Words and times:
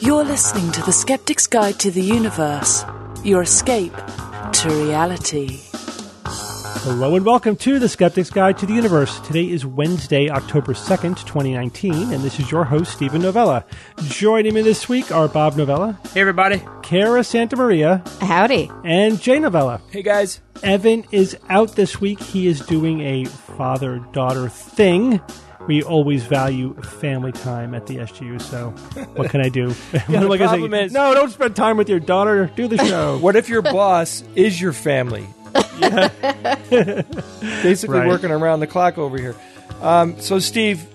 You're 0.00 0.22
listening 0.24 0.70
to 0.72 0.82
The 0.82 0.92
Skeptic's 0.92 1.48
Guide 1.48 1.80
to 1.80 1.90
the 1.90 2.00
Universe, 2.02 2.84
your 3.24 3.42
escape 3.42 3.92
to 4.52 4.68
reality. 4.68 5.58
Hello 6.86 7.16
and 7.16 7.26
welcome 7.26 7.56
to 7.56 7.80
The 7.80 7.88
Skeptic's 7.88 8.30
Guide 8.30 8.56
to 8.58 8.66
the 8.66 8.72
Universe. 8.74 9.18
Today 9.20 9.50
is 9.50 9.66
Wednesday, 9.66 10.28
October 10.30 10.74
2nd, 10.74 11.16
2019, 11.26 12.12
and 12.12 12.22
this 12.22 12.38
is 12.38 12.52
your 12.52 12.62
host, 12.62 12.92
Steven 12.92 13.20
Novella. 13.20 13.64
Joining 14.04 14.54
me 14.54 14.62
this 14.62 14.88
week 14.88 15.10
are 15.10 15.26
Bob 15.26 15.56
Novella, 15.56 15.98
Hey, 16.12 16.20
everybody. 16.20 16.62
Cara 16.84 17.24
Santa 17.24 17.56
Maria, 17.56 18.00
Howdy. 18.20 18.70
and 18.84 19.20
Jay 19.20 19.40
Novella. 19.40 19.80
Hey, 19.90 20.02
guys. 20.02 20.40
Evan 20.62 21.04
is 21.10 21.36
out 21.48 21.74
this 21.74 22.00
week. 22.00 22.20
He 22.20 22.46
is 22.46 22.60
doing 22.60 23.00
a 23.00 23.24
father 23.24 23.98
daughter 24.12 24.48
thing. 24.48 25.20
We 25.66 25.82
always 25.82 26.24
value 26.24 26.74
family 26.82 27.32
time 27.32 27.74
at 27.74 27.86
the 27.86 27.96
SGU, 27.96 28.40
so 28.40 28.70
what 29.14 29.30
can 29.30 29.40
I 29.40 29.48
do? 29.48 29.68
What 29.92 30.06
the 30.08 30.16
am 30.16 30.30
I 30.32 30.36
gonna 30.36 30.48
problem 30.50 30.74
is- 30.74 30.92
no, 30.92 31.14
don't 31.14 31.30
spend 31.30 31.56
time 31.56 31.76
with 31.78 31.88
your 31.88 32.00
daughter. 32.00 32.50
Do 32.54 32.68
the 32.68 32.76
show. 32.86 33.18
What 33.18 33.34
if 33.36 33.48
your 33.48 33.62
boss 33.62 34.22
is 34.34 34.60
your 34.60 34.72
family? 34.72 35.26
Basically 37.62 37.98
Right. 37.98 38.08
working 38.08 38.30
around 38.30 38.60
the 38.60 38.66
clock 38.66 38.98
over 38.98 39.16
here. 39.18 39.34
Um, 39.80 40.20
so, 40.20 40.38
Steve, 40.38 40.86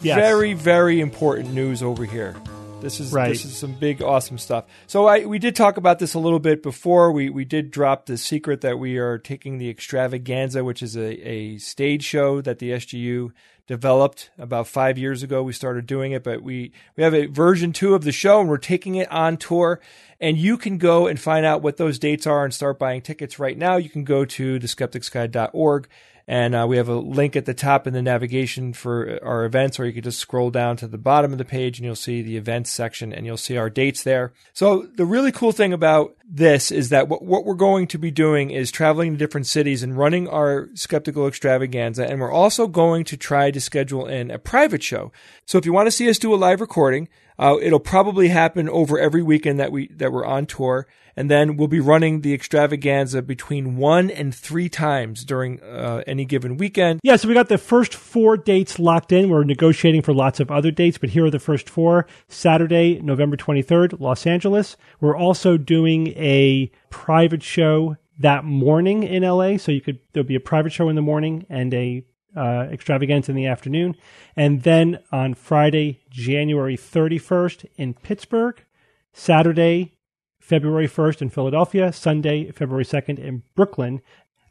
Yes. 0.00 0.16
very, 0.16 0.52
very 0.54 1.00
important 1.00 1.52
news 1.52 1.82
over 1.82 2.04
here. 2.04 2.36
This 2.80 3.00
is 3.00 3.12
Right. 3.12 3.30
this 3.30 3.44
is 3.44 3.56
some 3.56 3.72
big, 3.72 4.00
awesome 4.02 4.38
stuff. 4.38 4.64
So, 4.86 5.06
I 5.06 5.24
we 5.24 5.38
did 5.40 5.56
talk 5.56 5.76
about 5.78 5.98
this 5.98 6.14
a 6.14 6.18
little 6.20 6.38
bit 6.38 6.62
before. 6.62 7.10
We 7.10 7.28
we 7.30 7.44
did 7.44 7.70
drop 7.72 8.06
the 8.06 8.16
secret 8.16 8.60
that 8.60 8.78
we 8.78 8.98
are 8.98 9.18
taking 9.18 9.58
the 9.58 9.68
Extravaganza, 9.68 10.62
which 10.62 10.80
is 10.82 10.96
a, 10.96 11.28
a 11.28 11.58
stage 11.58 12.04
show 12.04 12.40
that 12.42 12.60
the 12.60 12.70
SGU 12.70 13.32
developed 13.68 14.30
about 14.38 14.66
five 14.66 14.98
years 14.98 15.22
ago. 15.22 15.42
We 15.44 15.52
started 15.52 15.86
doing 15.86 16.10
it, 16.10 16.24
but 16.24 16.42
we 16.42 16.72
we 16.96 17.04
have 17.04 17.14
a 17.14 17.26
version 17.26 17.72
two 17.72 17.94
of 17.94 18.02
the 18.02 18.10
show, 18.10 18.40
and 18.40 18.48
we're 18.48 18.56
taking 18.56 18.96
it 18.96 19.10
on 19.12 19.36
tour. 19.36 19.80
And 20.20 20.36
you 20.36 20.58
can 20.58 20.78
go 20.78 21.06
and 21.06 21.20
find 21.20 21.46
out 21.46 21.62
what 21.62 21.76
those 21.76 22.00
dates 22.00 22.26
are 22.26 22.44
and 22.44 22.52
start 22.52 22.80
buying 22.80 23.02
tickets 23.02 23.38
right 23.38 23.56
now. 23.56 23.76
You 23.76 23.88
can 23.88 24.02
go 24.02 24.24
to 24.24 24.58
theskepticsguide.org 24.58 25.88
and 26.28 26.54
uh, 26.54 26.66
we 26.68 26.76
have 26.76 26.90
a 26.90 26.94
link 26.94 27.36
at 27.36 27.46
the 27.46 27.54
top 27.54 27.86
in 27.86 27.94
the 27.94 28.02
navigation 28.02 28.74
for 28.74 29.18
our 29.22 29.46
events, 29.46 29.80
or 29.80 29.86
you 29.86 29.94
can 29.94 30.02
just 30.02 30.18
scroll 30.18 30.50
down 30.50 30.76
to 30.76 30.86
the 30.86 30.98
bottom 30.98 31.32
of 31.32 31.38
the 31.38 31.44
page 31.44 31.78
and 31.78 31.86
you'll 31.86 31.96
see 31.96 32.20
the 32.20 32.36
events 32.36 32.70
section 32.70 33.14
and 33.14 33.24
you'll 33.24 33.38
see 33.38 33.56
our 33.56 33.70
dates 33.70 34.02
there. 34.02 34.34
So 34.52 34.82
the 34.82 35.06
really 35.06 35.32
cool 35.32 35.52
thing 35.52 35.72
about 35.72 36.14
this 36.28 36.70
is 36.70 36.90
that 36.90 37.08
what, 37.08 37.22
what 37.22 37.46
we're 37.46 37.54
going 37.54 37.86
to 37.86 37.98
be 37.98 38.10
doing 38.10 38.50
is 38.50 38.70
traveling 38.70 39.12
to 39.12 39.18
different 39.18 39.46
cities 39.46 39.82
and 39.82 39.96
running 39.96 40.28
our 40.28 40.68
skeptical 40.74 41.26
extravaganza. 41.26 42.06
And 42.06 42.20
we're 42.20 42.30
also 42.30 42.66
going 42.66 43.04
to 43.04 43.16
try 43.16 43.50
to 43.50 43.60
schedule 43.60 44.06
in 44.06 44.30
a 44.30 44.38
private 44.38 44.82
show. 44.82 45.10
So 45.46 45.56
if 45.56 45.64
you 45.64 45.72
want 45.72 45.86
to 45.86 45.92
see 45.92 46.10
us 46.10 46.18
do 46.18 46.34
a 46.34 46.36
live 46.36 46.60
recording, 46.60 47.08
uh, 47.38 47.56
it'll 47.62 47.78
probably 47.78 48.28
happen 48.28 48.68
over 48.68 48.98
every 48.98 49.22
weekend 49.22 49.60
that 49.60 49.70
we 49.70 49.88
that 49.88 50.12
we're 50.12 50.26
on 50.26 50.46
tour, 50.46 50.86
and 51.16 51.30
then 51.30 51.56
we'll 51.56 51.68
be 51.68 51.80
running 51.80 52.22
the 52.22 52.34
extravaganza 52.34 53.22
between 53.22 53.76
one 53.76 54.10
and 54.10 54.34
three 54.34 54.68
times 54.68 55.24
during 55.24 55.60
uh, 55.62 56.02
any 56.06 56.24
given 56.24 56.56
weekend. 56.56 57.00
Yeah, 57.02 57.16
so 57.16 57.28
we 57.28 57.34
got 57.34 57.48
the 57.48 57.58
first 57.58 57.94
four 57.94 58.36
dates 58.36 58.78
locked 58.78 59.12
in. 59.12 59.28
We're 59.28 59.44
negotiating 59.44 60.02
for 60.02 60.12
lots 60.12 60.40
of 60.40 60.50
other 60.50 60.70
dates, 60.70 60.98
but 60.98 61.10
here 61.10 61.26
are 61.26 61.30
the 61.30 61.38
first 61.38 61.70
four. 61.70 62.06
Saturday, 62.28 63.00
November 63.00 63.36
23rd, 63.36 64.00
Los 64.00 64.26
Angeles. 64.26 64.76
We're 65.00 65.16
also 65.16 65.56
doing 65.56 66.08
a 66.08 66.70
private 66.90 67.42
show 67.42 67.96
that 68.18 68.44
morning 68.44 69.04
in 69.04 69.22
LA. 69.22 69.58
So 69.58 69.70
you 69.70 69.80
could, 69.80 70.00
there'll 70.12 70.26
be 70.26 70.34
a 70.34 70.40
private 70.40 70.72
show 70.72 70.88
in 70.88 70.96
the 70.96 71.02
morning 71.02 71.46
and 71.48 71.72
a 71.72 72.04
uh, 72.38 72.68
extravaganza 72.70 73.32
in 73.32 73.36
the 73.36 73.46
afternoon. 73.46 73.96
And 74.36 74.62
then 74.62 75.00
on 75.10 75.34
Friday, 75.34 76.00
January 76.10 76.76
31st 76.76 77.66
in 77.76 77.94
Pittsburgh. 77.94 78.64
Saturday, 79.12 79.94
February 80.40 80.88
1st 80.88 81.22
in 81.22 81.30
Philadelphia. 81.30 81.92
Sunday, 81.92 82.50
February 82.52 82.84
2nd 82.84 83.18
in 83.18 83.42
Brooklyn. 83.54 84.00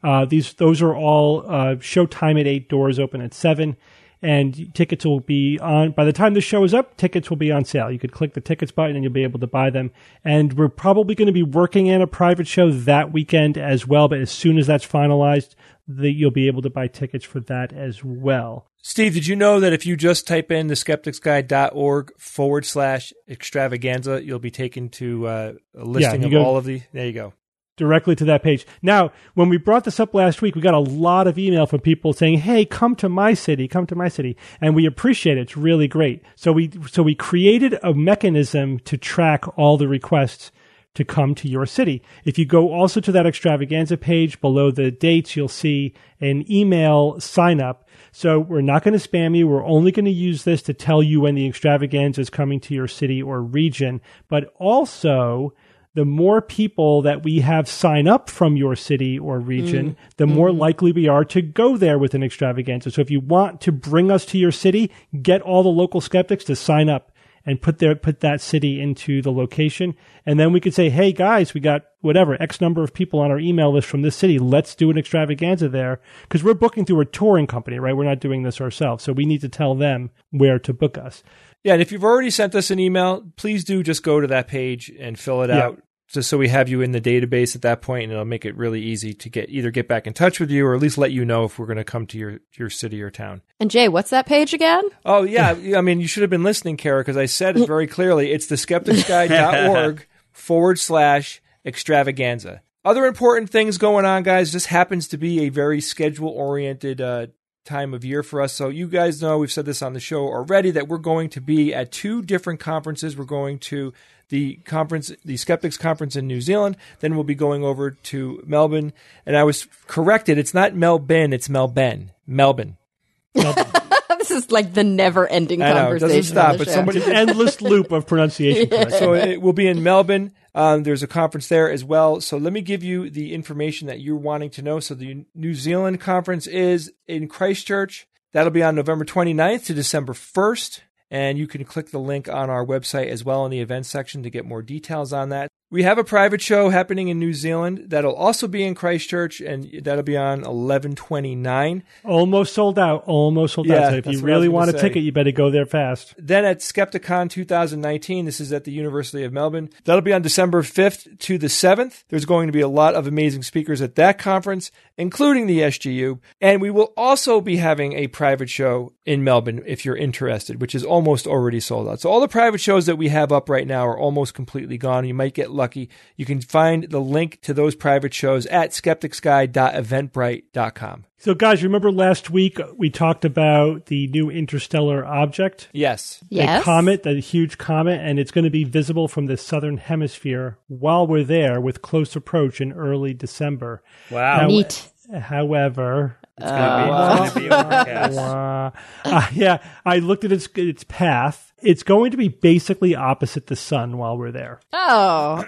Uh, 0.02 0.24
these 0.24 0.54
those 0.54 0.80
are 0.80 0.94
all 0.94 1.44
uh, 1.50 1.76
show 1.80 2.06
time 2.06 2.36
at 2.36 2.46
eight, 2.46 2.68
doors 2.68 2.98
open 2.98 3.20
at 3.20 3.34
seven, 3.34 3.76
and 4.22 4.74
tickets 4.74 5.04
will 5.04 5.20
be 5.20 5.58
on. 5.60 5.92
By 5.92 6.04
the 6.04 6.12
time 6.12 6.34
the 6.34 6.40
show 6.40 6.64
is 6.64 6.74
up, 6.74 6.96
tickets 6.96 7.30
will 7.30 7.36
be 7.36 7.52
on 7.52 7.64
sale. 7.64 7.90
You 7.90 7.98
could 7.98 8.12
click 8.12 8.34
the 8.34 8.40
tickets 8.40 8.72
button 8.72 8.96
and 8.96 9.04
you'll 9.04 9.12
be 9.12 9.22
able 9.22 9.40
to 9.40 9.46
buy 9.46 9.70
them. 9.70 9.90
And 10.24 10.54
we're 10.54 10.68
probably 10.68 11.14
going 11.14 11.26
to 11.26 11.32
be 11.32 11.42
working 11.42 11.86
in 11.86 12.02
a 12.02 12.06
private 12.06 12.46
show 12.46 12.70
that 12.70 13.12
weekend 13.12 13.56
as 13.56 13.86
well. 13.86 14.08
But 14.08 14.20
as 14.20 14.30
soon 14.30 14.58
as 14.58 14.66
that's 14.66 14.86
finalized, 14.86 15.54
the, 15.86 16.10
you'll 16.10 16.30
be 16.30 16.48
able 16.48 16.62
to 16.62 16.70
buy 16.70 16.88
tickets 16.88 17.24
for 17.24 17.40
that 17.40 17.72
as 17.72 18.04
well. 18.04 18.66
Steve, 18.80 19.14
did 19.14 19.26
you 19.26 19.36
know 19.36 19.60
that 19.60 19.72
if 19.72 19.86
you 19.86 19.96
just 19.96 20.26
type 20.26 20.50
in 20.50 20.68
theskepticsguide.org 20.68 22.12
forward 22.18 22.64
slash 22.64 23.12
extravaganza, 23.28 24.24
you'll 24.24 24.38
be 24.38 24.50
taken 24.50 24.88
to 24.88 25.26
uh, 25.26 25.52
a 25.76 25.84
listing 25.84 26.22
you 26.22 26.26
of 26.28 26.32
go- 26.32 26.44
all 26.44 26.56
of 26.56 26.64
the. 26.64 26.82
There 26.92 27.06
you 27.06 27.12
go. 27.12 27.32
Directly 27.78 28.14
to 28.16 28.24
that 28.26 28.42
page. 28.42 28.66
Now, 28.82 29.12
when 29.34 29.48
we 29.48 29.56
brought 29.56 29.84
this 29.84 30.00
up 30.00 30.12
last 30.12 30.42
week, 30.42 30.54
we 30.54 30.60
got 30.60 30.74
a 30.74 30.78
lot 30.78 31.26
of 31.26 31.38
email 31.38 31.66
from 31.66 31.80
people 31.80 32.12
saying, 32.12 32.38
"Hey, 32.40 32.64
come 32.66 32.94
to 32.96 33.08
my 33.08 33.32
city, 33.32 33.68
come 33.68 33.86
to 33.86 33.94
my 33.94 34.08
city," 34.08 34.36
and 34.60 34.74
we 34.74 34.84
appreciate 34.84 35.38
it. 35.38 35.42
It's 35.42 35.56
really 35.56 35.88
great. 35.88 36.22
So 36.36 36.52
we 36.52 36.70
so 36.90 37.02
we 37.02 37.14
created 37.14 37.78
a 37.82 37.94
mechanism 37.94 38.78
to 38.80 38.98
track 38.98 39.44
all 39.56 39.78
the 39.78 39.88
requests 39.88 40.52
to 40.94 41.04
come 41.04 41.32
to 41.32 41.48
your 41.48 41.64
city. 41.64 42.02
If 42.24 42.38
you 42.38 42.44
go 42.44 42.72
also 42.72 43.00
to 43.00 43.12
that 43.12 43.26
extravaganza 43.26 43.96
page 43.96 44.40
below 44.40 44.72
the 44.72 44.90
dates, 44.90 45.36
you'll 45.36 45.46
see 45.46 45.94
an 46.20 46.50
email 46.50 47.20
sign 47.20 47.60
up. 47.60 47.88
So 48.10 48.40
we're 48.40 48.62
not 48.62 48.82
going 48.82 48.98
to 48.98 49.08
spam 49.08 49.36
you. 49.36 49.46
We're 49.46 49.64
only 49.64 49.92
going 49.92 50.06
to 50.06 50.10
use 50.10 50.42
this 50.42 50.60
to 50.62 50.74
tell 50.74 51.00
you 51.00 51.20
when 51.20 51.36
the 51.36 51.46
extravaganza 51.46 52.20
is 52.20 52.30
coming 52.30 52.58
to 52.60 52.74
your 52.74 52.88
city 52.88 53.22
or 53.22 53.42
region, 53.42 54.00
but 54.28 54.52
also 54.56 55.52
the 55.98 56.04
more 56.04 56.40
people 56.40 57.02
that 57.02 57.24
we 57.24 57.40
have 57.40 57.68
sign 57.68 58.06
up 58.06 58.30
from 58.30 58.56
your 58.56 58.76
city 58.76 59.18
or 59.18 59.40
region, 59.40 59.90
mm. 59.90 59.96
the 60.16 60.28
more 60.28 60.50
mm-hmm. 60.50 60.60
likely 60.60 60.92
we 60.92 61.08
are 61.08 61.24
to 61.24 61.42
go 61.42 61.76
there 61.76 61.98
with 61.98 62.14
an 62.14 62.22
extravaganza. 62.22 62.92
So 62.92 63.00
if 63.00 63.10
you 63.10 63.18
want 63.18 63.60
to 63.62 63.72
bring 63.72 64.08
us 64.08 64.24
to 64.26 64.38
your 64.38 64.52
city, 64.52 64.92
get 65.22 65.42
all 65.42 65.64
the 65.64 65.68
local 65.70 66.00
skeptics 66.00 66.44
to 66.44 66.54
sign 66.54 66.88
up 66.88 67.10
and 67.44 67.60
put 67.60 67.78
their 67.78 67.96
put 67.96 68.20
that 68.20 68.40
city 68.40 68.80
into 68.80 69.22
the 69.22 69.32
location. 69.32 69.96
And 70.24 70.38
then 70.38 70.52
we 70.52 70.60
could 70.60 70.72
say, 70.72 70.88
hey 70.88 71.10
guys, 71.10 71.52
we 71.52 71.60
got 71.60 71.82
whatever, 72.00 72.40
X 72.40 72.60
number 72.60 72.84
of 72.84 72.94
people 72.94 73.18
on 73.18 73.32
our 73.32 73.40
email 73.40 73.72
list 73.72 73.88
from 73.88 74.02
this 74.02 74.14
city. 74.14 74.38
Let's 74.38 74.76
do 74.76 74.92
an 74.92 74.98
extravaganza 74.98 75.68
there. 75.68 76.00
Because 76.22 76.44
we're 76.44 76.54
booking 76.54 76.84
through 76.84 77.00
a 77.00 77.06
touring 77.06 77.48
company, 77.48 77.80
right? 77.80 77.96
We're 77.96 78.04
not 78.04 78.20
doing 78.20 78.44
this 78.44 78.60
ourselves. 78.60 79.02
So 79.02 79.12
we 79.12 79.26
need 79.26 79.40
to 79.40 79.48
tell 79.48 79.74
them 79.74 80.10
where 80.30 80.60
to 80.60 80.72
book 80.72 80.96
us. 80.96 81.24
Yeah, 81.64 81.72
and 81.72 81.82
if 81.82 81.90
you've 81.90 82.04
already 82.04 82.30
sent 82.30 82.54
us 82.54 82.70
an 82.70 82.78
email, 82.78 83.24
please 83.34 83.64
do 83.64 83.82
just 83.82 84.04
go 84.04 84.20
to 84.20 84.28
that 84.28 84.46
page 84.46 84.92
and 84.96 85.18
fill 85.18 85.42
it 85.42 85.48
Yeah. 85.48 85.66
out. 85.66 85.82
Just 86.08 86.30
so 86.30 86.38
we 86.38 86.48
have 86.48 86.70
you 86.70 86.80
in 86.80 86.92
the 86.92 87.02
database 87.02 87.54
at 87.54 87.60
that 87.62 87.82
point, 87.82 88.04
and 88.04 88.12
it'll 88.12 88.24
make 88.24 88.46
it 88.46 88.56
really 88.56 88.80
easy 88.80 89.12
to 89.12 89.28
get 89.28 89.50
either 89.50 89.70
get 89.70 89.86
back 89.86 90.06
in 90.06 90.14
touch 90.14 90.40
with 90.40 90.50
you 90.50 90.66
or 90.66 90.74
at 90.74 90.80
least 90.80 90.96
let 90.96 91.12
you 91.12 91.22
know 91.24 91.44
if 91.44 91.58
we're 91.58 91.66
going 91.66 91.76
to 91.76 91.84
come 91.84 92.06
to 92.06 92.18
your 92.18 92.40
your 92.56 92.70
city 92.70 93.02
or 93.02 93.10
town. 93.10 93.42
And 93.60 93.70
Jay, 93.70 93.88
what's 93.88 94.10
that 94.10 94.24
page 94.24 94.54
again? 94.54 94.84
Oh 95.04 95.22
yeah, 95.22 95.50
I 95.76 95.82
mean 95.82 96.00
you 96.00 96.08
should 96.08 96.22
have 96.22 96.30
been 96.30 96.42
listening, 96.42 96.78
Cara, 96.78 97.00
because 97.00 97.18
I 97.18 97.26
said 97.26 97.58
it 97.58 97.66
very 97.66 97.86
clearly. 97.86 98.32
It's 98.32 98.46
theskepticsguide.org 98.46 100.06
forward 100.32 100.78
slash 100.78 101.42
extravaganza. 101.64 102.62
Other 102.84 103.04
important 103.04 103.50
things 103.50 103.76
going 103.76 104.06
on, 104.06 104.22
guys. 104.22 104.52
This 104.52 104.66
happens 104.66 105.08
to 105.08 105.18
be 105.18 105.40
a 105.40 105.50
very 105.50 105.80
schedule 105.80 106.30
oriented 106.30 107.02
uh, 107.02 107.26
time 107.66 107.92
of 107.92 108.04
year 108.04 108.22
for 108.22 108.40
us. 108.40 108.54
So 108.54 108.68
you 108.68 108.88
guys 108.88 109.20
know 109.20 109.38
we've 109.38 109.52
said 109.52 109.66
this 109.66 109.82
on 109.82 109.92
the 109.92 110.00
show 110.00 110.26
already 110.26 110.70
that 110.70 110.88
we're 110.88 110.96
going 110.96 111.28
to 111.30 111.40
be 111.40 111.74
at 111.74 111.92
two 111.92 112.22
different 112.22 112.60
conferences. 112.60 113.16
We're 113.16 113.24
going 113.24 113.58
to 113.58 113.92
the 114.28 114.56
conference, 114.64 115.10
the 115.24 115.36
Skeptics 115.36 115.76
Conference 115.76 116.16
in 116.16 116.26
New 116.26 116.40
Zealand. 116.40 116.76
Then 117.00 117.14
we'll 117.14 117.24
be 117.24 117.34
going 117.34 117.64
over 117.64 117.90
to 117.92 118.42
Melbourne. 118.46 118.92
And 119.26 119.36
I 119.36 119.44
was 119.44 119.66
corrected. 119.86 120.38
It's 120.38 120.54
not 120.54 120.74
Melbourne. 120.74 121.32
It's 121.32 121.48
Melbourne. 121.48 122.12
Melbourne. 122.26 122.76
this 123.34 124.30
is 124.30 124.50
like 124.50 124.74
the 124.74 124.84
never-ending 124.84 125.62
I 125.62 125.68
know, 125.72 125.74
it 125.74 126.00
conversation. 126.00 126.08
doesn't 126.16 126.22
stop, 126.34 126.46
on 126.46 126.52
the 126.52 126.58
but 126.58 126.66
show. 126.66 126.72
somebody- 126.74 127.02
Endless 127.06 127.60
loop 127.60 127.92
of 127.92 128.06
pronunciation. 128.06 128.68
corrections. 128.70 128.98
so 128.98 129.14
it 129.14 129.40
will 129.40 129.52
be 129.52 129.66
in 129.66 129.82
Melbourne. 129.82 130.32
Um, 130.54 130.82
there's 130.82 131.02
a 131.02 131.06
conference 131.06 131.48
there 131.48 131.70
as 131.70 131.84
well. 131.84 132.20
So 132.20 132.36
let 132.36 132.52
me 132.52 132.60
give 132.62 132.82
you 132.82 133.10
the 133.10 133.32
information 133.32 133.86
that 133.86 134.00
you're 134.00 134.16
wanting 134.16 134.50
to 134.50 134.62
know. 134.62 134.80
So 134.80 134.94
the 134.94 135.24
New 135.34 135.54
Zealand 135.54 136.00
conference 136.00 136.46
is 136.46 136.92
in 137.06 137.28
Christchurch. 137.28 138.08
That'll 138.32 138.50
be 138.50 138.62
on 138.62 138.74
November 138.74 139.04
29th 139.04 139.66
to 139.66 139.74
December 139.74 140.12
1st. 140.14 140.80
And 141.10 141.38
you 141.38 141.46
can 141.46 141.64
click 141.64 141.90
the 141.90 141.98
link 141.98 142.28
on 142.28 142.50
our 142.50 142.64
website 142.64 143.08
as 143.08 143.24
well 143.24 143.44
in 143.44 143.50
the 143.50 143.60
events 143.60 143.88
section 143.88 144.22
to 144.22 144.30
get 144.30 144.44
more 144.44 144.62
details 144.62 145.12
on 145.12 145.30
that. 145.30 145.48
We 145.70 145.82
have 145.82 145.98
a 145.98 146.04
private 146.04 146.40
show 146.40 146.70
happening 146.70 147.08
in 147.08 147.18
New 147.18 147.34
Zealand 147.34 147.84
that'll 147.88 148.14
also 148.14 148.48
be 148.48 148.64
in 148.64 148.74
Christchurch, 148.74 149.42
and 149.42 149.68
that'll 149.82 150.02
be 150.02 150.16
on 150.16 150.42
eleven 150.44 150.94
twenty 150.94 151.34
nine. 151.34 151.82
Almost 152.04 152.54
sold 152.54 152.78
out. 152.78 153.04
Almost 153.06 153.52
sold 153.54 153.66
Yeah, 153.66 153.88
out. 153.88 153.90
So 153.90 153.96
if 153.98 154.06
you 154.06 154.12
what 154.12 154.14
I 154.14 154.16
was 154.16 154.22
really 154.22 154.48
want 154.48 154.70
a 154.70 154.72
say. 154.72 154.80
ticket, 154.80 155.02
you 155.02 155.12
better 155.12 155.30
go 155.30 155.50
there 155.50 155.66
fast. 155.66 156.14
Then 156.16 156.46
at 156.46 156.60
Skepticon 156.60 157.28
2019, 157.28 158.24
this 158.24 158.40
is 158.40 158.50
at 158.50 158.64
the 158.64 158.72
University 158.72 159.24
of 159.24 159.32
Melbourne. 159.34 159.68
That'll 159.84 160.00
be 160.00 160.12
on 160.14 160.22
December 160.22 160.62
5th 160.62 161.18
to 161.18 161.36
the 161.36 161.48
7th. 161.48 162.04
There's 162.08 162.24
going 162.24 162.46
to 162.48 162.52
be 162.52 162.62
a 162.62 162.68
lot 162.68 162.94
of 162.94 163.06
amazing 163.06 163.42
speakers 163.42 163.82
at 163.82 163.94
that 163.96 164.18
conference, 164.18 164.70
including 164.96 165.46
the 165.46 165.60
SGU. 165.60 166.18
And 166.40 166.62
we 166.62 166.70
will 166.70 166.94
also 166.96 167.42
be 167.42 167.58
having 167.58 167.92
a 167.92 168.06
private 168.06 168.48
show 168.48 168.94
in 169.04 169.22
Melbourne 169.22 169.62
if 169.66 169.84
you're 169.84 169.96
interested, 169.96 170.62
which 170.62 170.74
is 170.74 170.84
almost 170.84 171.26
already 171.26 171.60
sold 171.60 171.88
out. 171.88 172.00
So 172.00 172.10
all 172.10 172.20
the 172.20 172.28
private 172.28 172.60
shows 172.60 172.86
that 172.86 172.96
we 172.96 173.08
have 173.08 173.32
up 173.32 173.50
right 173.50 173.66
now 173.66 173.86
are 173.86 173.98
almost 173.98 174.32
completely 174.32 174.78
gone. 174.78 175.06
You 175.06 175.14
might 175.14 175.34
get 175.34 175.50
lucky. 175.58 175.90
You 176.16 176.24
can 176.24 176.40
find 176.40 176.84
the 176.84 177.00
link 177.00 177.40
to 177.42 177.52
those 177.52 177.74
private 177.74 178.14
shows 178.14 178.46
at 178.46 178.70
skepticsguide.eventbrite.com. 178.70 181.04
So, 181.20 181.34
guys, 181.34 181.64
remember 181.64 181.90
last 181.90 182.30
week 182.30 182.60
we 182.76 182.90
talked 182.90 183.24
about 183.24 183.86
the 183.86 184.06
new 184.08 184.30
interstellar 184.30 185.04
object? 185.04 185.68
Yes. 185.72 186.22
Yes. 186.30 186.60
The 186.60 186.64
comet, 186.64 187.02
the 187.02 187.18
huge 187.20 187.58
comet, 187.58 188.00
and 188.00 188.18
it's 188.20 188.30
going 188.30 188.44
to 188.44 188.50
be 188.50 188.62
visible 188.64 189.08
from 189.08 189.26
the 189.26 189.36
southern 189.36 189.78
hemisphere 189.78 190.58
while 190.68 191.06
we're 191.08 191.24
there 191.24 191.60
with 191.60 191.82
close 191.82 192.14
approach 192.14 192.60
in 192.60 192.72
early 192.72 193.14
December. 193.14 193.82
Wow. 194.10 194.42
Now- 194.42 194.46
Neat. 194.46 194.90
However, 195.10 196.18
It's 196.36 196.50
gonna 196.50 196.84
be, 196.84 196.90
it's 197.24 197.32
gonna 197.34 197.48
be 197.48 197.50
overcast. 197.50 198.18
uh, 198.18 198.70
uh, 199.06 199.26
yeah, 199.32 199.58
I 199.86 200.00
looked 200.00 200.26
at 200.26 200.32
its 200.32 200.46
its 200.54 200.84
path. 200.84 201.47
It's 201.62 201.82
going 201.82 202.10
to 202.12 202.16
be 202.16 202.28
basically 202.28 202.94
opposite 202.94 203.46
the 203.48 203.56
sun 203.56 203.98
while 203.98 204.16
we're 204.16 204.32
there. 204.32 204.60
Oh, 204.72 205.44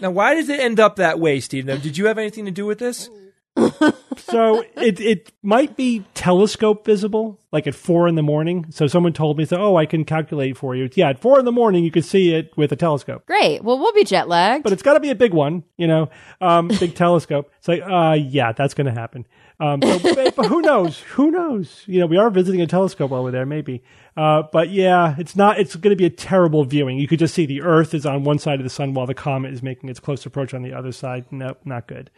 Now, 0.00 0.10
why 0.10 0.34
does 0.34 0.48
it 0.48 0.60
end 0.60 0.80
up 0.80 0.96
that 0.96 1.20
way, 1.20 1.40
Steve? 1.40 1.66
Now, 1.66 1.76
did 1.76 1.96
you 1.96 2.06
have 2.06 2.18
anything 2.18 2.44
to 2.46 2.50
do 2.50 2.66
with 2.66 2.78
this? 2.78 3.08
So 4.16 4.64
it 4.76 5.00
it 5.00 5.32
might 5.42 5.76
be 5.76 6.04
telescope 6.14 6.84
visible, 6.86 7.38
like 7.50 7.66
at 7.66 7.74
four 7.74 8.08
in 8.08 8.14
the 8.14 8.22
morning. 8.22 8.66
So 8.70 8.86
someone 8.86 9.12
told 9.12 9.36
me, 9.36 9.44
so 9.44 9.56
oh, 9.60 9.76
I 9.76 9.84
can 9.86 10.04
calculate 10.04 10.56
for 10.56 10.74
you. 10.74 10.88
Yeah, 10.94 11.10
at 11.10 11.20
four 11.20 11.38
in 11.38 11.44
the 11.44 11.52
morning 11.52 11.84
you 11.84 11.90
can 11.90 12.02
see 12.02 12.34
it 12.34 12.52
with 12.56 12.72
a 12.72 12.76
telescope. 12.76 13.26
great. 13.26 13.62
Well, 13.62 13.78
we'll 13.78 13.92
be 13.92 14.04
jet 14.04 14.28
lagged. 14.28 14.64
But 14.64 14.72
it's 14.72 14.82
got 14.82 14.94
to 14.94 15.00
be 15.00 15.10
a 15.10 15.14
big 15.14 15.34
one, 15.34 15.64
you 15.76 15.86
know, 15.86 16.08
um, 16.40 16.68
big 16.80 16.94
telescope. 16.94 17.50
It's 17.58 17.68
like, 17.68 17.82
uh, 17.82 18.16
yeah, 18.18 18.52
that's 18.52 18.74
going 18.74 18.86
to 18.86 18.98
happen. 18.98 19.26
Um, 19.60 19.80
so, 19.82 19.98
but, 20.14 20.34
but 20.34 20.46
who 20.46 20.60
knows? 20.62 21.00
Who 21.12 21.30
knows? 21.30 21.82
You 21.86 22.00
know, 22.00 22.06
we 22.06 22.16
are 22.16 22.30
visiting 22.30 22.60
a 22.62 22.66
telescope 22.66 23.10
while 23.10 23.22
we're 23.22 23.30
there, 23.30 23.46
maybe. 23.46 23.82
Uh, 24.16 24.42
but 24.52 24.70
yeah, 24.70 25.14
it's 25.18 25.34
not. 25.34 25.58
It's 25.58 25.74
going 25.74 25.90
to 25.90 25.96
be 25.96 26.04
a 26.04 26.10
terrible 26.10 26.64
viewing. 26.64 26.98
You 26.98 27.08
could 27.08 27.18
just 27.18 27.34
see 27.34 27.46
the 27.46 27.62
Earth 27.62 27.94
is 27.94 28.04
on 28.04 28.24
one 28.24 28.38
side 28.38 28.60
of 28.60 28.64
the 28.64 28.70
sun 28.70 28.94
while 28.94 29.06
the 29.06 29.14
comet 29.14 29.52
is 29.52 29.62
making 29.62 29.88
its 29.88 30.00
close 30.00 30.26
approach 30.26 30.52
on 30.52 30.62
the 30.62 30.72
other 30.72 30.92
side. 30.92 31.24
Nope, 31.30 31.60
not 31.64 31.86
good. 31.86 32.10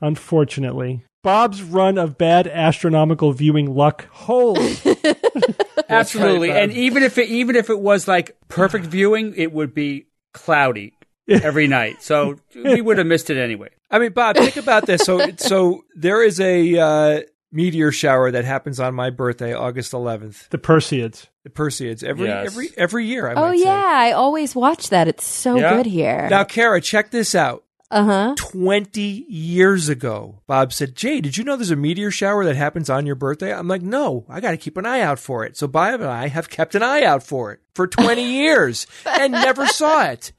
Unfortunately, 0.00 1.04
Bob's 1.22 1.62
run 1.62 1.98
of 1.98 2.16
bad 2.16 2.46
astronomical 2.46 3.32
viewing 3.32 3.74
luck 3.74 4.06
holds. 4.10 4.86
Absolutely. 5.88 6.48
right, 6.48 6.62
and 6.62 6.72
even 6.72 7.02
if 7.02 7.18
it 7.18 7.28
even 7.28 7.56
if 7.56 7.68
it 7.68 7.78
was 7.78 8.08
like 8.08 8.36
perfect 8.48 8.86
viewing, 8.86 9.34
it 9.36 9.52
would 9.52 9.74
be 9.74 10.06
cloudy 10.32 10.94
every 11.28 11.66
night. 11.66 12.02
So 12.02 12.36
we 12.54 12.80
would 12.80 12.98
have 12.98 13.06
missed 13.06 13.30
it 13.30 13.36
anyway. 13.36 13.68
I 13.90 13.98
mean, 13.98 14.12
Bob, 14.12 14.36
think 14.36 14.56
about 14.56 14.86
this. 14.86 15.02
So, 15.02 15.30
so 15.36 15.84
there 15.94 16.22
is 16.22 16.40
a 16.40 16.78
uh, 16.78 17.20
meteor 17.54 17.92
shower 17.92 18.30
that 18.30 18.44
happens 18.44 18.80
on 18.80 18.94
my 18.94 19.10
birthday, 19.10 19.54
August 19.54 19.92
11th. 19.92 20.48
the 20.50 20.58
Perseids. 20.58 21.26
The 21.44 21.50
Perseids 21.50 22.02
every 22.02 22.28
Yes. 22.28 22.46
every 22.46 22.68
every 22.76 23.06
year. 23.06 23.28
I 23.28 23.34
oh 23.34 23.48
might 23.48 23.58
say. 23.58 23.64
yeah, 23.64 23.92
I 23.94 24.12
always 24.12 24.54
watch 24.54 24.90
that. 24.90 25.08
It's 25.08 25.26
so 25.26 25.56
Yeah. 25.56 25.76
good 25.76 25.86
here. 25.86 26.26
Now, 26.30 26.44
Cara, 26.44 26.80
check 26.80 27.10
this 27.10 27.34
out. 27.34 27.62
Uh 27.90 28.02
huh. 28.04 28.34
20 28.38 29.26
years 29.28 29.88
ago, 29.88 30.40
Bob 30.48 30.72
said, 30.72 30.96
Jay, 30.96 31.20
did 31.20 31.36
you 31.36 31.44
know 31.44 31.54
there's 31.54 31.70
a 31.70 31.76
meteor 31.76 32.10
shower 32.10 32.44
that 32.44 32.56
happens 32.56 32.90
on 32.90 33.06
your 33.06 33.14
birthday? 33.14 33.52
I'm 33.54 33.68
like, 33.68 33.82
no, 33.82 34.24
I 34.28 34.40
got 34.40 34.50
to 34.52 34.56
keep 34.56 34.76
an 34.76 34.86
eye 34.86 35.00
out 35.00 35.18
for 35.20 35.44
it. 35.44 35.56
So 35.56 35.68
Bob 35.68 36.00
and 36.00 36.10
I 36.10 36.26
have 36.28 36.48
kept 36.50 36.74
an 36.74 36.82
eye 36.82 37.04
out 37.04 37.22
for 37.22 37.52
it 37.52 37.60
for 37.74 37.86
20 37.86 38.22
years 38.38 38.86
and 39.06 39.32
never 39.32 39.66
saw 39.66 40.06
it. 40.06 40.32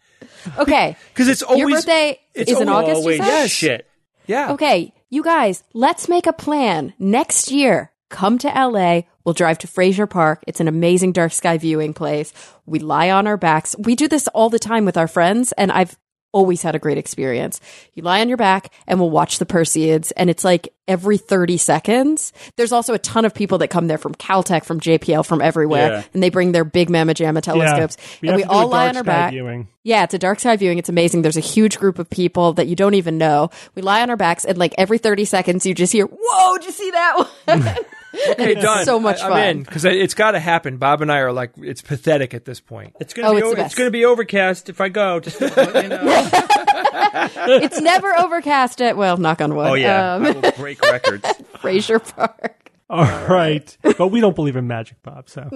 Okay. 0.58 0.98
Because 1.14 1.28
it's 1.30 1.44
always. 1.44 1.60
Your 1.62 1.70
birthday 1.70 2.20
it's 2.34 2.52
is 2.52 2.60
in 2.60 2.68
August. 2.68 2.90
You 2.90 2.96
Always 2.98 3.18
said? 3.20 3.26
Yes. 3.28 3.52
shit. 3.52 3.88
Yeah. 4.28 4.52
Okay, 4.54 4.92
you 5.16 5.24
guys, 5.24 5.64
let's 5.74 6.10
make 6.10 6.28
a 6.28 6.34
plan. 6.34 6.94
Next 7.00 7.50
year, 7.50 7.92
come 8.10 8.38
to 8.40 8.50
LA. 8.50 9.04
We'll 9.24 9.34
drive 9.34 9.58
to 9.60 9.68
Frazier 9.68 10.08
Park. 10.08 10.44
It's 10.46 10.60
an 10.60 10.68
amazing 10.68 11.14
dark 11.14 11.32
sky 11.32 11.58
viewing 11.58 11.94
place. 11.94 12.34
We 12.66 12.80
lie 12.80 13.10
on 13.10 13.26
our 13.26 13.38
backs. 13.38 13.76
We 13.80 13.96
do 13.96 14.10
this 14.10 14.28
all 14.28 14.50
the 14.50 14.60
time 14.60 14.84
with 14.84 14.98
our 14.98 15.08
friends, 15.08 15.54
and 15.54 15.72
I've 15.72 15.98
always 16.36 16.62
had 16.62 16.76
a 16.76 16.80
great 16.80 16.98
experience. 16.98 17.62
You 17.94 18.04
lie 18.04 18.20
on 18.22 18.28
your 18.28 18.38
back 18.38 18.72
and 18.88 19.00
we'll 19.00 19.10
watch 19.10 19.40
the 19.40 19.46
Perseids, 19.46 20.12
and 20.18 20.30
it's 20.30 20.44
like 20.44 20.68
every 20.88 21.18
30 21.18 21.58
seconds. 21.58 22.34
There's 22.58 22.72
also 22.74 22.94
a 22.94 23.00
ton 23.00 23.24
of 23.26 23.34
people 23.34 23.58
that 23.60 23.70
come 23.70 23.88
there 23.88 23.98
from 23.98 24.14
Caltech, 24.16 24.66
from 24.66 24.80
JPL, 24.80 25.26
from 25.26 25.42
everywhere, 25.42 25.88
Yeah. 25.90 26.04
and 26.14 26.22
they 26.22 26.30
bring 26.30 26.52
their 26.52 26.66
big 26.66 26.90
Mamma 26.90 27.14
Jamma 27.14 27.42
telescopes. 27.42 27.98
we 28.22 28.28
and 28.28 28.36
we 28.38 28.44
all 28.44 28.68
lie 28.68 28.90
on 28.90 28.98
our 28.98 29.04
back. 29.04 29.32
viewing. 29.32 29.68
Yeah, 29.84 30.04
it's 30.04 30.14
a 30.14 30.20
dark 30.20 30.40
sky 30.40 30.56
viewing. 30.58 30.78
It's 30.78 30.90
amazing. 30.90 31.22
There's 31.22 31.38
a 31.38 31.42
huge 31.42 31.80
group 31.80 31.98
of 32.00 32.10
people 32.10 32.54
that 32.54 32.68
you 32.68 32.76
don't 32.76 32.96
even 32.96 33.18
know. 33.18 33.50
We 33.74 33.82
lie 33.82 34.02
on 34.02 34.10
our 34.10 34.18
backs, 34.18 34.44
and 34.44 34.58
like 34.58 34.76
every 34.78 34.98
30 34.98 35.26
seconds, 35.26 35.66
you 35.66 35.74
just 35.74 35.94
hear, 35.94 36.06
Whoa, 36.06 36.58
did 36.58 36.66
you 36.66 36.72
see 36.72 36.92
that 36.92 37.28
one? 37.48 37.64
Okay, 38.32 38.56
done. 38.56 38.86
so 38.86 39.00
much 39.00 39.22
I, 39.22 39.26
I'm 39.26 39.32
fun. 39.32 39.42
in 39.48 39.64
because 39.64 39.86
it's 39.86 40.14
got 40.14 40.32
to 40.32 40.40
happen. 40.40 40.78
Bob 40.78 41.02
and 41.02 41.12
I 41.12 41.20
are 41.20 41.32
like, 41.34 41.52
it's 41.58 41.82
pathetic 41.82 42.34
at 42.34 42.46
this 42.46 42.60
point. 42.60 42.96
It's 43.00 43.14
gonna 43.14 43.30
Oh, 43.30 43.32
be 43.32 43.38
it's 43.38 43.44
the 43.44 43.48
over, 43.48 43.56
best. 43.58 43.66
it's 43.68 43.76
gonna 43.78 43.92
be 43.92 44.06
overcast 44.06 44.70
if 44.70 44.82
I 44.82 44.90
go. 44.90 45.20
Just 45.20 45.38
to 45.40 45.46
let 45.48 45.84
you 45.84 45.90
know. 45.90 46.30
it's 47.62 47.80
never 47.82 48.14
overcast 48.18 48.82
at, 48.82 48.98
well, 48.98 49.18
knock 49.18 49.42
on 49.42 49.56
wood. 49.56 49.68
Oh 49.68 49.74
yeah, 49.74 50.16
Um, 50.16 50.26
I 50.26 50.32
will 50.32 50.52
break 50.54 50.82
records. 50.82 51.28
Frazier 51.60 52.00
Park. 52.00 52.72
All 52.90 53.04
right. 53.28 53.76
but 53.98 54.10
we 54.10 54.20
don't 54.22 54.36
believe 54.36 54.56
in 54.56 54.68
magic, 54.68 55.02
Bob. 55.02 55.28
So, 55.30 55.50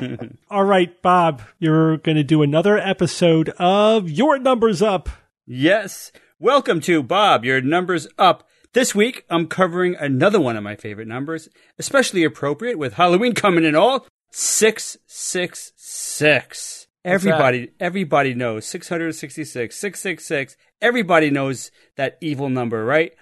all 0.50 0.62
right, 0.64 1.00
Bob, 1.02 1.42
you're 1.58 1.96
going 1.98 2.16
to 2.16 2.22
do 2.22 2.42
another 2.42 2.78
episode 2.78 3.48
of 3.58 4.08
Your 4.08 4.38
Numbers 4.38 4.80
Up. 4.80 5.08
Yes. 5.44 6.12
Welcome 6.38 6.80
to 6.82 7.02
Bob, 7.02 7.44
your 7.44 7.60
numbers 7.60 8.06
up. 8.16 8.48
This 8.74 8.94
week, 8.94 9.24
I'm 9.30 9.46
covering 9.46 9.94
another 9.96 10.38
one 10.40 10.56
of 10.56 10.62
my 10.62 10.76
favorite 10.76 11.08
numbers, 11.08 11.48
especially 11.78 12.22
appropriate 12.24 12.78
with 12.78 12.94
Halloween 12.94 13.32
coming 13.34 13.64
in 13.64 13.74
all. 13.74 14.06
666. 14.30 16.86
Everybody, 17.04 17.70
everybody 17.80 18.34
knows 18.34 18.66
666, 18.66 19.74
666. 19.74 20.56
Everybody 20.82 21.30
knows 21.30 21.70
that 21.96 22.18
evil 22.20 22.50
number, 22.50 22.84
right? 22.84 23.12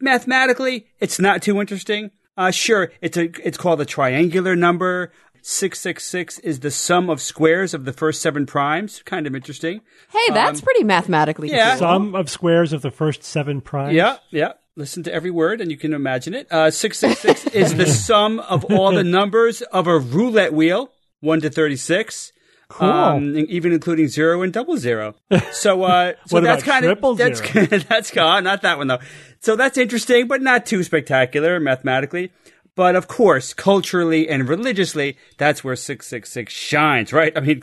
Mathematically, 0.00 0.88
it's 0.98 1.20
not 1.20 1.40
too 1.42 1.60
interesting. 1.60 2.10
Uh, 2.36 2.50
sure, 2.50 2.90
it's 3.00 3.16
a, 3.16 3.30
it's 3.46 3.56
called 3.56 3.80
a 3.80 3.84
triangular 3.86 4.56
number. 4.56 5.12
666 5.42 6.40
is 6.40 6.58
the 6.60 6.72
sum 6.72 7.08
of 7.08 7.20
squares 7.22 7.72
of 7.72 7.84
the 7.84 7.92
first 7.92 8.20
seven 8.20 8.46
primes. 8.46 9.00
Kind 9.04 9.28
of 9.28 9.36
interesting. 9.36 9.80
Hey, 10.10 10.34
that's 10.34 10.60
pretty 10.60 10.82
mathematically 10.82 11.52
Um, 11.52 11.56
yeah. 11.56 11.70
cool. 11.70 11.78
Sum 11.78 12.14
of 12.16 12.28
squares 12.28 12.72
of 12.72 12.82
the 12.82 12.90
first 12.90 13.22
seven 13.22 13.60
primes. 13.60 13.94
Yeah, 13.94 14.16
yeah. 14.30 14.54
Listen 14.78 15.02
to 15.04 15.12
every 15.12 15.30
word 15.30 15.62
and 15.62 15.70
you 15.70 15.78
can 15.78 15.94
imagine 15.94 16.34
it. 16.34 16.46
Uh, 16.52 16.70
666 16.70 17.46
is 17.54 17.74
the 17.74 17.86
sum 17.86 18.40
of 18.40 18.64
all 18.66 18.92
the 18.92 19.02
numbers 19.02 19.62
of 19.62 19.86
a 19.86 19.98
roulette 19.98 20.52
wheel, 20.52 20.92
1 21.20 21.40
to 21.40 21.50
36. 21.50 22.32
Cool. 22.68 22.88
Um, 22.88 23.36
even 23.48 23.72
including 23.72 24.08
zero 24.08 24.42
and 24.42 24.52
double 24.52 24.76
zero. 24.76 25.14
So, 25.52 25.84
uh, 25.84 26.12
so 26.26 26.40
that's 26.40 26.62
kind 26.62 26.84
of, 26.84 27.16
that's, 27.16 27.40
that's, 27.88 28.14
oh, 28.16 28.40
not 28.40 28.62
that 28.62 28.76
one 28.76 28.88
though. 28.88 28.98
So 29.40 29.56
that's 29.56 29.78
interesting, 29.78 30.26
but 30.26 30.42
not 30.42 30.66
too 30.66 30.82
spectacular 30.82 31.58
mathematically. 31.58 32.32
But 32.74 32.96
of 32.96 33.08
course, 33.08 33.54
culturally 33.54 34.28
and 34.28 34.46
religiously, 34.46 35.16
that's 35.38 35.64
where 35.64 35.74
666 35.74 36.52
shines, 36.52 37.12
right? 37.14 37.32
I 37.34 37.40
mean, 37.40 37.62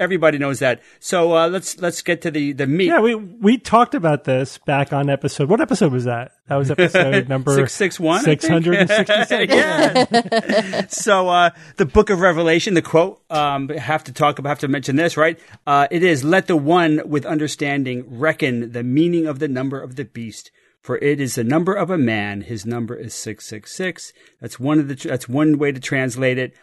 everybody 0.00 0.38
knows 0.38 0.58
that. 0.58 0.82
So, 0.98 1.36
uh, 1.36 1.48
let's, 1.48 1.78
let's 1.80 2.02
get 2.02 2.22
to 2.22 2.30
the, 2.30 2.52
the 2.52 2.66
meat. 2.66 2.86
Yeah, 2.86 3.00
we 3.00 3.14
we 3.14 3.58
talked 3.58 3.94
about 3.94 4.24
this 4.24 4.58
back 4.58 4.92
on 4.92 5.08
episode. 5.08 5.48
What 5.48 5.60
episode 5.60 5.92
was 5.92 6.04
that? 6.04 6.32
That 6.48 6.56
was 6.56 6.70
episode 6.70 7.28
number 7.28 7.52
661, 7.52 8.16
I 8.16 8.22
think. 8.22 8.40
Six 8.40 8.50
hundred 8.50 8.74
and 8.76 8.88
sixty-six. 8.88 9.54
yeah. 9.54 10.86
so 10.88 11.28
uh, 11.28 11.50
the 11.76 11.86
book 11.86 12.10
of 12.10 12.20
Revelation, 12.20 12.74
the 12.74 12.82
quote, 12.82 13.22
um, 13.30 13.68
have 13.68 14.02
to 14.04 14.12
talk 14.12 14.38
about, 14.40 14.48
have 14.48 14.58
to 14.60 14.68
mention 14.68 14.96
this, 14.96 15.16
right? 15.16 15.38
Uh, 15.66 15.86
it 15.90 16.02
is, 16.02 16.24
"Let 16.24 16.48
the 16.48 16.56
one 16.56 17.02
with 17.06 17.24
understanding 17.24 18.18
reckon 18.18 18.72
the 18.72 18.82
meaning 18.82 19.26
of 19.26 19.38
the 19.38 19.48
number 19.48 19.80
of 19.80 19.96
the 19.96 20.04
beast." 20.04 20.50
For 20.82 20.96
it 20.98 21.20
is 21.20 21.34
the 21.34 21.44
number 21.44 21.74
of 21.74 21.90
a 21.90 21.98
man; 21.98 22.40
his 22.40 22.64
number 22.64 22.96
is 22.96 23.14
six 23.14 23.46
six 23.46 23.76
six. 23.76 24.12
That's 24.40 24.58
one 24.58 24.78
of 24.78 24.88
the. 24.88 24.94
That's 24.94 25.28
one 25.28 25.58
way 25.58 25.72
to 25.72 25.80
translate 25.80 26.38
it. 26.38 26.54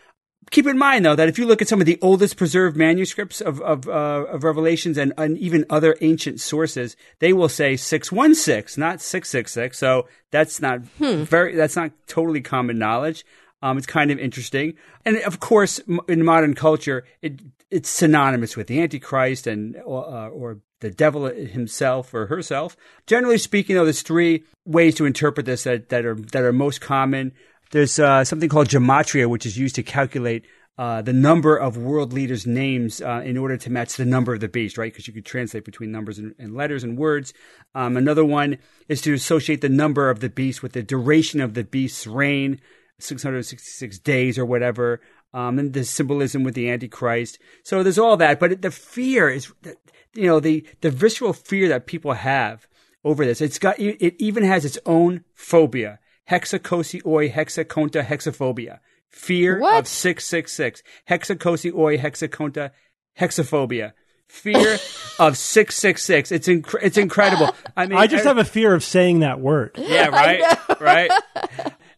Keep 0.50 0.68
in 0.68 0.78
mind, 0.78 1.04
though, 1.04 1.16
that 1.16 1.28
if 1.28 1.38
you 1.38 1.46
look 1.46 1.62
at 1.62 1.68
some 1.68 1.82
of 1.82 1.86
the 1.86 2.00
oldest 2.02 2.38
preserved 2.38 2.78
manuscripts 2.78 3.42
of 3.42 3.62
of, 3.62 3.88
uh, 3.88 4.26
of 4.30 4.44
Revelations 4.44 4.98
and, 4.98 5.14
and 5.18 5.38
even 5.38 5.66
other 5.70 5.98
ancient 6.02 6.40
sources, 6.40 6.96
they 7.20 7.34
will 7.34 7.50
say 7.50 7.76
six 7.76 8.12
one 8.12 8.34
six, 8.34 8.78
not 8.78 9.02
six 9.02 9.30
six 9.30 9.52
six. 9.52 9.78
So 9.78 10.08
that's 10.32 10.62
not 10.62 10.82
very. 11.00 11.56
That's 11.56 11.76
not 11.76 11.92
totally 12.08 12.42
common 12.42 12.78
knowledge. 12.78 13.26
Um, 13.62 13.78
it's 13.78 13.88
kind 13.88 14.12
of 14.12 14.20
interesting, 14.20 14.76
and 15.04 15.18
of 15.18 15.40
course, 15.40 15.82
m- 15.90 16.00
in 16.08 16.24
modern 16.24 16.54
culture, 16.54 17.06
it 17.22 17.42
it's 17.70 17.90
synonymous 17.90 18.56
with 18.56 18.68
the 18.68 18.82
Antichrist 18.82 19.48
and 19.48 19.76
uh, 19.78 20.30
or 20.30 20.60
the 20.80 20.92
devil 20.92 21.26
himself 21.26 22.14
or 22.14 22.28
herself. 22.28 22.78
Generally 23.08 23.40
speaking, 23.40 23.76
though, 23.76 23.84
there's 23.84 24.04
three 24.04 24.44
ways 24.64 24.96
to 24.96 25.06
interpret 25.06 25.46
this 25.46 25.64
that, 25.64 25.90
that 25.90 26.06
are 26.06 26.16
that 26.16 26.44
are 26.44 26.54
most 26.54 26.82
common. 26.82 27.34
There's 27.72 28.00
uh, 28.00 28.24
something 28.24 28.50
called 28.50 28.70
gematria, 28.70 29.28
which 29.28 29.46
is 29.46 29.58
used 29.58 29.76
to 29.76 29.84
calculate 29.84 30.46
uh, 30.78 31.02
the 31.02 31.14
number 31.14 31.58
of 31.58 31.76
world 31.76 32.14
leaders' 32.14 32.46
names 32.46 33.02
uh, 33.02 33.22
in 33.26 33.36
order 33.36 33.58
to 33.58 33.70
match 33.72 33.96
the 33.96 34.06
number 34.06 34.34
of 34.34 34.40
the 34.40 34.48
beast, 34.48 34.78
right? 34.78 34.94
Because 34.94 35.08
you 35.08 35.14
could 35.14 35.26
translate 35.26 35.66
between 35.66 35.92
numbers 35.92 36.20
and, 36.20 36.36
and 36.38 36.56
letters 36.56 36.84
and 36.84 36.98
words. 36.98 37.34
Um, 37.74 37.98
another 37.98 38.24
one 38.24 38.60
is 38.88 39.02
to 39.02 39.14
associate 39.14 39.62
the 39.62 39.70
number 39.70 40.10
of 40.10 40.20
the 40.20 40.30
beast 40.30 40.62
with 40.62 40.74
the 40.74 40.84
duration 40.84 41.42
of 41.42 41.56
the 41.56 41.64
beast's 41.64 42.06
reign, 42.06 42.62
666 43.00 44.00
days 44.00 44.38
or 44.38 44.46
whatever. 44.46 45.02
Um, 45.34 45.60
and 45.60 45.74
the 45.74 45.84
symbolism 45.84 46.44
with 46.44 46.54
the 46.54 46.70
Antichrist. 46.70 47.40
So 47.64 47.84
there's 47.84 48.00
all 48.00 48.16
that, 48.18 48.40
but 48.40 48.62
the 48.62 48.72
fear 48.72 49.30
is, 49.30 49.52
you 50.14 50.26
know, 50.26 50.40
the 50.40 50.66
the 50.82 50.90
visceral 50.90 51.34
fear 51.34 51.68
that 51.68 51.86
people 51.86 52.14
have 52.14 52.66
over 53.04 53.26
this. 53.26 53.42
It's 53.42 53.60
got 53.60 53.78
it 53.78 54.16
even 54.20 54.44
has 54.44 54.64
its 54.64 54.80
own 54.86 55.26
phobia: 55.36 56.00
hexacosioi 56.30 57.32
hexaconta 57.32 58.04
hexaphobia. 58.06 58.80
Fear 59.10 59.60
What? 59.60 59.80
of 59.80 59.88
666 59.88 60.84
hexacosioi 61.10 62.00
hexaconta 62.00 62.72
hexaphobia. 63.20 63.94
Fear 64.28 64.74
of 65.20 65.38
666 65.38 66.32
it's 66.34 66.48
inc- 66.48 66.76
it's 66.82 66.98
incredible. 66.98 67.56
I 67.76 67.88
mean 67.88 67.98
I 67.98 68.08
just 68.08 68.26
er, 68.26 68.30
have 68.30 68.38
a 68.38 68.44
fear 68.46 68.74
of 68.74 68.84
saying 68.84 69.20
that 69.22 69.40
word. 69.40 69.72
yeah 69.78 70.08
right? 70.08 70.58
right? 70.82 71.12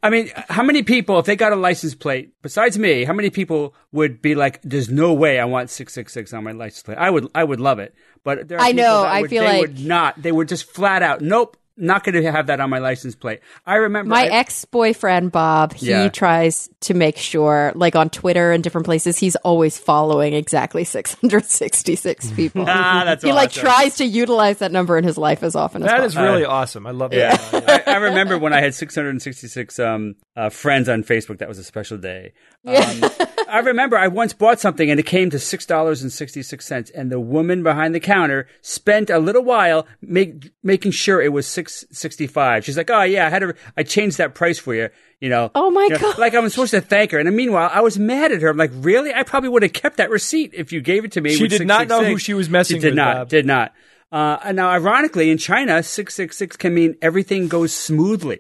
I 0.01 0.09
mean, 0.09 0.31
how 0.47 0.63
many 0.63 0.81
people, 0.83 1.19
if 1.19 1.25
they 1.25 1.35
got 1.35 1.51
a 1.51 1.57
license 1.57 1.93
plate, 1.93 2.31
besides 2.41 2.79
me, 2.79 3.03
how 3.03 3.11
many 3.11 3.29
people 3.29 3.75
would 3.91 4.21
be 4.21 4.33
like, 4.33 4.61
"There's 4.61 4.87
no 4.89 5.13
way 5.13 5.41
I 5.41 5.43
want 5.45 5.69
six 5.69 5.91
six 5.91 6.13
six 6.13 6.31
on 6.31 6.45
my 6.45 6.53
license 6.53 6.83
plate." 6.83 6.97
I 6.97 7.09
would, 7.09 7.27
I 7.35 7.43
would 7.43 7.59
love 7.59 7.79
it, 7.79 7.93
but 8.23 8.47
there 8.47 8.59
are 8.59 8.63
I 8.65 8.71
know, 8.71 9.01
that 9.01 9.11
I 9.11 9.21
would- 9.21 9.29
feel 9.29 9.41
they 9.43 9.47
like- 9.49 9.59
would 9.59 9.79
not. 9.85 10.21
They 10.21 10.31
would 10.31 10.47
just 10.47 10.71
flat 10.71 11.03
out, 11.03 11.19
nope, 11.19 11.57
not 11.79 12.03
going 12.03 12.15
to 12.21 12.31
have 12.31 12.47
that 12.47 12.59
on 12.59 12.69
my 12.69 12.79
license 12.79 13.15
plate. 13.15 13.39
I 13.65 13.75
remember 13.75 14.09
My 14.09 14.25
I- 14.25 14.27
ex 14.39 14.65
boyfriend 14.65 15.31
Bob, 15.31 15.73
he 15.73 15.89
Yeah. 15.89 16.09
tries 16.09 16.69
to 16.81 16.93
make 16.93 17.17
sure, 17.17 17.71
like 17.75 17.95
on 17.95 18.09
Twitter 18.09 18.51
and 18.51 18.63
different 18.63 18.85
places, 18.85 19.17
he's 19.17 19.35
always 19.37 19.77
following 19.77 20.33
exactly 20.33 20.83
666 21.43 22.31
people. 22.35 22.65
Ah, 22.67 23.03
that's 23.05 23.23
he 23.23 23.31
like 23.31 23.51
tries 23.51 23.95
to 23.97 24.05
utilize 24.05 24.59
that 24.59 24.71
number 24.71 24.97
in 24.97 25.03
his 25.03 25.17
life 25.17 25.43
as 25.43 25.55
often 25.55 25.83
as 25.83 25.89
That 25.89 25.99
possible. 26.01 26.23
is 26.23 26.29
really 26.31 26.45
awesome. 26.45 26.85
I 26.85 26.91
love 26.91 27.13
Yeah, 27.13 27.35
that. 27.51 27.87
I, 27.87 27.93
I 27.93 27.97
remember 27.97 28.37
when 28.37 28.53
I 28.53 28.61
had 28.61 28.73
666 28.75 29.79
um, 29.79 30.15
uh, 30.35 30.49
friends 30.49 30.89
on 30.89 31.03
Facebook. 31.03 31.39
That 31.39 31.47
was 31.47 31.57
a 31.59 31.63
special 31.63 31.97
day. 31.97 32.33
Um, 32.65 33.01
I 33.49 33.59
remember 33.59 33.97
I 33.97 34.07
once 34.09 34.33
bought 34.33 34.59
something 34.59 34.91
and 34.91 34.99
it 34.99 35.05
came 35.05 35.29
to 35.29 35.39
six 35.39 35.65
dollars 35.65 36.01
and 36.01 36.11
sixty 36.11 36.43
six 36.43 36.65
cents, 36.67 36.89
and 36.91 37.09
the 37.11 37.19
woman 37.19 37.63
behind 37.63 37.95
the 37.95 37.99
counter 37.99 38.47
spent 38.61 39.09
a 39.09 39.17
little 39.17 39.43
while 39.43 39.87
make, 40.01 40.51
making 40.61 40.91
sure 40.91 41.21
it 41.21 41.31
was 41.33 41.47
six 41.47 41.68
sixty 41.69 42.27
five. 42.27 42.65
She's 42.65 42.77
like, 42.77 42.89
"Oh 42.89 43.03
yeah, 43.03 43.27
I 43.27 43.29
had 43.29 43.39
to, 43.39 43.55
I 43.77 43.83
changed 43.83 44.17
that 44.17 44.35
price 44.35 44.59
for 44.59 44.75
you." 44.75 44.89
You 45.19 45.29
know. 45.29 45.51
Oh, 45.53 45.69
my 45.69 45.83
You 45.83 45.89
know, 45.89 45.97
God. 45.99 46.17
Like 46.17 46.33
I'm 46.33 46.47
supposed 46.49 46.71
to 46.71 46.81
thank 46.81 47.11
her, 47.11 47.19
and 47.19 47.35
meanwhile, 47.35 47.69
I 47.73 47.81
was 47.81 47.99
mad 47.99 48.31
at 48.31 48.41
her. 48.41 48.49
I'm 48.49 48.57
like, 48.57 48.71
"Really? 48.73 49.13
I 49.13 49.23
probably 49.23 49.49
would 49.49 49.63
have 49.63 49.73
kept 49.73 49.97
that 49.97 50.09
receipt 50.09 50.53
if 50.53 50.71
you 50.71 50.81
gave 50.81 51.05
it 51.05 51.11
to 51.13 51.21
me." 51.21 51.33
She 51.35 51.47
did 51.47 51.67
not 51.67 51.87
know 51.87 52.03
who 52.03 52.17
she 52.17 52.33
was 52.33 52.49
messing 52.49 52.77
She 52.77 52.81
did 52.81 52.89
with, 52.89 52.95
not. 52.95 53.15
Bob. 53.15 53.29
Did 53.29 53.45
not. 53.45 53.73
Uh, 54.11 54.37
and 54.43 54.55
now, 54.55 54.69
ironically, 54.69 55.29
in 55.29 55.37
China, 55.37 55.83
666 55.83 56.57
can 56.57 56.73
mean 56.73 56.95
everything 57.01 57.47
goes 57.47 57.73
smoothly. 57.73 58.39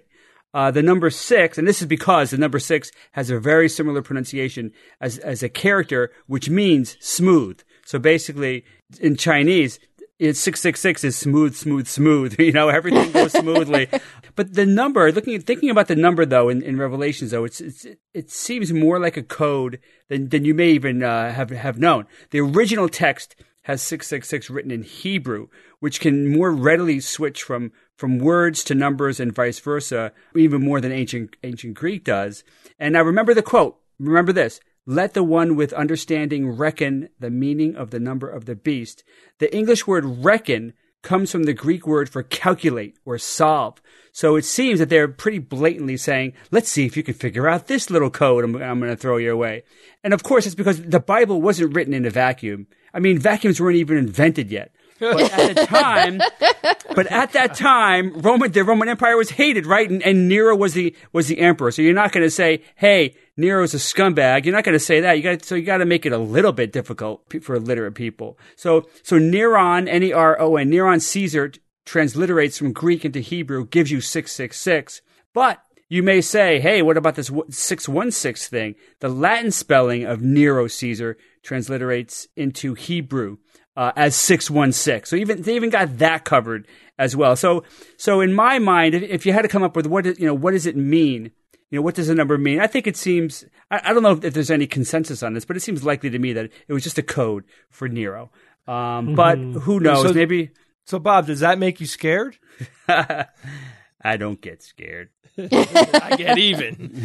Uh, 0.51 0.71
the 0.71 0.81
number 0.81 1.11
six, 1.11 1.59
and 1.59 1.67
this 1.67 1.79
is 1.79 1.87
because 1.87 2.31
the 2.31 2.37
number 2.37 2.57
six 2.57 2.91
has 3.11 3.29
a 3.29 3.39
very 3.39 3.69
similar 3.69 4.01
pronunciation 4.01 4.71
as, 4.99 5.19
as 5.19 5.43
a 5.43 5.49
character, 5.49 6.11
which 6.25 6.49
means 6.49 6.97
smooth. 6.99 7.61
So 7.85 7.99
basically, 7.99 8.65
in 8.99 9.15
Chinese, 9.15 9.79
it's 10.19 10.39
666 10.41 11.05
is 11.05 11.17
smooth, 11.17 11.55
smooth, 11.55 11.87
smooth. 11.87 12.37
You 12.49 12.51
know, 12.51 12.69
everything 12.69 13.11
goes 13.11 13.31
smoothly. 13.31 13.87
but 14.35 14.53
the 14.53 14.65
number, 14.65 15.11
looking 15.11 15.35
at, 15.35 15.43
thinking 15.43 15.69
about 15.69 15.87
the 15.87 15.95
number 15.95 16.25
though 16.25 16.49
in, 16.49 16.61
in 16.61 16.77
Revelations 16.77 17.31
though, 17.31 17.45
it's, 17.45 17.61
it's, 17.61 17.85
it 18.13 18.29
seems 18.29 18.73
more 18.73 18.99
like 18.99 19.17
a 19.17 19.23
code 19.23 19.79
than, 20.09 20.29
than 20.29 20.45
you 20.45 20.53
may 20.53 20.71
even, 20.71 21.03
uh, 21.03 21.31
have, 21.31 21.51
have 21.51 21.79
known. 21.79 22.05
The 22.31 22.41
original 22.41 22.89
text 22.89 23.35
has 23.63 23.81
666 23.83 24.49
written 24.49 24.71
in 24.71 24.83
Hebrew, 24.83 25.47
which 25.79 25.99
can 26.01 26.31
more 26.31 26.51
readily 26.51 26.99
switch 26.99 27.43
from, 27.43 27.71
from 27.95 28.19
words 28.19 28.63
to 28.65 28.75
numbers 28.75 29.19
and 29.19 29.33
vice 29.33 29.59
versa, 29.59 30.11
even 30.35 30.63
more 30.63 30.81
than 30.81 30.91
ancient, 30.91 31.35
ancient 31.43 31.75
Greek 31.75 32.03
does. 32.03 32.43
And 32.77 32.93
now 32.93 33.03
remember 33.03 33.33
the 33.33 33.43
quote. 33.43 33.79
Remember 33.99 34.33
this. 34.33 34.59
Let 34.89 35.13
the 35.13 35.21
one 35.21 35.55
with 35.55 35.71
understanding 35.73 36.49
reckon 36.49 37.09
the 37.19 37.29
meaning 37.29 37.75
of 37.75 37.91
the 37.91 37.99
number 37.99 38.27
of 38.27 38.45
the 38.45 38.55
beast. 38.55 39.03
The 39.37 39.55
English 39.55 39.85
word 39.85 40.03
reckon 40.03 40.73
comes 41.03 41.31
from 41.31 41.43
the 41.43 41.53
Greek 41.53 41.85
word 41.85 42.09
for 42.09 42.23
calculate 42.23 42.97
or 43.05 43.19
solve. 43.19 43.79
So 44.11 44.35
it 44.35 44.45
seems 44.45 44.79
that 44.79 44.89
they're 44.89 45.07
pretty 45.07 45.37
blatantly 45.37 45.95
saying, 45.95 46.33
let's 46.49 46.69
see 46.69 46.87
if 46.87 46.97
you 46.97 47.03
can 47.03 47.13
figure 47.13 47.47
out 47.47 47.67
this 47.67 47.91
little 47.91 48.09
code 48.09 48.43
I'm, 48.43 48.55
I'm 48.55 48.79
going 48.79 48.89
to 48.89 48.97
throw 48.97 49.17
your 49.17 49.37
way. 49.37 49.61
And 50.03 50.11
of 50.11 50.23
course, 50.23 50.47
it's 50.47 50.55
because 50.55 50.81
the 50.81 50.99
Bible 50.99 51.39
wasn't 51.39 51.75
written 51.75 51.93
in 51.93 52.07
a 52.07 52.09
vacuum. 52.09 52.65
I 52.91 52.97
mean, 52.99 53.19
vacuums 53.19 53.61
weren't 53.61 53.77
even 53.77 53.95
invented 53.95 54.49
yet. 54.49 54.73
But 54.99 55.31
at 55.31 55.55
the 55.55 55.65
time, 55.65 56.17
but 56.95 57.07
at 57.07 57.31
that 57.33 57.55
time, 57.55 58.19
Roman 58.19 58.51
the 58.51 58.63
Roman 58.63 58.89
Empire 58.89 59.15
was 59.15 59.29
hated, 59.29 59.65
right? 59.65 59.89
And, 59.89 60.03
and 60.03 60.27
Nero 60.27 60.55
was 60.55 60.73
the 60.73 60.95
was 61.13 61.27
the 61.27 61.39
emperor. 61.39 61.71
So 61.71 61.81
you're 61.81 61.93
not 61.93 62.11
going 62.11 62.25
to 62.25 62.29
say, 62.29 62.63
"Hey, 62.75 63.15
Nero's 63.39 63.73
a 63.73 63.77
scumbag." 63.77 64.45
You're 64.45 64.55
not 64.55 64.63
going 64.63 64.77
to 64.77 64.79
say 64.79 64.99
that. 65.01 65.13
You 65.13 65.23
got 65.23 65.43
so 65.43 65.55
you 65.55 65.63
got 65.63 65.77
to 65.77 65.85
make 65.85 66.05
it 66.05 66.11
a 66.11 66.17
little 66.17 66.51
bit 66.51 66.71
difficult 66.71 67.23
for 67.41 67.55
illiterate 67.55 67.95
people. 67.95 68.37
So 68.55 68.87
so 69.03 69.17
Neron, 69.17 69.87
N 69.89 70.03
E 70.03 70.13
R 70.13 70.39
O 70.39 70.55
N, 70.57 70.69
Neron 70.69 71.01
Caesar 71.01 71.51
transliterates 71.85 72.57
from 72.57 72.73
Greek 72.73 73.03
into 73.05 73.19
Hebrew, 73.19 73.65
gives 73.65 73.91
you 73.91 74.01
six 74.01 74.31
six 74.31 74.59
six. 74.59 75.01
But 75.33 75.61
you 75.89 76.03
may 76.03 76.21
say, 76.21 76.59
hey, 76.59 76.83
what 76.83 76.97
about 76.97 77.15
this 77.15 77.31
616 77.49 78.49
thing? 78.49 78.75
The 78.99 79.09
Latin 79.09 79.51
spelling 79.51 80.05
of 80.05 80.21
Nero 80.21 80.67
Caesar 80.67 81.17
transliterates 81.43 82.27
into 82.35 82.75
Hebrew 82.75 83.37
uh, 83.75 83.91
as 83.95 84.15
616. 84.15 85.05
So 85.05 85.15
even 85.15 85.41
they 85.41 85.55
even 85.55 85.71
got 85.71 85.97
that 85.97 86.25
covered 86.25 86.67
as 86.99 87.15
well. 87.15 87.35
So 87.35 87.63
so 87.97 88.21
in 88.21 88.33
my 88.33 88.59
mind, 88.59 88.93
if, 88.93 89.03
if 89.03 89.25
you 89.25 89.33
had 89.33 89.41
to 89.41 89.47
come 89.47 89.63
up 89.63 89.75
with 89.75 89.87
what 89.87 90.05
you 90.05 90.27
know 90.27 90.33
what 90.33 90.51
does 90.51 90.67
it 90.67 90.75
mean? 90.75 91.31
You 91.71 91.77
know, 91.77 91.81
what 91.83 91.95
does 91.95 92.07
the 92.07 92.15
number 92.15 92.37
mean? 92.37 92.59
I 92.59 92.67
think 92.67 92.87
it 92.87 92.97
seems, 92.97 93.45
I, 93.69 93.81
I 93.85 93.93
don't 93.93 94.01
know 94.03 94.19
if 94.23 94.33
there's 94.33 94.49
any 94.51 94.65
consensus 94.67 95.21
on 95.21 95.33
this, 95.33 95.45
but 95.45 95.55
it 95.55 95.59
seems 95.59 95.83
likely 95.83 96.09
to 96.09 96.17
me 96.19 96.33
that 96.33 96.49
it 96.67 96.73
was 96.73 96.83
just 96.83 96.97
a 96.97 97.03
code 97.03 97.43
for 97.69 97.87
Nero. 97.87 98.31
Um, 98.67 99.13
But 99.15 99.37
who 99.37 99.79
knows? 99.79 100.07
So- 100.07 100.13
Maybe 100.13 100.49
So, 100.85 100.97
Bob, 100.99 101.27
does 101.27 101.41
that 101.41 101.59
make 101.59 101.79
you 101.79 101.85
scared? 101.87 102.37
I 102.87 104.17
don't 104.17 104.41
get 104.41 104.63
scared. 104.63 105.09
I 105.37 106.15
get 106.17 106.37
even. 106.37 106.95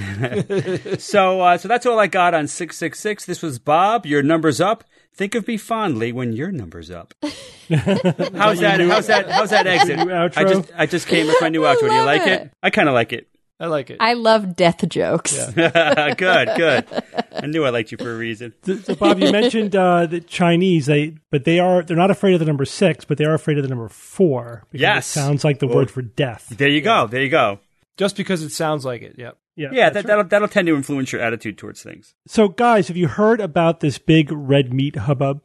So, 0.98 1.40
uh, 1.40 1.58
so 1.58 1.68
that's 1.68 1.86
all 1.86 1.98
I 1.98 2.06
got 2.06 2.34
on 2.34 2.46
666. 2.48 3.24
This 3.26 3.42
was 3.42 3.58
Bob. 3.58 4.06
Your 4.06 4.22
number's 4.22 4.60
up. 4.60 4.84
Think 5.12 5.34
of 5.34 5.46
me 5.46 5.56
fondly 5.56 6.12
when 6.12 6.32
your 6.32 6.50
number's 6.50 6.90
up. 6.90 7.14
how's 7.22 8.60
that? 8.60 8.80
How's 8.80 9.06
that? 9.06 9.28
How's 9.30 9.50
that 9.50 9.66
exit? 9.66 9.98
Outro? 9.98 10.36
I 10.36 10.44
just, 10.44 10.72
I 10.76 10.86
just 10.86 11.06
came 11.06 11.26
with 11.26 11.36
my 11.40 11.48
new 11.48 11.60
outro. 11.62 11.88
Do 11.88 11.94
you 11.94 12.02
like 12.02 12.22
it? 12.22 12.42
it. 12.42 12.50
I 12.62 12.70
kind 12.70 12.88
of 12.88 12.94
like 12.94 13.12
it. 13.12 13.28
I 13.64 13.68
like 13.68 13.88
it. 13.88 13.96
I 13.98 14.12
love 14.12 14.56
death 14.56 14.86
jokes. 14.88 15.34
good, 15.54 16.16
good. 16.56 16.84
I 17.32 17.46
knew 17.46 17.64
I 17.64 17.70
liked 17.70 17.92
you 17.92 17.98
for 17.98 18.12
a 18.12 18.16
reason. 18.18 18.52
So, 18.62 18.76
so, 18.76 18.94
Bob, 18.94 19.18
you 19.20 19.32
mentioned 19.32 19.74
uh, 19.74 20.04
the 20.04 20.20
Chinese. 20.20 20.84
They, 20.86 21.14
but 21.30 21.44
they 21.44 21.58
are 21.58 21.82
they're 21.82 21.96
not 21.96 22.10
afraid 22.10 22.34
of 22.34 22.40
the 22.40 22.46
number 22.46 22.66
six, 22.66 23.04
but 23.06 23.16
they 23.16 23.24
are 23.24 23.32
afraid 23.34 23.56
of 23.56 23.62
the 23.62 23.68
number 23.70 23.88
four. 23.88 24.64
Yes. 24.70 25.06
it 25.08 25.10
sounds 25.18 25.44
like 25.44 25.60
the 25.60 25.66
word 25.66 25.90
for 25.90 26.02
death. 26.02 26.52
There 26.54 26.68
you 26.68 26.82
go. 26.82 27.06
There 27.06 27.22
you 27.22 27.30
go. 27.30 27.60
Just 27.96 28.16
because 28.16 28.42
it 28.42 28.50
sounds 28.50 28.84
like 28.84 29.02
it. 29.02 29.14
Yep. 29.16 29.38
Yeah, 29.56 29.68
Yeah, 29.72 29.88
that, 29.90 29.94
right. 29.94 30.06
that'll 30.06 30.24
that'll 30.24 30.48
tend 30.48 30.66
to 30.66 30.74
influence 30.74 31.12
your 31.12 31.22
attitude 31.22 31.56
towards 31.56 31.82
things. 31.82 32.14
So, 32.26 32.48
guys, 32.48 32.88
have 32.88 32.96
you 32.96 33.08
heard 33.08 33.40
about 33.40 33.80
this 33.80 33.98
big 33.98 34.30
red 34.32 34.74
meat 34.74 34.96
hubbub? 34.96 35.40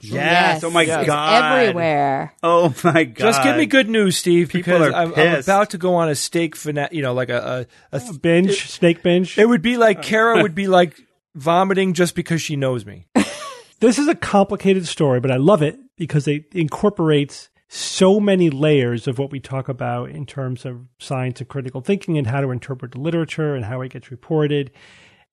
Yes. 0.00 0.62
Oh 0.62 0.70
my 0.70 0.82
Yes. 0.82 1.06
god. 1.06 1.58
Everywhere. 1.62 2.34
Oh 2.42 2.74
my 2.84 3.04
god. 3.04 3.16
Just 3.24 3.42
give 3.42 3.56
me 3.56 3.66
good 3.66 3.88
news, 3.88 4.16
Steve, 4.16 4.50
People 4.50 4.74
because 4.78 4.92
are 4.92 4.94
I'm, 4.94 5.14
I'm 5.14 5.40
about 5.40 5.70
to 5.70 5.78
go 5.78 5.94
on 5.94 6.08
a 6.08 6.14
steak 6.14 6.54
fana- 6.54 6.92
You 6.92 7.02
know, 7.02 7.14
like 7.14 7.28
a, 7.30 7.66
a, 7.92 7.96
a 7.96 8.12
Binge, 8.14 8.68
snake 8.70 9.02
binge. 9.02 9.38
It 9.38 9.46
would 9.48 9.62
be 9.62 9.76
like 9.76 9.98
uh. 9.98 10.02
Cara 10.02 10.42
would 10.42 10.54
be 10.54 10.66
like 10.78 11.00
vomiting 11.34 11.92
just 11.94 12.14
because 12.14 12.40
she 12.42 12.56
knows 12.56 12.84
me. 12.86 13.06
this 13.80 13.98
is 13.98 14.08
a 14.08 14.14
complicated 14.14 14.86
story, 14.86 15.20
but 15.20 15.30
I 15.30 15.36
love 15.36 15.62
it 15.62 15.78
because 15.96 16.28
it 16.28 16.46
incorporates 16.54 17.48
so 17.68 18.20
many 18.20 18.48
layers 18.48 19.08
of 19.08 19.18
what 19.18 19.30
we 19.32 19.40
talk 19.40 19.68
about 19.68 20.10
in 20.10 20.24
terms 20.24 20.64
of 20.64 20.86
science 21.00 21.40
and 21.40 21.48
critical 21.48 21.80
thinking 21.80 22.16
and 22.16 22.26
how 22.26 22.40
to 22.40 22.50
interpret 22.52 22.92
the 22.92 23.00
literature 23.00 23.54
and 23.56 23.64
how 23.64 23.80
it 23.80 23.90
gets 23.92 24.10
reported. 24.10 24.70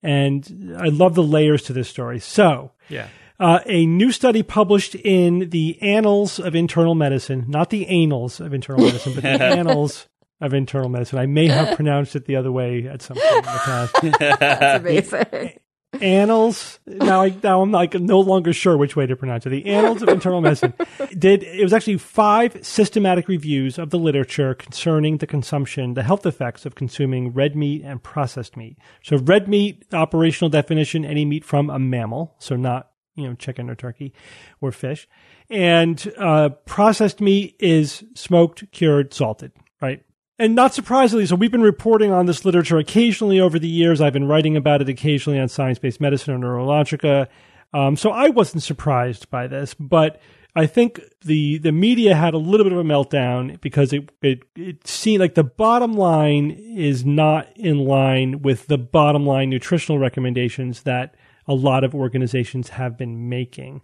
And 0.01 0.75
I 0.77 0.88
love 0.88 1.15
the 1.15 1.24
layers 1.24 1.63
to 1.63 1.74
this 1.74 1.88
story. 1.89 2.19
So, 2.19 2.72
Yeah. 2.89 3.07
Uh, 3.44 3.60
a 3.66 3.86
new 3.86 4.10
study 4.14 4.42
published 4.42 4.96
in 4.96 5.50
the 5.50 5.78
Annals 5.82 6.40
of 6.40 6.56
Internal 6.56 6.96
Medicine, 6.96 7.44
not 7.50 7.72
the 7.72 7.86
Annals 7.88 8.40
of 8.40 8.54
Internal 8.54 8.86
Medicine, 8.86 9.14
but 9.16 9.24
the 9.24 9.30
Annals 9.44 10.08
of 10.40 10.54
internal 10.54 10.90
medicine. 10.90 11.20
I 11.20 11.26
may 11.26 11.48
have 11.48 11.76
pronounced 11.76 12.16
it 12.16 12.26
the 12.26 12.38
other 12.38 12.52
way 12.52 12.88
at 12.88 13.02
some 13.02 13.18
point 13.18 13.36
in 13.36 13.42
the 13.42 13.60
past. 13.64 13.96
That's 14.20 14.82
amazing. 14.82 15.60
Annals. 16.02 16.80
Now, 16.88 17.22
I, 17.22 17.36
now 17.44 17.62
I'm 17.62 17.72
like 17.72 17.94
no 17.94 18.20
longer 18.22 18.52
sure 18.54 18.78
which 18.78 18.96
way 18.96 19.06
to 19.06 19.16
pronounce 19.16 19.46
it. 19.46 19.50
The 19.50 19.66
Annals 19.68 20.02
of 20.02 20.10
Internal 20.10 20.42
Medicine 20.42 20.74
did. 21.18 21.44
It 21.44 21.64
was 21.64 21.74
actually 21.74 21.98
five 21.98 22.66
systematic 22.66 23.28
reviews 23.28 23.78
of 23.78 23.90
the 23.90 24.00
literature 24.00 24.54
concerning 24.54 25.18
the 25.18 25.28
consumption, 25.28 25.94
the 25.94 26.04
health 26.04 26.26
effects 26.26 26.66
of 26.66 26.76
consuming 26.76 27.34
red 27.34 27.56
meat 27.56 27.84
and 27.84 28.02
processed 28.02 28.58
meat. 28.58 28.78
So, 29.04 29.18
red 29.18 29.48
meat 29.48 29.86
operational 29.94 30.50
definition: 30.50 31.06
any 31.06 31.26
meat 31.26 31.46
from 31.46 31.70
a 31.70 31.78
mammal, 31.78 32.36
so 32.40 32.56
not 32.56 32.93
you 33.15 33.27
know 33.27 33.36
chicken 33.36 33.70
or 33.70 33.75
turkey 33.75 34.13
or 34.62 34.72
fish, 34.72 35.08
and 35.50 36.12
uh, 36.17 36.50
processed 36.65 37.22
meat 37.22 37.55
is 37.60 38.03
smoked, 38.15 38.72
cured, 38.72 39.13
salted. 39.13 39.51
Right. 39.82 40.03
And 40.39 40.55
not 40.55 40.74
surprisingly, 40.74 41.25
so 41.27 41.36
we've 41.36 41.51
been 41.51 41.62
reporting 41.62 42.12
on 42.12 42.25
this 42.25 42.43
literature 42.43 42.77
occasionally 42.79 43.39
over 43.39 43.60
the 43.60 43.67
years. 43.67 44.01
I've 44.01 44.13
been 44.13 44.27
writing 44.27 44.58
about 44.58 44.82
it 44.82 44.89
occasionally 44.89 45.39
on 45.39 45.48
Science 45.48 45.77
Based 45.77 46.01
Medicine 46.01 46.34
or 46.34 46.39
Neurologica. 46.39 47.27
Um, 47.72 47.96
so 47.96 48.12
I 48.12 48.29
wasn't 48.29 48.63
surprised 48.63 49.29
by 49.29 49.48
this, 49.48 49.74
but 49.74 50.20
I 50.55 50.67
think 50.67 51.01
the 51.24 51.58
the 51.58 51.72
media 51.72 52.15
had 52.15 52.34
a 52.34 52.38
little 52.38 52.63
bit 52.63 52.74
of 52.74 52.79
a 52.79 52.84
meltdown 52.84 53.60
because 53.62 53.91
it 53.91 54.12
it, 54.22 54.43
it 54.55 54.88
seemed 54.88 55.22
like 55.22 55.36
the 55.36 55.43
bottom 55.43 55.93
line 55.93 56.51
is 56.51 57.03
not 57.03 57.48
in 57.55 57.79
line 57.79 58.41
with 58.41 58.67
the 58.67 58.77
bottom 58.77 59.25
line 59.25 59.50
nutritional 59.50 59.98
recommendations 59.98 60.84
that 60.84 61.15
a 61.48 61.54
lot 61.54 61.84
of 61.84 61.94
organizations 61.94 62.70
have 62.70 62.98
been 62.98 63.30
making. 63.30 63.84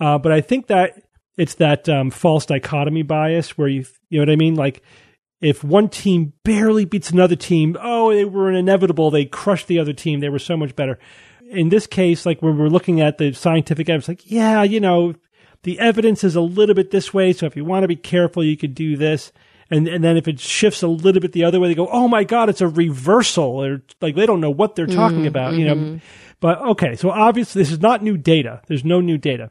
Uh, 0.00 0.18
but 0.18 0.32
I 0.32 0.40
think 0.40 0.68
that 0.68 1.02
it's 1.36 1.54
that 1.54 1.88
um, 1.88 2.10
false 2.10 2.46
dichotomy 2.46 3.02
bias 3.02 3.56
where 3.56 3.68
you 3.68 3.84
you 4.10 4.18
know 4.18 4.22
what 4.22 4.32
I 4.32 4.36
mean, 4.36 4.54
like 4.54 4.82
if 5.40 5.62
one 5.62 5.88
team 5.88 6.32
barely 6.44 6.84
beats 6.84 7.10
another 7.10 7.36
team, 7.36 7.76
oh, 7.80 8.12
they 8.12 8.24
were 8.24 8.50
inevitable. 8.50 9.10
They 9.10 9.24
crushed 9.24 9.68
the 9.68 9.78
other 9.78 9.92
team. 9.92 10.20
They 10.20 10.28
were 10.28 10.38
so 10.38 10.56
much 10.56 10.74
better. 10.74 10.98
In 11.50 11.68
this 11.68 11.86
case, 11.86 12.26
like 12.26 12.42
when 12.42 12.58
we're 12.58 12.68
looking 12.68 13.00
at 13.00 13.18
the 13.18 13.32
scientific 13.32 13.88
evidence, 13.88 14.08
like, 14.08 14.30
yeah, 14.30 14.62
you 14.64 14.80
know, 14.80 15.14
the 15.62 15.78
evidence 15.78 16.24
is 16.24 16.36
a 16.36 16.40
little 16.40 16.74
bit 16.74 16.90
this 16.90 17.14
way. 17.14 17.32
So 17.32 17.46
if 17.46 17.56
you 17.56 17.64
want 17.64 17.84
to 17.84 17.88
be 17.88 17.96
careful, 17.96 18.44
you 18.44 18.56
could 18.56 18.74
do 18.74 18.96
this. 18.96 19.32
And, 19.70 19.86
and 19.86 20.02
then 20.02 20.16
if 20.16 20.26
it 20.26 20.40
shifts 20.40 20.82
a 20.82 20.88
little 20.88 21.20
bit 21.20 21.32
the 21.32 21.44
other 21.44 21.60
way, 21.60 21.68
they 21.68 21.74
go, 21.74 21.88
oh 21.88 22.08
my 22.08 22.24
God, 22.24 22.48
it's 22.48 22.60
a 22.60 22.68
reversal. 22.68 23.62
Or 23.62 23.82
like 24.00 24.16
they 24.16 24.26
don't 24.26 24.40
know 24.40 24.50
what 24.50 24.74
they're 24.74 24.86
talking 24.86 25.18
mm-hmm, 25.18 25.26
about, 25.28 25.54
you 25.54 25.66
know. 25.66 26.00
But 26.40 26.60
okay, 26.60 26.94
so 26.96 27.10
obviously 27.10 27.62
this 27.62 27.72
is 27.72 27.80
not 27.80 28.02
new 28.02 28.16
data. 28.16 28.62
There's 28.66 28.84
no 28.84 29.00
new 29.00 29.18
data. 29.18 29.50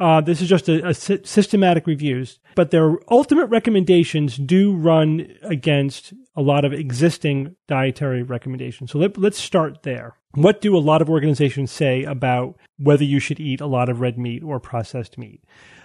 Uh, 0.00 0.20
this 0.20 0.40
is 0.40 0.48
just 0.48 0.68
a, 0.68 0.88
a 0.88 0.94
systematic 0.94 1.86
reviews, 1.86 2.40
but 2.56 2.72
their 2.72 2.98
ultimate 3.12 3.46
recommendations 3.46 4.36
do 4.36 4.74
run 4.74 5.32
against 5.42 6.12
a 6.34 6.42
lot 6.42 6.64
of 6.64 6.72
existing 6.72 7.54
dietary 7.68 8.22
recommendations. 8.22 8.90
So 8.90 8.98
let, 8.98 9.16
let's 9.16 9.38
start 9.38 9.84
there. 9.84 10.16
What 10.34 10.60
do 10.60 10.76
a 10.76 10.80
lot 10.80 11.02
of 11.02 11.10
organizations 11.10 11.70
say 11.70 12.02
about 12.02 12.56
whether 12.78 13.04
you 13.04 13.20
should 13.20 13.38
eat 13.38 13.60
a 13.60 13.66
lot 13.66 13.88
of 13.88 14.00
red 14.00 14.18
meat 14.18 14.42
or 14.42 14.58
processed 14.58 15.18
meat? 15.18 15.44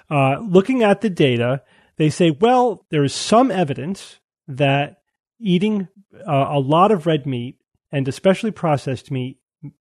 Uh, 0.10 0.40
looking 0.40 0.84
at 0.84 1.02
the 1.02 1.10
data, 1.10 1.62
they 1.98 2.10
say, 2.10 2.32
well, 2.32 2.86
there 2.90 3.04
is 3.04 3.14
some 3.14 3.52
evidence 3.52 4.20
that 4.48 5.02
eating 5.40 5.90
uh, 6.26 6.48
a 6.50 6.60
lot 6.60 6.92
of 6.92 7.06
red 7.06 7.28
meat 7.28 7.60
and 7.92 8.08
especially 8.08 8.52
processed 8.52 9.12
meat 9.12 9.38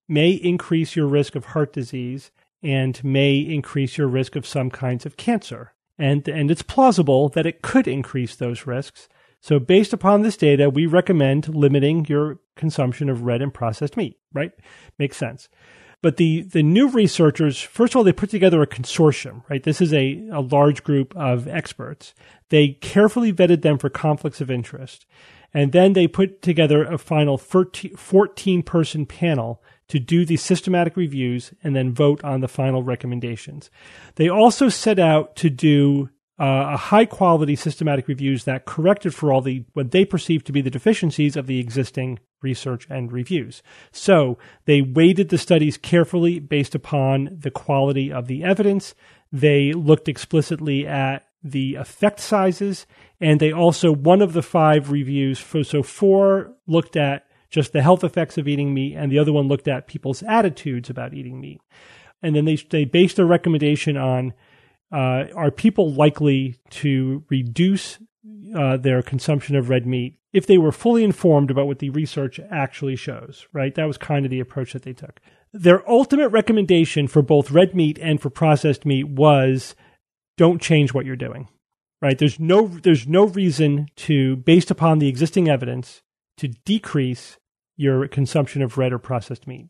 may 0.08 0.30
increase 0.30 0.96
your 0.96 1.06
risk 1.06 1.34
of 1.34 1.46
heart 1.46 1.72
disease 1.72 2.30
and 2.62 3.02
may 3.04 3.36
increase 3.36 3.98
your 3.98 4.08
risk 4.08 4.36
of 4.36 4.46
some 4.46 4.70
kinds 4.70 5.06
of 5.06 5.16
cancer. 5.16 5.72
And, 5.98 6.26
and 6.28 6.50
it's 6.50 6.62
plausible 6.62 7.28
that 7.30 7.46
it 7.46 7.62
could 7.62 7.88
increase 7.88 8.36
those 8.36 8.66
risks. 8.66 9.08
So, 9.40 9.58
based 9.58 9.92
upon 9.92 10.22
this 10.22 10.36
data, 10.36 10.68
we 10.68 10.86
recommend 10.86 11.54
limiting 11.54 12.06
your 12.06 12.40
consumption 12.56 13.08
of 13.08 13.22
red 13.22 13.42
and 13.42 13.52
processed 13.52 13.96
meat, 13.96 14.18
right? 14.32 14.50
Makes 14.98 15.18
sense. 15.18 15.48
But 16.02 16.16
the, 16.16 16.42
the 16.42 16.62
new 16.62 16.88
researchers, 16.88 17.60
first 17.60 17.92
of 17.92 17.96
all, 17.96 18.04
they 18.04 18.12
put 18.12 18.30
together 18.30 18.62
a 18.62 18.66
consortium, 18.66 19.42
right? 19.48 19.62
This 19.62 19.80
is 19.80 19.92
a, 19.92 20.28
a 20.32 20.40
large 20.40 20.84
group 20.84 21.16
of 21.16 21.48
experts. 21.48 22.14
They 22.50 22.68
carefully 22.68 23.32
vetted 23.32 23.62
them 23.62 23.78
for 23.78 23.88
conflicts 23.88 24.40
of 24.40 24.50
interest. 24.50 25.06
And 25.56 25.72
then 25.72 25.94
they 25.94 26.06
put 26.06 26.42
together 26.42 26.84
a 26.84 26.98
final 26.98 27.38
14 27.38 28.62
person 28.62 29.06
panel 29.06 29.62
to 29.88 29.98
do 29.98 30.26
the 30.26 30.36
systematic 30.36 30.98
reviews 30.98 31.54
and 31.64 31.74
then 31.74 31.94
vote 31.94 32.22
on 32.22 32.42
the 32.42 32.46
final 32.46 32.82
recommendations. 32.82 33.70
They 34.16 34.28
also 34.28 34.68
set 34.68 34.98
out 34.98 35.34
to 35.36 35.48
do 35.48 36.10
uh, 36.38 36.72
a 36.74 36.76
high 36.76 37.06
quality 37.06 37.56
systematic 37.56 38.06
reviews 38.06 38.44
that 38.44 38.66
corrected 38.66 39.14
for 39.14 39.32
all 39.32 39.40
the 39.40 39.64
what 39.72 39.92
they 39.92 40.04
perceived 40.04 40.44
to 40.44 40.52
be 40.52 40.60
the 40.60 40.68
deficiencies 40.68 41.36
of 41.36 41.46
the 41.46 41.58
existing 41.58 42.18
research 42.42 42.86
and 42.90 43.10
reviews. 43.10 43.62
So 43.92 44.36
they 44.66 44.82
weighted 44.82 45.30
the 45.30 45.38
studies 45.38 45.78
carefully 45.78 46.38
based 46.38 46.74
upon 46.74 47.30
the 47.32 47.50
quality 47.50 48.12
of 48.12 48.26
the 48.26 48.44
evidence. 48.44 48.94
They 49.32 49.72
looked 49.72 50.06
explicitly 50.06 50.86
at 50.86 51.26
the 51.50 51.76
effect 51.76 52.20
sizes, 52.20 52.86
and 53.20 53.40
they 53.40 53.52
also 53.52 53.92
one 53.92 54.22
of 54.22 54.32
the 54.32 54.42
five 54.42 54.90
reviews. 54.90 55.38
So 55.38 55.82
four 55.82 56.52
looked 56.66 56.96
at 56.96 57.26
just 57.50 57.72
the 57.72 57.82
health 57.82 58.04
effects 58.04 58.38
of 58.38 58.48
eating 58.48 58.74
meat, 58.74 58.94
and 58.94 59.10
the 59.10 59.18
other 59.18 59.32
one 59.32 59.48
looked 59.48 59.68
at 59.68 59.86
people's 59.86 60.22
attitudes 60.22 60.90
about 60.90 61.14
eating 61.14 61.40
meat. 61.40 61.60
And 62.22 62.34
then 62.34 62.44
they 62.44 62.56
they 62.56 62.84
based 62.84 63.16
their 63.16 63.26
recommendation 63.26 63.96
on 63.96 64.32
uh, 64.92 65.24
are 65.34 65.50
people 65.50 65.92
likely 65.92 66.56
to 66.70 67.24
reduce 67.28 67.98
uh, 68.54 68.76
their 68.76 69.02
consumption 69.02 69.56
of 69.56 69.68
red 69.68 69.86
meat 69.86 70.18
if 70.32 70.46
they 70.46 70.58
were 70.58 70.72
fully 70.72 71.02
informed 71.02 71.50
about 71.50 71.66
what 71.66 71.78
the 71.78 71.90
research 71.90 72.38
actually 72.50 72.96
shows, 72.96 73.46
right? 73.52 73.74
That 73.74 73.86
was 73.86 73.96
kind 73.96 74.26
of 74.26 74.30
the 74.30 74.40
approach 74.40 74.72
that 74.72 74.82
they 74.82 74.92
took. 74.92 75.20
Their 75.52 75.88
ultimate 75.88 76.28
recommendation 76.28 77.08
for 77.08 77.22
both 77.22 77.50
red 77.50 77.74
meat 77.74 77.98
and 78.02 78.20
for 78.20 78.28
processed 78.28 78.84
meat 78.84 79.08
was 79.08 79.74
don't 80.36 80.60
change 80.60 80.92
what 80.92 81.06
you're 81.06 81.16
doing, 81.16 81.48
right? 82.00 82.18
There's 82.18 82.38
no, 82.38 82.66
there's 82.66 83.06
no 83.06 83.26
reason 83.26 83.88
to, 83.96 84.36
based 84.36 84.70
upon 84.70 84.98
the 84.98 85.08
existing 85.08 85.48
evidence, 85.48 86.02
to 86.38 86.48
decrease 86.48 87.38
your 87.76 88.08
consumption 88.08 88.62
of 88.62 88.78
red 88.78 88.92
or 88.92 88.98
processed 88.98 89.46
meat. 89.46 89.68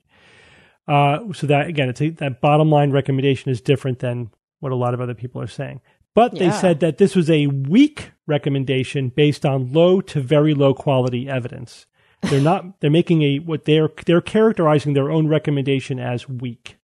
Uh, 0.89 1.33
so 1.33 1.47
that 1.49 1.67
again, 1.67 1.89
it's 1.89 2.01
a, 2.01 2.11
that 2.11 2.41
bottom 2.41 2.71
line 2.71 2.93
recommendation 2.93 3.51
is 3.51 3.61
different 3.61 3.99
than 3.99 4.31
what 4.61 4.73
a 4.73 4.77
lot 4.77 4.95
of 4.95 5.01
other 5.01 5.15
people 5.15 5.41
are 5.41 5.49
saying. 5.49 5.81
But 6.15 6.35
yeah. 6.35 6.49
they 6.49 6.57
said 6.57 6.81
that 6.81 6.99
this 6.99 7.15
was 7.15 7.29
a 7.29 7.47
weak 7.49 8.13
recommendation 8.27 9.11
based 9.11 9.45
on 9.45 9.73
low 9.73 10.01
to 10.01 10.21
very 10.21 10.55
low 10.55 10.75
quality 10.75 11.29
evidence. 11.29 11.87
They're 12.23 12.41
not. 12.41 12.65
They're 12.81 12.91
making 12.91 13.23
a 13.23 13.39
what 13.39 13.65
they're 13.65 13.91
they're 14.07 14.21
characterizing 14.21 14.95
their 14.95 15.11
own 15.11 15.29
recommendation 15.29 15.99
as 15.99 16.29
weak 16.29 16.77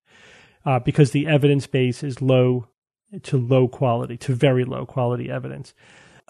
uh, 0.66 0.80
because 0.80 1.12
the 1.12 1.26
evidence 1.26 1.66
base 1.66 2.02
is 2.02 2.20
low 2.20 2.68
to 3.22 3.36
low 3.36 3.68
quality 3.68 4.16
to 4.16 4.34
very 4.34 4.64
low 4.64 4.86
quality 4.86 5.30
evidence. 5.30 5.74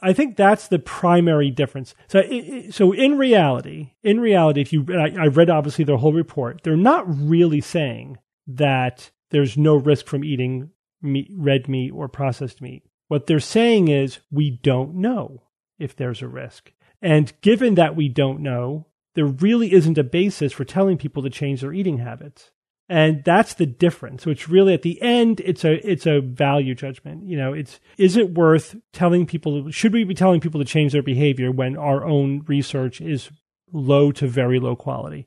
I 0.02 0.12
think 0.12 0.36
that's 0.36 0.66
the 0.66 0.80
primary 0.80 1.50
difference. 1.50 1.94
So, 2.08 2.22
so 2.70 2.92
in 2.92 3.16
reality, 3.16 3.92
in 4.02 4.18
reality, 4.18 4.60
if 4.60 4.72
you, 4.72 4.84
I, 4.90 5.14
I 5.16 5.26
read 5.26 5.48
obviously 5.48 5.84
their 5.84 5.96
whole 5.96 6.12
report, 6.12 6.62
they're 6.64 6.76
not 6.76 7.04
really 7.06 7.60
saying 7.60 8.18
that 8.48 9.10
there's 9.30 9.56
no 9.56 9.76
risk 9.76 10.06
from 10.06 10.24
eating 10.24 10.70
meat, 11.00 11.30
red 11.32 11.68
meat 11.68 11.92
or 11.92 12.08
processed 12.08 12.60
meat. 12.60 12.82
What 13.06 13.26
they're 13.26 13.40
saying 13.40 13.88
is 13.88 14.18
we 14.30 14.50
don't 14.50 14.96
know 14.96 15.44
if 15.78 15.94
there's 15.94 16.22
a 16.22 16.28
risk. 16.28 16.72
And 17.00 17.32
given 17.40 17.76
that 17.76 17.94
we 17.94 18.08
don't 18.08 18.40
know, 18.40 18.86
there 19.14 19.26
really 19.26 19.72
isn't 19.72 19.98
a 19.98 20.04
basis 20.04 20.52
for 20.52 20.64
telling 20.64 20.98
people 20.98 21.22
to 21.22 21.30
change 21.30 21.60
their 21.60 21.72
eating 21.72 21.98
habits 21.98 22.50
and 22.88 23.22
that's 23.24 23.54
the 23.54 23.66
difference 23.66 24.26
which 24.26 24.48
really 24.48 24.74
at 24.74 24.82
the 24.82 25.00
end 25.00 25.40
it's 25.40 25.64
a 25.64 25.74
it's 25.88 26.06
a 26.06 26.20
value 26.20 26.74
judgment. 26.74 27.24
You 27.24 27.36
know 27.36 27.52
it's 27.52 27.80
is 27.98 28.16
it 28.16 28.34
worth 28.34 28.76
telling 28.92 29.26
people 29.26 29.70
should 29.70 29.92
we 29.92 30.04
be 30.04 30.14
telling 30.14 30.40
people 30.40 30.60
to 30.60 30.66
change 30.66 30.92
their 30.92 31.02
behavior 31.02 31.50
when 31.50 31.76
our 31.76 32.04
own 32.04 32.42
research 32.46 33.00
is 33.00 33.30
low 33.72 34.12
to 34.12 34.26
very 34.26 34.58
low 34.58 34.76
quality? 34.76 35.26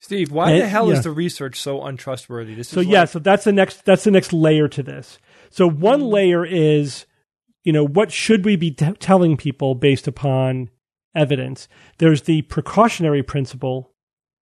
Steve 0.00 0.32
why 0.32 0.52
and, 0.52 0.62
the 0.62 0.68
hell 0.68 0.88
yeah. 0.88 0.94
is 0.94 1.04
the 1.04 1.10
research 1.10 1.60
so 1.60 1.82
untrustworthy? 1.82 2.54
This 2.54 2.68
so 2.68 2.80
like- 2.80 2.88
yeah 2.88 3.04
so 3.04 3.18
that's 3.18 3.44
the 3.44 3.52
next 3.52 3.84
that's 3.84 4.04
the 4.04 4.10
next 4.10 4.32
layer 4.32 4.68
to 4.68 4.82
this. 4.82 5.18
So 5.50 5.68
one 5.68 6.00
mm-hmm. 6.00 6.08
layer 6.08 6.44
is 6.44 7.06
you 7.64 7.72
know 7.72 7.86
what 7.86 8.12
should 8.12 8.44
we 8.44 8.56
be 8.56 8.70
t- 8.72 8.92
telling 8.94 9.36
people 9.36 9.74
based 9.74 10.06
upon 10.06 10.70
evidence? 11.14 11.68
There's 11.98 12.22
the 12.22 12.42
precautionary 12.42 13.22
principle 13.22 13.91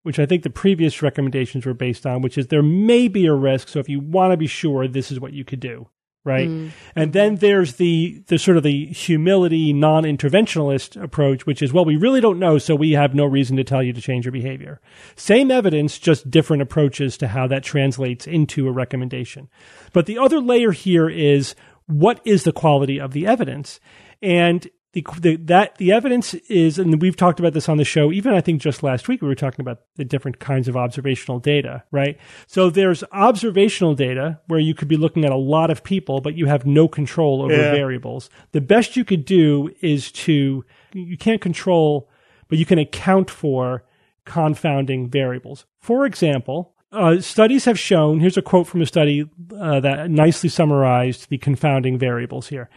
which 0.08 0.18
I 0.18 0.24
think 0.24 0.42
the 0.42 0.48
previous 0.48 1.02
recommendations 1.02 1.66
were 1.66 1.74
based 1.74 2.06
on, 2.06 2.22
which 2.22 2.38
is 2.38 2.46
there 2.46 2.62
may 2.62 3.08
be 3.08 3.26
a 3.26 3.34
risk. 3.34 3.68
So 3.68 3.78
if 3.78 3.90
you 3.90 4.00
want 4.00 4.32
to 4.32 4.38
be 4.38 4.46
sure, 4.46 4.88
this 4.88 5.12
is 5.12 5.20
what 5.20 5.34
you 5.34 5.44
could 5.44 5.60
do. 5.60 5.86
Right. 6.24 6.48
Mm. 6.48 6.70
And 6.96 7.12
then 7.12 7.36
there's 7.36 7.74
the, 7.74 8.22
the 8.28 8.38
sort 8.38 8.56
of 8.56 8.62
the 8.62 8.86
humility, 8.86 9.74
non 9.74 10.04
interventionalist 10.04 10.98
approach, 10.98 11.44
which 11.44 11.60
is, 11.60 11.74
well, 11.74 11.84
we 11.84 11.96
really 11.96 12.22
don't 12.22 12.38
know. 12.38 12.56
So 12.56 12.74
we 12.74 12.92
have 12.92 13.14
no 13.14 13.26
reason 13.26 13.58
to 13.58 13.64
tell 13.64 13.82
you 13.82 13.92
to 13.92 14.00
change 14.00 14.24
your 14.24 14.32
behavior. 14.32 14.80
Same 15.14 15.50
evidence, 15.50 15.98
just 15.98 16.30
different 16.30 16.62
approaches 16.62 17.18
to 17.18 17.28
how 17.28 17.46
that 17.48 17.62
translates 17.62 18.26
into 18.26 18.66
a 18.66 18.72
recommendation. 18.72 19.50
But 19.92 20.06
the 20.06 20.16
other 20.16 20.40
layer 20.40 20.72
here 20.72 21.10
is 21.10 21.54
what 21.84 22.22
is 22.24 22.44
the 22.44 22.52
quality 22.52 22.98
of 22.98 23.12
the 23.12 23.26
evidence? 23.26 23.78
And 24.22 24.66
the, 25.02 25.20
the 25.20 25.36
that 25.36 25.76
the 25.78 25.92
evidence 25.92 26.34
is, 26.34 26.78
and 26.78 27.00
we've 27.00 27.16
talked 27.16 27.40
about 27.40 27.52
this 27.52 27.68
on 27.68 27.76
the 27.76 27.84
show. 27.84 28.12
Even 28.12 28.34
I 28.34 28.40
think 28.40 28.60
just 28.60 28.82
last 28.82 29.08
week 29.08 29.22
we 29.22 29.28
were 29.28 29.34
talking 29.34 29.60
about 29.62 29.80
the 29.96 30.04
different 30.04 30.38
kinds 30.38 30.68
of 30.68 30.76
observational 30.76 31.38
data, 31.38 31.84
right? 31.90 32.18
So 32.46 32.70
there's 32.70 33.04
observational 33.12 33.94
data 33.94 34.40
where 34.46 34.60
you 34.60 34.74
could 34.74 34.88
be 34.88 34.96
looking 34.96 35.24
at 35.24 35.32
a 35.32 35.36
lot 35.36 35.70
of 35.70 35.82
people, 35.84 36.20
but 36.20 36.34
you 36.36 36.46
have 36.46 36.66
no 36.66 36.88
control 36.88 37.42
over 37.42 37.52
Yeah. 37.54 37.70
variables. 37.72 38.30
The 38.52 38.60
best 38.60 38.96
you 38.96 39.04
could 39.04 39.24
do 39.24 39.70
is 39.80 40.10
to 40.12 40.64
you 40.92 41.16
can't 41.16 41.40
control, 41.40 42.08
but 42.48 42.58
you 42.58 42.64
can 42.66 42.78
account 42.78 43.30
for 43.30 43.84
confounding 44.24 45.08
variables. 45.08 45.64
For 45.80 46.04
example, 46.06 46.74
uh, 46.92 47.20
studies 47.20 47.64
have 47.64 47.78
shown 47.78 48.20
here's 48.20 48.36
a 48.36 48.42
quote 48.42 48.66
from 48.66 48.80
a 48.82 48.86
study 48.86 49.28
uh, 49.58 49.80
that 49.80 50.10
nicely 50.10 50.48
summarized 50.48 51.28
the 51.28 51.38
confounding 51.38 51.98
variables 51.98 52.48
here. 52.48 52.68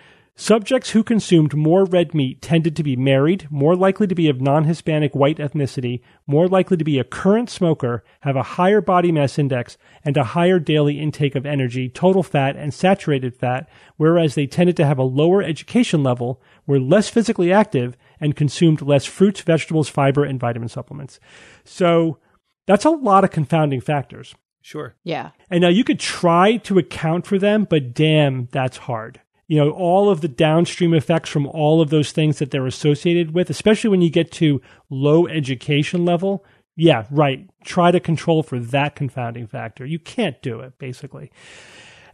Subjects 0.42 0.90
who 0.90 1.04
consumed 1.04 1.54
more 1.56 1.86
red 1.86 2.16
meat 2.16 2.42
tended 2.42 2.76
to 2.76 2.82
be 2.82 2.96
married, 2.96 3.48
more 3.52 3.76
likely 3.76 4.08
to 4.08 4.16
be 4.16 4.28
of 4.28 4.42
non 4.42 4.64
Hispanic 4.64 5.14
white 5.14 5.38
ethnicity, 5.38 6.02
more 6.26 6.48
likely 6.48 6.78
to 6.78 6.84
be 6.84 6.98
a 6.98 7.04
current 7.04 7.48
smoker, 7.48 8.04
have 8.22 8.36
a 8.36 8.42
higher 8.58 8.82
body 8.82 9.12
mass 9.12 9.38
index, 9.38 9.78
and 10.04 10.18
a 10.18 10.24
higher 10.24 10.58
daily 10.58 11.00
intake 11.00 11.36
of 11.36 11.46
energy, 11.46 11.90
total 11.90 12.24
fat, 12.24 12.56
and 12.56 12.74
saturated 12.74 13.36
fat, 13.36 13.70
whereas 13.98 14.34
they 14.34 14.48
tended 14.48 14.76
to 14.78 14.86
have 14.86 14.98
a 14.98 15.04
lower 15.04 15.44
education 15.44 16.02
level, 16.02 16.42
were 16.66 16.80
less 16.80 17.08
physically 17.08 17.54
active, 17.54 17.96
and 18.20 18.36
consumed 18.36 18.82
less 18.82 19.06
fruits, 19.06 19.42
vegetables, 19.42 19.90
fiber, 19.90 20.24
and 20.24 20.40
vitamin 20.40 20.70
supplements. 20.70 21.20
So 21.66 22.18
that's 22.66 22.86
a 22.86 22.90
lot 22.90 23.24
of 23.24 23.30
confounding 23.30 23.80
factors. 23.80 24.34
Sure. 24.64 24.96
Yeah. 25.04 25.30
And 25.52 25.62
now 25.62 25.70
you 25.70 25.84
could 25.84 26.00
try 26.00 26.58
to 26.58 26.80
account 26.80 27.28
for 27.28 27.38
them, 27.38 27.68
but 27.70 27.94
damn, 27.94 28.48
that's 28.52 28.78
hard. 28.78 29.22
You 29.52 29.58
know, 29.58 29.72
all 29.72 30.10
of 30.10 30.22
the 30.22 30.30
downstream 30.30 30.94
effects 30.94 31.30
from 31.30 31.46
all 31.46 31.82
of 31.82 31.90
those 31.90 32.14
things 32.14 32.40
that 32.40 32.52
they're 32.52 32.66
associated 32.66 33.34
with, 33.34 33.50
especially 33.50 33.90
when 33.90 34.02
you 34.02 34.10
get 34.10 34.32
to 34.32 34.62
low 34.90 35.28
education 35.28 36.06
level. 36.06 36.46
Yeah, 36.78 37.06
right. 37.12 37.50
Try 37.66 37.92
to 37.92 38.00
control 38.00 38.44
for 38.44 38.60
that 38.60 38.96
confounding 38.96 39.48
factor. 39.48 39.86
You 39.86 40.00
can't 40.00 40.42
do 40.42 40.62
it, 40.62 40.80
basically. 40.80 41.34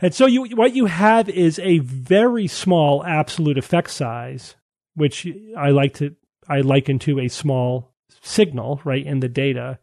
And 0.01 0.15
so 0.15 0.25
you, 0.25 0.45
what 0.55 0.73
you 0.73 0.87
have 0.87 1.29
is 1.29 1.59
a 1.59 1.77
very 1.77 2.47
small 2.47 3.05
absolute 3.05 3.59
effect 3.59 3.91
size, 3.91 4.55
which 4.95 5.27
I 5.55 5.69
like 5.69 5.93
to, 5.97 6.15
I 6.49 6.61
liken 6.61 6.97
to 6.97 7.19
a 7.19 7.27
small 7.27 7.93
signal, 8.19 8.81
right, 8.83 9.05
in 9.05 9.19
the 9.19 9.29
data 9.29 9.77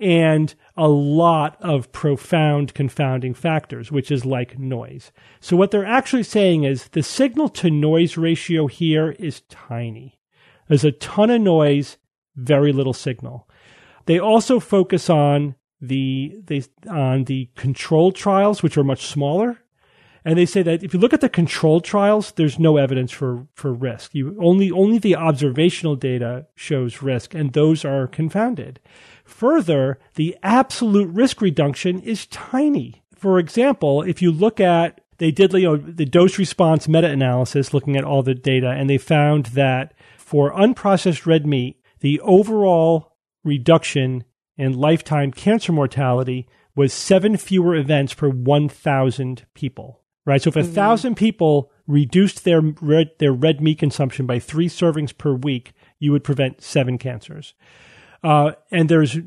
and 0.00 0.54
a 0.76 0.88
lot 0.88 1.56
of 1.60 1.92
profound 1.92 2.74
confounding 2.74 3.34
factors, 3.34 3.92
which 3.92 4.10
is 4.10 4.24
like 4.24 4.58
noise. 4.58 5.12
So, 5.40 5.56
what 5.56 5.70
they're 5.70 5.84
actually 5.84 6.22
saying 6.22 6.64
is 6.64 6.88
the 6.88 7.02
signal 7.02 7.48
to 7.50 7.70
noise 7.70 8.16
ratio 8.16 8.66
here 8.66 9.10
is 9.12 9.42
tiny. 9.42 10.18
There's 10.68 10.84
a 10.84 10.92
ton 10.92 11.30
of 11.30 11.40
noise, 11.40 11.98
very 12.34 12.72
little 12.72 12.92
signal. 12.92 13.48
They 14.06 14.18
also 14.18 14.58
focus 14.58 15.10
on 15.10 15.56
the 15.80 16.36
they, 16.44 16.62
on 16.88 17.24
the 17.24 17.50
control 17.56 18.12
trials, 18.12 18.62
which 18.62 18.78
are 18.78 18.84
much 18.84 19.06
smaller. 19.06 19.58
And 20.24 20.38
they 20.38 20.46
say 20.46 20.62
that 20.62 20.82
if 20.82 20.92
you 20.92 21.00
look 21.00 21.14
at 21.14 21.22
the 21.22 21.30
control 21.30 21.80
trials, 21.80 22.32
there's 22.32 22.58
no 22.58 22.76
evidence 22.76 23.10
for, 23.10 23.46
for 23.54 23.72
risk. 23.72 24.14
You 24.14 24.36
only 24.40 24.70
only 24.70 24.98
the 24.98 25.16
observational 25.16 25.96
data 25.96 26.46
shows 26.54 27.02
risk, 27.02 27.34
and 27.34 27.52
those 27.52 27.84
are 27.84 28.06
confounded. 28.06 28.80
Further, 29.30 29.98
the 30.16 30.36
absolute 30.42 31.08
risk 31.08 31.40
reduction 31.40 32.00
is 32.00 32.26
tiny. 32.26 33.02
For 33.14 33.38
example, 33.38 34.02
if 34.02 34.20
you 34.20 34.32
look 34.32 34.60
at 34.60 35.00
they 35.18 35.30
did 35.30 35.52
you 35.52 35.62
know, 35.62 35.76
the 35.76 36.04
dose 36.04 36.38
response 36.38 36.88
meta 36.88 37.06
analysis 37.06 37.72
looking 37.72 37.96
at 37.96 38.04
all 38.04 38.22
the 38.22 38.34
data, 38.34 38.70
and 38.70 38.88
they 38.88 38.98
found 38.98 39.46
that 39.46 39.92
for 40.18 40.52
unprocessed 40.52 41.26
red 41.26 41.46
meat, 41.46 41.80
the 42.00 42.18
overall 42.20 43.12
reduction 43.44 44.24
in 44.56 44.72
lifetime 44.72 45.30
cancer 45.30 45.72
mortality 45.72 46.48
was 46.74 46.92
seven 46.92 47.36
fewer 47.36 47.76
events 47.76 48.14
per 48.14 48.28
1,000 48.28 49.46
people. 49.54 50.00
Right. 50.26 50.42
So 50.42 50.48
if 50.48 50.56
a 50.56 50.60
mm-hmm. 50.60 50.72
thousand 50.72 51.14
people 51.16 51.70
reduced 51.86 52.44
their 52.44 52.60
red, 52.60 53.10
their 53.18 53.32
red 53.32 53.60
meat 53.60 53.78
consumption 53.78 54.26
by 54.26 54.38
three 54.38 54.68
servings 54.68 55.16
per 55.16 55.34
week, 55.34 55.72
you 55.98 56.12
would 56.12 56.24
prevent 56.24 56.62
seven 56.62 56.98
cancers. 56.98 57.54
Uh, 58.22 58.52
and 58.70 58.88
there's 58.88 59.18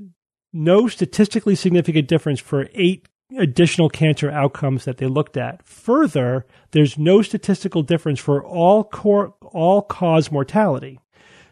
no 0.51 0.87
statistically 0.87 1.55
significant 1.55 2.07
difference 2.07 2.39
for 2.39 2.69
eight 2.73 3.07
additional 3.37 3.89
cancer 3.89 4.29
outcomes 4.29 4.85
that 4.85 4.97
they 4.97 5.07
looked 5.07 5.37
at. 5.37 5.65
Further, 5.65 6.45
there's 6.71 6.97
no 6.97 7.21
statistical 7.21 7.81
difference 7.81 8.19
for 8.19 8.43
all 8.43 8.83
core, 8.83 9.33
all 9.41 9.81
cause 9.81 10.31
mortality. 10.31 10.99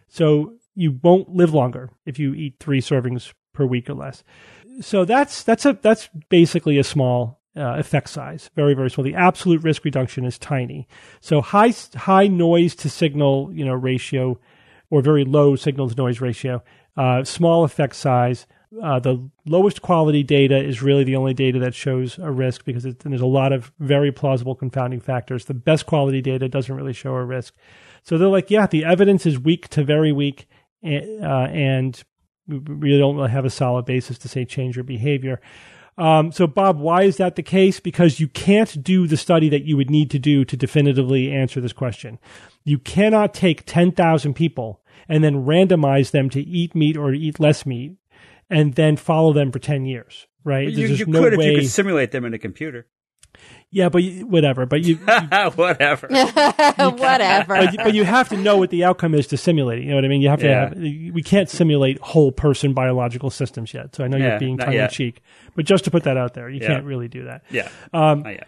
So 0.08 0.54
you 0.76 1.00
won't 1.02 1.30
live 1.30 1.54
longer 1.54 1.90
if 2.06 2.20
you 2.20 2.34
eat 2.34 2.56
three 2.60 2.82
servings 2.82 3.34
per 3.54 3.66
week 3.66 3.90
or 3.90 3.94
less. 3.94 4.24
So 4.82 5.06
that's 5.06 5.44
that's 5.44 5.66
a 5.66 5.78
that's 5.82 6.10
basically 6.30 6.78
a 6.78 6.84
small 6.84 7.42
uh, 7.56 7.76
effect 7.78 8.10
size, 8.10 8.50
very 8.56 8.74
very 8.74 8.90
small. 8.90 9.04
The 9.04 9.16
absolute 9.16 9.64
risk 9.64 9.84
reduction 9.84 10.26
is 10.26 10.38
tiny. 10.38 10.88
So 11.20 11.42
high 11.42 11.74
high 11.96 12.28
noise 12.28 12.76
to 12.76 12.90
signal 12.90 13.52
you 13.54 13.66
know 13.66 13.74
ratio, 13.74 14.40
or 14.90 15.02
very 15.02 15.26
low 15.26 15.56
signal 15.56 15.90
to 15.90 15.96
noise 15.96 16.22
ratio, 16.22 16.64
uh, 16.98 17.24
small 17.24 17.64
effect 17.64 17.96
size. 17.96 18.46
Uh, 18.82 19.00
the 19.00 19.30
lowest 19.46 19.82
quality 19.82 20.24
data 20.24 20.58
is 20.58 20.82
really 20.82 21.04
the 21.04 21.16
only 21.16 21.34
data 21.34 21.60
that 21.60 21.76
shows 21.76 22.18
a 22.20 22.32
risk 22.32 22.64
because 22.64 22.84
there's 22.84 23.22
a 23.22 23.26
lot 23.26 23.52
of 23.52 23.72
very 23.80 24.12
plausible 24.12 24.56
confounding 24.56 25.02
factors. 25.02 25.46
The 25.46 25.54
best 25.54 25.86
quality 25.86 26.22
data 26.22 26.48
doesn't 26.48 26.74
really 26.74 26.94
show 26.94 27.14
a 27.16 27.26
risk. 27.26 27.54
So 28.04 28.18
they're 28.18 28.30
like, 28.30 28.50
yeah, 28.50 28.68
the 28.68 28.86
evidence 28.86 29.26
is 29.26 29.38
weak 29.38 29.68
to 29.70 29.84
very 29.84 30.12
weak, 30.12 30.48
uh, 30.84 30.88
and 30.88 32.02
we 32.48 32.60
really 32.60 32.98
don't 32.98 33.18
really 33.18 33.30
have 33.30 33.46
a 33.46 33.50
solid 33.50 33.86
basis 33.86 34.18
to 34.20 34.30
say 34.30 34.46
change 34.46 34.78
your 34.78 34.84
behavior. 34.84 35.42
Um, 35.98 36.32
so, 36.32 36.48
Bob, 36.48 36.80
why 36.80 37.04
is 37.04 37.18
that 37.18 37.36
the 37.36 37.44
case? 37.44 37.80
Because 37.80 38.20
you 38.20 38.28
can't 38.28 38.82
do 38.82 39.06
the 39.06 39.18
study 39.18 39.50
that 39.50 39.66
you 39.66 39.78
would 39.78 39.90
need 39.90 40.10
to 40.12 40.20
do 40.20 40.46
to 40.46 40.58
definitively 40.58 41.32
answer 41.32 41.62
this 41.62 41.74
question. 41.74 42.18
You 42.64 42.80
cannot 42.80 43.34
take 43.34 43.66
10,000 43.66 44.34
people 44.34 44.81
and 45.12 45.24
then 45.24 45.46
randomize 45.46 46.12
them 46.12 46.30
to 46.32 46.42
eat 46.42 46.74
meat 46.74 46.96
or 46.96 47.14
eat 47.14 47.40
less 47.40 47.66
meat 47.66 47.98
and 48.50 48.74
then 48.76 48.96
follow 48.96 49.34
them 49.34 49.52
for 49.52 49.60
10 49.60 49.86
years, 49.86 50.26
right? 50.44 50.70
You, 50.70 50.88
you 50.88 51.06
no 51.06 51.20
could 51.22 51.34
if 51.34 51.40
you 51.46 51.56
could 51.60 51.68
simulate 51.70 52.12
them 52.12 52.24
in 52.26 52.34
a 52.34 52.40
computer. 52.40 52.88
yeah, 53.70 53.90
but 53.90 54.04
you, 54.04 54.26
whatever. 54.28 54.66
But 54.66 54.84
you, 54.84 54.96
Whatever. 55.56 56.08
Whatever. 56.78 57.56
but, 57.56 57.72
you- 57.74 57.78
but 57.84 57.94
you 57.94 58.04
have 58.04 58.30
to 58.30 58.38
know 58.38 58.58
what 58.58 58.70
the 58.70 58.84
outcome 58.84 59.14
is 59.16 59.28
to 59.28 59.38
simulate 59.38 59.80
it. 59.80 59.84
You 59.84 59.90
know 59.90 59.96
what 59.96 60.06
I 60.06 60.10
mean? 60.10 60.22
You 60.22 60.30
have 60.30 60.40
to 60.42 60.46
Yeah. 60.48 60.70
have, 60.70 60.78
we 60.78 61.22
can't 61.24 61.50
simulate 61.50 62.00
whole 62.00 62.32
person 62.32 62.74
biological 62.74 63.30
systems 63.30 63.74
yet. 63.74 63.96
So 63.96 64.04
I 64.04 64.08
know 64.08 64.18
Yeah, 64.18 64.30
you're 64.32 64.40
being 64.40 64.56
not 64.58 64.66
tongue 64.66 64.74
in 64.76 64.90
cheek, 64.90 65.22
but 65.56 65.66
just 65.66 65.84
to 65.86 65.92
put 65.92 66.04
that 66.04 66.18
out 66.18 66.34
there, 66.34 66.50
you 66.50 66.60
Yeah. 66.62 66.68
can't 66.68 66.86
really 66.86 67.08
do 67.08 67.26
that. 67.26 67.44
yeah. 67.50 67.70
Um, 67.94 68.24
Not 68.24 68.34
yet. 68.34 68.48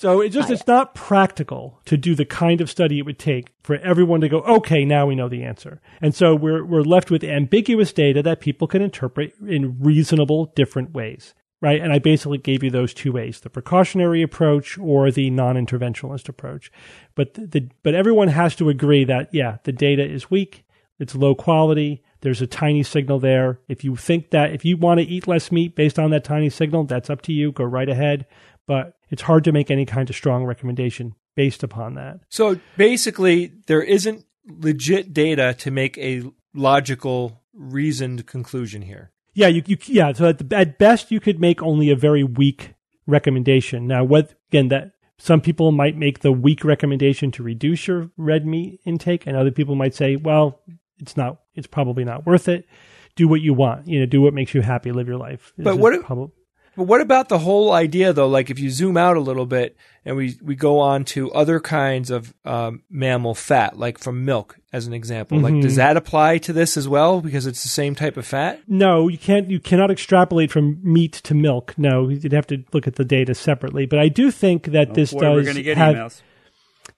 So 0.00 0.22
it 0.22 0.30
just, 0.30 0.50
it's 0.50 0.66
not 0.66 0.94
practical 0.94 1.78
to 1.84 1.98
do 1.98 2.14
the 2.14 2.24
kind 2.24 2.62
of 2.62 2.70
study 2.70 2.98
it 2.98 3.04
would 3.04 3.18
take 3.18 3.52
for 3.62 3.76
everyone 3.76 4.22
to 4.22 4.30
go, 4.30 4.40
okay, 4.40 4.84
now 4.86 5.06
we 5.06 5.14
know 5.14 5.28
the 5.28 5.44
answer. 5.44 5.80
And 6.00 6.14
so 6.14 6.34
we're, 6.34 6.64
we're 6.64 6.80
left 6.80 7.10
with 7.10 7.22
ambiguous 7.22 7.92
data 7.92 8.22
that 8.22 8.40
people 8.40 8.66
can 8.66 8.80
interpret 8.80 9.34
in 9.46 9.78
reasonable 9.78 10.46
different 10.56 10.94
ways. 10.94 11.34
Right. 11.60 11.82
And 11.82 11.92
I 11.92 11.98
basically 11.98 12.38
gave 12.38 12.62
you 12.62 12.70
those 12.70 12.94
two 12.94 13.12
ways, 13.12 13.40
the 13.40 13.50
precautionary 13.50 14.22
approach 14.22 14.78
or 14.78 15.10
the 15.10 15.28
non-interventionalist 15.28 16.30
approach. 16.30 16.72
But 17.14 17.34
the, 17.34 17.68
but 17.82 17.94
everyone 17.94 18.28
has 18.28 18.56
to 18.56 18.70
agree 18.70 19.04
that, 19.04 19.28
yeah, 19.34 19.58
the 19.64 19.72
data 19.72 20.02
is 20.02 20.30
weak. 20.30 20.64
It's 20.98 21.14
low 21.14 21.34
quality. 21.34 22.02
There's 22.22 22.40
a 22.40 22.46
tiny 22.46 22.82
signal 22.82 23.18
there. 23.18 23.60
If 23.68 23.84
you 23.84 23.94
think 23.96 24.30
that, 24.30 24.54
if 24.54 24.64
you 24.64 24.78
want 24.78 25.00
to 25.00 25.06
eat 25.06 25.28
less 25.28 25.52
meat 25.52 25.76
based 25.76 25.98
on 25.98 26.08
that 26.12 26.24
tiny 26.24 26.48
signal, 26.48 26.84
that's 26.84 27.10
up 27.10 27.20
to 27.22 27.32
you. 27.34 27.52
Go 27.52 27.64
right 27.64 27.90
ahead. 27.90 28.24
But 28.66 28.96
it's 29.10 29.22
hard 29.22 29.44
to 29.44 29.52
make 29.52 29.70
any 29.70 29.84
kind 29.84 30.08
of 30.08 30.16
strong 30.16 30.44
recommendation 30.44 31.14
based 31.36 31.62
upon 31.62 31.94
that. 31.94 32.20
So 32.28 32.58
basically, 32.76 33.52
there 33.66 33.82
isn't 33.82 34.24
legit 34.46 35.12
data 35.12 35.54
to 35.58 35.70
make 35.70 35.98
a 35.98 36.22
logical, 36.54 37.42
reasoned 37.52 38.26
conclusion 38.26 38.82
here. 38.82 39.12
Yeah, 39.34 39.46
you, 39.48 39.62
you 39.66 39.76
yeah. 39.86 40.12
So 40.12 40.28
at, 40.28 40.38
the, 40.38 40.56
at 40.56 40.78
best, 40.78 41.10
you 41.10 41.20
could 41.20 41.40
make 41.40 41.62
only 41.62 41.90
a 41.90 41.96
very 41.96 42.24
weak 42.24 42.74
recommendation. 43.06 43.86
Now, 43.86 44.04
what 44.04 44.34
again 44.50 44.68
that 44.68 44.92
some 45.18 45.40
people 45.40 45.70
might 45.70 45.96
make 45.96 46.20
the 46.20 46.32
weak 46.32 46.64
recommendation 46.64 47.30
to 47.32 47.42
reduce 47.42 47.86
your 47.86 48.10
red 48.16 48.46
meat 48.46 48.80
intake, 48.84 49.26
and 49.26 49.36
other 49.36 49.50
people 49.50 49.74
might 49.74 49.94
say, 49.94 50.16
well, 50.16 50.60
it's 50.98 51.16
not. 51.16 51.40
It's 51.54 51.66
probably 51.66 52.04
not 52.04 52.26
worth 52.26 52.48
it. 52.48 52.66
Do 53.16 53.28
what 53.28 53.40
you 53.40 53.54
want. 53.54 53.86
You 53.86 54.00
know, 54.00 54.06
do 54.06 54.20
what 54.20 54.34
makes 54.34 54.54
you 54.54 54.62
happy. 54.62 54.92
Live 54.92 55.08
your 55.08 55.16
life. 55.18 55.52
But 55.56 55.72
This 55.72 55.80
what 55.80 55.94
if- 55.94 56.02
probab- 56.02 56.32
But 56.80 56.86
what 56.86 57.02
about 57.02 57.28
the 57.28 57.40
whole 57.40 57.72
idea, 57.72 58.14
though? 58.14 58.26
Like, 58.26 58.48
if 58.48 58.58
you 58.58 58.70
zoom 58.70 58.96
out 58.96 59.18
a 59.18 59.20
little 59.20 59.44
bit 59.44 59.76
and 60.02 60.16
we, 60.16 60.38
we 60.40 60.54
go 60.54 60.78
on 60.78 61.04
to 61.04 61.30
other 61.32 61.60
kinds 61.60 62.10
of 62.10 62.32
um, 62.46 62.84
mammal 62.88 63.34
fat, 63.34 63.78
like 63.78 63.98
from 63.98 64.24
milk, 64.24 64.56
as 64.72 64.86
an 64.86 64.94
example, 64.94 65.38
like 65.38 65.60
does 65.60 65.76
that 65.76 65.98
apply 65.98 66.38
to 66.38 66.54
this 66.54 66.78
as 66.78 66.88
well 66.88 67.20
because 67.20 67.44
it's 67.46 67.62
the 67.62 67.68
same 67.68 67.94
type 67.94 68.16
of 68.16 68.24
fat? 68.26 68.62
No, 68.66 69.08
you 69.08 69.18
can't. 69.18 69.50
You 69.50 69.60
cannot 69.60 69.90
extrapolate 69.90 70.50
from 70.50 70.80
meat 70.82 71.12
to 71.24 71.34
milk. 71.34 71.74
No, 71.76 72.08
you'd 72.08 72.32
have 72.32 72.46
to 72.46 72.64
look 72.72 72.86
at 72.86 72.94
the 72.94 73.04
data 73.04 73.34
separately. 73.34 73.84
But 73.84 73.98
I 73.98 74.08
do 74.08 74.30
think 74.30 74.68
that 74.68 74.94
this 74.94 75.12
Boy, 75.12 75.32
we're 75.32 75.42
does 75.42 75.58
get 75.58 75.76
have. 75.76 75.96
emails. 75.96 76.22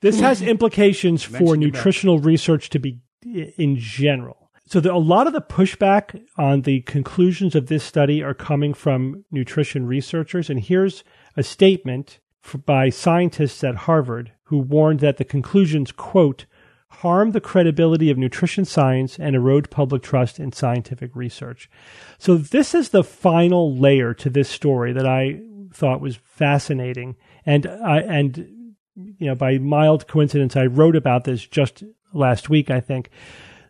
This 0.00 0.20
has 0.20 0.42
implications 0.42 1.22
for 1.24 1.32
Mentioned 1.32 1.48
about- 1.64 1.74
nutritional 1.78 2.18
research 2.20 2.70
to 2.70 2.78
be 2.78 3.00
in 3.24 3.74
general. 3.78 4.41
So 4.66 4.80
the, 4.80 4.92
a 4.92 4.96
lot 4.96 5.26
of 5.26 5.32
the 5.32 5.40
pushback 5.40 6.22
on 6.38 6.62
the 6.62 6.80
conclusions 6.82 7.54
of 7.54 7.66
this 7.66 7.84
study 7.84 8.22
are 8.22 8.34
coming 8.34 8.74
from 8.74 9.24
nutrition 9.30 9.86
researchers. 9.86 10.48
And 10.48 10.60
here's 10.60 11.04
a 11.36 11.42
statement 11.42 12.20
f 12.44 12.56
by 12.64 12.88
scientists 12.90 13.62
at 13.64 13.74
Harvard 13.86 14.32
who 14.44 14.58
warned 14.58 15.00
that 15.00 15.16
the 15.16 15.24
conclusions, 15.24 15.92
quote, 15.92 16.46
harm 16.88 17.32
the 17.32 17.40
credibility 17.40 18.10
of 18.10 18.18
nutrition 18.18 18.64
science 18.64 19.18
and 19.18 19.34
erode 19.34 19.70
public 19.70 20.02
trust 20.02 20.38
in 20.38 20.52
scientific 20.52 21.10
research. 21.16 21.70
So 22.18 22.36
this 22.36 22.74
is 22.74 22.90
the 22.90 23.02
final 23.02 23.74
layer 23.74 24.12
to 24.14 24.28
this 24.28 24.48
story 24.48 24.92
that 24.92 25.06
I 25.06 25.40
thought 25.72 26.00
was 26.00 26.16
fascinating. 26.16 27.16
And 27.46 27.66
I, 27.66 28.00
and, 28.00 28.74
you 28.94 29.26
know, 29.26 29.34
by 29.34 29.58
mild 29.58 30.06
coincidence, 30.06 30.54
I 30.54 30.66
wrote 30.66 30.94
about 30.94 31.24
this 31.24 31.46
just 31.46 31.82
last 32.12 32.50
week, 32.50 32.70
I 32.70 32.80
think. 32.80 33.08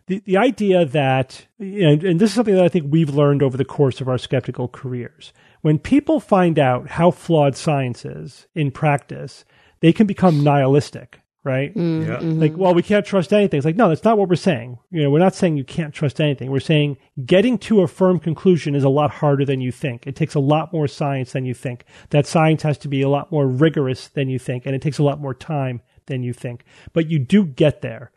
The, 0.07 0.21
the 0.25 0.37
idea 0.37 0.85
that, 0.85 1.45
and, 1.59 2.03
and 2.03 2.19
this 2.19 2.31
is 2.31 2.35
something 2.35 2.55
that 2.55 2.65
I 2.65 2.69
think 2.69 2.87
we've 2.89 3.09
learned 3.09 3.41
over 3.41 3.55
the 3.55 3.65
course 3.65 4.01
of 4.01 4.09
our 4.09 4.17
skeptical 4.17 4.67
careers. 4.67 5.31
When 5.61 5.79
people 5.79 6.19
find 6.19 6.59
out 6.59 6.89
how 6.89 7.11
flawed 7.11 7.55
science 7.55 8.03
is 8.03 8.47
in 8.53 8.71
practice, 8.71 9.45
they 9.79 9.93
can 9.93 10.05
become 10.05 10.43
nihilistic, 10.43 11.21
right? 11.45 11.73
Mm, 11.73 12.05
yeah. 12.05 12.17
Mm-hmm. 12.17 12.41
Like, 12.41 12.57
well, 12.57 12.73
we 12.73 12.83
can't 12.83 13.05
trust 13.05 13.31
anything. 13.31 13.57
It's 13.57 13.65
like, 13.65 13.77
no, 13.77 13.87
that's 13.87 14.03
not 14.03 14.17
what 14.17 14.27
we're 14.27 14.35
saying. 14.35 14.77
You 14.91 15.03
know, 15.03 15.09
we're 15.09 15.19
not 15.19 15.35
saying 15.35 15.55
you 15.55 15.63
can't 15.63 15.93
trust 15.93 16.19
anything. 16.19 16.51
We're 16.51 16.59
saying 16.59 16.97
getting 17.25 17.57
to 17.59 17.81
a 17.81 17.87
firm 17.87 18.19
conclusion 18.19 18.75
is 18.75 18.83
a 18.83 18.89
lot 18.89 19.09
harder 19.09 19.45
than 19.45 19.61
you 19.61 19.71
think. 19.71 20.05
It 20.05 20.17
takes 20.17 20.35
a 20.35 20.41
lot 20.41 20.73
more 20.73 20.87
science 20.87 21.31
than 21.31 21.45
you 21.45 21.53
think. 21.53 21.85
That 22.09 22.27
science 22.27 22.63
has 22.63 22.77
to 22.79 22.89
be 22.89 23.01
a 23.01 23.09
lot 23.09 23.31
more 23.31 23.47
rigorous 23.47 24.09
than 24.09 24.27
you 24.27 24.39
think, 24.39 24.65
and 24.65 24.75
it 24.75 24.81
takes 24.81 24.99
a 24.99 25.03
lot 25.03 25.21
more 25.21 25.33
time 25.33 25.81
than 26.07 26.23
you 26.23 26.33
think. 26.33 26.65
But 26.91 27.09
you 27.09 27.19
do 27.19 27.45
get 27.45 27.81
there. 27.81 28.11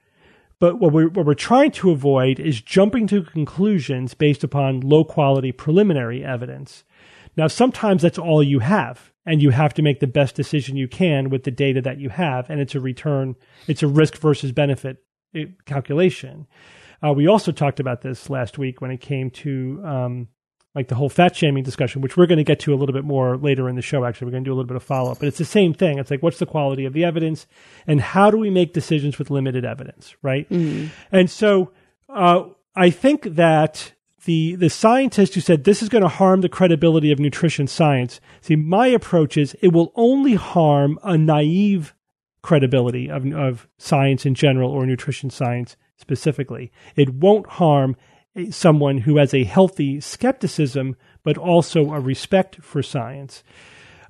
But 0.58 0.80
what 0.80 0.92
we're, 0.92 1.08
what 1.08 1.26
we're 1.26 1.34
trying 1.34 1.70
to 1.72 1.90
avoid 1.90 2.40
is 2.40 2.60
jumping 2.60 3.06
to 3.08 3.22
conclusions 3.22 4.14
based 4.14 4.42
upon 4.42 4.80
low 4.80 5.04
quality 5.04 5.52
preliminary 5.52 6.24
evidence. 6.24 6.84
Now, 7.36 7.46
sometimes 7.48 8.02
that's 8.02 8.18
all 8.18 8.42
you 8.42 8.60
have, 8.60 9.12
and 9.26 9.42
you 9.42 9.50
have 9.50 9.74
to 9.74 9.82
make 9.82 10.00
the 10.00 10.06
best 10.06 10.34
decision 10.34 10.76
you 10.76 10.88
can 10.88 11.28
with 11.28 11.44
the 11.44 11.50
data 11.50 11.82
that 11.82 11.98
you 11.98 12.08
have, 12.08 12.48
and 12.48 12.60
it's 12.60 12.74
a 12.74 12.80
return, 12.80 13.36
it's 13.66 13.82
a 13.82 13.86
risk 13.86 14.16
versus 14.16 14.52
benefit 14.52 15.04
eh, 15.34 15.44
calculation. 15.66 16.46
Uh, 17.04 17.12
we 17.12 17.26
also 17.26 17.52
talked 17.52 17.78
about 17.78 18.00
this 18.00 18.30
last 18.30 18.56
week 18.56 18.80
when 18.80 18.90
it 18.90 19.02
came 19.02 19.30
to 19.30 19.82
um, 19.84 20.28
like 20.76 20.88
the 20.88 20.94
whole 20.94 21.08
fat 21.08 21.34
shaming 21.34 21.64
discussion, 21.64 22.02
which 22.02 22.18
we're 22.18 22.26
going 22.26 22.36
to 22.36 22.44
get 22.44 22.60
to 22.60 22.74
a 22.74 22.76
little 22.76 22.92
bit 22.92 23.02
more 23.02 23.38
later 23.38 23.66
in 23.66 23.76
the 23.76 23.82
show. 23.82 24.04
Actually, 24.04 24.26
we're 24.26 24.32
going 24.32 24.44
to 24.44 24.48
do 24.48 24.52
a 24.52 24.56
little 24.56 24.68
bit 24.68 24.76
of 24.76 24.82
follow 24.82 25.10
up, 25.10 25.18
but 25.18 25.26
it's 25.26 25.38
the 25.38 25.44
same 25.44 25.72
thing. 25.72 25.98
It's 25.98 26.10
like, 26.10 26.22
what's 26.22 26.38
the 26.38 26.46
quality 26.46 26.84
of 26.84 26.92
the 26.92 27.02
evidence, 27.02 27.46
and 27.86 28.00
how 28.00 28.30
do 28.30 28.36
we 28.36 28.50
make 28.50 28.74
decisions 28.74 29.18
with 29.18 29.30
limited 29.30 29.64
evidence, 29.64 30.14
right? 30.22 30.46
And 31.10 31.30
so, 31.30 31.72
uh, 32.10 32.44
I 32.76 32.90
think 32.90 33.22
that 33.22 33.94
the 34.26 34.54
the 34.56 34.68
scientist 34.68 35.34
who 35.34 35.40
said 35.40 35.64
this 35.64 35.82
is 35.82 35.88
going 35.88 36.02
to 36.02 36.08
harm 36.08 36.42
the 36.42 36.48
credibility 36.50 37.10
of 37.10 37.18
nutrition 37.18 37.66
science. 37.66 38.20
See, 38.42 38.56
my 38.56 38.88
approach 38.88 39.38
is 39.38 39.56
it 39.62 39.72
will 39.72 39.92
only 39.94 40.34
harm 40.34 40.98
a 41.02 41.16
naive 41.16 41.94
credibility 42.42 43.08
of 43.08 43.24
of 43.32 43.66
science 43.78 44.26
in 44.26 44.34
general 44.34 44.70
or 44.70 44.84
nutrition 44.84 45.30
science 45.30 45.76
specifically. 45.96 46.70
It 46.96 47.14
won't 47.14 47.46
harm 47.46 47.96
someone 48.50 48.98
who 48.98 49.16
has 49.16 49.32
a 49.34 49.44
healthy 49.44 50.00
skepticism 50.00 50.96
but 51.22 51.36
also 51.38 51.92
a 51.92 52.00
respect 52.00 52.56
for 52.62 52.82
science. 52.82 53.42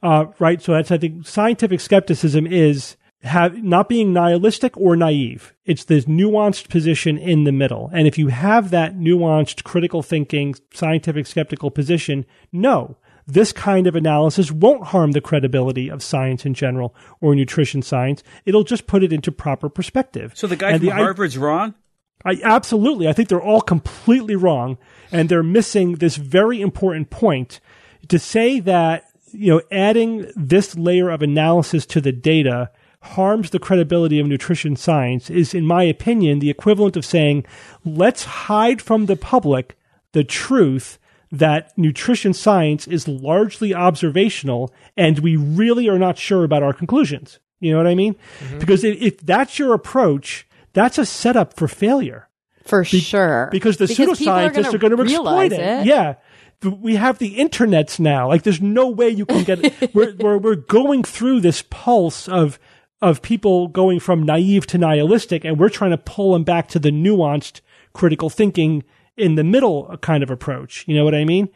Uh, 0.03 0.27
right. 0.39 0.61
So 0.61 0.73
that's 0.73 0.91
I 0.91 0.99
think 0.99 1.27
scientific 1.27 1.81
skepticism 1.81 2.47
is 2.47 2.97
have 3.23 3.63
not 3.65 3.89
being 3.89 4.13
nihilistic 4.13 4.77
or 4.77 4.95
naive. 4.95 5.55
It's 5.65 5.85
this 5.85 6.05
nuanced 6.05 6.69
position 6.69 7.17
in 7.19 7.45
the 7.45 7.53
middle. 7.53 7.91
And 7.93 8.07
if 8.07 8.19
you 8.19 8.29
have 8.29 8.71
that 8.71 8.97
nuanced, 8.97 9.65
critical 9.65 10.03
thinking, 10.03 10.55
scientific 10.73 11.27
skeptical 11.27 11.71
position, 11.71 12.25
no, 12.53 12.99
this 13.27 13.53
kind 13.53 13.87
of 13.89 13.97
analysis 13.97 14.53
won't 14.53 14.85
harm 14.89 15.13
the 15.13 15.21
credibility 15.21 15.89
of 15.91 16.03
science 16.03 16.47
in 16.47 16.55
general 16.55 16.95
or 17.21 17.35
nutrition 17.35 17.83
science. 17.83 18.23
It'll 18.45 18.63
just 18.63 18.87
put 18.87 19.03
it 19.03 19.13
into 19.13 19.33
proper 19.33 19.69
perspective. 19.69 20.33
So 20.37 20.47
the 20.47 20.55
guy 20.55 20.71
And 20.73 20.79
from 20.81 20.87
the 20.87 20.93
i- 20.93 20.99
Harvard's 20.99 21.37
wrong. 21.39 21.75
I 22.25 22.41
absolutely. 22.43 23.09
I 23.09 23.13
think 23.13 23.29
they're 23.29 23.41
all 23.41 23.61
completely 23.61 24.37
wrong, 24.37 24.79
and 25.13 25.29
they're 25.29 25.43
missing 25.43 25.95
this 25.95 26.17
very 26.17 26.61
important 26.61 27.11
point 27.11 27.61
to 28.09 28.19
say 28.19 28.61
that 28.61 29.05
you 29.33 29.53
know 29.53 29.63
adding 29.71 30.31
this 30.35 30.77
layer 30.77 31.11
of 31.11 31.23
analysis 31.23 31.87
to 31.87 32.01
the 32.01 32.13
data 32.13 32.71
harms 33.01 33.51
the 33.51 33.59
credibility 33.59 34.19
of 34.19 34.27
nutrition 34.27 34.77
science 34.77 35.31
is, 35.31 35.55
in 35.55 35.65
my 35.65 35.85
opinion, 35.85 36.41
the 36.41 36.51
equivalent 36.51 36.97
of 36.97 37.05
saying 37.05 37.45
let's 37.85 38.25
hide 38.25 38.83
from 38.83 39.07
the 39.07 39.17
public 39.17 39.77
the 40.13 40.25
truth 40.25 40.99
that 41.31 41.77
nutrition 41.77 42.33
science 42.33 42.87
is 42.87 43.09
largely 43.09 43.75
observational 43.75 44.73
and 44.97 45.19
we 45.21 45.37
really 45.37 45.89
are 45.89 45.99
not 45.99 46.19
sure 46.19 46.45
about 46.45 46.63
our 46.63 46.73
conclusions. 46.73 47.39
You 47.61 47.73
know 47.73 47.79
what 47.79 47.87
I 47.87 47.95
mean? 47.95 48.15
Mm-hmm. 48.41 48.59
Because 48.59 48.85
if, 48.85 49.01
if 49.01 49.19
that's 49.21 49.59
your 49.59 49.75
approach, 49.75 50.46
that's 50.77 50.99
a 50.99 51.07
setup 51.07 51.55
for 51.55 51.69
failure 51.69 52.29
For 52.67 52.85
sure. 52.85 53.49
because 53.51 53.79
the 53.79 53.89
people 53.89 54.15
pseudoscientists 54.15 54.75
are 54.75 54.79
going 54.79 54.95
to 54.95 55.03
exploit 55.03 55.53
it. 55.53 55.87
Yeah. 55.87 56.17
We 56.63 56.97
have 56.97 57.19
the 57.19 57.37
internets 57.37 57.99
now. 57.99 58.29
Like, 58.29 58.43
there's 58.43 58.61
no 58.61 58.89
way 58.89 59.09
you 59.09 59.25
can 59.25 59.45
get. 59.45 59.95
we're, 59.95 60.15
we're 60.17 60.39
we're 60.39 60.55
going 60.55 61.03
through 61.03 61.41
this 61.41 61.63
pulse 61.71 62.29
of 62.29 62.59
of 63.01 63.23
people 63.23 63.69
going 63.69 64.01
from 64.01 64.23
naive 64.23 64.67
to 64.69 64.79
nihilistic, 64.79 65.45
and 65.45 65.59
we're 65.59 65.69
trying 65.71 65.93
to 65.93 65.99
pull 65.99 66.33
them 66.35 66.45
back 66.45 66.69
to 66.69 66.79
the 66.79 66.91
nuanced 66.91 67.61
critical 67.95 68.29
thinking 68.31 68.85
in 69.17 69.35
the 69.37 69.45
middle 69.45 69.97
kind 70.03 70.23
of 70.23 70.31
approach. 70.31 70.85
You 70.87 70.95
know 70.97 71.05
what 71.05 71.15
I 71.15 71.25
mean? 71.25 71.49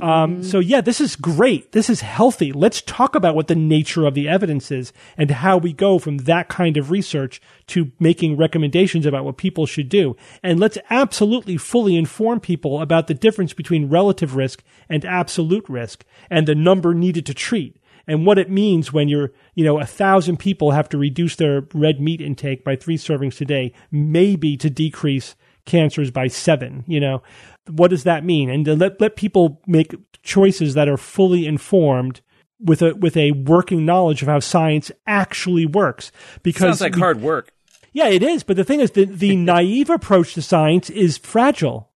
Um, 0.00 0.42
so 0.42 0.58
yeah, 0.58 0.80
this 0.80 1.00
is 1.00 1.16
great. 1.16 1.72
This 1.72 1.90
is 1.90 2.00
healthy. 2.00 2.52
Let's 2.52 2.82
talk 2.82 3.14
about 3.14 3.34
what 3.34 3.48
the 3.48 3.54
nature 3.54 4.06
of 4.06 4.14
the 4.14 4.28
evidence 4.28 4.70
is 4.70 4.92
and 5.16 5.30
how 5.30 5.58
we 5.58 5.72
go 5.72 5.98
from 5.98 6.18
that 6.18 6.48
kind 6.48 6.76
of 6.76 6.90
research 6.90 7.40
to 7.68 7.92
making 7.98 8.36
recommendations 8.36 9.06
about 9.06 9.24
what 9.24 9.36
people 9.36 9.66
should 9.66 9.88
do. 9.88 10.16
And 10.42 10.58
let's 10.58 10.78
absolutely 10.90 11.56
fully 11.56 11.96
inform 11.96 12.40
people 12.40 12.80
about 12.80 13.06
the 13.06 13.14
difference 13.14 13.52
between 13.52 13.90
relative 13.90 14.36
risk 14.36 14.62
and 14.88 15.04
absolute 15.04 15.68
risk 15.68 16.04
and 16.30 16.46
the 16.46 16.54
number 16.54 16.94
needed 16.94 17.26
to 17.26 17.34
treat 17.34 17.76
and 18.06 18.26
what 18.26 18.38
it 18.38 18.50
means 18.50 18.92
when 18.92 19.08
you're, 19.08 19.32
you 19.54 19.64
know, 19.64 19.78
a 19.78 19.86
thousand 19.86 20.38
people 20.38 20.72
have 20.72 20.88
to 20.88 20.98
reduce 20.98 21.36
their 21.36 21.66
red 21.72 22.00
meat 22.00 22.20
intake 22.20 22.64
by 22.64 22.76
three 22.76 22.96
servings 22.96 23.36
today, 23.36 23.72
maybe 23.90 24.56
to 24.56 24.68
decrease 24.68 25.36
cancers 25.64 26.10
by 26.10 26.26
seven, 26.26 26.84
you 26.86 26.98
know, 26.98 27.22
what 27.68 27.88
does 27.88 28.04
that 28.04 28.24
mean? 28.24 28.50
And 28.50 28.64
to 28.64 28.74
let, 28.76 29.00
let 29.00 29.16
people 29.16 29.60
make 29.66 29.94
choices 30.22 30.74
that 30.74 30.88
are 30.88 30.96
fully 30.96 31.46
informed 31.46 32.20
with 32.60 32.82
a, 32.82 32.94
with 32.94 33.16
a 33.16 33.32
working 33.32 33.84
knowledge 33.84 34.22
of 34.22 34.28
how 34.28 34.40
science 34.40 34.90
actually 35.06 35.66
works. 35.66 36.12
Because 36.42 36.78
Sounds 36.78 36.80
like 36.80 36.94
we- 36.94 37.00
hard 37.00 37.20
work. 37.20 37.52
yeah, 37.92 38.08
it 38.08 38.22
is. 38.22 38.42
But 38.42 38.56
the 38.56 38.64
thing 38.64 38.80
is, 38.80 38.92
the, 38.92 39.04
the 39.04 39.36
naive 39.54 39.90
approach 39.90 40.34
to 40.34 40.42
science 40.42 40.90
is 40.90 41.18
fragile. 41.18 41.90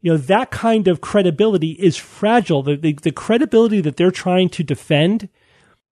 You 0.00 0.12
know, 0.12 0.18
that 0.18 0.50
kind 0.50 0.88
of 0.88 1.00
credibility 1.00 1.72
is 1.72 1.96
fragile. 1.96 2.62
The, 2.62 2.76
the, 2.76 2.92
the 2.94 3.12
credibility 3.12 3.80
that 3.80 3.96
they're 3.96 4.10
trying 4.10 4.48
to 4.50 4.64
defend 4.64 5.28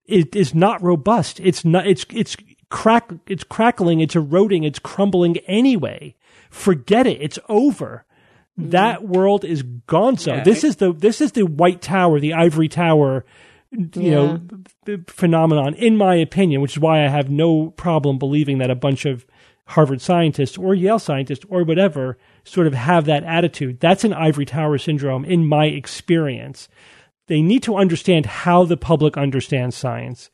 is, 0.07 0.27
is 0.35 0.55
not 0.55 0.83
robust. 0.83 1.39
It's 1.39 1.65
not, 1.65 1.87
it's, 1.87 2.05
it's 2.13 2.37
crack, 2.71 3.11
it's 3.29 3.45
crackling, 3.45 4.01
it's 4.01 4.17
eroding, 4.17 4.65
it's 4.65 4.81
crumbling 4.81 5.37
anyway. 5.47 6.17
Forget 6.51 7.07
it. 7.07 7.21
It's 7.21 7.39
over. 7.49 8.05
That 8.69 8.99
mm-hmm. 8.99 9.13
world 9.13 9.45
is 9.45 9.63
gone. 9.63 10.17
So 10.17 10.35
Yeah, 10.35 10.45
this 10.45 10.65
is 10.65 10.77
the, 10.77 10.93
this 10.93 11.21
is 11.21 11.33
the 11.33 11.47
white 11.47 11.81
tower, 11.81 12.21
the 12.21 12.35
ivory 12.35 12.69
tower, 12.69 13.25
you 13.71 14.11
know, 14.11 14.39
b- 14.39 14.57
b- 14.85 15.05
phenomenon, 15.07 15.75
in 15.75 15.97
my 15.97 16.17
opinion, 16.17 16.61
which 16.61 16.73
is 16.73 16.81
why 16.81 17.05
I 17.05 17.09
have 17.09 17.31
no 17.31 17.71
problem 17.71 18.19
believing 18.19 18.59
that 18.59 18.71
a 18.71 18.75
bunch 18.75 19.05
of 19.05 19.25
Harvard 19.67 20.01
scientists 20.01 20.59
or 20.59 20.75
Yale 20.75 20.99
scientists 20.99 21.45
or 21.49 21.63
whatever 21.63 22.19
sort 22.43 22.67
of 22.67 22.75
have 22.75 23.05
that 23.05 23.23
attitude. 23.23 23.79
That's 23.79 24.03
an 24.03 24.13
ivory 24.13 24.45
tower 24.45 24.79
syndrome, 24.79 25.25
in 25.25 25.47
my 25.47 25.67
experience. 25.67 26.69
They 27.29 27.43
need 27.43 27.63
to 27.63 27.77
understand 27.77 28.27
how 28.27 28.65
the 28.65 28.77
public 28.77 29.17
understands 29.17 29.77
science 29.77 30.31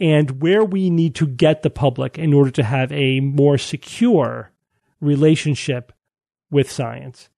and 0.00 0.42
where 0.42 0.64
we 0.64 0.90
need 0.90 1.14
to 1.16 1.26
get 1.26 1.62
the 1.62 1.70
public 1.70 2.18
in 2.18 2.32
order 2.32 2.50
to 2.50 2.64
have 2.64 2.90
a 2.90 3.20
more 3.20 3.58
secure 3.58 4.50
relationship 5.00 5.92
with 6.50 6.70
science. 6.70 7.28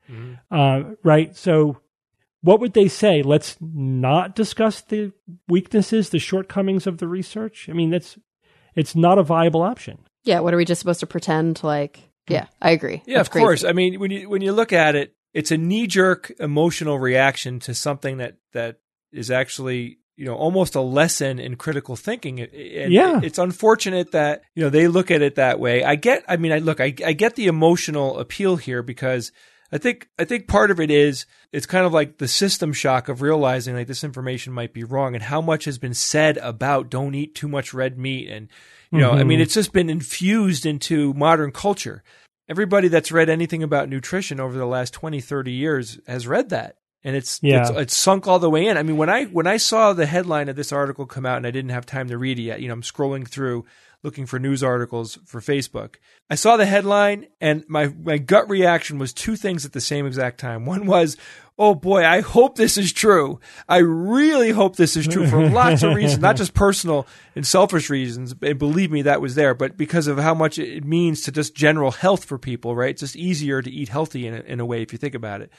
Uh, 0.50 0.82
right? 1.02 1.36
So, 1.36 1.78
what 2.42 2.60
would 2.60 2.72
they 2.72 2.88
say? 2.88 3.22
Let's 3.22 3.56
not 3.60 4.34
discuss 4.34 4.80
the 4.80 5.12
weaknesses, 5.48 6.10
the 6.10 6.18
shortcomings 6.18 6.86
of 6.86 6.98
the 6.98 7.08
research. 7.08 7.68
I 7.68 7.72
mean, 7.72 7.90
that's 7.90 8.18
it's 8.74 8.94
not 8.96 9.18
a 9.18 9.22
viable 9.22 9.62
option. 9.62 9.98
yeah, 10.24 10.40
what 10.40 10.52
are 10.54 10.56
we 10.56 10.64
just 10.64 10.80
supposed 10.80 11.00
to 11.00 11.06
pretend 11.06 11.62
like? 11.62 12.00
Yeah, 12.28 12.46
I 12.60 12.70
agree. 12.70 13.02
Yeah, 13.06 13.18
That's 13.18 13.28
of 13.28 13.32
crazy. 13.32 13.44
course. 13.44 13.64
I 13.64 13.72
mean, 13.72 13.98
when 14.00 14.10
you 14.10 14.28
when 14.28 14.42
you 14.42 14.52
look 14.52 14.72
at 14.72 14.94
it, 14.94 15.14
it's 15.34 15.50
a 15.50 15.56
knee 15.56 15.86
jerk 15.86 16.32
emotional 16.38 16.98
reaction 16.98 17.58
to 17.60 17.74
something 17.74 18.18
that 18.18 18.36
that 18.52 18.78
is 19.12 19.30
actually 19.30 19.98
you 20.16 20.24
know 20.26 20.34
almost 20.34 20.74
a 20.74 20.80
lesson 20.80 21.38
in 21.38 21.56
critical 21.56 21.96
thinking 21.96 22.38
and 22.40 22.92
Yeah. 22.92 23.20
it's 23.22 23.38
unfortunate 23.38 24.12
that 24.12 24.42
you 24.54 24.62
know 24.62 24.68
they 24.70 24.86
look 24.86 25.10
at 25.10 25.22
it 25.22 25.36
that 25.36 25.58
way 25.58 25.82
i 25.84 25.94
get 25.96 26.22
i 26.28 26.36
mean 26.36 26.52
i 26.52 26.58
look 26.58 26.80
i, 26.80 26.94
I 27.04 27.12
get 27.14 27.34
the 27.34 27.46
emotional 27.46 28.18
appeal 28.18 28.56
here 28.56 28.82
because 28.82 29.32
i 29.72 29.78
think 29.78 30.08
i 30.18 30.24
think 30.24 30.46
part 30.46 30.70
of 30.70 30.78
it 30.78 30.90
is 30.90 31.26
it's 31.52 31.66
kind 31.66 31.84
of 31.86 31.92
like 31.92 32.18
the 32.18 32.28
system 32.28 32.72
shock 32.72 33.08
of 33.08 33.22
realizing 33.22 33.74
like 33.74 33.86
this 33.86 34.04
information 34.04 34.52
might 34.52 34.72
be 34.72 34.84
wrong 34.84 35.14
and 35.14 35.24
how 35.24 35.40
much 35.40 35.64
has 35.64 35.78
been 35.78 35.94
said 35.94 36.36
about 36.38 36.90
don't 36.90 37.14
eat 37.14 37.34
too 37.34 37.48
much 37.48 37.74
red 37.74 37.98
meat 37.98 38.28
and 38.28 38.48
you 38.90 38.98
know 38.98 39.10
i 39.10 39.24
mean 39.24 39.36
mm-hmm. 39.36 39.42
it's 39.42 39.54
just 39.54 39.72
been 39.72 39.90
infused 39.90 40.66
into 40.66 41.14
modern 41.14 41.50
culture 41.50 42.02
everybody 42.48 42.88
that's 42.88 43.10
read 43.10 43.28
anything 43.28 43.62
about 43.62 43.88
nutrition 43.88 44.38
over 44.38 44.56
the 44.56 44.66
last 44.66 44.92
20 44.92 45.20
30 45.20 45.52
years 45.52 45.98
has 46.06 46.26
read 46.26 46.50
that 46.50 46.76
and 47.04 47.16
it's, 47.16 47.40
Yeah. 47.42 47.62
it's 47.62 47.70
it's 47.70 47.96
sunk 47.96 48.26
all 48.26 48.38
the 48.38 48.50
way 48.50 48.66
in. 48.66 48.76
I 48.76 48.82
mean, 48.82 48.96
when 48.96 49.08
I 49.08 49.24
when 49.24 49.46
I 49.46 49.56
saw 49.56 49.92
the 49.92 50.06
headline 50.06 50.48
of 50.48 50.56
this 50.56 50.72
article 50.72 51.06
come 51.06 51.26
out 51.26 51.36
and 51.36 51.46
I 51.46 51.50
didn't 51.50 51.70
have 51.70 51.86
time 51.86 52.08
to 52.08 52.18
read 52.18 52.38
it 52.38 52.42
yet, 52.42 52.60
you 52.60 52.68
know, 52.68 52.74
I'm 52.74 52.82
scrolling 52.82 53.26
through 53.26 53.64
looking 54.02 54.26
for 54.26 54.38
news 54.38 54.62
articles 54.62 55.18
for 55.24 55.40
Facebook. 55.40 55.96
I 56.28 56.34
saw 56.34 56.56
the 56.56 56.66
headline 56.66 57.26
and 57.40 57.64
my 57.68 57.86
my 57.86 58.18
gut 58.18 58.48
reaction 58.50 58.98
was 58.98 59.12
two 59.12 59.36
things 59.36 59.64
at 59.64 59.72
the 59.72 59.80
same 59.80 60.06
exact 60.06 60.38
time. 60.40 60.66
One 60.66 60.86
was, 60.86 61.16
"Oh 61.58 61.74
boy, 61.74 62.04
I 62.04 62.20
hope 62.20 62.56
this 62.56 62.76
is 62.76 62.92
true. 62.92 63.38
I 63.68 63.78
really 63.78 64.50
hope 64.50 64.76
this 64.76 64.96
is 64.96 65.06
true 65.06 65.26
for 65.26 65.48
lots 65.50 65.82
of 65.82 65.94
reasons, 65.94 66.20
not 66.20 66.36
just 66.36 66.54
personal 66.54 67.06
and 67.36 67.46
selfish 67.46 67.90
reasons. 67.90 68.34
And 68.42 68.58
believe 68.58 68.90
me, 68.90 69.02
that 69.02 69.20
was 69.20 69.34
there, 69.34 69.54
but 69.54 69.76
because 69.76 70.06
of 70.06 70.18
how 70.18 70.34
much 70.34 70.58
it 70.58 70.84
means 70.84 71.22
to 71.22 71.32
just 71.32 71.54
general 71.54 71.92
health 71.92 72.24
for 72.24 72.38
people, 72.38 72.74
right? 72.74 72.90
It's 72.90 73.00
just 73.00 73.16
easier 73.16 73.62
to 73.62 73.70
eat 73.70 73.88
healthy 73.88 74.26
in 74.26 74.34
a, 74.34 74.40
in 74.40 74.60
a 74.60 74.66
way 74.66 74.82
if 74.82 74.92
you 74.92 74.98
think 74.98 75.14
about 75.14 75.40
it." 75.40 75.52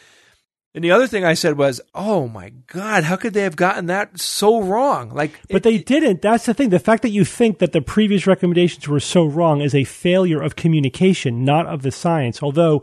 And 0.75 0.83
the 0.83 0.91
other 0.91 1.05
thing 1.07 1.23
I 1.23 1.35
said 1.35 1.57
was, 1.57 1.81
"Oh 1.93 2.27
my 2.27 2.51
God, 2.67 3.03
how 3.03 3.15
could 3.15 3.33
they 3.33 3.43
have 3.43 3.55
gotten 3.55 3.85
that 3.87 4.19
so 4.19 4.61
wrong?" 4.61 5.09
Like, 5.09 5.39
But 5.49 5.63
they 5.63 5.77
didn't. 5.77 6.21
That's 6.21 6.45
the 6.47 6.53
thing. 6.53 6.69
The 6.69 6.79
fact 6.79 7.03
that 7.03 7.09
you 7.09 7.23
think 7.23 7.59
that 7.59 7.73
the 7.73 7.81
previous 7.81 8.25
recommendations 8.25 8.87
were 8.87 8.99
so 8.99 9.23
wrong 9.25 9.61
is 9.61 9.75
a 9.75 9.83
failure 9.83 10.41
of 10.41 10.55
communication, 10.55 11.45
not 11.45 11.67
of 11.67 11.83
the 11.83 11.91
science. 11.91 12.41
Although 12.41 12.81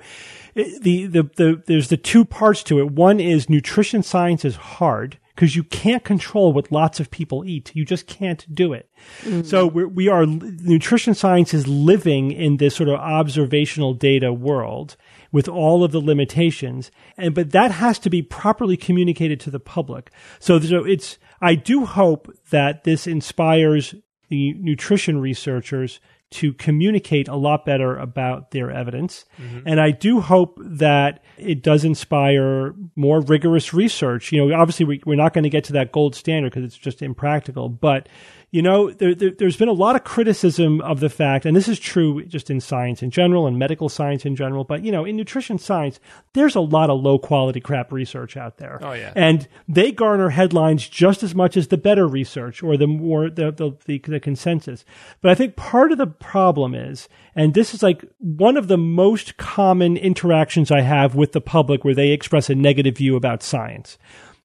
it- 0.54 0.82
the, 0.82 1.06
the, 1.06 1.22
the, 1.36 1.62
there's 1.66 1.88
the 1.88 1.96
two 1.96 2.24
parts 2.24 2.62
to 2.64 2.78
it. 2.78 2.90
One 2.92 3.18
is 3.20 3.50
nutrition 3.50 4.02
science 4.02 4.44
is 4.44 4.56
hard 4.56 5.18
because 5.34 5.56
you 5.56 5.64
can't 5.64 6.04
control 6.04 6.52
what 6.52 6.70
lots 6.70 7.00
of 7.00 7.10
people 7.10 7.44
eat. 7.44 7.70
You 7.74 7.84
just 7.84 8.06
can't 8.06 8.44
do 8.54 8.72
it. 8.72 8.90
Mm. 9.22 9.46
So 9.46 9.66
we're, 9.66 9.88
we 9.88 10.08
are, 10.08 10.26
nutrition 10.26 11.14
science 11.14 11.54
is 11.54 11.66
living 11.66 12.30
in 12.30 12.58
this 12.58 12.76
sort 12.76 12.88
of 12.88 12.96
observational 12.96 13.94
data 13.94 14.32
world 14.32 14.96
with 15.32 15.48
all 15.48 15.84
of 15.84 15.92
the 15.92 16.00
limitations. 16.00 16.90
And, 17.16 17.34
but 17.34 17.50
that 17.52 17.70
has 17.70 17.98
to 18.00 18.10
be 18.10 18.22
properly 18.22 18.76
communicated 18.76 19.40
to 19.40 19.50
the 19.50 19.60
public. 19.60 20.10
So, 20.38 20.58
so 20.60 20.84
it's, 20.84 21.18
I 21.40 21.54
do 21.54 21.86
hope 21.86 22.32
that 22.50 22.84
this 22.84 23.06
inspires 23.06 23.94
the 24.28 24.54
nutrition 24.54 25.20
researchers 25.20 26.00
to 26.30 26.52
communicate 26.52 27.26
a 27.26 27.34
lot 27.34 27.64
better 27.64 27.96
about 27.96 28.52
their 28.52 28.70
evidence. 28.70 29.24
Mm-hmm. 29.36 29.66
And 29.66 29.80
I 29.80 29.90
do 29.90 30.20
hope 30.20 30.60
that 30.62 31.24
it 31.36 31.60
does 31.60 31.84
inspire 31.84 32.72
more 32.94 33.20
rigorous 33.20 33.74
research. 33.74 34.30
You 34.30 34.46
know, 34.46 34.54
obviously 34.54 34.86
we, 34.86 35.02
we're 35.04 35.16
not 35.16 35.32
going 35.32 35.42
to 35.42 35.50
get 35.50 35.64
to 35.64 35.72
that 35.72 35.90
gold 35.90 36.14
standard 36.14 36.52
because 36.52 36.64
it's 36.64 36.78
just 36.78 37.02
impractical, 37.02 37.68
but 37.68 38.08
you 38.52 38.62
know, 38.62 38.90
there, 38.90 39.14
there, 39.14 39.30
there's 39.30 39.56
been 39.56 39.68
a 39.68 39.72
lot 39.72 39.94
of 39.94 40.02
criticism 40.02 40.80
of 40.80 40.98
the 40.98 41.08
fact, 41.08 41.46
and 41.46 41.56
this 41.56 41.68
is 41.68 41.78
true 41.78 42.24
just 42.24 42.50
in 42.50 42.60
science 42.60 43.00
in 43.02 43.10
general 43.10 43.46
and 43.46 43.58
medical 43.58 43.88
science 43.88 44.26
in 44.26 44.34
general, 44.34 44.64
but 44.64 44.84
you 44.84 44.90
know, 44.90 45.04
in 45.04 45.16
nutrition 45.16 45.56
science, 45.56 46.00
there's 46.32 46.56
a 46.56 46.60
lot 46.60 46.90
of 46.90 47.00
low 47.00 47.18
quality 47.18 47.60
crap 47.60 47.92
research 47.92 48.36
out 48.36 48.56
there. 48.56 48.80
Oh, 48.82 48.92
yeah. 48.92 49.12
And 49.14 49.46
they 49.68 49.92
garner 49.92 50.30
headlines 50.30 50.88
just 50.88 51.22
as 51.22 51.34
much 51.34 51.56
as 51.56 51.68
the 51.68 51.76
better 51.76 52.08
research 52.08 52.62
or 52.62 52.76
the 52.76 52.88
more 52.88 53.30
the, 53.30 53.52
the, 53.52 53.76
the, 53.84 53.98
the 53.98 54.20
consensus. 54.20 54.84
But 55.20 55.30
I 55.30 55.36
think 55.36 55.54
part 55.54 55.92
of 55.92 55.98
the 55.98 56.08
problem 56.08 56.74
is, 56.74 57.08
and 57.36 57.54
this 57.54 57.72
is 57.72 57.84
like 57.84 58.04
one 58.18 58.56
of 58.56 58.66
the 58.66 58.78
most 58.78 59.36
common 59.36 59.96
interactions 59.96 60.72
I 60.72 60.80
have 60.80 61.14
with 61.14 61.32
the 61.32 61.40
public 61.40 61.84
where 61.84 61.94
they 61.94 62.10
express 62.10 62.50
a 62.50 62.56
negative 62.56 62.96
view 62.96 63.14
about 63.14 63.44
science. 63.44 63.96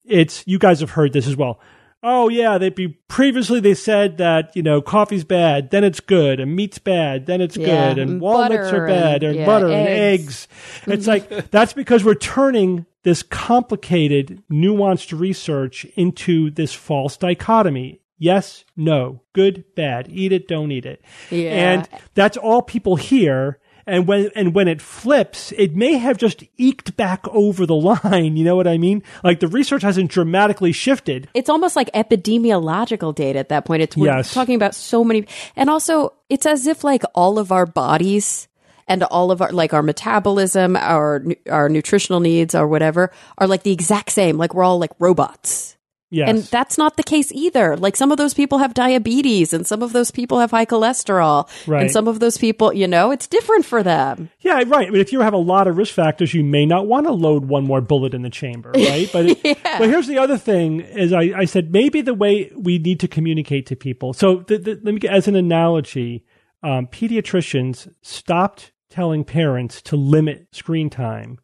It's, 0.04 0.44
you 0.46 0.60
guys 0.60 0.82
have 0.82 0.92
heard 0.92 1.14
this 1.14 1.26
as 1.26 1.36
well. 1.36 1.60
Oh 2.04 2.30
yeah, 2.30 2.58
they 2.58 2.70
be 2.70 2.90
previously 3.08 3.60
they 3.60 3.74
said 3.74 4.18
that 4.18 4.56
you 4.56 4.62
know 4.62 4.82
coffee's 4.82 5.24
bad, 5.24 5.72
then 5.72 5.84
it's 5.84 6.00
good, 6.00 6.40
and 6.40 6.56
meat's 6.56 6.78
bad, 6.78 7.26
then 7.26 7.42
it's 7.42 7.58
Yeah, 7.58 7.66
good, 7.90 7.98
and 8.00 8.12
and 8.12 8.22
walnuts 8.22 8.72
are 8.72 8.86
bad, 8.88 9.24
and, 9.24 9.32
and, 9.32 9.36
yeah, 9.40 9.46
butter 9.46 9.66
and 9.68 9.88
eggs. 9.88 10.24
eggs. 10.24 10.48
Mm-hmm. 10.82 10.92
It's 10.92 11.08
like 11.08 11.52
that's 11.52 11.74
because 11.74 12.04
we're 12.04 12.14
turning 12.16 12.86
this 13.04 13.24
complicated, 13.24 14.44
nuanced 14.52 15.18
research 15.18 15.86
into 15.96 16.52
this 16.52 16.74
false 16.74 17.18
dichotomy. 17.18 18.02
Yes, 18.18 18.64
no, 18.78 19.22
good, 19.34 19.66
bad, 19.76 20.08
eat 20.10 20.32
it, 20.32 20.48
don't 20.48 20.72
eat 20.72 20.86
it. 20.86 21.04
Yeah. 21.30 21.50
And 21.52 21.90
that's 22.14 22.38
all 22.38 22.62
people 22.62 22.96
hear. 22.96 23.60
And 23.88 24.08
when 24.08 24.32
and 24.36 24.56
when 24.56 24.68
it 24.68 24.82
flips, 24.82 25.52
it 25.58 25.76
may 25.76 25.94
have 26.00 26.18
just 26.18 26.44
eked 26.58 26.98
back 26.98 27.28
over 27.28 27.66
the 27.68 27.76
line. 27.76 28.36
You 28.36 28.44
know 28.44 28.56
what 28.56 28.68
I 28.68 28.78
mean? 28.80 29.04
Like 29.24 29.40
the 29.40 29.48
research 29.48 29.84
hasn't 29.84 30.10
dramatically 30.10 30.72
shifted. 30.72 31.28
it's 31.36 31.50
almost 31.50 31.76
like 31.76 31.92
epidemiological 31.94 33.14
data 33.14 33.40
at 33.40 33.50
that 33.50 33.66
point. 33.66 33.82
It's 33.84 33.96
we're 33.96 34.08
Yes. 34.16 34.34
talking 34.34 34.56
about 34.56 34.76
so 34.76 35.04
many, 35.04 35.28
and 35.56 35.70
also 35.70 36.14
it's 36.30 36.46
as 36.46 36.68
if 36.68 36.84
like 36.84 37.04
all 37.14 37.38
of 37.40 37.52
our 37.52 37.66
bodies 37.66 38.48
and 38.88 39.04
all 39.04 39.32
of 39.32 39.42
our 39.42 39.52
like 39.52 39.74
our 39.74 39.84
metabolism, 39.84 40.76
our 40.76 41.24
our 41.50 41.70
nutritional 41.70 42.20
needs, 42.20 42.56
or 42.56 42.68
whatever, 42.68 43.12
are 43.38 43.48
like 43.48 43.64
the 43.64 43.72
exact 43.72 44.12
same. 44.12 44.38
Like 44.38 44.54
we're 44.54 44.64
all 44.64 44.80
like 44.80 44.92
robots. 45.00 45.78
Yes. 46.12 46.30
And 46.30 46.44
that's 46.44 46.78
not 46.78 46.98
the 46.98 47.04
case 47.04 47.32
either. 47.32 47.76
Like 47.76 47.96
some 47.96 48.12
of 48.12 48.18
those 48.18 48.34
people 48.34 48.60
have 48.60 48.74
diabetes 48.74 49.54
and 49.54 49.66
some 49.66 49.82
of 49.82 49.92
those 49.92 50.12
people 50.12 50.40
have 50.40 50.52
high 50.52 50.66
cholesterol. 50.66 51.50
Right. 51.68 51.82
And 51.82 51.92
some 51.92 52.08
of 52.08 52.20
those 52.20 52.38
people, 52.38 52.72
you 52.74 52.88
know, 52.88 53.12
it's 53.12 53.28
different 53.28 53.66
for 53.66 53.82
them. 53.82 54.30
Yeah, 54.40 54.64
right. 54.68 54.88
I 54.88 54.92
mean, 54.92 55.02
if 55.02 55.12
you 55.12 55.22
have 55.22 55.34
a 55.34 55.38
lot 55.38 55.68
of 55.68 55.78
risk 55.78 55.94
factors, 55.94 56.34
you 56.34 56.44
may 56.44 56.66
not 56.66 56.88
want 56.88 57.08
to 57.08 57.12
load 57.12 57.46
one 57.46 57.64
more 57.66 57.82
bullet 57.82 58.14
in 58.14 58.22
the 58.22 58.30
chamber, 58.30 58.72
right? 58.76 59.10
But 59.12 59.26
it, 59.44 59.58
but 59.64 59.90
here's 59.90 60.08
the 60.08 60.20
other 60.20 60.38
thing: 60.38 60.82
is 60.82 61.12
I, 61.12 61.32
I 61.36 61.46
said 61.46 61.72
maybe 61.72 62.02
the 62.02 62.14
way 62.14 62.52
we 62.56 62.78
need 62.78 63.00
to 63.00 63.08
communicate 63.08 63.66
to 63.68 63.76
people. 63.76 64.14
So 64.14 64.44
the, 64.48 64.58
the, 64.58 64.72
let 64.84 64.94
me 64.94 65.00
get 65.00 65.14
as 65.14 65.28
an 65.28 65.36
analogy: 65.36 66.24
um, 66.62 66.88
pediatricians 66.88 67.92
stopped 68.02 68.72
telling 68.90 69.24
parents 69.24 69.82
to 69.82 69.96
limit 69.96 70.48
screen 70.52 70.90
time, 70.90 71.40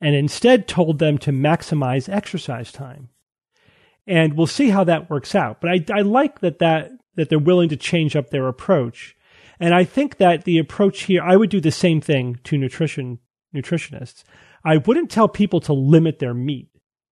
and 0.00 0.14
instead 0.14 0.68
told 0.68 0.98
them 0.98 1.18
to 1.18 1.32
maximize 1.32 2.08
exercise 2.08 2.70
time. 2.70 3.08
And 4.08 4.34
we'll 4.34 4.46
see 4.46 4.70
how 4.70 4.84
that 4.84 5.10
works 5.10 5.34
out. 5.34 5.60
But 5.60 5.70
I, 5.70 5.84
I 5.98 6.00
like 6.00 6.40
that 6.40 6.58
that 6.58 6.90
that 7.16 7.28
they're 7.28 7.38
willing 7.38 7.68
to 7.68 7.76
change 7.76 8.16
up 8.16 8.30
their 8.30 8.48
approach. 8.48 9.14
And 9.60 9.74
I 9.74 9.84
think 9.84 10.16
that 10.16 10.44
the 10.44 10.58
approach 10.58 11.02
here, 11.02 11.22
I 11.22 11.36
would 11.36 11.50
do 11.50 11.60
the 11.60 11.70
same 11.70 12.00
thing 12.00 12.38
to 12.44 12.56
nutrition 12.56 13.18
nutritionists. 13.54 14.24
I 14.64 14.78
wouldn't 14.78 15.10
tell 15.10 15.28
people 15.28 15.60
to 15.60 15.72
limit 15.72 16.18
their 16.20 16.34
meat. 16.34 16.68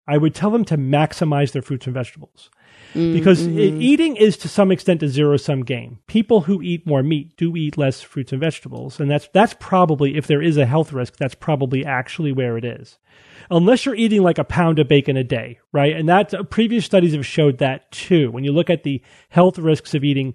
I 0.08 0.18
would 0.18 0.34
tell 0.34 0.50
them 0.50 0.64
to 0.66 0.78
maximize 0.78 1.52
their 1.52 1.62
fruits 1.62 1.86
and 1.86 1.94
vegetables. 1.94 2.50
Because 2.94 3.46
i- 3.46 3.50
mm-hmm. 3.50 3.82
eating 3.82 4.16
is 4.16 4.36
to 4.38 4.48
some 4.48 4.70
extent 4.70 5.02
a 5.02 5.08
zero 5.08 5.36
sum 5.36 5.64
game. 5.64 5.98
People 6.06 6.42
who 6.42 6.62
eat 6.62 6.86
more 6.86 7.02
meat 7.02 7.36
do 7.36 7.56
eat 7.56 7.76
less 7.76 8.00
fruits 8.00 8.32
and 8.32 8.40
vegetables. 8.40 9.00
And 9.00 9.10
that's, 9.10 9.28
that's 9.34 9.56
probably, 9.58 10.16
if 10.16 10.26
there 10.28 10.40
is 10.40 10.56
a 10.56 10.66
health 10.66 10.92
risk, 10.92 11.16
that's 11.16 11.34
probably 11.34 11.84
actually 11.84 12.32
where 12.32 12.56
it 12.56 12.64
is. 12.64 12.98
Unless 13.50 13.84
you're 13.86 13.94
eating 13.94 14.22
like 14.22 14.38
a 14.38 14.44
pound 14.44 14.78
of 14.78 14.88
bacon 14.88 15.16
a 15.16 15.24
day, 15.24 15.60
right? 15.72 15.94
And 15.94 16.08
that 16.08 16.34
uh, 16.34 16.42
previous 16.44 16.84
studies 16.84 17.14
have 17.14 17.26
showed 17.26 17.58
that 17.58 17.90
too. 17.92 18.30
When 18.30 18.44
you 18.44 18.52
look 18.52 18.70
at 18.70 18.82
the 18.82 19.02
health 19.28 19.58
risks 19.58 19.94
of 19.94 20.04
eating 20.04 20.34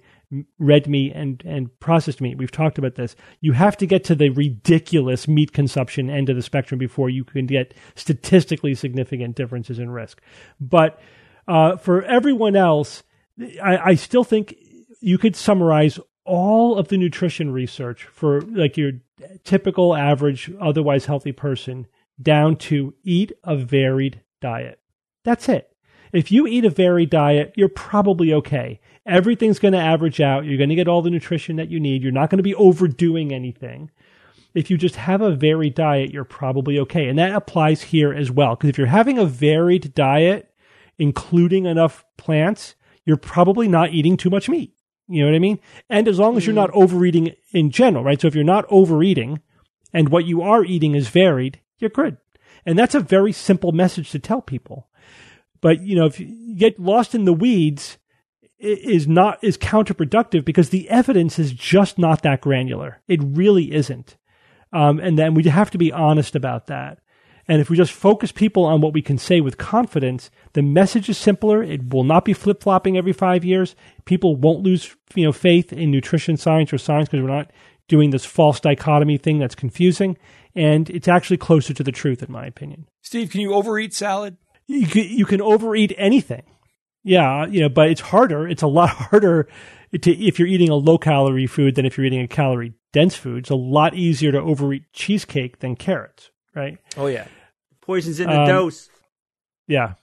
red 0.60 0.88
meat 0.88 1.12
and, 1.13 1.43
and 1.45 1.78
processed 1.80 2.21
meat, 2.21 2.38
we've 2.38 2.52
talked 2.52 2.78
about 2.78 2.95
this. 2.95 3.15
You 3.41 3.54
have 3.54 3.76
to 3.78 3.86
get 3.86 4.04
to 4.06 4.15
the 4.15 4.30
ridiculous 4.30 5.28
meat 5.28 5.52
consumption 5.52 6.10
end 6.10 6.30
of 6.30 6.36
the 6.36 6.41
spectrum 6.41 6.78
before 6.78 7.10
you 7.10 7.24
can 7.24 7.45
get 7.45 7.74
statistically 7.95 8.76
significant 8.76 9.36
differences 9.36 9.80
in 9.80 9.89
risk. 9.89 10.21
But 10.60 11.00
uh, 11.47 11.78
for 11.78 12.04
everyone 12.04 12.56
else, 12.56 13.04
I, 13.62 13.78
I 13.78 13.95
still 13.95 14.24
think 14.24 14.56
you 15.02 15.17
could 15.17 15.36
summarize 15.36 16.00
all 16.24 16.78
of 16.78 16.88
the 16.88 16.97
nutrition 16.97 17.52
research 17.52 18.04
for 18.06 18.41
like 18.41 18.78
your 18.78 18.91
typical 19.43 19.95
average 19.95 20.52
otherwise 20.62 21.06
healthy 21.06 21.32
person 21.32 21.88
down 22.19 22.56
to 22.56 22.93
eat 23.04 23.32
a 23.43 23.56
varied 23.56 24.21
diet. 24.41 24.80
That's 25.24 25.50
it. 25.50 25.76
If 26.13 26.32
you 26.32 26.45
eat 26.45 26.65
a 26.65 26.69
varied 26.69 27.10
diet, 27.10 27.54
you're 27.56 27.69
probably 27.69 28.34
okay. 28.34 28.80
Everything's 29.06 29.60
going 29.60 29.74
to 29.74 29.80
average 29.80 30.19
out. 30.19 30.45
You're 30.45 30.58
going 30.58 30.69
to 30.69 30.76
get 30.76 30.88
all 30.88 31.02
the 31.02 31.10
nutrition 31.10 31.56
that 31.56 31.69
you 31.69 31.80
need. 31.80 32.04
You're 32.04 32.12
not 32.12 32.30
going 32.30 32.38
to 32.38 32.43
be 32.43 32.56
overdoing 32.56 33.34
anything. 33.34 33.91
If 34.54 34.69
you 34.69 34.78
just 34.78 34.97
have 34.97 35.21
a 35.21 35.32
varied 35.32 35.76
diet, 35.76 36.12
you're 36.12 36.26
probably 36.26 36.78
okay. 36.80 37.08
And 37.08 37.17
that 37.17 37.34
applies 37.34 37.82
here 37.84 38.13
as 38.13 38.30
well. 38.30 38.56
Because 38.56 38.69
if 38.69 38.78
you're 38.78 38.88
having 38.88 39.17
a 39.17 39.26
varied 39.26 39.93
diet, 39.93 40.54
including 41.00 41.65
enough 41.65 42.04
plants, 42.17 42.76
you're 43.06 43.15
probably 43.15 43.69
not 43.69 43.93
eating 43.93 44.17
too 44.17 44.30
much 44.30 44.50
meat. 44.50 44.76
You 45.08 45.21
know 45.21 45.30
what 45.30 45.36
I 45.36 45.39
mean? 45.39 45.60
And 45.89 46.08
as 46.08 46.19
long 46.19 46.36
as 46.36 46.45
you're 46.45 46.52
mm-hmm. 46.54 46.74
not 46.74 46.84
overeating 46.84 47.34
in 47.54 47.71
general, 47.71 48.04
right? 48.04 48.19
So 48.19 48.28
if 48.28 48.36
you're 48.36 48.43
not 48.43 48.65
overeating 48.69 49.39
and 49.93 50.10
what 50.10 50.26
you 50.26 50.41
are 50.41 50.65
eating 50.65 50.95
is 50.95 51.08
varied, 51.08 51.61
you're 51.82 51.89
good. 51.89 52.17
And 52.65 52.78
that's 52.78 52.96
a 52.96 53.00
very 53.00 53.32
simple 53.32 53.72
message 53.72 54.12
to 54.12 54.20
tell 54.20 54.42
people. 54.42 54.88
But 55.62 55.82
you 55.82 55.96
know, 55.96 56.06
if 56.06 56.19
you 56.19 56.56
get 56.56 56.79
lost 56.79 57.15
in 57.15 57.25
the 57.25 57.34
weeds, 57.34 57.98
is 58.62 59.08
not 59.08 59.44
is 59.44 59.58
counterproductive 59.58 60.46
because 60.46 60.69
the 60.69 60.90
evidence 60.90 61.40
is 61.40 61.52
just 61.52 61.98
not 61.98 62.21
that 62.21 62.42
granular. 62.42 63.02
It 63.08 63.19
really 63.23 63.73
isn't. 63.73 64.17
Um, 64.71 65.00
and 65.00 65.17
then 65.17 65.34
we 65.34 65.44
have 65.44 65.71
to 65.71 65.77
be 65.77 65.92
honest 65.92 66.36
about 66.36 66.67
that. 66.67 67.00
And 67.48 67.60
if 67.60 67.69
we 67.69 67.75
just 67.75 67.92
focus 67.92 68.32
people 68.32 68.63
on 68.63 68.82
what 68.82 68.94
we 68.94 69.02
can 69.02 69.17
say 69.17 69.42
with 69.42 69.58
confidence, 69.58 70.29
the 70.54 70.62
message 70.62 71.10
is 71.10 71.17
simpler. 71.17 71.63
It 71.63 71.92
will 71.92 72.04
not 72.04 72.23
be 72.23 72.34
flip 72.34 72.62
flopping 72.62 72.98
every 72.98 73.13
five 73.13 73.44
years. 73.44 73.75
People 74.06 74.36
won't 74.36 74.63
lose, 74.63 74.96
you 75.15 75.25
know, 75.25 75.34
faith 75.34 75.73
in 75.73 75.92
nutrition 75.92 76.38
science 76.38 76.71
or 76.71 76.77
science 76.77 77.10
because 77.10 77.21
we're 77.21 77.36
not 77.36 77.52
doing 77.88 78.12
this 78.12 78.25
false 78.25 78.60
dichotomy 78.60 79.17
thing 79.17 79.40
that's 79.40 79.56
confusing. 79.56 80.17
And 80.56 80.89
it's 80.89 81.08
actually 81.08 81.37
closer 81.37 81.73
to 81.73 81.83
the 81.83 81.91
truth, 81.91 82.21
in 82.21 82.31
my 82.31 82.45
opinion. 82.45 82.87
Steve, 83.02 83.31
can 83.31 83.41
you 83.41 83.54
overeat 83.54 83.93
salad? 83.93 84.37
You 84.67 84.85
can, 84.87 85.04
you 85.04 85.25
can 85.25 85.41
overeat 85.41 85.93
anything. 85.97 86.43
Yeah, 87.04 87.45
you 87.47 87.62
know, 87.62 87.69
but 87.69 87.89
it's 87.89 88.02
harder. 88.02 88.47
It's 88.47 88.62
a 88.62 88.67
lot 88.67 88.89
harder 88.89 89.47
to, 89.99 90.12
if 90.12 90.39
you're 90.39 90.47
eating 90.47 90.69
a 90.69 90.75
low 90.75 90.97
calorie 90.97 91.47
food 91.47 91.75
than 91.75 91.85
if 91.85 91.97
you're 91.97 92.06
eating 92.06 92.21
a 92.21 92.27
calorie 92.27 92.73
dense 92.93 93.15
food. 93.15 93.39
It's 93.39 93.49
a 93.49 93.56
lot 93.56 93.93
easier 93.95 94.31
to 94.31 94.39
overeat 94.39 94.83
cheesecake 94.93 95.60
than 95.60 95.75
carrots, 95.75 96.29
right? 96.56 96.77
Oh 96.97 97.08
yeah. 97.08 97.27
Poison's 97.81 98.19
in 98.19 98.29
the 98.29 98.39
Um, 98.41 98.47
dose. 98.47 98.89
Yeah, 99.67 99.93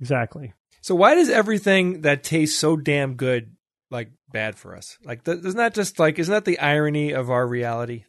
exactly. 0.00 0.52
So 0.80 0.94
why 0.94 1.14
does 1.14 1.28
everything 1.30 2.00
that 2.02 2.24
tastes 2.24 2.58
so 2.58 2.76
damn 2.76 3.14
good 3.14 3.54
like 3.90 4.10
bad 4.32 4.56
for 4.56 4.74
us? 4.76 4.98
Like, 5.04 5.24
th- 5.24 5.38
isn't 5.38 5.56
that 5.56 5.74
just 5.74 5.98
like 5.98 6.18
isn't 6.18 6.32
that 6.32 6.44
the 6.44 6.58
irony 6.58 7.12
of 7.12 7.30
our 7.30 7.46
reality? 7.46 8.04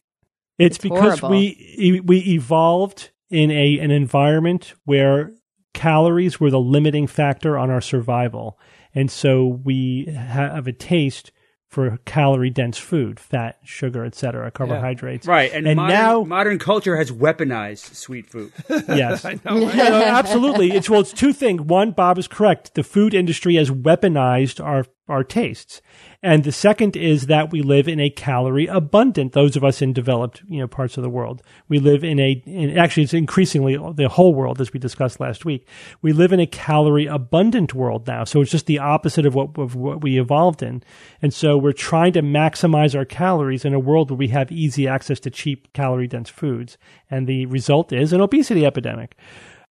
It's, 0.58 0.76
It's 0.78 0.84
because 0.84 1.20
horrible. 1.20 1.30
we 1.30 2.02
we 2.06 2.20
evolved 2.20 3.12
in 3.30 3.50
a 3.52 3.80
an 3.80 3.92
environment 3.92 4.74
where 4.86 5.32
calories 5.74 6.40
were 6.40 6.52
the 6.52 6.60
limiting 6.60 7.08
factor 7.08 7.58
on 7.58 7.70
our 7.72 7.82
survival, 7.82 8.60
and 8.94 9.10
so 9.10 9.46
we 9.64 10.06
have 10.16 10.68
a 10.68 10.72
taste 10.74 11.32
for 11.68 11.98
calorie 12.06 12.52
dense 12.52 12.78
food, 12.78 13.20
fat, 13.20 13.58
sugar, 13.64 14.06
etc., 14.06 14.52
carbohydrates. 14.52 15.26
Right, 15.26 15.52
and, 15.52 15.66
and 15.68 15.76
modern, 15.78 15.96
now- 15.96 16.24
modern 16.24 16.60
culture 16.60 16.98
has 16.98 17.12
weaponized 17.12 17.96
sweet 17.96 18.30
food. 18.30 18.52
Yes, 18.70 19.24
No, 19.46 19.68
absolutely. 19.68 20.72
It's 20.74 20.88
well, 20.88 21.02
it's 21.02 21.12
two 21.14 21.34
things. 21.34 21.62
One, 21.62 21.90
Bob 21.92 22.20
is 22.20 22.28
correct. 22.28 22.76
The 22.76 22.84
food 22.84 23.16
industry 23.16 23.56
has 23.56 23.72
weaponized 23.72 24.64
our 24.64 24.86
our 25.08 25.24
tastes, 25.24 25.82
and 26.24 26.46
the 26.46 26.54
second 26.54 26.96
is 26.96 27.28
that 27.28 27.52
we 27.52 27.62
live 27.62 27.90
in 27.90 28.00
a 28.00 28.10
calorie 28.10 28.68
abundant. 28.68 29.34
Those 29.34 29.58
of 29.58 29.64
us 29.66 29.82
in 29.82 29.92
developed 29.92 30.42
you 30.48 30.60
know 30.60 30.68
parts 30.68 30.96
of 30.96 31.04
the 31.04 31.10
world, 31.10 31.44
we 31.68 31.80
live 31.80 32.04
in 32.04 32.18
a. 32.18 32.42
In, 32.46 32.78
actually, 32.78 33.04
it's 33.04 33.14
increasingly 33.14 33.78
the 33.94 34.08
whole 34.08 34.34
world, 34.34 34.62
as 34.62 34.72
we 34.72 34.80
discussed 34.80 35.20
last 35.20 35.44
week. 35.44 35.68
We 36.02 36.14
live 36.14 36.32
in 36.32 36.40
a 36.40 36.48
calorie 36.48 37.08
abundant 37.08 37.74
world 37.74 38.08
now, 38.08 38.24
so 38.24 38.40
it's 38.40 38.52
just 38.52 38.68
the 38.68 38.80
opposite 38.80 39.26
of 39.26 39.36
what 39.36 39.58
of 39.58 39.76
what 39.76 40.02
we 40.02 40.18
evolved 40.18 40.64
in, 40.64 40.82
and 41.22 41.34
so 41.34 41.58
we're 41.58 41.74
trying 41.74 42.14
to 42.14 42.22
maximize 42.22 42.98
our 42.98 43.06
calories 43.06 43.66
in 43.66 43.74
a 43.74 43.80
world 43.80 44.10
where 44.10 44.18
we 44.18 44.30
have 44.30 44.50
easy 44.50 44.88
access 44.88 45.20
to 45.20 45.30
cheap 45.30 45.74
calorie 45.74 46.08
dense 46.08 46.30
foods, 46.30 46.78
and 47.12 47.28
the 47.28 47.46
result 47.48 47.92
is 47.92 48.14
an 48.14 48.22
obesity 48.22 48.66
epidemic. 48.66 49.18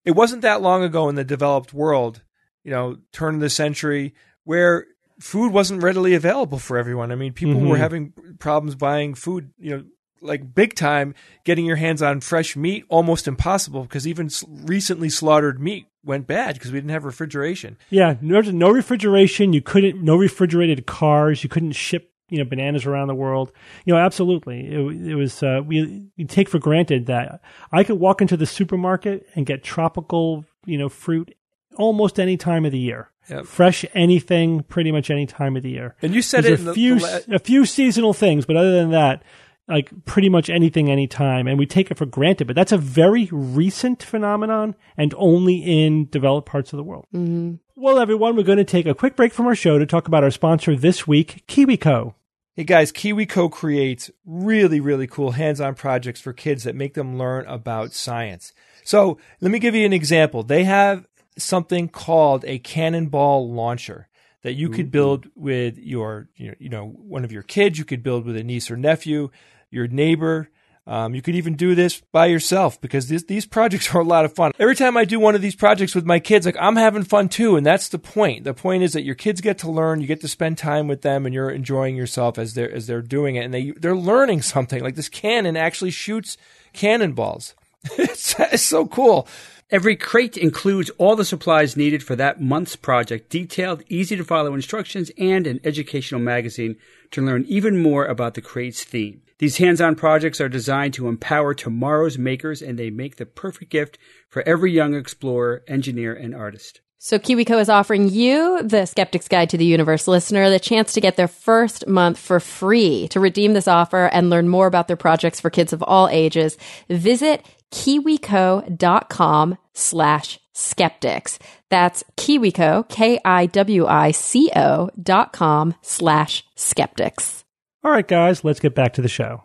It 0.04 0.12
wasn't 0.12 0.42
that 0.42 0.60
long 0.60 0.82
ago 0.82 1.08
in 1.08 1.14
the 1.14 1.24
developed 1.24 1.72
world, 1.72 2.22
you 2.62 2.72
know, 2.72 2.98
turn 3.10 3.36
of 3.36 3.40
the 3.40 3.48
century, 3.48 4.14
where 4.44 4.86
food 5.22 5.52
wasn't 5.52 5.82
readily 5.82 6.14
available 6.14 6.58
for 6.58 6.76
everyone. 6.76 7.12
I 7.12 7.14
mean, 7.14 7.32
people 7.32 7.60
were 7.60 7.76
Mhm. 7.76 7.80
having 7.80 8.12
problems 8.38 8.74
buying 8.74 9.14
food, 9.14 9.50
you 9.58 9.70
know, 9.70 9.84
like 10.20 10.54
big 10.54 10.74
time. 10.74 11.14
Getting 11.44 11.64
your 11.64 11.76
hands 11.76 12.02
on 12.02 12.20
fresh 12.20 12.56
meat 12.56 12.84
almost 12.88 13.26
impossible 13.28 13.82
because 13.82 14.06
even 14.06 14.28
recently 14.64 15.08
slaughtered 15.08 15.60
meat 15.60 15.86
went 16.04 16.26
bad 16.26 16.54
because 16.54 16.72
we 16.72 16.78
didn't 16.78 16.90
have 16.90 17.04
refrigeration. 17.04 17.76
Yeah, 17.90 18.16
no, 18.20 18.40
no 18.40 18.70
refrigeration. 18.70 19.52
You 19.52 19.62
couldn't, 19.62 20.02
no 20.02 20.16
refrigerated 20.16 20.86
cars. 20.86 21.42
You 21.44 21.48
couldn't 21.48 21.72
ship, 21.72 22.10
you 22.28 22.38
know, 22.38 22.44
bananas 22.44 22.86
around 22.86 23.08
the 23.08 23.14
world. 23.14 23.52
You 23.84 23.94
know, 23.94 24.00
absolutely. 24.00 24.66
It, 24.66 25.08
it 25.10 25.14
was, 25.14 25.42
uh, 25.42 25.60
we, 25.64 26.08
we 26.18 26.24
take 26.24 26.48
for 26.48 26.58
granted 26.58 27.06
that 27.06 27.40
I 27.70 27.84
could 27.84 27.98
walk 28.00 28.20
into 28.20 28.36
the 28.36 28.46
supermarket 28.46 29.26
and 29.34 29.46
get 29.46 29.62
tropical, 29.62 30.44
you 30.66 30.78
know, 30.78 30.88
fruit 30.88 31.34
almost 31.76 32.18
any 32.20 32.36
time 32.36 32.64
of 32.64 32.72
the 32.72 32.78
year. 32.78 33.10
Yep. 33.28 33.46
Fresh 33.46 33.84
anything, 33.94 34.62
pretty 34.64 34.90
much 34.90 35.10
any 35.10 35.26
time 35.26 35.56
of 35.56 35.62
the 35.62 35.70
year. 35.70 35.94
And 36.02 36.14
you 36.14 36.22
said 36.22 36.44
There's 36.44 36.60
it 36.60 36.62
a 36.62 36.66
the, 36.66 36.74
few, 36.74 36.98
the 36.98 37.24
la- 37.28 37.36
a 37.36 37.38
few 37.38 37.64
seasonal 37.64 38.12
things, 38.12 38.46
but 38.46 38.56
other 38.56 38.72
than 38.72 38.90
that, 38.90 39.22
like 39.68 39.90
pretty 40.04 40.28
much 40.28 40.50
anything, 40.50 40.90
anytime, 40.90 41.46
and 41.46 41.58
we 41.58 41.66
take 41.66 41.90
it 41.90 41.96
for 41.96 42.04
granted. 42.04 42.46
But 42.46 42.56
that's 42.56 42.72
a 42.72 42.78
very 42.78 43.28
recent 43.30 44.02
phenomenon, 44.02 44.74
and 44.96 45.14
only 45.16 45.56
in 45.56 46.08
developed 46.10 46.48
parts 46.48 46.72
of 46.72 46.78
the 46.78 46.82
world. 46.82 47.06
Mm-hmm. 47.14 47.54
Well, 47.76 47.98
everyone, 47.98 48.36
we're 48.36 48.42
going 48.42 48.58
to 48.58 48.64
take 48.64 48.86
a 48.86 48.94
quick 48.94 49.16
break 49.16 49.32
from 49.32 49.46
our 49.46 49.54
show 49.54 49.78
to 49.78 49.86
talk 49.86 50.08
about 50.08 50.24
our 50.24 50.30
sponsor 50.30 50.76
this 50.76 51.06
week, 51.06 51.44
KiwiCo. 51.46 52.14
Hey 52.54 52.64
guys, 52.64 52.92
KiwiCo 52.92 53.50
creates 53.50 54.10
really, 54.26 54.78
really 54.78 55.06
cool 55.06 55.30
hands-on 55.30 55.74
projects 55.74 56.20
for 56.20 56.34
kids 56.34 56.64
that 56.64 56.76
make 56.76 56.92
them 56.92 57.16
learn 57.16 57.46
about 57.46 57.94
science. 57.94 58.52
So 58.84 59.16
let 59.40 59.50
me 59.50 59.58
give 59.58 59.74
you 59.74 59.86
an 59.86 59.94
example. 59.94 60.42
They 60.42 60.64
have 60.64 61.08
something 61.38 61.88
called 61.88 62.44
a 62.44 62.58
cannonball 62.58 63.50
launcher 63.50 64.08
that 64.42 64.54
you 64.54 64.68
could 64.68 64.90
build 64.90 65.28
with 65.36 65.78
your, 65.78 66.28
you 66.36 66.68
know, 66.68 66.86
one 66.86 67.24
of 67.24 67.32
your 67.32 67.42
kids. 67.42 67.78
You 67.78 67.84
could 67.84 68.02
build 68.02 68.26
with 68.26 68.36
a 68.36 68.42
niece 68.42 68.70
or 68.70 68.76
nephew, 68.76 69.30
your 69.70 69.86
neighbor. 69.86 70.50
Um, 70.84 71.14
you 71.14 71.22
could 71.22 71.36
even 71.36 71.54
do 71.54 71.76
this 71.76 72.02
by 72.10 72.26
yourself 72.26 72.80
because 72.80 73.06
these, 73.06 73.24
these 73.26 73.46
projects 73.46 73.94
are 73.94 74.00
a 74.00 74.04
lot 74.04 74.24
of 74.24 74.34
fun. 74.34 74.50
Every 74.58 74.74
time 74.74 74.96
I 74.96 75.04
do 75.04 75.20
one 75.20 75.36
of 75.36 75.42
these 75.42 75.54
projects 75.54 75.94
with 75.94 76.04
my 76.04 76.18
kids, 76.18 76.44
like 76.44 76.56
I'm 76.58 76.74
having 76.74 77.04
fun 77.04 77.28
too. 77.28 77.54
And 77.56 77.64
that's 77.64 77.88
the 77.88 78.00
point. 78.00 78.42
The 78.42 78.52
point 78.52 78.82
is 78.82 78.94
that 78.94 79.04
your 79.04 79.14
kids 79.14 79.40
get 79.40 79.58
to 79.58 79.70
learn, 79.70 80.00
you 80.00 80.08
get 80.08 80.20
to 80.22 80.28
spend 80.28 80.58
time 80.58 80.88
with 80.88 81.02
them 81.02 81.24
and 81.24 81.32
you're 81.32 81.50
enjoying 81.50 81.94
yourself 81.94 82.36
as 82.36 82.54
they're, 82.54 82.72
as 82.72 82.88
they're 82.88 83.00
doing 83.00 83.36
it. 83.36 83.44
And 83.44 83.54
they, 83.54 83.70
they're 83.70 83.94
learning 83.94 84.42
something 84.42 84.82
like 84.82 84.96
this 84.96 85.08
cannon 85.08 85.56
actually 85.56 85.92
shoots 85.92 86.36
cannonballs. 86.72 87.54
it's, 87.96 88.34
it's 88.38 88.62
so 88.62 88.86
cool. 88.86 89.28
Every 89.72 89.96
crate 89.96 90.36
includes 90.36 90.90
all 90.98 91.16
the 91.16 91.24
supplies 91.24 91.78
needed 91.78 92.02
for 92.02 92.14
that 92.16 92.42
month's 92.42 92.76
project, 92.76 93.30
detailed, 93.30 93.82
easy 93.88 94.16
to 94.16 94.22
follow 94.22 94.52
instructions, 94.52 95.10
and 95.16 95.46
an 95.46 95.60
educational 95.64 96.20
magazine 96.20 96.76
to 97.12 97.22
learn 97.22 97.46
even 97.48 97.80
more 97.80 98.04
about 98.04 98.34
the 98.34 98.42
crate's 98.42 98.84
theme. 98.84 99.22
These 99.38 99.56
hands 99.56 99.80
on 99.80 99.94
projects 99.94 100.42
are 100.42 100.50
designed 100.50 100.92
to 100.94 101.08
empower 101.08 101.54
tomorrow's 101.54 102.18
makers, 102.18 102.60
and 102.60 102.78
they 102.78 102.90
make 102.90 103.16
the 103.16 103.24
perfect 103.24 103.70
gift 103.70 103.96
for 104.28 104.46
every 104.46 104.70
young 104.70 104.92
explorer, 104.92 105.64
engineer, 105.66 106.12
and 106.12 106.34
artist. 106.34 106.82
So 106.98 107.18
KiwiCo 107.18 107.58
is 107.58 107.70
offering 107.70 108.10
you, 108.10 108.62
the 108.62 108.84
Skeptic's 108.84 109.26
Guide 109.26 109.48
to 109.50 109.56
the 109.56 109.64
Universe 109.64 110.06
listener, 110.06 110.50
the 110.50 110.60
chance 110.60 110.92
to 110.92 111.00
get 111.00 111.16
their 111.16 111.26
first 111.26 111.86
month 111.88 112.18
for 112.18 112.40
free. 112.40 113.08
To 113.08 113.20
redeem 113.20 113.54
this 113.54 113.66
offer 113.66 114.04
and 114.12 114.28
learn 114.28 114.50
more 114.50 114.66
about 114.66 114.86
their 114.86 114.98
projects 114.98 115.40
for 115.40 115.48
kids 115.48 115.72
of 115.72 115.82
all 115.82 116.08
ages, 116.10 116.58
visit 116.90 117.44
kiwico.com 117.72 119.58
slash 119.72 120.38
skeptics. 120.52 121.38
That's 121.70 122.04
KiwiCo, 122.16 122.88
K-I-W-I-C-O 122.88 124.90
dot 125.02 125.32
com 125.32 125.74
slash 125.82 126.44
skeptics. 126.54 127.44
All 127.84 127.90
right, 127.90 128.06
guys, 128.06 128.44
let's 128.44 128.60
get 128.60 128.74
back 128.74 128.92
to 128.94 129.02
the 129.02 129.08
show. 129.08 129.42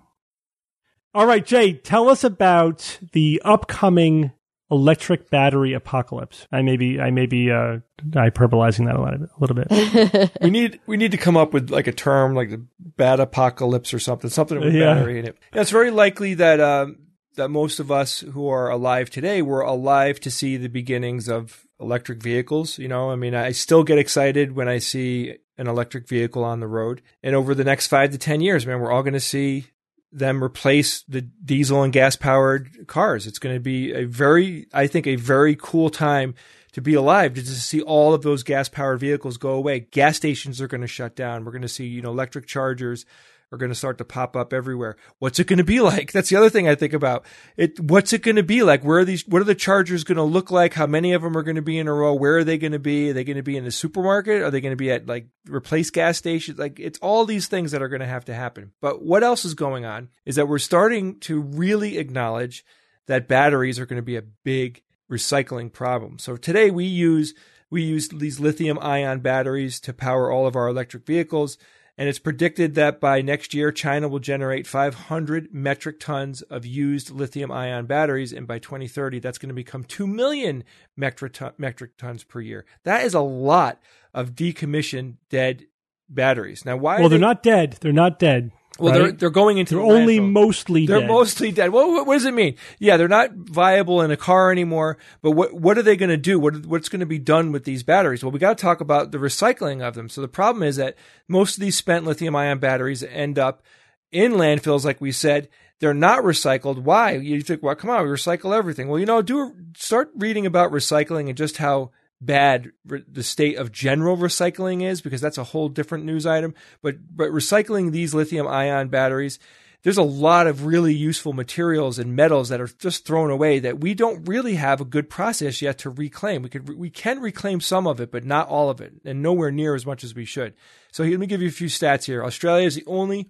All 1.13 1.25
right, 1.25 1.45
Jay, 1.45 1.73
tell 1.73 2.09
us 2.09 2.23
about 2.23 2.99
the 3.13 3.41
upcoming 3.43 4.31
electric 4.69 5.29
battery 5.31 5.73
apocalypse. 5.73 6.45
I 6.51 6.61
may 6.61 6.75
be, 6.77 6.99
I 6.99 7.09
may 7.09 7.25
be 7.25 7.49
uh, 7.49 7.77
hyperbolizing 8.09 8.85
that 8.85 8.95
a, 8.97 9.01
lot, 9.01 9.13
a 9.15 9.29
little 9.39 9.55
bit. 9.55 10.31
we 10.41 10.51
need 10.51 10.79
we 10.85 10.97
need 10.97 11.11
to 11.11 11.17
come 11.17 11.37
up 11.37 11.53
with 11.53 11.69
like 11.71 11.87
a 11.87 11.93
term 11.93 12.35
like 12.35 12.49
the 12.51 12.63
bad 12.79 13.19
apocalypse 13.21 13.93
or 13.93 13.99
something, 13.99 14.29
something 14.29 14.59
with 14.59 14.75
Yeah. 14.75 14.93
battery 14.95 15.17
in 15.19 15.25
it. 15.25 15.37
Yeah, 15.53 15.61
it's 15.61 15.71
very 15.71 15.89
likely 15.89 16.33
that 16.35 16.59
um, 16.59 16.97
that 17.37 17.49
most 17.49 17.79
of 17.79 17.91
us 17.91 18.19
who 18.19 18.47
are 18.49 18.69
alive 18.69 19.09
today 19.09 19.41
were 19.41 19.61
alive 19.61 20.19
to 20.19 20.29
see 20.29 20.57
the 20.57 20.67
beginnings 20.67 21.27
of 21.29 21.65
electric 21.79 22.21
vehicles. 22.21 22.77
You 22.77 22.87
know, 22.87 23.09
I 23.11 23.15
mean, 23.15 23.33
I 23.33 23.51
still 23.51 23.83
get 23.83 23.97
excited 23.97 24.55
when 24.55 24.67
I 24.67 24.79
see 24.79 25.37
an 25.57 25.67
electric 25.67 26.07
vehicle 26.07 26.43
on 26.43 26.59
the 26.59 26.67
road, 26.67 27.01
and 27.23 27.35
over 27.35 27.55
the 27.55 27.63
next 27.63 27.87
five 27.87 28.11
to 28.11 28.17
ten 28.17 28.41
years, 28.41 28.67
man, 28.67 28.79
we're 28.79 28.91
all 28.91 29.01
going 29.01 29.13
to 29.13 29.19
see 29.19 29.65
them 30.11 30.43
replace 30.43 31.03
the 31.03 31.21
diesel 31.21 31.83
and 31.83 31.91
gas 31.91 32.15
powered 32.15 32.87
cars. 32.87 33.27
It's 33.27 33.39
going 33.39 33.55
to 33.55 33.59
be 33.59 33.91
a 33.93 34.05
very, 34.05 34.67
I 34.73 34.87
think, 34.87 35.07
a 35.07 35.15
very 35.15 35.55
cool 35.55 35.89
time 35.89 36.35
to 36.73 36.81
be 36.81 36.93
alive 36.93 37.33
to 37.33 37.45
see 37.45 37.81
all 37.81 38.13
of 38.13 38.21
those 38.21 38.43
gas 38.43 38.69
powered 38.69 38.99
vehicles 38.99 39.37
go 39.37 39.51
away. 39.51 39.81
Gas 39.81 40.15
stations 40.15 40.61
are 40.61 40.67
going 40.67 40.81
to 40.81 40.87
shut 40.87 41.15
down. 41.15 41.43
We're 41.43 41.51
going 41.51 41.61
to 41.63 41.67
see, 41.67 41.87
you 41.87 42.01
know, 42.01 42.11
electric 42.11 42.45
chargers 42.45 43.05
are 43.51 43.57
going 43.57 43.71
to 43.71 43.75
start 43.75 43.97
to 43.97 44.05
pop 44.05 44.35
up 44.35 44.53
everywhere. 44.53 44.97
What's 45.19 45.39
it 45.39 45.47
going 45.47 45.57
to 45.57 45.63
be 45.63 45.79
like? 45.91 46.11
That's 46.11 46.29
the 46.29 46.35
other 46.35 46.49
thing 46.49 46.67
I 46.67 46.75
think 46.75 46.93
about. 46.93 47.25
It 47.55 47.79
what's 47.79 48.13
it 48.13 48.21
going 48.21 48.35
to 48.35 48.43
be 48.43 48.63
like? 48.63 48.83
Where 48.83 48.99
are 48.99 49.05
these 49.05 49.27
what 49.27 49.41
are 49.41 49.45
the 49.45 49.55
chargers 49.55 50.03
going 50.03 50.17
to 50.17 50.23
look 50.23 50.51
like? 50.51 50.73
How 50.73 50.87
many 50.87 51.13
of 51.13 51.21
them 51.21 51.37
are 51.37 51.43
going 51.43 51.55
to 51.55 51.61
be 51.61 51.77
in 51.77 51.87
a 51.87 51.93
row? 51.93 52.13
Where 52.13 52.37
are 52.37 52.43
they 52.43 52.57
going 52.57 52.73
to 52.73 52.79
be? 52.79 53.09
Are 53.09 53.13
they 53.13 53.23
going 53.23 53.37
to 53.37 53.43
be 53.43 53.57
in 53.57 53.63
the 53.63 53.71
supermarket? 53.71 54.41
Are 54.41 54.51
they 54.51 54.61
going 54.61 54.73
to 54.73 54.77
be 54.77 54.91
at 54.91 55.07
like 55.07 55.27
replace 55.47 55.89
gas 55.89 56.17
stations? 56.17 56.59
Like 56.59 56.79
it's 56.79 56.99
all 56.99 57.25
these 57.25 57.47
things 57.47 57.71
that 57.71 57.81
are 57.81 57.89
going 57.89 58.01
to 58.01 58.05
have 58.05 58.25
to 58.25 58.33
happen. 58.33 58.71
But 58.81 59.03
what 59.03 59.23
else 59.23 59.45
is 59.45 59.53
going 59.53 59.85
on 59.85 60.09
is 60.25 60.35
that 60.35 60.47
we're 60.47 60.59
starting 60.59 61.19
to 61.21 61.41
really 61.41 61.97
acknowledge 61.97 62.65
that 63.07 63.27
batteries 63.27 63.79
are 63.79 63.85
going 63.85 64.01
to 64.01 64.05
be 64.05 64.17
a 64.17 64.21
big 64.21 64.83
recycling 65.09 65.71
problem. 65.71 66.19
So 66.19 66.35
today 66.35 66.69
we 66.69 66.85
use 66.85 67.33
We 67.69 67.83
use 67.83 68.07
these 68.07 68.39
lithium 68.39 68.79
ion 68.79 69.19
batteries 69.19 69.81
to 69.81 69.93
power 69.93 70.31
all 70.31 70.47
of 70.47 70.55
our 70.55 70.69
electric 70.69 71.05
vehicles. 71.05 71.57
And 71.97 72.07
it's 72.07 72.19
predicted 72.19 72.75
that 72.75 72.99
by 72.99 73.21
next 73.21 73.53
year, 73.55 73.71
China 73.71 74.07
will 74.07 74.19
generate 74.19 74.67
500 74.67 75.51
metric 75.51 75.99
tons 75.99 76.43
of 76.43 76.65
used 76.65 77.09
lithium 77.09 77.51
ion 77.51 77.87
batteries. 77.87 78.31
And 78.31 78.45
by 78.45 78.59
2030, 78.59 79.19
that's 79.19 79.39
going 79.39 79.49
to 79.49 79.55
become 79.55 79.83
2 79.83 80.05
million 80.05 80.63
metric, 80.95 81.33
ton- 81.33 81.53
metric 81.57 81.97
tons 81.97 82.23
per 82.23 82.39
year. 82.39 82.65
That 82.83 83.03
is 83.03 83.15
a 83.15 83.21
lot 83.21 83.81
of 84.13 84.35
decommissioned 84.35 85.15
dead 85.29 85.65
batteries. 86.07 86.65
Now, 86.65 86.77
why? 86.77 86.97
Well, 86.97 87.07
are 87.07 87.09
they're 87.09 87.19
not 87.19 87.41
dead. 87.41 87.77
They're 87.81 87.91
not 87.91 88.19
dead. 88.19 88.51
Well, 88.79 88.93
right? 88.93 88.99
they're 88.99 89.11
they're 89.13 89.29
going 89.29 89.57
into 89.57 89.75
They're 89.75 89.83
the 89.83 89.89
only 89.91 90.19
landfill. 90.19 90.31
mostly 90.31 90.85
They're 90.85 90.99
dead. 91.01 91.07
mostly 91.07 91.51
dead. 91.51 91.71
What, 91.71 91.89
what, 91.89 92.07
what 92.07 92.13
does 92.15 92.25
it 92.25 92.33
mean? 92.33 92.55
Yeah, 92.79 92.97
they're 92.97 93.07
not 93.07 93.31
viable 93.33 94.01
in 94.01 94.11
a 94.11 94.17
car 94.17 94.51
anymore. 94.51 94.97
But 95.21 95.31
what 95.31 95.53
what 95.53 95.77
are 95.77 95.83
they 95.83 95.95
going 95.95 96.09
to 96.09 96.17
do? 96.17 96.39
What 96.39 96.65
what's 96.65 96.89
going 96.89 96.99
to 96.99 97.05
be 97.05 97.19
done 97.19 97.51
with 97.51 97.63
these 97.63 97.83
batteries? 97.83 98.23
Well, 98.23 98.31
we 98.31 98.39
got 98.39 98.57
to 98.57 98.61
talk 98.61 98.81
about 98.81 99.11
the 99.11 99.17
recycling 99.17 99.81
of 99.81 99.95
them. 99.95 100.09
So 100.09 100.21
the 100.21 100.27
problem 100.27 100.63
is 100.63 100.75
that 100.77 100.95
most 101.27 101.55
of 101.57 101.61
these 101.61 101.75
spent 101.75 102.05
lithium 102.05 102.35
ion 102.35 102.59
batteries 102.59 103.03
end 103.03 103.37
up 103.39 103.63
in 104.11 104.33
landfills, 104.33 104.85
like 104.85 105.01
we 105.01 105.11
said. 105.11 105.49
They're 105.79 105.93
not 105.93 106.23
recycled. 106.23 106.79
Why? 106.79 107.11
You 107.11 107.39
think, 107.41 107.61
well, 107.61 107.75
come 107.75 107.91
on, 107.91 108.01
we 108.03 108.09
recycle 108.09 108.57
everything. 108.57 108.87
Well, 108.87 108.99
you 108.99 109.05
know, 109.05 109.21
do 109.21 109.53
start 109.75 110.09
reading 110.15 110.47
about 110.47 110.71
recycling 110.71 111.27
and 111.27 111.37
just 111.37 111.57
how 111.57 111.91
bad 112.19 112.71
re- 112.85 113.03
the 113.07 113.23
state 113.23 113.57
of 113.57 113.71
general 113.71 114.17
recycling 114.17 114.83
is 114.83 115.01
because 115.01 115.21
that's 115.21 115.37
a 115.37 115.43
whole 115.43 115.69
different 115.69 116.05
news 116.05 116.25
item. 116.25 116.53
But 116.81 116.95
but 117.15 117.29
recycling 117.29 117.91
these 117.91 118.13
lithium 118.13 118.47
ion 118.47 118.89
batteries 118.89 119.39
there's 119.83 119.97
a 119.97 120.03
lot 120.03 120.47
of 120.47 120.65
really 120.65 120.93
useful 120.93 121.33
materials 121.33 121.99
and 121.99 122.15
metals 122.15 122.49
that 122.49 122.59
are 122.59 122.67
just 122.67 123.05
thrown 123.05 123.29
away 123.29 123.59
that 123.59 123.79
we 123.79 123.93
don't 123.93 124.27
really 124.27 124.55
have 124.55 124.81
a 124.81 124.85
good 124.85 125.09
process 125.09 125.61
yet 125.61 125.77
to 125.77 125.89
reclaim. 125.89 126.41
We 126.41 126.49
could 126.49 126.77
we 126.77 126.89
can 126.89 127.21
reclaim 127.21 127.61
some 127.61 127.87
of 127.87 128.01
it 128.01 128.11
but 128.11 128.25
not 128.25 128.49
all 128.49 128.69
of 128.69 128.81
it 128.81 128.93
and 129.05 129.21
nowhere 129.21 129.51
near 129.51 129.75
as 129.75 129.85
much 129.85 130.03
as 130.03 130.15
we 130.15 130.25
should. 130.25 130.55
So 130.91 131.03
let 131.03 131.19
me 131.19 131.27
give 131.27 131.41
you 131.41 131.47
a 131.47 131.51
few 131.51 131.67
stats 131.67 132.05
here. 132.05 132.23
Australia 132.23 132.67
is 132.67 132.75
the 132.75 132.83
only 132.85 133.29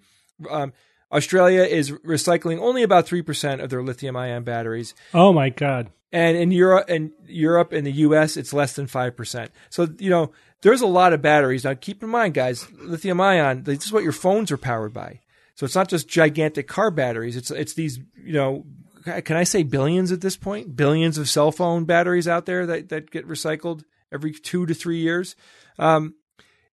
um, 0.50 0.72
Australia 1.12 1.62
is 1.62 1.90
recycling 1.90 2.58
only 2.58 2.82
about 2.82 3.06
3% 3.06 3.62
of 3.62 3.70
their 3.70 3.82
lithium 3.82 4.16
ion 4.16 4.42
batteries. 4.42 4.94
Oh 5.14 5.32
my 5.32 5.50
god. 5.50 5.90
And 6.12 6.36
in 6.36 6.50
Europe 6.50 6.86
and 6.88 7.12
Europe 7.26 7.72
and 7.72 7.86
the 7.86 7.92
US 7.92 8.36
it's 8.36 8.52
less 8.52 8.74
than 8.74 8.86
5%. 8.86 9.48
So, 9.70 9.88
you 9.98 10.10
know, 10.10 10.32
there's 10.62 10.80
a 10.80 10.86
lot 10.86 11.12
of 11.12 11.22
batteries. 11.22 11.64
Now 11.64 11.74
keep 11.74 12.02
in 12.02 12.08
mind 12.08 12.34
guys, 12.34 12.70
lithium 12.72 13.20
ion, 13.20 13.64
this 13.64 13.86
is 13.86 13.92
what 13.92 14.02
your 14.02 14.12
phones 14.12 14.50
are 14.50 14.56
powered 14.56 14.92
by. 14.92 15.20
So 15.54 15.64
it's 15.64 15.74
not 15.74 15.88
just 15.88 16.08
gigantic 16.08 16.68
car 16.68 16.90
batteries. 16.90 17.36
It's 17.36 17.50
it's 17.50 17.74
these, 17.74 17.98
you 18.24 18.32
know, 18.32 18.64
can 19.04 19.36
I 19.36 19.44
say 19.44 19.62
billions 19.62 20.12
at 20.12 20.20
this 20.20 20.36
point? 20.36 20.76
Billions 20.76 21.18
of 21.18 21.28
cell 21.28 21.50
phone 21.50 21.84
batteries 21.84 22.28
out 22.28 22.46
there 22.46 22.66
that 22.66 22.88
that 22.90 23.10
get 23.10 23.26
recycled 23.26 23.82
every 24.12 24.32
2 24.32 24.66
to 24.66 24.74
3 24.74 24.98
years. 24.98 25.36
Um, 25.78 26.14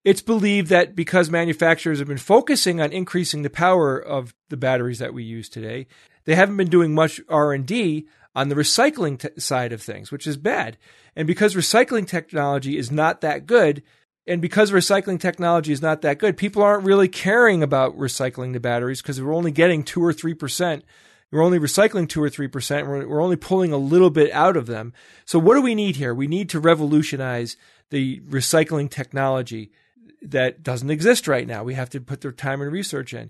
it's 0.04 0.22
believed 0.22 0.70
that 0.70 0.96
because 0.96 1.32
manufacturers 1.32 1.98
have 1.98 2.08
been 2.08 2.18
focusing 2.18 2.80
on 2.80 2.94
increasing 2.94 3.42
the 3.42 3.50
power 3.50 3.98
of 3.98 4.36
the 4.50 4.58
batteries 4.58 5.00
that 5.00 5.16
we 5.16 5.24
use 5.24 5.50
today, 5.50 5.88
they 6.26 6.36
haven't 6.36 6.58
been 6.58 6.70
doing 6.70 6.94
much 6.94 7.20
R&D 7.28 8.08
on 8.36 8.50
the 8.50 8.56
recycling 8.56 9.42
side 9.42 9.72
of 9.72 9.82
things, 9.82 10.12
which 10.12 10.28
is 10.28 10.38
bad. 10.38 10.78
And 11.16 11.26
because 11.26 11.56
recycling 11.56 12.08
technology 12.08 12.78
is 12.78 12.92
not 12.92 13.22
that 13.22 13.46
good, 13.46 13.82
and 14.28 14.42
because 14.42 14.72
recycling 14.72 15.20
technology 15.20 15.72
is 15.72 15.82
not 15.82 16.02
that 16.02 16.18
good, 16.18 16.36
people 16.36 16.64
aren't 16.64 16.84
really 16.84 17.08
caring 17.08 17.62
about 17.62 17.98
recycling 17.98 18.54
the 18.54 18.60
batteries 18.60 19.02
because 19.02 19.22
we're 19.22 19.36
only 19.36 19.52
getting 19.52 19.84
2 19.84 20.04
or 20.04 20.14
3%. 20.14 20.82
We're 21.32 21.44
only 21.44 21.60
recycling 21.60 22.10
2 22.10 22.24
or 22.24 22.30
3%. 22.30 22.88
We're, 22.88 23.08
we're 23.08 23.22
only 23.22 23.36
pulling 23.36 23.72
a 23.72 23.78
little 23.78 24.10
bit 24.10 24.32
out 24.32 24.58
of 24.58 24.66
them. 24.66 24.94
So 25.26 25.38
what 25.38 25.56
do 25.56 25.62
we 25.62 25.76
need 25.76 25.96
here? 25.96 26.14
We 26.14 26.28
need 26.28 26.50
to 26.50 26.60
revolutionize 26.60 27.56
the 27.92 28.20
recycling 28.22 28.90
technology 28.90 29.72
that 30.22 30.64
doesn't 30.64 30.90
exist 30.90 31.28
right 31.28 31.48
now. 31.48 31.64
We 31.64 31.76
have 31.76 31.90
to 31.92 32.02
put 32.02 32.22
their 32.22 32.32
time 32.32 32.62
and 32.62 32.72
research 32.72 33.14
in. 33.14 33.30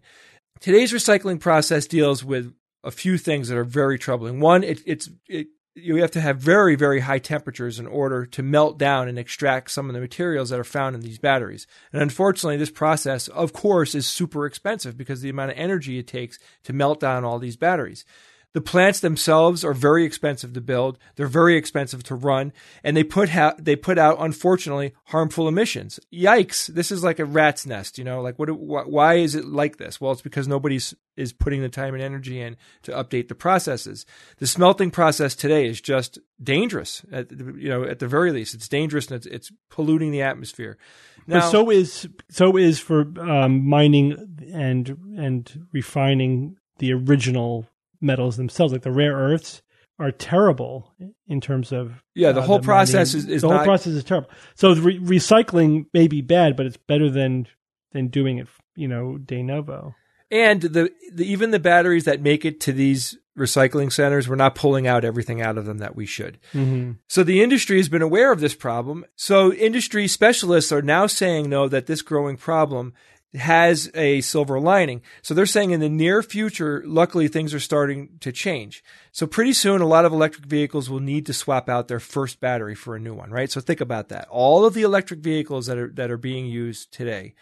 Today's 0.62 0.94
recycling 0.94 1.42
process 1.42 1.88
deals 1.88 2.24
with 2.24 2.54
a 2.86 2.92
few 2.92 3.18
things 3.18 3.50
that 3.50 3.58
are 3.58 3.66
very 3.66 4.00
troubling. 4.00 4.40
One, 4.40 4.64
it, 4.64 4.82
it's 4.86 5.10
it, 5.28 5.48
you 5.74 5.98
have 5.98 6.12
to 6.12 6.22
have 6.22 6.38
very 6.38 6.76
very 6.76 7.02
high 7.02 7.20
temperatures 7.20 7.80
in 7.80 7.88
order 7.88 8.26
to 8.28 8.44
melt 8.44 8.78
down 8.78 9.10
and 9.10 9.20
extract 9.20 9.72
some 9.72 9.90
of 9.90 9.94
the 9.94 10.00
materials 10.00 10.50
that 10.50 10.60
are 10.60 10.64
found 10.64 10.96
in 10.96 11.02
these 11.02 11.20
batteries. 11.20 11.68
And 11.92 12.02
unfortunately, 12.02 12.58
this 12.58 12.72
process, 12.72 13.28
of 13.28 13.52
course, 13.52 13.96
is 13.96 14.08
super 14.08 14.46
expensive 14.46 14.98
because 14.98 15.22
the 15.22 15.30
amount 15.30 15.52
of 15.52 15.58
energy 15.58 15.98
it 15.98 16.08
takes 16.08 16.40
to 16.64 16.74
melt 16.74 17.02
down 17.02 17.26
all 17.26 17.40
these 17.40 17.58
batteries. 17.58 18.06
The 18.56 18.62
plants 18.62 19.02
themselves 19.02 19.66
are 19.66 19.74
very 19.74 20.06
expensive 20.06 20.54
to 20.54 20.62
build. 20.62 20.98
They're 21.18 21.28
very 21.28 21.58
expensive 21.58 22.04
to 22.04 22.16
run, 22.16 22.54
and 22.86 22.96
they 22.96 23.04
put 23.04 23.28
ha- 23.28 23.56
they 23.60 23.76
put 23.76 23.98
out 23.98 24.16
unfortunately 24.18 24.94
harmful 25.08 25.50
emissions. 25.50 26.00
Yikes! 26.14 26.68
This 26.68 26.90
is 26.90 27.04
like 27.04 27.20
a 27.20 27.26
rat's 27.26 27.66
nest. 27.66 27.98
You 27.98 28.06
know, 28.06 28.22
like 28.22 28.40
what? 28.40 28.48
wh- 28.48 28.88
Why 28.90 29.16
is 29.16 29.36
it 29.36 29.44
like 29.44 29.76
this? 29.76 30.00
Well, 30.00 30.14
it's 30.14 30.22
because 30.22 30.48
nobody's 30.48 30.94
is 31.18 31.34
putting 31.34 31.62
the 31.62 31.68
time 31.68 31.96
and 31.96 32.02
energy 32.02 32.40
in 32.40 32.56
to 32.84 32.94
update 32.94 33.28
the 33.28 33.36
processes. 33.36 34.06
The 34.38 34.48
smelting 34.48 34.90
process 34.90 35.36
today 35.36 35.66
is 35.68 35.82
just 35.82 36.18
dangerous. 36.42 37.06
At, 37.12 37.28
the- 37.28 37.56
you 37.58 37.68
know, 37.68 37.84
at 37.84 38.00
the 38.00 38.08
very 38.08 38.32
least, 38.32 38.54
it's 38.54 38.70
dangerous 38.70 39.08
and 39.08 39.18
it's, 39.18 39.26
it's 39.26 39.52
polluting 39.70 40.12
the 40.12 40.22
atmosphere. 40.22 40.78
Now, 41.28 41.42
but 41.42 41.50
so 41.52 41.70
is 41.70 42.08
so 42.30 42.56
is 42.56 42.80
for 42.80 43.02
um, 43.20 43.68
mining 43.68 44.38
and 44.54 44.88
and 45.18 45.68
refining 45.74 46.56
the 46.78 46.94
original 46.94 47.68
metals 48.06 48.38
themselves, 48.38 48.72
like 48.72 48.84
the 48.84 48.92
rare 48.92 49.14
earths, 49.16 49.62
are 50.00 50.12
terrible 50.12 50.94
in 51.28 51.40
terms 51.42 51.72
of 51.72 52.04
Yeah, 52.14 52.32
the 52.34 52.42
uh, 52.42 52.46
whole 52.46 52.60
process 52.60 53.14
mining. 53.14 53.30
is- 53.30 53.36
is 53.36 53.42
the 53.42 53.48
whole 53.48 53.58
not- 53.58 53.66
process 53.66 53.94
is 53.94 54.04
terrible. 54.04 54.30
So 54.56 54.74
re- 54.76 55.00
recycling 55.00 55.86
may 55.94 56.08
be 56.08 56.22
bad, 56.22 56.56
but 56.56 56.66
it's 56.66 56.78
better 56.78 57.10
than 57.10 57.48
than 57.94 58.08
doing 58.10 58.38
it, 58.40 58.48
you 58.76 58.88
know, 58.90 59.18
de 59.18 59.42
novo. 59.42 59.96
And 60.30 60.62
the, 60.62 60.92
the 61.14 61.24
even 61.32 61.52
the 61.52 61.60
batteries 61.60 62.04
that 62.06 62.20
make 62.22 62.44
it 62.44 62.60
to 62.62 62.74
these 62.74 63.18
recycling 63.38 63.92
centers, 63.92 64.28
we're 64.28 64.36
not 64.36 64.56
pulling 64.56 64.86
out 64.88 65.06
everything 65.06 65.42
out 65.42 65.58
of 65.58 65.66
them 65.66 65.78
that 65.78 65.96
we 65.96 66.06
should. 66.06 66.40
Mm-hmm. 66.54 66.94
So 67.08 67.24
the 67.24 67.42
industry 67.42 67.78
has 67.78 67.88
been 67.90 68.02
aware 68.02 68.32
of 68.34 68.40
this 68.42 68.56
problem. 68.56 69.06
So 69.16 69.54
industry 69.54 70.08
specialists 70.08 70.72
are 70.74 70.82
now 70.82 71.08
saying 71.08 71.50
though 71.52 71.68
that 71.70 71.86
this 71.86 72.02
growing 72.02 72.36
problem 72.38 72.94
has 73.36 73.90
a 73.94 74.22
silver 74.22 74.60
lining. 74.60 75.02
So 75.22 75.34
they're 75.34 75.46
saying 75.46 75.72
in 75.72 75.80
the 75.80 75.90
near 75.90 76.24
future, 76.24 76.84
luckily 76.86 77.28
things 77.28 77.54
are 77.54 77.60
starting 77.60 78.18
to 78.22 78.32
change. 78.32 78.84
So 79.12 79.28
pretty 79.28 79.54
soon 79.54 79.82
a 79.82 79.88
lot 79.88 80.06
of 80.06 80.14
electric 80.14 80.46
vehicles 80.46 80.90
will 80.90 81.00
need 81.00 81.26
to 81.28 81.34
swap 81.34 81.70
out 81.70 81.88
their 81.88 82.00
first 82.00 82.40
battery 82.40 82.76
for 82.76 82.96
a 82.96 83.00
new 83.00 83.14
one, 83.14 83.32
right? 83.32 83.52
So 83.52 83.62
think 83.62 83.82
about 83.82 84.10
that. 84.10 84.28
All 84.30 84.66
of 84.66 84.74
the 84.74 84.84
electric 84.84 85.20
vehicles 85.20 85.68
that 85.68 85.78
are 85.78 85.92
that 85.96 86.12
are 86.12 86.18
being 86.18 86.46
used 86.46 86.92
today 86.92 87.34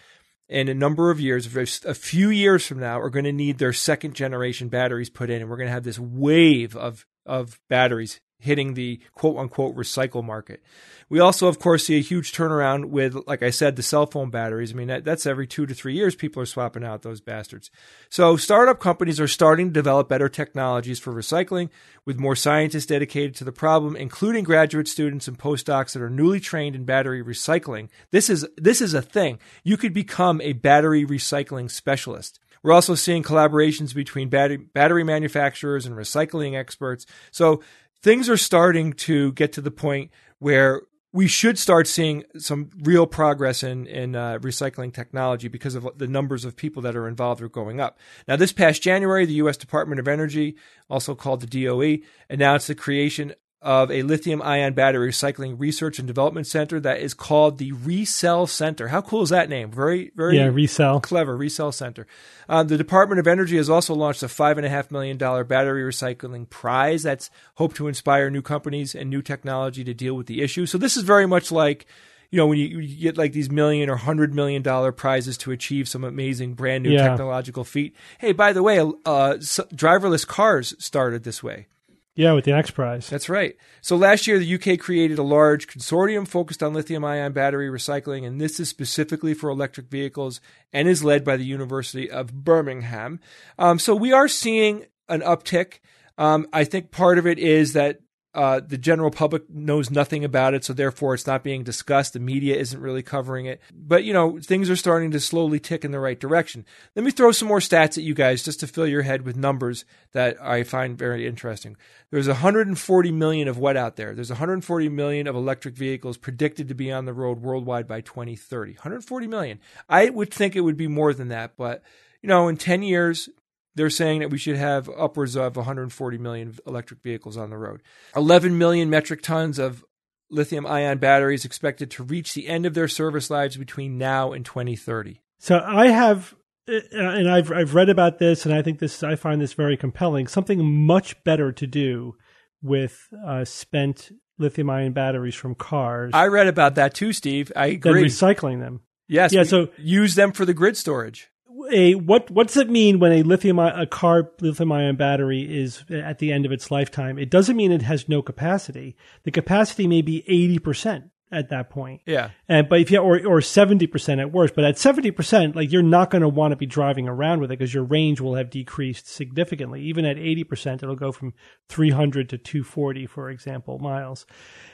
in 0.50 0.68
a 0.68 0.74
number 0.74 1.10
of 1.10 1.20
years, 1.20 1.56
a 1.86 1.96
few 1.96 2.30
years 2.30 2.66
from 2.66 2.80
now, 2.80 3.00
are 3.00 3.10
going 3.10 3.26
to 3.26 3.32
need 3.32 3.58
their 3.58 3.74
second 3.74 4.14
generation 4.14 4.68
batteries 4.68 5.10
put 5.10 5.30
in, 5.30 5.42
and 5.42 5.50
we're 5.50 5.58
going 5.58 5.68
to 5.68 5.74
have 5.74 5.84
this 5.84 6.00
wave 6.00 6.76
of 6.76 7.06
of 7.26 7.60
batteries 7.70 8.20
hitting 8.44 8.74
the 8.74 9.00
quote 9.16 9.38
unquote 9.38 9.76
recycle 9.76 10.24
market. 10.24 10.62
We 11.10 11.20
also, 11.20 11.48
of 11.48 11.60
course, 11.60 11.86
see 11.86 11.98
a 11.98 12.02
huge 12.02 12.34
turnaround 12.34 12.86
with, 12.86 13.16
like 13.28 13.44
I 13.44 13.50
said, 13.52 13.76
the 13.76 13.84
cell 13.84 14.06
phone 14.06 14.30
batteries. 14.30 14.72
I 14.72 14.76
mean, 14.76 14.88
that, 14.88 15.06
that's 15.06 15.26
every 15.26 15.48
two 15.48 15.66
to 15.66 15.74
three 15.74 15.94
years 15.94 16.16
people 16.16 16.42
are 16.42 16.48
swapping 16.48 16.84
out 16.84 17.04
those 17.04 17.22
bastards. 17.22 17.72
So 18.10 18.36
startup 18.36 18.80
companies 18.80 19.20
are 19.20 19.28
starting 19.28 19.68
to 19.68 19.74
develop 19.74 20.10
better 20.10 20.30
technologies 20.30 21.00
for 21.00 21.14
recycling 21.14 21.70
with 22.06 22.20
more 22.20 22.36
scientists 22.36 22.88
dedicated 22.88 23.36
to 23.36 23.44
the 23.44 23.52
problem, 23.52 23.96
including 23.96 24.44
graduate 24.44 24.88
students 24.88 25.28
and 25.28 25.38
postdocs 25.38 25.94
that 25.94 26.02
are 26.02 26.10
newly 26.10 26.40
trained 26.40 26.76
in 26.76 26.84
battery 26.84 27.24
recycling. 27.24 27.90
This 28.12 28.30
is, 28.30 28.48
this 28.58 28.82
is 28.82 28.94
a 28.94 29.02
thing. 29.02 29.40
You 29.64 29.78
could 29.78 29.94
become 29.94 30.42
a 30.42 30.54
battery 30.54 31.06
recycling 31.06 31.70
specialist. 31.70 32.40
We're 32.64 32.72
also 32.72 32.96
seeing 32.96 33.24
collaborations 33.24 33.94
between 33.94 34.30
battery, 34.30 34.58
battery 34.58 35.04
manufacturers 35.04 35.86
and 35.86 35.96
recycling 35.96 36.58
experts. 36.58 37.06
So 37.30 37.62
things 38.04 38.30
are 38.30 38.38
starting 38.38 38.94
to 38.94 39.32
get 39.32 39.54
to 39.54 39.62
the 39.62 39.72
point 39.72 40.12
where 40.38 40.82
we 41.14 41.28
should 41.28 41.60
start 41.60 41.88
seeing 41.88 42.24
some 42.38 42.72
real 42.82 43.06
progress 43.06 43.64
in 43.64 43.86
in 43.88 44.16
uh, 44.16 44.40
recycling 44.40 44.94
technology 44.94 45.48
because 45.48 45.76
of 45.76 45.88
the 45.98 46.08
numbers 46.08 46.44
of 46.44 46.56
people 46.56 46.82
that 46.82 46.96
are 46.96 47.08
involved 47.08 47.42
are 47.42 47.50
going 47.50 47.80
up. 47.80 48.00
Now, 48.28 48.36
this 48.36 48.52
past 48.52 48.82
January, 48.82 49.26
the 49.26 49.36
U.S. 49.36 49.56
Department 49.56 50.00
of 50.00 50.08
Energy, 50.08 50.56
also 50.90 51.16
called 51.16 51.42
the 51.42 51.66
DOE, 51.66 52.04
announced 52.30 52.68
the 52.68 52.76
creation 52.76 53.34
of 53.64 53.90
a 53.90 54.04
lithium 54.04 54.42
ion 54.42 54.74
battery 54.74 55.10
recycling 55.10 55.56
research 55.58 55.98
and 55.98 56.08
development 56.08 56.46
center 56.46 56.80
that 56.82 57.00
is 57.00 57.14
called 57.14 57.58
the 57.58 57.72
ReCell 57.72 58.48
Center. 58.48 58.90
How 58.90 59.02
cool 59.02 59.24
is 59.24 59.30
that 59.30 59.50
name? 59.50 59.72
Very, 59.72 60.12
very 60.16 60.38
Yeah, 60.38 60.48
resell. 60.48 61.00
clever 61.00 61.38
ReCell 61.38 61.74
Center. 61.74 62.06
Um, 62.50 62.68
the 62.68 62.78
Department 62.78 63.20
of 63.20 63.28
Energy 63.28 63.58
has 63.58 63.70
also 63.70 63.94
launched 63.96 64.22
a 64.22 64.28
five 64.28 64.58
and 64.58 64.66
a 64.66 64.70
half 64.70 64.92
million 64.92 65.18
dollar 65.18 65.44
battery 65.44 65.82
recycling 65.84 66.50
prize 66.50 67.04
that's 67.04 67.30
hoped 67.56 67.78
to 67.78 67.88
inspire 67.88 68.30
new 68.30 68.42
companies 68.42 68.94
and 68.94 69.10
new 69.10 69.22
technology 69.22 69.84
to 69.86 69.94
deal 69.94 70.14
with 70.16 70.28
the 70.28 70.42
issue. 70.42 70.66
So 70.66 70.78
this 70.78 70.98
is 70.98 71.04
very 71.04 71.26
much 71.26 71.52
like. 71.52 71.86
You 72.32 72.38
know, 72.38 72.48
when 72.48 72.58
you, 72.58 72.80
you 72.80 73.00
get 73.00 73.16
like 73.16 73.32
these 73.32 73.52
million 73.52 73.92
or 73.92 73.96
hundred 73.96 74.34
million 74.34 74.64
dollar 74.64 74.92
prizes 74.92 75.38
to 75.38 75.52
achieve 75.52 75.88
some 75.88 76.04
amazing 76.04 76.56
brand 76.56 76.84
new 76.84 76.90
Yeah. 76.90 77.10
technological 77.10 77.64
feat. 77.64 77.96
Hey, 78.18 78.32
by 78.32 78.54
the 78.54 78.64
way, 78.64 78.80
uh, 78.80 79.36
driverless 79.38 80.26
cars 80.26 80.74
started 80.80 81.24
this 81.26 81.44
way. 81.44 81.68
Yeah, 82.16 82.34
with 82.34 82.46
the 82.46 82.52
X 82.52 82.70
Prize. 82.70 83.10
That's 83.10 83.28
right. 83.28 83.56
So 83.82 83.96
last 83.96 84.28
year, 84.28 84.38
the 84.38 84.56
UK 84.56 84.80
created 84.80 85.18
a 85.18 85.24
large 85.24 85.68
consortium 85.68 86.28
focused 86.28 86.62
on 86.62 86.74
lithium 86.74 87.04
ion 87.04 87.34
battery 87.34 87.70
recycling, 87.70 88.26
and 88.26 88.40
this 88.40 88.60
is 88.60 88.70
specifically 88.70 89.34
for 89.34 89.50
electric 89.50 89.90
vehicles 89.90 90.40
and 90.72 90.88
is 90.88 91.04
led 91.04 91.24
by 91.24 91.38
the 91.38 91.46
University 91.46 92.12
of 92.12 92.32
Birmingham. 92.32 93.20
Um, 93.58 93.80
so 93.80 93.96
we 93.96 94.14
are 94.14 94.28
seeing 94.28 94.86
an 95.10 95.22
uptick. 95.22 95.80
Um, 96.20 96.46
I 96.54 96.66
think 96.66 96.92
part 96.92 97.18
of 97.18 97.26
it 97.26 97.40
is 97.40 97.74
that 97.74 98.00
uh, 98.34 98.60
the 98.66 98.80
general 98.80 99.12
public 99.12 99.48
knows 99.50 99.92
nothing 99.92 100.26
about 100.26 100.56
it, 100.56 100.66
so 100.66 100.74
therefore 100.74 101.14
it's 101.14 101.28
not 101.28 101.44
being 101.44 101.64
discussed. 101.64 102.14
The 102.14 102.20
media 102.20 102.56
isn't 102.56 102.80
really 102.80 103.04
covering 103.04 103.46
it. 103.46 103.62
But, 103.72 104.06
you 104.06 104.14
know, 104.14 104.40
things 104.40 104.72
are 104.72 104.76
starting 104.76 105.12
to 105.12 105.20
slowly 105.20 105.60
tick 105.60 105.86
in 105.86 105.92
the 105.92 106.00
right 106.00 106.20
direction. 106.20 106.66
Let 106.96 107.06
me 107.06 107.12
throw 107.12 107.32
some 107.32 107.48
more 107.48 107.60
stats 107.60 107.98
at 107.98 108.04
you 108.04 108.16
guys 108.16 108.44
just 108.44 108.60
to 108.62 108.68
fill 108.68 108.88
your 108.88 109.04
head 109.04 109.22
with 109.22 109.38
numbers 109.38 109.86
that 110.14 110.42
I 110.42 110.64
find 110.64 110.98
very 110.98 111.28
interesting. 111.28 111.78
There's 112.10 112.28
140 112.28 113.12
million 113.12 113.48
of 113.48 113.60
what 113.60 113.78
out 113.78 113.98
there? 113.98 114.16
There's 114.16 114.32
140 114.32 114.90
million 114.90 115.28
of 115.28 115.36
electric 115.36 115.76
vehicles 115.76 116.18
predicted 116.18 116.68
to 116.70 116.76
be 116.76 116.92
on 116.92 117.06
the 117.06 117.14
road 117.14 117.40
worldwide 117.40 117.88
by 117.88 118.02
2030. 118.02 118.74
140 118.74 119.28
million. 119.28 119.60
I 119.88 120.10
would 120.10 120.34
think 120.34 120.56
it 120.56 120.62
would 120.62 120.78
be 120.78 120.88
more 120.88 121.14
than 121.14 121.28
that, 121.28 121.56
but, 121.56 121.84
you 122.24 122.30
know, 122.30 122.48
in 122.48 122.58
10 122.58 122.82
years, 122.82 123.30
they're 123.76 123.90
saying 123.90 124.20
that 124.20 124.30
we 124.30 124.38
should 124.38 124.56
have 124.56 124.90
upwards 124.90 125.36
of 125.36 125.56
140 125.56 126.18
million 126.18 126.56
electric 126.68 127.02
vehicles 127.02 127.38
on 127.38 127.50
the 127.50 127.58
road. 127.58 127.82
11 128.16 128.58
million 128.58 128.90
metric 128.90 129.22
tons 129.22 129.60
of 129.60 129.84
lithium 130.30 130.66
ion 130.66 130.98
batteries 130.98 131.46
expected 131.46 131.92
to 131.92 132.04
reach 132.04 132.34
the 132.34 132.48
end 132.48 132.66
of 132.66 132.74
their 132.74 132.88
service 132.88 133.30
lives 133.30 133.58
between 133.58 133.98
now 133.98 134.32
and 134.32 134.46
2030. 134.46 135.22
So 135.40 135.60
I 135.60 135.88
have, 135.88 136.34
uh, 136.70 136.80
and 136.92 137.30
I've 137.30 137.52
I've 137.52 137.76
read 137.76 137.90
about 137.90 138.20
this, 138.20 138.46
and 138.46 138.54
I 138.54 138.62
think 138.62 138.80
this 138.80 139.04
I 139.04 139.16
find 139.16 139.42
this 139.42 139.54
very 139.54 139.78
compelling. 139.78 140.28
Something 140.28 140.86
much 140.86 141.22
better 141.24 141.52
to 141.52 141.68
do 141.68 142.16
with 142.62 143.10
uh, 143.26 143.46
spent 143.46 144.12
lithium 144.38 144.70
ion 144.70 144.94
batteries 144.94 145.36
from 145.36 145.56
cars. 145.56 146.12
I 146.14 146.28
read 146.28 146.48
about 146.48 146.76
that 146.76 146.94
too, 146.94 147.14
Steve. 147.14 147.52
I 147.56 147.68
agree. 147.68 147.94
Than 147.94 148.04
recycling 148.04 148.60
them. 148.60 148.82
Yes. 149.08 149.34
Yeah. 149.34 149.44
So 149.44 149.70
use 149.78 150.16
them 150.16 150.32
for 150.32 150.46
the 150.46 150.54
grid 150.54 150.78
storage 150.78 151.30
a 151.72 151.96
what 151.96 152.30
what 152.32 152.48
does 152.48 152.58
it 152.58 152.70
mean 152.70 153.00
when 153.00 153.12
a 153.12 153.24
lithium 153.24 153.60
a 153.60 153.86
car 153.86 154.32
lithium 154.42 154.72
ion 154.72 154.96
battery 154.96 155.42
is 155.42 155.84
at 155.90 156.20
the 156.20 156.32
end 156.32 156.46
of 156.46 156.52
its 156.52 156.72
lifetime? 156.72 157.18
It 157.18 157.30
doesn't 157.30 157.56
mean 157.56 157.72
it 157.72 157.82
has 157.84 158.10
no 158.10 158.22
capacity. 158.22 158.96
The 159.24 159.32
capacity 159.32 159.88
may 159.88 160.02
be 160.02 160.24
eighty 160.28 160.60
percent 160.60 161.06
at 161.32 161.50
that 161.50 161.70
point. 161.70 162.02
Yeah. 162.06 162.30
And 162.48 162.70
but 162.70 162.80
if 162.80 162.92
you 162.92 163.00
or 163.00 163.26
or 163.26 163.42
seventy 163.42 163.88
percent 163.88 164.22
at 164.22 164.32
worst, 164.32 164.56
but 164.56 164.64
at 164.64 164.78
seventy 164.78 165.12
percent, 165.12 165.56
like 165.56 165.72
you're 165.72 165.82
not 165.82 166.12
going 166.12 166.22
to 166.22 166.30
want 166.30 166.52
to 166.52 166.56
be 166.56 166.66
driving 166.66 167.10
around 167.10 167.42
with 167.42 167.52
it 167.52 167.58
because 167.58 167.74
your 167.74 167.84
range 167.84 168.22
will 168.22 168.36
have 168.36 168.50
decreased 168.50 169.08
significantly. 169.08 169.82
Even 169.82 170.06
at 170.06 170.18
eighty 170.18 170.44
percent, 170.44 170.84
it'll 170.84 170.96
go 170.96 171.12
from 171.12 171.34
three 171.68 171.90
hundred 171.90 172.30
to 172.30 172.38
two 172.38 172.64
forty, 172.64 173.06
for 173.08 173.30
example, 173.30 173.80
miles. 173.80 174.26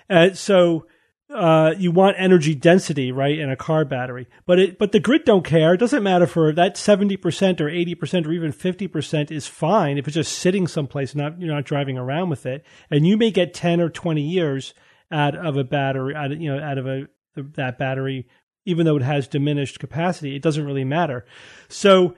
Uh, 0.10 0.34
so 0.34 0.86
uh, 1.34 1.74
you 1.78 1.92
want 1.92 2.16
energy 2.18 2.56
density, 2.56 3.12
right, 3.12 3.38
in 3.38 3.50
a 3.50 3.56
car 3.56 3.86
battery. 3.86 4.28
But 4.46 4.60
it, 4.60 4.80
but 4.80 4.92
the 4.92 5.00
grid 5.00 5.26
don't 5.26 5.46
care. 5.46 5.74
It 5.74 5.80
doesn't 5.80 6.04
matter 6.04 6.26
for 6.26 6.52
that 6.54 6.78
seventy 6.78 7.18
percent 7.18 7.62
or 7.62 7.70
eighty 7.70 7.96
percent 7.96 8.26
or 8.26 8.32
even 8.32 8.52
fifty 8.52 8.88
percent 8.88 9.32
is 9.32 9.48
fine 9.48 9.98
if 9.98 10.08
it's 10.08 10.16
just 10.16 10.38
sitting 10.38 10.68
someplace, 10.68 11.14
not 11.14 11.40
you're 11.40 11.54
not 11.54 11.66
driving 11.66 11.98
around 11.98 12.30
with 12.30 12.46
it. 12.46 12.66
And 12.90 13.06
you 13.06 13.16
may 13.16 13.32
get 13.32 13.54
ten 13.54 13.80
or 13.80 13.90
twenty 13.90 14.24
years 14.24 14.74
out 15.12 15.36
of 15.36 15.58
a 15.58 15.64
battery, 15.64 16.16
out 16.16 16.32
of, 16.32 16.42
you 16.42 16.54
know, 16.54 16.64
out 16.64 16.78
of 16.78 16.88
a 16.88 17.08
that 17.36 17.78
battery, 17.78 18.28
even 18.66 18.86
though 18.86 18.98
it 18.98 19.04
has 19.04 19.28
diminished 19.28 19.80
capacity. 19.80 20.36
It 20.36 20.42
doesn't 20.42 20.66
really 20.66 20.84
matter. 20.84 21.26
So 21.68 22.16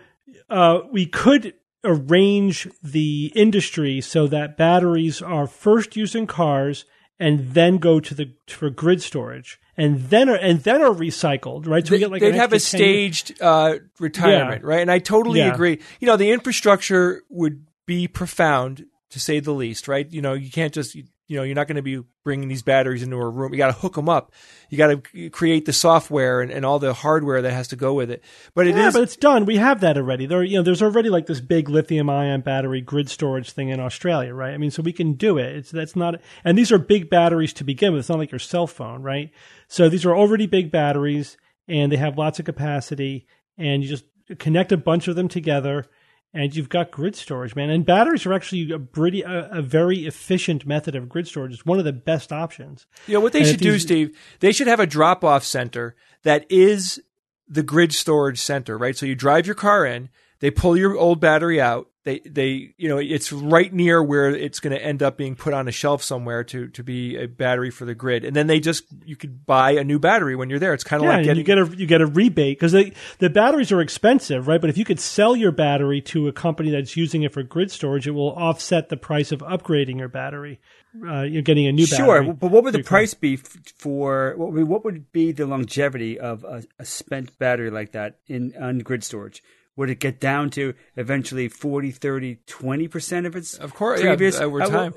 uh, 0.49 0.79
we 0.91 1.05
could 1.05 1.53
arrange 1.83 2.67
the 2.81 3.31
industry 3.35 4.01
so 4.01 4.27
that 4.27 4.55
batteries 4.55 5.21
are 5.21 5.47
first 5.47 5.95
used 5.95 6.15
in 6.15 6.27
cars 6.27 6.85
and 7.21 7.53
then 7.53 7.77
go 7.77 7.99
to 7.99 8.15
the 8.15 8.33
for 8.47 8.71
grid 8.71 8.99
storage 9.01 9.59
and 9.77 10.09
then 10.09 10.27
are 10.27 10.35
and 10.35 10.61
then 10.61 10.81
are 10.81 10.93
recycled, 10.93 11.67
right? 11.67 11.85
So 11.85 11.91
we 11.91 11.99
get 11.99 12.09
like 12.09 12.19
they'd 12.19 12.33
have 12.33 12.51
a 12.51 12.59
staged 12.59 13.39
uh, 13.39 13.75
retirement, 13.99 14.63
yeah. 14.63 14.67
right? 14.67 14.81
And 14.81 14.91
I 14.91 14.97
totally 14.97 15.39
yeah. 15.39 15.53
agree. 15.53 15.79
You 15.99 16.07
know, 16.07 16.17
the 16.17 16.31
infrastructure 16.31 17.21
would 17.29 17.67
be 17.85 18.07
profound 18.07 18.87
to 19.11 19.19
say 19.19 19.39
the 19.39 19.53
least, 19.53 19.87
right? 19.87 20.11
You 20.11 20.21
know, 20.21 20.33
you 20.33 20.49
can't 20.49 20.73
just 20.73 20.97
you 21.31 21.37
know, 21.37 21.43
you're 21.43 21.55
not 21.55 21.69
going 21.69 21.77
to 21.77 21.81
be 21.81 22.03
bringing 22.25 22.49
these 22.49 22.61
batteries 22.61 23.01
into 23.01 23.15
a 23.15 23.29
room. 23.29 23.53
You 23.53 23.57
got 23.57 23.73
to 23.73 23.79
hook 23.79 23.95
them 23.95 24.09
up. 24.09 24.33
You 24.69 24.77
got 24.77 24.87
to 25.13 25.29
create 25.29 25.63
the 25.63 25.71
software 25.71 26.41
and, 26.41 26.51
and 26.51 26.65
all 26.65 26.77
the 26.77 26.93
hardware 26.93 27.41
that 27.41 27.53
has 27.53 27.69
to 27.69 27.77
go 27.77 27.93
with 27.93 28.11
it. 28.11 28.21
But 28.53 28.67
it 28.67 28.75
yeah, 28.75 28.89
is, 28.89 28.93
but 28.93 29.03
it's 29.03 29.15
done. 29.15 29.45
We 29.45 29.55
have 29.55 29.79
that 29.79 29.95
already. 29.95 30.25
There, 30.25 30.43
you 30.43 30.57
know, 30.57 30.63
there's 30.63 30.81
already 30.81 31.07
like 31.07 31.27
this 31.27 31.39
big 31.39 31.69
lithium 31.69 32.09
ion 32.09 32.41
battery 32.41 32.81
grid 32.81 33.09
storage 33.09 33.51
thing 33.51 33.69
in 33.69 33.79
Australia, 33.79 34.33
right? 34.33 34.53
I 34.53 34.57
mean, 34.57 34.71
so 34.71 34.81
we 34.81 34.91
can 34.91 35.13
do 35.13 35.37
it. 35.37 35.55
It's 35.55 35.71
that's 35.71 35.95
not, 35.95 36.19
and 36.43 36.57
these 36.57 36.69
are 36.69 36.77
big 36.77 37.09
batteries 37.09 37.53
to 37.53 37.63
begin 37.63 37.93
with. 37.93 38.01
It's 38.01 38.09
not 38.09 38.17
like 38.19 38.33
your 38.33 38.39
cell 38.39 38.67
phone, 38.67 39.01
right? 39.01 39.31
So 39.69 39.87
these 39.87 40.05
are 40.05 40.13
already 40.13 40.47
big 40.47 40.69
batteries, 40.69 41.37
and 41.65 41.93
they 41.93 41.97
have 41.97 42.17
lots 42.17 42.39
of 42.39 42.45
capacity, 42.45 43.25
and 43.57 43.81
you 43.81 43.87
just 43.87 44.03
connect 44.37 44.73
a 44.73 44.77
bunch 44.77 45.07
of 45.07 45.15
them 45.15 45.29
together 45.29 45.87
and 46.33 46.55
you've 46.55 46.69
got 46.69 46.91
grid 46.91 47.15
storage, 47.15 47.55
man. 47.55 47.69
And 47.69 47.85
batteries 47.85 48.25
are 48.25 48.33
actually 48.33 48.71
a 48.71 48.79
pretty 48.79 49.21
a, 49.21 49.49
a, 49.51 49.61
very 49.61 50.05
efficient 50.05 50.65
method 50.65 50.95
of 50.95 51.09
grid 51.09 51.27
storage. 51.27 51.53
It's 51.53 51.65
one 51.65 51.79
of 51.79 51.85
the 51.85 51.93
best 51.93 52.31
options. 52.31 52.85
Yeah, 53.07 53.17
what 53.17 53.33
they 53.33 53.39
and 53.39 53.47
should 53.49 53.59
do, 53.59 53.77
Steve, 53.79 54.17
they 54.39 54.51
should 54.51 54.67
have 54.67 54.79
a 54.79 54.87
drop 54.87 55.23
off 55.23 55.43
center 55.43 55.95
that 56.23 56.45
is 56.49 57.01
the 57.47 57.63
grid 57.63 57.93
storage 57.93 58.39
center, 58.39 58.77
right? 58.77 58.95
So 58.95 59.05
you 59.05 59.15
drive 59.15 59.45
your 59.45 59.55
car 59.55 59.85
in, 59.85 60.09
they 60.41 60.51
pull 60.51 60.75
your 60.75 60.97
old 60.97 61.21
battery 61.21 61.61
out, 61.61 61.87
they 62.03 62.19
they 62.19 62.73
you 62.77 62.89
know 62.89 62.97
it's 62.97 63.31
right 63.31 63.71
near 63.71 64.01
where 64.01 64.29
it's 64.29 64.59
going 64.59 64.75
to 64.75 64.83
end 64.83 65.03
up 65.03 65.17
being 65.17 65.35
put 65.35 65.53
on 65.53 65.67
a 65.67 65.71
shelf 65.71 66.03
somewhere 66.03 66.43
to 66.43 66.67
to 66.69 66.83
be 66.83 67.15
a 67.15 67.27
battery 67.27 67.69
for 67.69 67.85
the 67.85 67.93
grid 67.93 68.25
and 68.25 68.35
then 68.35 68.47
they 68.47 68.59
just 68.59 68.85
you 69.05 69.15
could 69.15 69.45
buy 69.45 69.71
a 69.71 69.83
new 69.83 69.99
battery 69.99 70.35
when 70.35 70.49
you're 70.49 70.59
there 70.59 70.73
it's 70.73 70.83
kind 70.83 71.03
of 71.03 71.09
yeah, 71.09 71.17
like 71.17 71.25
getting, 71.25 71.37
you 71.37 71.43
get 71.43 71.57
a 71.59 71.77
you 71.77 71.85
get 71.85 72.01
a 72.01 72.07
rebate 72.07 72.59
because 72.59 72.71
the 73.19 73.29
batteries 73.29 73.71
are 73.71 73.81
expensive 73.81 74.47
right 74.47 74.61
but 74.61 74.69
if 74.69 74.77
you 74.77 74.85
could 74.85 74.99
sell 74.99 75.35
your 75.35 75.51
battery 75.51 76.01
to 76.01 76.27
a 76.27 76.33
company 76.33 76.71
that's 76.71 76.97
using 76.97 77.21
it 77.21 77.31
for 77.31 77.43
grid 77.43 77.69
storage 77.69 78.07
it 78.07 78.11
will 78.11 78.33
offset 78.33 78.89
the 78.89 78.97
price 78.97 79.31
of 79.31 79.39
upgrading 79.41 79.99
your 79.99 80.09
battery 80.09 80.59
uh, 81.07 81.21
you're 81.21 81.41
getting 81.41 81.67
a 81.67 81.71
new 81.71 81.85
sure, 81.85 81.99
battery. 81.99 82.25
Sure, 82.25 82.33
but 82.33 82.51
what 82.51 82.65
would 82.65 82.73
the 82.73 82.83
price 82.83 83.13
be 83.13 83.37
for? 83.37 84.33
What 84.35 84.51
would, 84.51 84.67
what 84.67 84.83
would 84.83 85.09
be 85.13 85.31
the 85.31 85.45
longevity 85.45 86.19
of 86.19 86.43
a, 86.43 86.63
a 86.79 86.85
spent 86.85 87.39
battery 87.39 87.69
like 87.69 87.93
that 87.93 88.17
in 88.27 88.53
on 88.59 88.79
grid 88.79 89.05
storage? 89.05 89.41
Would 89.75 89.89
it 89.89 89.99
get 89.99 90.19
down 90.19 90.49
to 90.51 90.73
eventually 90.95 91.47
40, 91.47 91.91
30, 91.91 92.39
20% 92.47 93.25
of 93.25 93.35
its 93.35 93.57
of 93.57 93.73
course, 93.73 94.01
previous 94.01 94.39
yeah, 94.39 94.45
over 94.45 94.59
time? 94.59 94.93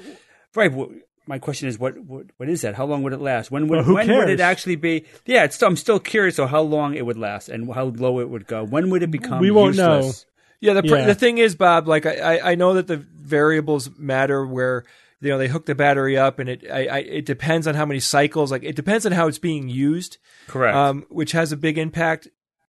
right. 0.54 0.72
Well, 0.72 0.90
my 1.26 1.38
question 1.38 1.68
is, 1.68 1.78
what, 1.78 1.98
what 1.98 2.26
what 2.36 2.48
is 2.48 2.62
that? 2.62 2.74
How 2.74 2.84
long 2.84 3.02
would 3.02 3.12
it 3.12 3.20
last? 3.20 3.50
When 3.50 3.68
would 3.68 3.86
well, 3.86 3.94
when 3.94 4.06
cares? 4.06 4.18
would 4.18 4.28
it 4.28 4.40
actually 4.40 4.76
be? 4.76 5.06
Yeah, 5.24 5.46
I'm 5.62 5.76
still 5.76 5.98
curious 5.98 6.38
of 6.38 6.50
how 6.50 6.60
long 6.60 6.94
it 6.94 7.06
would 7.06 7.16
last 7.16 7.48
and 7.48 7.72
how 7.72 7.84
low 7.84 8.20
it 8.20 8.28
would 8.28 8.46
go. 8.46 8.64
When 8.64 8.90
would 8.90 9.02
it 9.02 9.10
become? 9.10 9.40
We 9.40 9.50
won't 9.50 9.76
useless? 9.76 10.26
know. 10.26 10.30
Yeah, 10.60 10.80
the 10.80 10.86
yeah. 10.86 11.06
the 11.06 11.14
thing 11.14 11.38
is, 11.38 11.54
Bob. 11.54 11.88
Like 11.88 12.04
I 12.04 12.52
I 12.52 12.54
know 12.56 12.74
that 12.74 12.86
the 12.86 12.96
variables 12.96 13.90
matter 13.96 14.46
where 14.46 14.84
you 15.20 15.30
know 15.30 15.38
they 15.38 15.48
hook 15.48 15.66
the 15.66 15.74
battery 15.74 16.16
up 16.16 16.38
and 16.38 16.48
it 16.48 16.64
I, 16.70 16.86
I, 16.86 16.98
it 16.98 17.26
depends 17.26 17.66
on 17.66 17.74
how 17.74 17.86
many 17.86 18.00
cycles 18.00 18.52
like 18.52 18.62
it 18.62 18.76
depends 18.76 19.06
on 19.06 19.12
how 19.12 19.26
it's 19.26 19.38
being 19.38 19.68
used 19.68 20.18
correct 20.48 20.76
um, 20.76 21.06
which 21.08 21.32
has 21.32 21.50
a 21.50 21.56
big 21.56 21.78
impact 21.78 22.28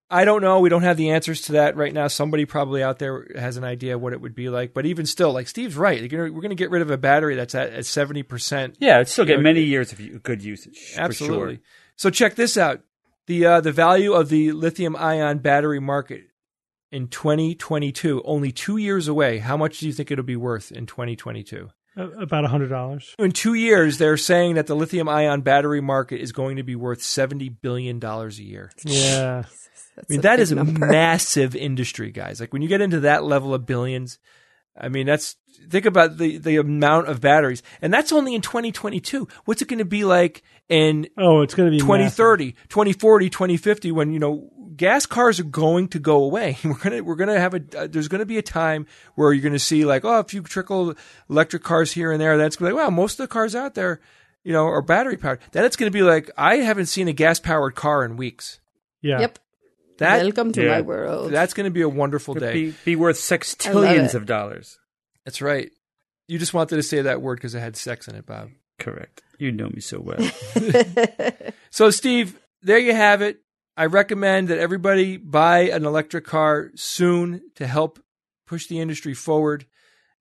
I 0.09 0.23
don't 0.23 0.41
know. 0.41 0.59
We 0.59 0.69
don't 0.69 0.83
have 0.83 0.97
the 0.97 1.09
answers 1.09 1.41
to 1.43 1.53
that 1.53 1.75
right 1.75 1.93
now. 1.93 2.07
Somebody 2.07 2.45
probably 2.45 2.83
out 2.83 2.99
there 2.99 3.27
has 3.35 3.57
an 3.57 3.63
idea 3.63 3.97
what 3.97 4.13
it 4.13 4.21
would 4.21 4.35
be 4.35 4.49
like. 4.49 4.73
But 4.73 4.85
even 4.85 5.05
still, 5.05 5.33
like 5.33 5.47
Steve's 5.47 5.75
right. 5.75 6.01
We're 6.11 6.29
going 6.29 6.49
to 6.49 6.55
get 6.55 6.69
rid 6.69 6.83
of 6.83 6.91
a 6.91 6.97
battery 6.97 7.35
that's 7.35 7.55
at 7.55 7.85
seventy 7.85 8.21
percent. 8.21 8.75
Yeah, 8.79 8.99
it 8.99 9.07
still 9.07 9.25
get 9.25 9.37
know, 9.37 9.43
many 9.43 9.61
years 9.61 9.91
of 9.91 10.23
good 10.23 10.43
usage. 10.43 10.93
Absolutely. 10.95 11.55
Sure. 11.55 11.63
So 11.95 12.09
check 12.09 12.35
this 12.35 12.55
out. 12.55 12.81
The 13.27 13.45
uh, 13.45 13.61
the 13.61 13.71
value 13.71 14.13
of 14.13 14.29
the 14.29 14.51
lithium 14.51 14.95
ion 14.95 15.39
battery 15.39 15.79
market 15.79 16.25
in 16.91 17.07
2022, 17.07 18.21
only 18.23 18.51
two 18.51 18.77
years 18.77 19.07
away. 19.07 19.39
How 19.39 19.57
much 19.57 19.79
do 19.79 19.87
you 19.87 19.93
think 19.93 20.11
it'll 20.11 20.23
be 20.23 20.35
worth 20.35 20.71
in 20.71 20.85
2022? 20.85 21.69
About 21.97 22.45
a 22.45 22.49
hundred 22.49 22.67
dollars. 22.67 23.15
In 23.17 23.31
two 23.31 23.53
years, 23.53 23.97
they're 23.97 24.17
saying 24.17 24.55
that 24.55 24.67
the 24.67 24.75
lithium 24.75 25.07
ion 25.07 25.41
battery 25.41 25.81
market 25.81 26.19
is 26.21 26.33
going 26.33 26.57
to 26.57 26.63
be 26.63 26.75
worth 26.75 27.01
seventy 27.01 27.49
billion 27.49 27.99
dollars 27.99 28.37
a 28.37 28.43
year. 28.43 28.71
Yeah. 28.83 29.43
That's 29.95 30.11
I 30.11 30.13
mean, 30.13 30.21
that 30.21 30.39
is 30.39 30.51
a 30.51 30.63
massive 30.63 31.55
industry, 31.55 32.11
guys. 32.11 32.39
Like 32.39 32.51
when 32.51 32.61
you 32.61 32.67
get 32.67 32.81
into 32.81 33.01
that 33.01 33.23
level 33.23 33.53
of 33.53 33.65
billions, 33.65 34.19
I 34.77 34.89
mean, 34.89 35.05
that's 35.05 35.37
think 35.69 35.85
about 35.85 36.17
the 36.17 36.37
the 36.37 36.57
amount 36.57 37.07
of 37.07 37.21
batteries, 37.21 37.63
and 37.81 37.93
that's 37.93 38.11
only 38.11 38.35
in 38.35 38.41
2022. 38.41 39.27
What's 39.45 39.61
it 39.61 39.67
going 39.67 39.79
to 39.79 39.85
be 39.85 40.03
like 40.03 40.43
in 40.67 41.07
oh, 41.17 41.41
it's 41.41 41.55
going 41.55 41.71
to 41.71 41.71
be 41.71 41.79
2030, 41.79 42.45
massive. 42.45 42.69
2040, 42.69 43.29
2050 43.29 43.91
when 43.91 44.11
you 44.11 44.19
know 44.19 44.51
gas 44.75 45.05
cars 45.05 45.39
are 45.39 45.45
going 45.45 45.87
to 45.89 45.99
go 45.99 46.23
away. 46.23 46.57
We're 46.63 46.73
gonna 46.73 47.03
we're 47.03 47.15
gonna 47.15 47.39
have 47.39 47.53
a 47.53 47.63
uh, 47.77 47.87
there's 47.87 48.09
going 48.09 48.19
to 48.19 48.25
be 48.25 48.37
a 48.37 48.43
time 48.43 48.87
where 49.15 49.31
you're 49.31 49.43
going 49.43 49.53
to 49.53 49.59
see 49.59 49.85
like 49.85 50.03
oh, 50.03 50.19
if 50.19 50.33
you 50.33 50.41
trickle 50.41 50.95
electric 51.29 51.63
cars 51.63 51.93
here 51.93 52.11
and 52.11 52.19
there, 52.19 52.37
that's 52.37 52.57
going 52.57 52.69
to 52.69 52.75
be 52.75 52.77
like 52.77 52.85
wow, 52.85 52.93
most 52.93 53.19
of 53.19 53.29
the 53.29 53.31
cars 53.31 53.55
out 53.55 53.75
there, 53.75 54.01
you 54.43 54.51
know, 54.51 54.65
are 54.65 54.81
battery 54.81 55.17
powered. 55.17 55.39
Then 55.51 55.63
it's 55.63 55.77
going 55.77 55.91
to 55.91 55.97
be 55.97 56.03
like 56.03 56.29
I 56.37 56.57
haven't 56.57 56.87
seen 56.87 57.07
a 57.07 57.13
gas 57.13 57.39
powered 57.39 57.75
car 57.75 58.03
in 58.03 58.17
weeks. 58.17 58.59
Yeah. 59.01 59.21
Yep. 59.21 59.39
That, 59.97 60.23
Welcome 60.23 60.51
to 60.53 60.63
yeah. 60.63 60.71
my 60.71 60.81
world. 60.81 61.31
That's 61.31 61.53
going 61.53 61.65
to 61.65 61.71
be 61.71 61.81
a 61.81 61.89
wonderful 61.89 62.33
day. 62.33 62.53
Be, 62.53 62.75
be 62.83 62.95
worth 62.95 63.17
sextillions 63.17 64.13
of 64.13 64.25
dollars. 64.25 64.77
That's 65.23 65.41
right. 65.41 65.71
You 66.27 66.37
just 66.37 66.53
wanted 66.53 66.75
to 66.75 66.83
say 66.83 67.03
that 67.03 67.21
word 67.21 67.35
because 67.35 67.55
it 67.55 67.59
had 67.59 67.77
sex 67.77 68.07
in 68.07 68.15
it, 68.15 68.25
Bob. 68.25 68.49
Correct. 68.77 69.21
You 69.37 69.51
know 69.51 69.69
me 69.69 69.79
so 69.79 69.99
well. 70.01 70.19
So, 71.75 71.89
Steve, 71.89 72.39
there 72.61 72.79
you 72.79 72.93
have 72.93 73.21
it. 73.21 73.41
I 73.75 73.87
recommend 73.87 74.47
that 74.47 74.59
everybody 74.59 75.17
buy 75.17 75.63
an 75.63 75.83
electric 75.85 76.23
car 76.23 76.71
soon 76.75 77.41
to 77.55 77.67
help 77.67 77.99
push 78.47 78.67
the 78.67 78.79
industry 78.79 79.13
forward. 79.13 79.65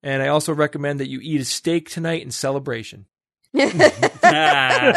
And 0.03 0.21
I 0.21 0.27
also 0.27 0.53
recommend 0.53 0.99
that 0.99 1.09
you 1.09 1.21
eat 1.23 1.41
a 1.41 1.45
steak 1.45 1.89
tonight 1.89 2.25
in 2.25 2.33
celebration. 2.33 3.07
Ah, 3.57 4.93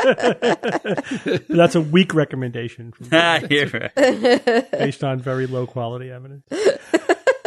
That's 1.50 1.76
a 1.76 1.82
weak 1.82 2.14
recommendation 2.14 2.92
from, 2.92 3.08
you're 3.50 3.68
right. 3.68 4.72
based 4.72 5.04
on 5.04 5.20
very 5.20 5.48
low 5.48 5.68
quality 5.68 6.12
evidence. 6.12 6.44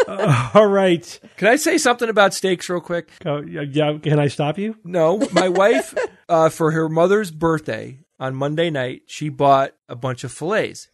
Uh, 0.07 0.51
all 0.55 0.67
right. 0.67 1.21
Can 1.37 1.49
I 1.49 1.57
say 1.57 1.79
something 1.79 2.09
about 2.09 2.35
steaks 2.35 2.69
real 2.69 2.81
quick? 2.81 3.11
Go, 3.21 3.39
yeah, 3.41 3.63
yeah, 3.63 3.99
can 4.03 4.19
I 4.19 4.29
stop 4.29 4.59
you? 4.59 4.77
No, 4.85 5.19
my 5.33 5.49
wife, 5.49 5.95
uh, 6.29 6.49
for 6.49 6.73
her 6.73 6.89
mother's 6.89 7.31
birthday 7.31 8.01
on 8.19 8.35
Monday 8.35 8.71
night, 8.71 9.03
she 9.07 9.29
bought 9.29 9.73
a 9.89 9.97
bunch 9.97 10.25
of 10.25 10.33
fillets. 10.33 10.89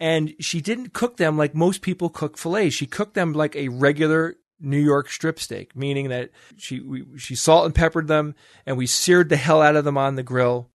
And 0.00 0.34
she 0.40 0.60
didn't 0.60 0.92
cook 0.92 1.16
them 1.16 1.36
like 1.36 1.54
most 1.54 1.82
people 1.82 2.08
cook 2.08 2.38
fillets. 2.38 2.74
She 2.74 2.86
cooked 2.86 3.14
them 3.14 3.32
like 3.32 3.56
a 3.56 3.68
regular 3.68 4.36
New 4.60 4.78
York 4.78 5.10
strip 5.10 5.38
steak, 5.38 5.76
meaning 5.76 6.08
that 6.08 6.30
she 6.56 6.80
we, 6.80 7.04
she 7.16 7.34
salt 7.34 7.66
and 7.66 7.74
peppered 7.74 8.08
them, 8.08 8.34
and 8.66 8.76
we 8.76 8.86
seared 8.86 9.28
the 9.28 9.36
hell 9.36 9.62
out 9.62 9.76
of 9.76 9.84
them 9.84 9.98
on 9.98 10.14
the 10.16 10.22
grill. 10.22 10.70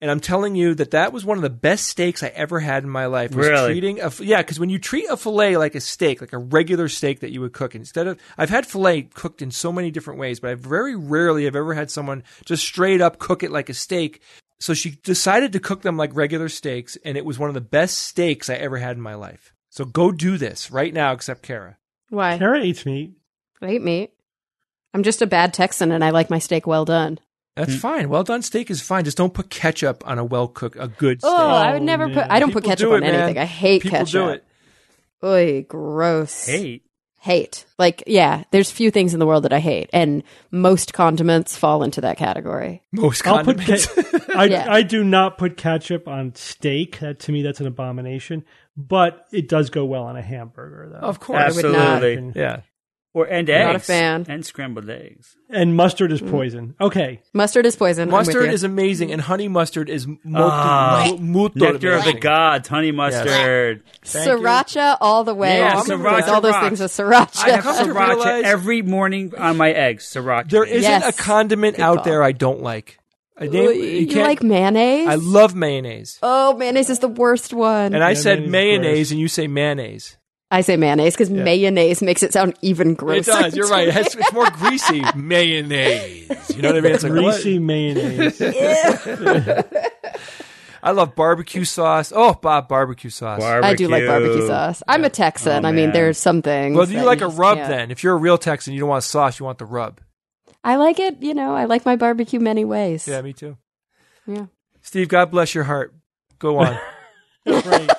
And 0.00 0.10
I'm 0.10 0.20
telling 0.20 0.54
you 0.54 0.74
that 0.74 0.90
that 0.90 1.14
was 1.14 1.24
one 1.24 1.38
of 1.38 1.42
the 1.42 1.48
best 1.48 1.86
steaks 1.86 2.22
I 2.22 2.26
ever 2.28 2.60
had 2.60 2.82
in 2.82 2.90
my 2.90 3.06
life. 3.06 3.34
Was 3.34 3.46
Really? 3.46 3.72
treating 3.72 4.00
a 4.00 4.12
yeah, 4.20 4.42
because 4.42 4.60
when 4.60 4.68
you 4.68 4.78
treat 4.78 5.08
a 5.08 5.16
fillet 5.16 5.56
like 5.56 5.74
a 5.74 5.80
steak, 5.80 6.20
like 6.20 6.32
a 6.34 6.38
regular 6.38 6.88
steak 6.88 7.20
that 7.20 7.30
you 7.30 7.40
would 7.40 7.54
cook, 7.54 7.74
instead 7.74 8.06
of 8.06 8.20
I've 8.36 8.50
had 8.50 8.66
fillet 8.66 9.02
cooked 9.14 9.40
in 9.40 9.50
so 9.50 9.72
many 9.72 9.90
different 9.90 10.20
ways, 10.20 10.40
but 10.40 10.50
I 10.50 10.54
very 10.54 10.94
rarely 10.94 11.44
have 11.44 11.56
ever 11.56 11.72
had 11.74 11.90
someone 11.90 12.22
just 12.44 12.64
straight 12.64 13.00
up 13.00 13.18
cook 13.18 13.42
it 13.42 13.50
like 13.50 13.68
a 13.68 13.74
steak. 13.74 14.20
So 14.60 14.74
she 14.74 14.90
decided 15.02 15.52
to 15.52 15.60
cook 15.60 15.82
them 15.82 15.96
like 15.96 16.14
regular 16.14 16.48
steaks, 16.48 16.96
and 17.04 17.16
it 17.16 17.24
was 17.24 17.38
one 17.38 17.48
of 17.48 17.54
the 17.54 17.60
best 17.60 17.98
steaks 17.98 18.50
I 18.50 18.54
ever 18.54 18.76
had 18.76 18.96
in 18.96 19.02
my 19.02 19.14
life. 19.14 19.52
So 19.70 19.84
go 19.84 20.12
do 20.12 20.36
this 20.36 20.70
right 20.70 20.92
now, 20.92 21.12
except 21.12 21.42
Cara. 21.42 21.78
Why? 22.10 22.38
Cara 22.38 22.62
eats 22.62 22.84
meat. 22.86 23.14
I 23.62 23.66
hate 23.68 23.82
meat. 23.82 24.12
I'm 24.92 25.02
just 25.02 25.22
a 25.22 25.26
bad 25.26 25.52
Texan, 25.52 25.90
and 25.90 26.04
I 26.04 26.10
like 26.10 26.30
my 26.30 26.38
steak 26.38 26.66
well 26.66 26.84
done. 26.84 27.18
That's 27.56 27.74
mm. 27.74 27.80
fine. 27.80 28.08
Well 28.08 28.24
done 28.24 28.42
steak 28.42 28.70
is 28.70 28.80
fine. 28.80 29.04
Just 29.04 29.16
don't 29.16 29.32
put 29.32 29.50
ketchup 29.50 30.06
on 30.06 30.18
a 30.18 30.24
well 30.24 30.48
cooked, 30.48 30.76
a 30.78 30.88
good 30.88 31.20
oh, 31.22 31.28
steak. 31.28 31.40
Oh, 31.40 31.46
I 31.46 31.72
would 31.72 31.82
oh, 31.82 31.84
never 31.84 32.08
yeah. 32.08 32.22
put. 32.22 32.30
I 32.30 32.40
don't 32.40 32.52
put 32.52 32.64
ketchup 32.64 32.88
do 32.88 32.94
on 32.94 33.02
it, 33.02 33.06
man. 33.06 33.14
anything. 33.14 33.38
I 33.38 33.44
hate 33.44 33.82
People 33.82 33.98
ketchup. 33.98 34.12
do 34.12 34.28
it. 34.30 34.44
Oy, 35.22 35.66
gross. 35.68 36.46
Hate. 36.46 36.84
Hate. 37.20 37.64
Like, 37.78 38.02
yeah, 38.06 38.44
there's 38.50 38.70
few 38.70 38.90
things 38.90 39.14
in 39.14 39.20
the 39.20 39.26
world 39.26 39.44
that 39.44 39.52
I 39.52 39.58
hate, 39.58 39.88
and 39.94 40.22
most 40.50 40.92
condiments 40.92 41.56
fall 41.56 41.82
into 41.82 42.02
that 42.02 42.18
category. 42.18 42.82
Most 42.92 43.26
I'll 43.26 43.42
put 43.42 43.56
condiments. 43.56 43.86
ke- 43.86 44.36
I, 44.36 44.44
Yeah. 44.50 44.66
I 44.68 44.82
do 44.82 45.02
not 45.02 45.38
put 45.38 45.56
ketchup 45.56 46.06
on 46.06 46.34
steak. 46.34 46.98
That 47.00 47.20
to 47.20 47.32
me, 47.32 47.42
that's 47.42 47.60
an 47.60 47.66
abomination. 47.66 48.44
But 48.76 49.26
it 49.32 49.48
does 49.48 49.70
go 49.70 49.86
well 49.86 50.02
on 50.02 50.16
a 50.16 50.22
hamburger, 50.22 50.90
though. 50.92 51.06
of 51.06 51.20
course. 51.20 51.56
would 51.56 51.64
not. 51.64 52.02
Absolutely. 52.02 52.38
Yeah. 52.38 52.60
Or 53.14 53.26
and 53.26 53.48
eggs. 53.48 53.64
Not 53.66 53.76
a 53.76 53.78
fan. 53.78 54.26
And 54.28 54.44
scrambled 54.44 54.90
eggs. 54.90 55.36
And 55.48 55.76
mustard 55.76 56.10
is 56.10 56.20
poison. 56.20 56.74
Okay, 56.80 57.22
Mustard 57.32 57.64
is 57.64 57.76
poison. 57.76 58.10
Mustard 58.10 58.52
is 58.52 58.64
amazing, 58.64 59.12
and 59.12 59.20
honey 59.22 59.46
mustard 59.46 59.88
is 59.88 60.04
mo- 60.08 60.18
Ah, 60.24 61.06
mu- 61.10 61.18
muito 61.18 61.54
Nectar 61.54 61.72
of 61.72 61.80
the 61.80 62.10
amazing. 62.10 62.20
gods, 62.20 62.66
honey 62.68 62.90
mustard. 62.90 63.82
Thank 64.04 64.26
you. 64.26 64.32
sriracha 64.32 64.96
all 65.00 65.22
the 65.22 65.32
way. 65.34 65.58
Yeah, 65.58 65.78
I'm 65.78 65.86
sriracha 65.86 66.16
with 66.16 66.28
all 66.28 66.40
those 66.40 66.52
rocks. 66.54 66.66
things 66.66 66.80
with 66.80 66.90
sriracha. 66.90 67.44
I 67.46 67.50
have 67.50 67.62
come 67.62 67.76
to 67.86 67.92
sriracha 67.92 68.08
realize- 68.16 68.44
every 68.46 68.82
morning 68.82 69.32
on 69.38 69.56
my 69.56 69.70
eggs. 69.70 70.06
Sriracha. 70.12 70.50
There 70.50 70.64
isn't 70.64 70.82
Yes. 70.82 71.08
a 71.08 71.12
condiment 71.22 71.76
Good 71.76 71.82
out 71.84 71.96
call. 71.98 72.04
there 72.04 72.22
I 72.24 72.32
don't 72.32 72.62
like. 72.62 72.98
I 73.38 73.46
Ooh, 73.46 73.50
name, 73.50 73.80
you, 73.80 74.06
can't- 74.08 74.26
like 74.28 74.42
mayonnaise? 74.42 75.06
I 75.08 75.14
love 75.16 75.54
mayonnaise. 75.54 76.18
oh, 76.22 76.54
mayonnaise 76.56 76.90
is 76.90 76.98
the 76.98 77.08
worst 77.08 77.52
one. 77.52 77.94
And 77.94 78.02
I 78.02 78.14
said 78.14 78.40
mayonnaise 78.48 78.48
is 78.48 78.50
mayonnaise, 78.50 78.96
gross. 79.08 79.10
and 79.12 79.20
you 79.20 79.28
say 79.28 79.46
mayonnaise. 79.46 80.16
I 80.50 80.60
say 80.60 80.76
mayonnaise 80.76 81.14
because 81.14 81.30
mayonnaise 81.30 82.00
makes 82.02 82.22
it 82.22 82.32
sound 82.32 82.54
even 82.62 82.92
It 82.92 83.24
does. 83.24 83.56
You're 83.56 83.68
right. 83.68 83.88
It 83.88 83.94
has, 83.94 84.14
it's 84.14 84.32
more 84.32 84.48
greasy. 84.50 85.02
mayonnaise. 85.16 86.28
You 86.54 86.62
know 86.62 86.68
what 86.68 86.78
I 86.78 86.80
mean? 86.80 86.92
It's 86.92 87.02
like 87.02 87.12
what? 87.12 87.34
greasy 87.34 87.58
mayonnaise. 87.58 88.40
I 90.82 90.90
love 90.90 91.14
barbecue 91.14 91.64
sauce. 91.64 92.12
Oh, 92.14 92.34
Bob, 92.34 92.68
barbecue 92.68 93.08
sauce. 93.08 93.42
I 93.42 93.74
do 93.74 93.88
like 93.88 94.06
barbecue 94.06 94.46
sauce. 94.46 94.82
I'm 94.86 95.02
a 95.04 95.10
Texan. 95.10 95.64
Oh, 95.64 95.68
I 95.68 95.72
mean, 95.72 95.92
there's 95.92 96.18
some 96.18 96.42
things. 96.42 96.76
well, 96.76 96.86
you 96.86 96.98
that 96.98 97.06
like 97.06 97.22
a 97.22 97.28
rub 97.28 97.56
can't- 97.56 97.68
then. 97.70 97.90
If 97.90 98.04
you're 98.04 98.12
a 98.12 98.18
real 98.18 98.36
Texan, 98.36 98.74
you 98.74 98.80
don't 98.80 98.90
want 98.90 99.02
sauce. 99.02 99.40
You 99.40 99.46
want 99.46 99.58
the 99.58 99.64
rub. 99.64 100.00
I 100.62 100.76
like 100.76 101.00
it. 101.00 101.22
You 101.22 101.34
know, 101.34 101.54
I 101.54 101.64
like 101.64 101.86
my 101.86 101.96
barbecue 101.96 102.38
many 102.38 102.64
ways. 102.64 103.08
Yeah, 103.08 103.22
me 103.22 103.32
too. 103.32 103.56
Yeah. 104.26 104.46
Steve, 104.82 105.08
God 105.08 105.30
bless 105.30 105.54
your 105.54 105.64
heart. 105.64 105.94
Go 106.38 106.58
on. 106.58 106.78
right. 107.46 107.90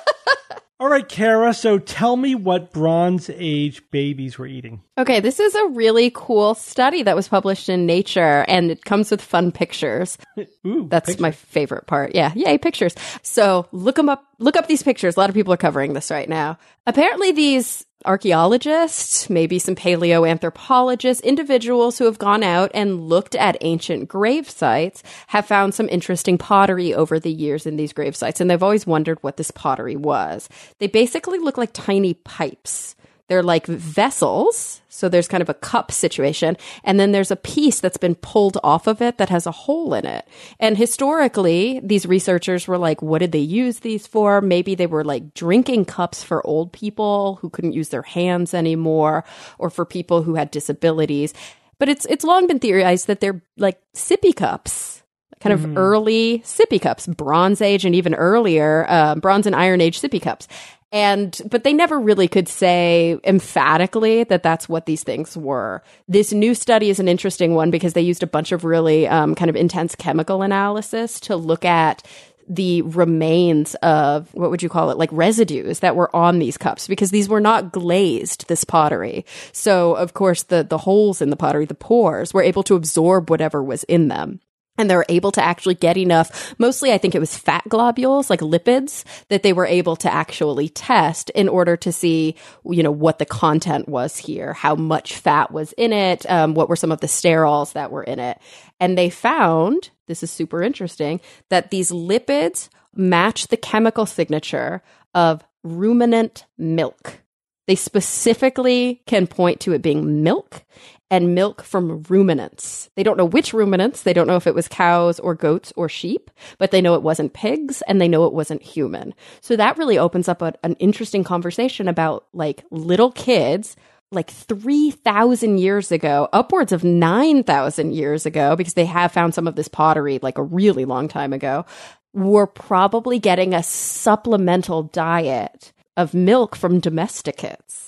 All 0.78 0.90
right, 0.90 1.08
Cara. 1.08 1.54
So 1.54 1.78
tell 1.78 2.16
me 2.18 2.34
what 2.34 2.70
Bronze 2.70 3.30
Age 3.32 3.82
babies 3.90 4.36
were 4.36 4.46
eating. 4.46 4.82
Okay, 4.98 5.20
this 5.20 5.40
is 5.40 5.54
a 5.54 5.68
really 5.68 6.10
cool 6.14 6.54
study 6.54 7.02
that 7.02 7.16
was 7.16 7.28
published 7.28 7.70
in 7.70 7.86
Nature, 7.86 8.44
and 8.46 8.70
it 8.70 8.84
comes 8.84 9.10
with 9.10 9.22
fun 9.22 9.52
pictures. 9.52 10.18
Ooh, 10.66 10.86
That's 10.90 11.18
my 11.18 11.30
favorite 11.30 11.86
part. 11.86 12.14
Yeah, 12.14 12.32
yay 12.36 12.58
pictures. 12.58 12.94
So 13.22 13.66
look 13.72 13.96
them 13.96 14.10
up. 14.10 14.26
Look 14.38 14.56
up 14.56 14.66
these 14.66 14.82
pictures. 14.82 15.16
A 15.16 15.20
lot 15.20 15.30
of 15.30 15.34
people 15.34 15.54
are 15.54 15.58
covering 15.58 15.94
this 15.94 16.10
right 16.10 16.28
now. 16.28 16.58
Apparently, 16.86 17.32
these 17.32 17.85
archaeologists, 18.04 19.30
maybe 19.30 19.58
some 19.58 19.74
paleoanthropologists, 19.74 21.22
individuals 21.22 21.98
who 21.98 22.04
have 22.04 22.18
gone 22.18 22.42
out 22.42 22.70
and 22.74 23.08
looked 23.08 23.34
at 23.34 23.56
ancient 23.62 24.08
grave 24.08 24.48
sites, 24.50 25.02
have 25.28 25.46
found 25.46 25.74
some 25.74 25.88
interesting 25.88 26.38
pottery 26.38 26.94
over 26.94 27.18
the 27.18 27.32
years 27.32 27.66
in 27.66 27.76
these 27.76 27.92
grave 27.92 28.14
sites, 28.14 28.40
and 28.40 28.50
they've 28.50 28.62
always 28.62 28.86
wondered 28.86 29.22
what 29.22 29.36
this 29.36 29.50
pottery 29.50 29.96
was. 29.96 30.48
They 30.78 30.86
basically 30.86 31.38
look 31.38 31.56
like 31.56 31.70
tiny 31.72 32.14
pipes. 32.14 32.94
They're 33.28 33.42
like 33.42 33.66
vessels. 33.66 34.80
So 34.88 35.08
there's 35.08 35.28
kind 35.28 35.42
of 35.42 35.48
a 35.48 35.54
cup 35.54 35.92
situation. 35.92 36.56
And 36.84 36.98
then 36.98 37.12
there's 37.12 37.30
a 37.30 37.36
piece 37.36 37.80
that's 37.80 37.96
been 37.96 38.14
pulled 38.14 38.56
off 38.62 38.86
of 38.86 39.02
it 39.02 39.18
that 39.18 39.28
has 39.28 39.46
a 39.46 39.52
hole 39.52 39.94
in 39.94 40.06
it. 40.06 40.26
And 40.60 40.76
historically, 40.78 41.80
these 41.82 42.06
researchers 42.06 42.66
were 42.66 42.78
like, 42.78 43.02
what 43.02 43.18
did 43.18 43.32
they 43.32 43.38
use 43.38 43.80
these 43.80 44.06
for? 44.06 44.40
Maybe 44.40 44.74
they 44.74 44.86
were 44.86 45.04
like 45.04 45.34
drinking 45.34 45.86
cups 45.86 46.22
for 46.22 46.46
old 46.46 46.72
people 46.72 47.38
who 47.42 47.50
couldn't 47.50 47.74
use 47.74 47.88
their 47.90 48.02
hands 48.02 48.54
anymore 48.54 49.24
or 49.58 49.70
for 49.70 49.84
people 49.84 50.22
who 50.22 50.36
had 50.36 50.50
disabilities. 50.50 51.34
But 51.78 51.88
it's, 51.88 52.06
it's 52.06 52.24
long 52.24 52.46
been 52.46 52.60
theorized 52.60 53.06
that 53.08 53.20
they're 53.20 53.42
like 53.58 53.80
sippy 53.94 54.34
cups 54.34 55.02
kind 55.40 55.52
of 55.52 55.76
early 55.76 56.40
sippy 56.40 56.80
cups, 56.80 57.06
Bronze 57.06 57.60
Age 57.60 57.84
and 57.84 57.94
even 57.94 58.14
earlier, 58.14 58.86
uh, 58.88 59.14
Bronze 59.16 59.46
and 59.46 59.54
Iron 59.54 59.80
Age 59.80 60.00
sippy 60.00 60.20
cups. 60.20 60.48
And, 60.96 61.38
but 61.50 61.62
they 61.62 61.74
never 61.74 62.00
really 62.00 62.26
could 62.26 62.48
say 62.48 63.18
emphatically 63.22 64.24
that 64.24 64.42
that's 64.42 64.66
what 64.66 64.86
these 64.86 65.02
things 65.02 65.36
were. 65.36 65.82
This 66.08 66.32
new 66.32 66.54
study 66.54 66.88
is 66.88 66.98
an 66.98 67.06
interesting 67.06 67.54
one 67.54 67.70
because 67.70 67.92
they 67.92 68.00
used 68.00 68.22
a 68.22 68.26
bunch 68.26 68.50
of 68.50 68.64
really 68.64 69.06
um, 69.06 69.34
kind 69.34 69.50
of 69.50 69.56
intense 69.56 69.94
chemical 69.94 70.40
analysis 70.40 71.20
to 71.20 71.36
look 71.36 71.66
at 71.66 72.02
the 72.48 72.80
remains 72.80 73.74
of 73.82 74.32
what 74.32 74.50
would 74.50 74.62
you 74.62 74.70
call 74.70 74.88
it 74.88 74.96
like 74.96 75.10
residues 75.12 75.80
that 75.80 75.96
were 75.96 76.14
on 76.16 76.38
these 76.38 76.56
cups 76.56 76.88
because 76.88 77.10
these 77.10 77.28
were 77.28 77.40
not 77.40 77.72
glazed 77.72 78.46
this 78.46 78.62
pottery 78.62 79.26
so 79.50 79.94
of 79.94 80.14
course 80.14 80.44
the 80.44 80.62
the 80.62 80.78
holes 80.78 81.20
in 81.20 81.30
the 81.30 81.36
pottery 81.36 81.64
the 81.64 81.74
pores 81.74 82.32
were 82.32 82.44
able 82.44 82.62
to 82.62 82.76
absorb 82.76 83.30
whatever 83.30 83.64
was 83.64 83.82
in 83.84 84.06
them 84.06 84.38
and 84.78 84.90
they 84.90 84.96
were 84.96 85.06
able 85.08 85.32
to 85.32 85.42
actually 85.42 85.74
get 85.74 85.96
enough 85.96 86.54
mostly 86.58 86.92
i 86.92 86.98
think 86.98 87.14
it 87.14 87.20
was 87.20 87.36
fat 87.36 87.64
globules 87.68 88.30
like 88.30 88.40
lipids 88.40 89.04
that 89.28 89.42
they 89.42 89.52
were 89.52 89.66
able 89.66 89.96
to 89.96 90.12
actually 90.12 90.68
test 90.68 91.30
in 91.30 91.48
order 91.48 91.76
to 91.76 91.90
see 91.90 92.34
you 92.64 92.82
know 92.82 92.90
what 92.90 93.18
the 93.18 93.26
content 93.26 93.88
was 93.88 94.16
here 94.16 94.52
how 94.52 94.74
much 94.74 95.14
fat 95.16 95.50
was 95.50 95.72
in 95.74 95.92
it 95.92 96.28
um, 96.30 96.54
what 96.54 96.68
were 96.68 96.76
some 96.76 96.92
of 96.92 97.00
the 97.00 97.06
sterols 97.06 97.72
that 97.72 97.90
were 97.90 98.02
in 98.02 98.18
it. 98.18 98.38
And 98.80 98.96
they 98.96 99.10
found 99.10 99.90
this 100.06 100.22
is 100.22 100.30
super 100.30 100.62
interesting 100.62 101.20
that 101.48 101.70
these 101.70 101.90
lipids 101.90 102.68
match 102.94 103.48
the 103.48 103.56
chemical 103.56 104.06
signature 104.06 104.82
of 105.14 105.44
ruminant 105.62 106.44
milk. 106.56 107.20
They 107.66 107.74
specifically 107.74 109.02
can 109.06 109.26
point 109.26 109.60
to 109.60 109.72
it 109.72 109.82
being 109.82 110.22
milk 110.22 110.64
and 111.10 111.34
milk 111.34 111.62
from 111.62 112.02
ruminants. 112.08 112.90
They 112.96 113.02
don't 113.02 113.16
know 113.16 113.24
which 113.24 113.52
ruminants. 113.52 114.02
They 114.02 114.12
don't 114.12 114.26
know 114.26 114.36
if 114.36 114.46
it 114.46 114.54
was 114.54 114.68
cows 114.68 115.20
or 115.20 115.34
goats 115.34 115.72
or 115.76 115.88
sheep, 115.88 116.30
but 116.58 116.70
they 116.70 116.80
know 116.80 116.94
it 116.94 117.02
wasn't 117.02 117.32
pigs 117.32 117.82
and 117.86 118.00
they 118.00 118.08
know 118.08 118.26
it 118.26 118.32
wasn't 118.32 118.62
human. 118.62 119.14
So 119.40 119.56
that 119.56 119.78
really 119.78 119.98
opens 119.98 120.28
up 120.28 120.42
a, 120.42 120.54
an 120.64 120.74
interesting 120.74 121.22
conversation 121.24 121.88
about 121.88 122.26
like 122.32 122.64
little 122.70 123.12
kids 123.12 123.76
like 124.12 124.30
3,000 124.30 125.58
years 125.58 125.90
ago, 125.90 126.28
upwards 126.32 126.72
of 126.72 126.84
9,000 126.84 127.92
years 127.92 128.24
ago, 128.24 128.54
because 128.54 128.74
they 128.74 128.84
have 128.84 129.10
found 129.10 129.34
some 129.34 129.48
of 129.48 129.56
this 129.56 129.66
pottery 129.68 130.20
like 130.22 130.38
a 130.38 130.42
really 130.44 130.84
long 130.84 131.08
time 131.08 131.32
ago, 131.32 131.66
were 132.14 132.46
probably 132.46 133.18
getting 133.18 133.52
a 133.52 133.64
supplemental 133.64 134.84
diet 134.84 135.72
of 135.96 136.14
milk 136.14 136.54
from 136.54 136.78
domesticates 136.78 137.86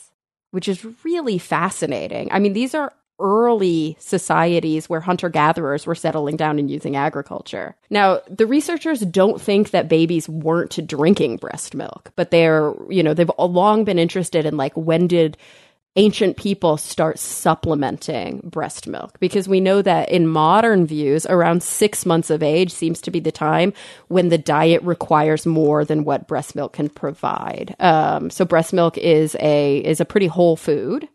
which 0.51 0.69
is 0.69 0.87
really 1.05 1.39
fascinating. 1.39 2.29
I 2.33 2.39
mean, 2.39 2.53
these 2.53 2.75
are 2.75 2.93
early 3.19 3.97
societies 3.99 4.89
where 4.89 5.01
hunter 5.01 5.29
gatherers 5.29 5.87
were 5.87 5.95
settling 5.95 6.37
down 6.37 6.59
and 6.59 6.71
using 6.71 6.97
agriculture. 6.97 7.77
Now, 7.91 8.21
the 8.29 8.47
researchers 8.47 9.01
don't 9.01 9.41
think 9.41 9.71
that 9.71 9.89
babies 9.89 10.29
weren't 10.29 10.87
drinking 10.87 11.37
breast 11.37 11.75
milk, 11.75 12.13
but 12.17 12.31
they're, 12.31 12.73
you 12.89 13.03
know, 13.03 13.15
they've 13.15 13.31
long 13.39 13.85
been 13.85 13.99
interested 13.99 14.47
in 14.47 14.57
like 14.57 14.77
when 14.77 15.07
did 15.07 15.37
ancient 15.97 16.37
people 16.37 16.77
start 16.77 17.19
supplementing 17.19 18.41
breast 18.45 18.87
milk? 18.87 19.19
Because 19.19 19.49
we 19.49 19.61
know 19.61 19.83
that 19.83 20.11
in 20.11 20.29
modern 20.29 20.87
views 20.87 21.27
around 21.27 21.63
6 21.63 22.07
months 22.07 22.31
of 22.31 22.43
age 22.43 22.71
seems 22.71 23.01
to 23.03 23.11
be 23.11 23.19
the 23.21 23.33
time 23.33 23.73
when 24.07 24.29
the 24.29 24.39
diet 24.39 24.83
requires 24.83 25.45
more 25.45 25.85
than 25.85 26.05
what 26.05 26.29
breast 26.29 26.55
milk 26.55 26.75
can 26.75 26.89
provide. 26.89 27.75
Um, 27.81 28.31
so 28.31 28.45
breast 28.45 28.73
milk 28.73 28.97
is 28.97 29.37
a 29.41 29.79
is 29.79 30.01
a 30.01 30.05
pretty 30.05 30.29
whole 30.29 30.57
food 30.57 31.09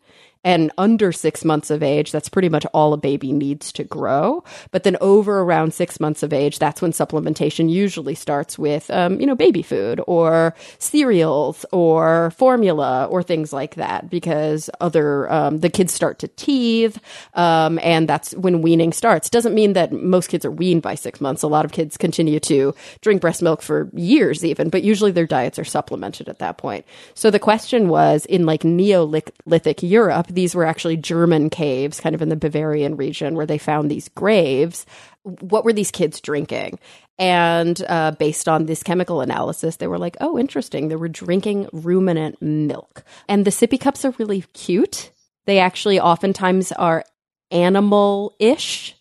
and 0.43 0.71
under 0.77 1.11
six 1.11 1.45
months 1.45 1.69
of 1.69 1.81
age, 1.81 2.11
that's 2.11 2.29
pretty 2.29 2.49
much 2.49 2.65
all 2.73 2.93
a 2.93 2.97
baby 2.97 3.31
needs 3.31 3.71
to 3.73 3.83
grow. 3.83 4.43
But 4.71 4.83
then 4.83 4.97
over 4.99 5.39
around 5.39 5.73
six 5.73 5.99
months 5.99 6.23
of 6.23 6.33
age, 6.33 6.59
that's 6.59 6.81
when 6.81 6.91
supplementation 6.91 7.69
usually 7.69 8.15
starts 8.15 8.59
with, 8.59 8.89
um, 8.91 9.19
you 9.19 9.25
know, 9.25 9.35
baby 9.35 9.61
food 9.61 10.01
or 10.05 10.55
cereals 10.79 11.65
or 11.71 12.31
formula 12.31 13.05
or 13.09 13.23
things 13.23 13.53
like 13.53 13.75
that 13.75 14.09
because 14.09 14.69
other, 14.81 15.31
um, 15.31 15.59
the 15.59 15.69
kids 15.69 15.93
start 15.93 16.19
to 16.19 16.27
teeth. 16.29 16.99
Um, 17.35 17.79
and 17.81 18.07
that's 18.07 18.33
when 18.35 18.61
weaning 18.61 18.91
starts. 18.91 19.29
Doesn't 19.29 19.55
mean 19.55 19.73
that 19.73 19.91
most 19.93 20.29
kids 20.29 20.45
are 20.45 20.51
weaned 20.51 20.81
by 20.81 20.95
six 20.95 21.21
months. 21.21 21.43
A 21.43 21.47
lot 21.47 21.65
of 21.65 21.71
kids 21.71 21.97
continue 21.97 22.39
to 22.41 22.75
drink 23.01 23.21
breast 23.21 23.41
milk 23.41 23.61
for 23.61 23.89
years 23.93 24.43
even, 24.43 24.69
but 24.69 24.83
usually 24.83 25.11
their 25.11 25.25
diets 25.25 25.57
are 25.57 25.63
supplemented 25.63 26.27
at 26.27 26.39
that 26.39 26.57
point. 26.57 26.85
So 27.13 27.31
the 27.31 27.39
question 27.39 27.87
was 27.87 28.25
in 28.25 28.45
like 28.45 28.63
Neolithic 28.63 29.83
Europe, 29.83 30.27
these 30.33 30.55
were 30.55 30.65
actually 30.65 30.97
German 30.97 31.49
caves, 31.49 31.99
kind 31.99 32.15
of 32.15 32.21
in 32.21 32.29
the 32.29 32.35
Bavarian 32.35 32.95
region, 32.95 33.35
where 33.35 33.45
they 33.45 33.57
found 33.57 33.89
these 33.89 34.09
graves. 34.09 34.85
What 35.23 35.63
were 35.63 35.73
these 35.73 35.91
kids 35.91 36.19
drinking? 36.19 36.79
And 37.19 37.81
uh, 37.87 38.11
based 38.11 38.49
on 38.49 38.65
this 38.65 38.83
chemical 38.83 39.21
analysis, 39.21 39.75
they 39.75 39.87
were 39.87 39.99
like, 39.99 40.17
oh, 40.19 40.37
interesting. 40.37 40.87
They 40.87 40.95
were 40.95 41.07
drinking 41.07 41.69
ruminant 41.71 42.41
milk. 42.41 43.03
And 43.29 43.45
the 43.45 43.51
sippy 43.51 43.79
cups 43.79 44.03
are 44.03 44.15
really 44.17 44.41
cute. 44.53 45.11
They 45.45 45.59
actually 45.59 45.99
oftentimes 45.99 46.71
are 46.71 47.05
animal 47.51 48.35
ish 48.39 48.95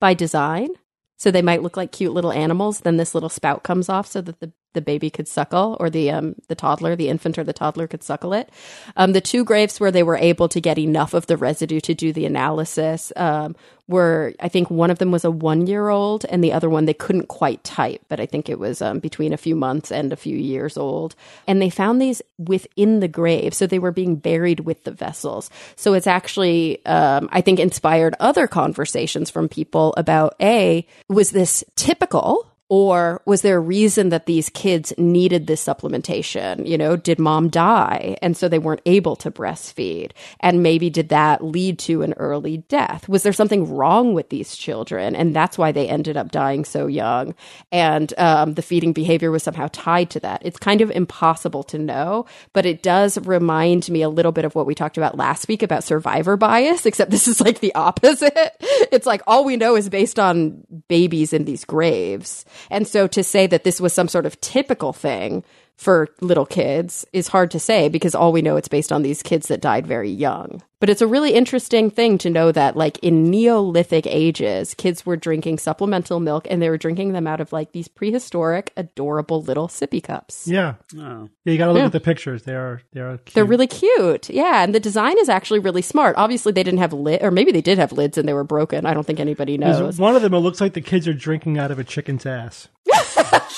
by 0.00 0.14
design. 0.14 0.70
So 1.16 1.30
they 1.30 1.42
might 1.42 1.62
look 1.62 1.76
like 1.76 1.92
cute 1.92 2.12
little 2.12 2.32
animals. 2.32 2.80
Then 2.80 2.96
this 2.96 3.14
little 3.14 3.28
spout 3.28 3.62
comes 3.62 3.88
off 3.88 4.08
so 4.08 4.20
that 4.20 4.40
the 4.40 4.52
the 4.74 4.80
baby 4.80 5.10
could 5.10 5.28
suckle, 5.28 5.76
or 5.80 5.90
the 5.90 6.10
um, 6.10 6.34
the 6.48 6.54
toddler, 6.54 6.96
the 6.96 7.08
infant 7.08 7.38
or 7.38 7.44
the 7.44 7.52
toddler 7.52 7.86
could 7.86 8.02
suckle 8.02 8.32
it. 8.32 8.50
Um, 8.96 9.12
the 9.12 9.20
two 9.20 9.44
graves 9.44 9.80
where 9.80 9.90
they 9.90 10.02
were 10.02 10.16
able 10.16 10.48
to 10.48 10.60
get 10.60 10.78
enough 10.78 11.14
of 11.14 11.26
the 11.26 11.36
residue 11.36 11.80
to 11.80 11.94
do 11.94 12.12
the 12.12 12.26
analysis 12.26 13.12
um, 13.16 13.54
were, 13.88 14.32
I 14.40 14.48
think, 14.48 14.70
one 14.70 14.90
of 14.90 14.98
them 14.98 15.10
was 15.10 15.24
a 15.24 15.30
one 15.30 15.66
year 15.66 15.88
old, 15.88 16.24
and 16.26 16.42
the 16.42 16.52
other 16.52 16.70
one 16.70 16.84
they 16.84 16.94
couldn't 16.94 17.28
quite 17.28 17.62
type, 17.64 18.00
but 18.08 18.20
I 18.20 18.26
think 18.26 18.48
it 18.48 18.58
was 18.58 18.80
um, 18.80 18.98
between 18.98 19.32
a 19.32 19.36
few 19.36 19.56
months 19.56 19.92
and 19.92 20.12
a 20.12 20.16
few 20.16 20.36
years 20.36 20.76
old. 20.76 21.14
And 21.46 21.60
they 21.60 21.70
found 21.70 22.00
these 22.00 22.22
within 22.38 23.00
the 23.00 23.08
grave, 23.08 23.54
so 23.54 23.66
they 23.66 23.78
were 23.78 23.92
being 23.92 24.16
buried 24.16 24.60
with 24.60 24.84
the 24.84 24.92
vessels. 24.92 25.50
So 25.76 25.94
it's 25.94 26.06
actually, 26.06 26.84
um, 26.86 27.28
I 27.32 27.40
think, 27.40 27.60
inspired 27.60 28.14
other 28.20 28.46
conversations 28.46 29.30
from 29.30 29.48
people 29.48 29.94
about 29.96 30.34
a 30.40 30.86
was 31.08 31.30
this 31.30 31.64
typical 31.76 32.51
or 32.72 33.20
was 33.26 33.42
there 33.42 33.58
a 33.58 33.60
reason 33.60 34.08
that 34.08 34.24
these 34.24 34.48
kids 34.48 34.94
needed 34.96 35.46
this 35.46 35.62
supplementation? 35.62 36.66
You 36.66 36.78
know, 36.78 36.96
did 36.96 37.18
mom 37.18 37.50
die 37.50 38.16
and 38.22 38.34
so 38.34 38.48
they 38.48 38.58
weren't 38.58 38.80
able 38.86 39.14
to 39.16 39.30
breastfeed? 39.30 40.12
And 40.40 40.62
maybe 40.62 40.88
did 40.88 41.10
that 41.10 41.44
lead 41.44 41.78
to 41.80 42.00
an 42.00 42.14
early 42.14 42.64
death? 42.70 43.10
Was 43.10 43.24
there 43.24 43.34
something 43.34 43.70
wrong 43.70 44.14
with 44.14 44.30
these 44.30 44.56
children 44.56 45.14
and 45.14 45.36
that's 45.36 45.58
why 45.58 45.70
they 45.70 45.86
ended 45.86 46.16
up 46.16 46.30
dying 46.30 46.64
so 46.64 46.86
young? 46.86 47.34
And 47.70 48.14
um, 48.16 48.54
the 48.54 48.62
feeding 48.62 48.94
behavior 48.94 49.30
was 49.30 49.42
somehow 49.42 49.68
tied 49.70 50.08
to 50.08 50.20
that. 50.20 50.40
It's 50.42 50.58
kind 50.58 50.80
of 50.80 50.90
impossible 50.90 51.64
to 51.64 51.78
know, 51.78 52.24
but 52.54 52.64
it 52.64 52.82
does 52.82 53.18
remind 53.18 53.90
me 53.90 54.00
a 54.00 54.08
little 54.08 54.32
bit 54.32 54.46
of 54.46 54.54
what 54.54 54.64
we 54.64 54.74
talked 54.74 54.96
about 54.96 55.18
last 55.18 55.46
week 55.46 55.62
about 55.62 55.84
survivor 55.84 56.38
bias, 56.38 56.86
except 56.86 57.10
this 57.10 57.28
is 57.28 57.38
like 57.38 57.60
the 57.60 57.74
opposite. 57.74 58.32
It's 58.92 59.06
like 59.06 59.22
all 59.26 59.44
we 59.44 59.56
know 59.56 59.74
is 59.74 59.88
based 59.88 60.18
on 60.18 60.64
babies 60.88 61.32
in 61.32 61.46
these 61.46 61.64
graves. 61.64 62.44
And 62.70 62.86
so 62.86 63.06
to 63.08 63.22
say 63.22 63.46
that 63.46 63.64
this 63.64 63.80
was 63.80 63.92
some 63.92 64.08
sort 64.08 64.26
of 64.26 64.40
typical 64.40 64.92
thing 64.92 65.44
for 65.76 66.08
little 66.20 66.46
kids 66.46 67.04
is 67.12 67.28
hard 67.28 67.50
to 67.52 67.58
say 67.58 67.88
because 67.88 68.14
all 68.14 68.32
we 68.32 68.42
know 68.42 68.56
it's 68.56 68.68
based 68.68 68.92
on 68.92 69.02
these 69.02 69.22
kids 69.22 69.48
that 69.48 69.60
died 69.60 69.86
very 69.86 70.10
young. 70.10 70.62
But 70.78 70.90
it's 70.90 71.00
a 71.02 71.06
really 71.06 71.32
interesting 71.34 71.90
thing 71.90 72.18
to 72.18 72.30
know 72.30 72.50
that, 72.50 72.76
like, 72.76 72.98
in 73.04 73.30
Neolithic 73.30 74.04
ages, 74.06 74.74
kids 74.74 75.06
were 75.06 75.16
drinking 75.16 75.58
supplemental 75.58 76.18
milk 76.18 76.44
and 76.50 76.60
they 76.60 76.68
were 76.68 76.76
drinking 76.76 77.12
them 77.12 77.28
out 77.28 77.40
of 77.40 77.52
like 77.52 77.70
these 77.70 77.86
prehistoric, 77.86 78.72
adorable 78.76 79.40
little 79.42 79.68
sippy 79.68 80.02
cups. 80.02 80.48
Yeah. 80.48 80.74
Oh. 80.98 81.28
Yeah, 81.44 81.52
you 81.52 81.58
got 81.58 81.66
to 81.66 81.72
look 81.72 81.80
Yeah. 81.80 81.86
at 81.86 81.92
the 81.92 82.00
pictures. 82.00 82.42
They 82.42 82.54
are 82.56 82.82
they 82.92 83.00
are 83.00 83.18
cute. 83.18 83.34
They're 83.34 83.44
really 83.44 83.68
cute. 83.68 84.28
Yeah. 84.28 84.64
And 84.64 84.74
the 84.74 84.80
design 84.80 85.18
is 85.20 85.28
actually 85.28 85.60
really 85.60 85.82
smart. 85.82 86.16
Obviously, 86.16 86.50
they 86.50 86.64
didn't 86.64 86.80
have 86.80 86.92
lid, 86.92 87.22
or 87.22 87.30
maybe 87.30 87.52
they 87.52 87.60
did 87.62 87.78
have 87.78 87.92
lids 87.92 88.18
and 88.18 88.28
they 88.28 88.34
were 88.34 88.42
broken. 88.44 88.84
I 88.84 88.92
don't 88.92 89.06
think 89.06 89.20
anybody 89.20 89.56
There's 89.56 89.78
knows. 89.78 89.98
one 90.00 90.16
of 90.16 90.22
them. 90.22 90.34
It 90.34 90.38
looks 90.38 90.60
like 90.60 90.72
the 90.74 90.80
kids 90.80 91.06
are 91.06 91.14
drinking 91.14 91.58
out 91.58 91.70
of 91.70 91.78
a 91.78 91.84
chicken's 91.84 92.26
ass. 92.26 92.66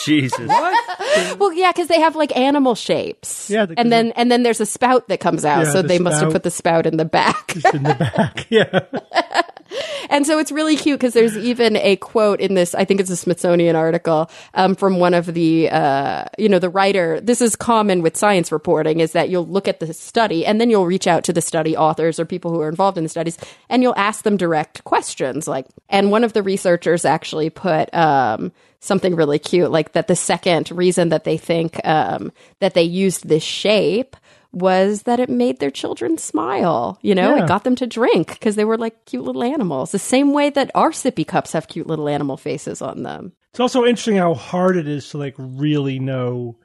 Jesus. 0.04 0.48
Well, 1.38 1.52
yeah, 1.52 1.72
because 1.72 1.88
they 1.88 2.00
have 2.00 2.14
like 2.16 2.36
animal 2.36 2.74
shapes. 2.74 3.48
Yeah, 3.50 3.66
because 3.66 3.82
and 3.82 3.92
then 3.92 4.12
and 4.12 4.30
then 4.30 4.42
there's 4.42 4.60
a 4.60 4.66
spout 4.66 5.08
that 5.08 5.20
comes 5.20 5.44
out, 5.44 5.64
Yeah, 5.66 5.72
so 5.72 5.82
the 5.82 5.88
they 5.88 5.98
must 5.98 6.20
have 6.22 6.32
put 6.32 6.42
the 6.42 6.50
spout 6.50 6.86
in 6.86 6.96
the 6.96 7.04
back. 7.04 7.54
Just 7.54 7.74
in 7.74 7.82
the 7.84 7.94
back. 7.94 8.46
Yeah. 8.50 8.80
And 10.10 10.26
so 10.26 10.38
it's 10.38 10.52
really 10.52 10.76
cute 10.76 10.98
because 10.98 11.14
there's 11.14 11.36
even 11.36 11.76
a 11.76 11.96
quote 11.96 12.40
in 12.40 12.54
this. 12.54 12.74
I 12.74 12.84
think 12.84 13.00
it's 13.00 13.10
a 13.10 13.16
Smithsonian 13.16 13.76
article 13.76 14.30
um, 14.54 14.74
from 14.74 14.98
one 14.98 15.14
of 15.14 15.26
the, 15.26 15.70
uh, 15.70 16.24
you 16.38 16.48
know, 16.48 16.58
the 16.58 16.68
writer. 16.68 17.20
This 17.20 17.40
is 17.40 17.56
common 17.56 18.02
with 18.02 18.16
science 18.16 18.52
reporting 18.52 19.00
is 19.00 19.12
that 19.12 19.28
you'll 19.28 19.46
look 19.46 19.68
at 19.68 19.80
the 19.80 19.92
study 19.92 20.46
and 20.46 20.60
then 20.60 20.70
you'll 20.70 20.86
reach 20.86 21.06
out 21.06 21.24
to 21.24 21.32
the 21.32 21.40
study 21.40 21.76
authors 21.76 22.18
or 22.18 22.24
people 22.24 22.52
who 22.52 22.60
are 22.60 22.68
involved 22.68 22.98
in 22.98 23.04
the 23.04 23.10
studies 23.10 23.38
and 23.68 23.82
you'll 23.82 23.96
ask 23.96 24.24
them 24.24 24.36
direct 24.36 24.84
questions. 24.84 25.48
Like, 25.48 25.66
and 25.88 26.10
one 26.10 26.24
of 26.24 26.32
the 26.32 26.42
researchers 26.42 27.04
actually 27.04 27.50
put. 27.50 27.92
Um, 27.94 28.52
something 28.84 29.16
really 29.16 29.38
cute, 29.38 29.70
like 29.70 29.92
that 29.92 30.08
the 30.08 30.16
second 30.16 30.70
reason 30.70 31.08
that 31.08 31.24
they 31.24 31.38
think 31.38 31.80
um, 31.86 32.30
that 32.60 32.74
they 32.74 32.82
used 32.82 33.26
this 33.26 33.42
shape 33.42 34.14
was 34.54 35.02
that 35.02 35.20
it 35.20 35.28
made 35.28 35.58
their 35.60 35.70
children 35.70 36.18
smile. 36.18 36.98
You 37.02 37.14
know, 37.14 37.36
Yeah. 37.36 37.44
it 37.44 37.48
got 37.48 37.64
them 37.64 37.76
to 37.76 37.86
drink 37.86 38.28
because 38.28 38.56
they 38.56 38.64
were 38.64 38.78
like 38.78 39.04
cute 39.06 39.24
little 39.24 39.42
animals, 39.44 39.92
the 39.92 39.98
same 39.98 40.32
way 40.32 40.50
that 40.50 40.70
our 40.74 40.90
sippy 40.90 41.26
cups 41.26 41.52
have 41.52 41.68
cute 41.68 41.86
little 41.86 42.08
animal 42.08 42.36
faces 42.36 42.80
on 42.82 43.02
them. 43.02 43.32
It's 43.50 43.60
also 43.60 43.84
interesting 43.84 44.16
how 44.16 44.34
hard 44.34 44.76
it 44.76 44.88
is 44.88 45.08
to 45.10 45.18
like 45.18 45.34
really 45.38 45.98
know, 45.98 46.58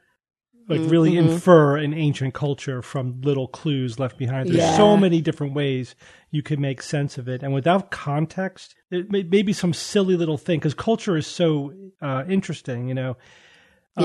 like 0.68 0.82
really 0.86 1.18
infer 1.18 1.78
an 1.78 1.94
ancient 1.94 2.34
culture 2.34 2.82
from 2.82 3.22
little 3.22 3.48
clues 3.48 4.00
left 4.00 4.18
behind. 4.18 4.50
There's 4.50 4.58
Yeah. 4.60 4.78
so 4.78 4.96
many 4.98 5.20
different 5.22 5.54
ways 5.54 5.96
you 6.32 6.44
can 6.44 6.62
make 6.62 6.82
sense 6.84 7.18
of 7.18 7.28
it, 7.28 7.42
and 7.44 7.54
without 7.54 7.90
context, 7.92 8.76
it 8.92 9.12
may, 9.12 9.24
may 9.24 9.42
be 9.42 9.54
some 9.54 9.74
silly 9.74 10.16
little 10.16 10.38
thing 10.38 10.60
because 10.60 10.74
culture 10.76 11.18
is 11.18 11.26
so 11.28 11.74
uh, 12.02 12.24
interesting. 12.30 12.88
You 12.88 12.94
know. 12.94 13.18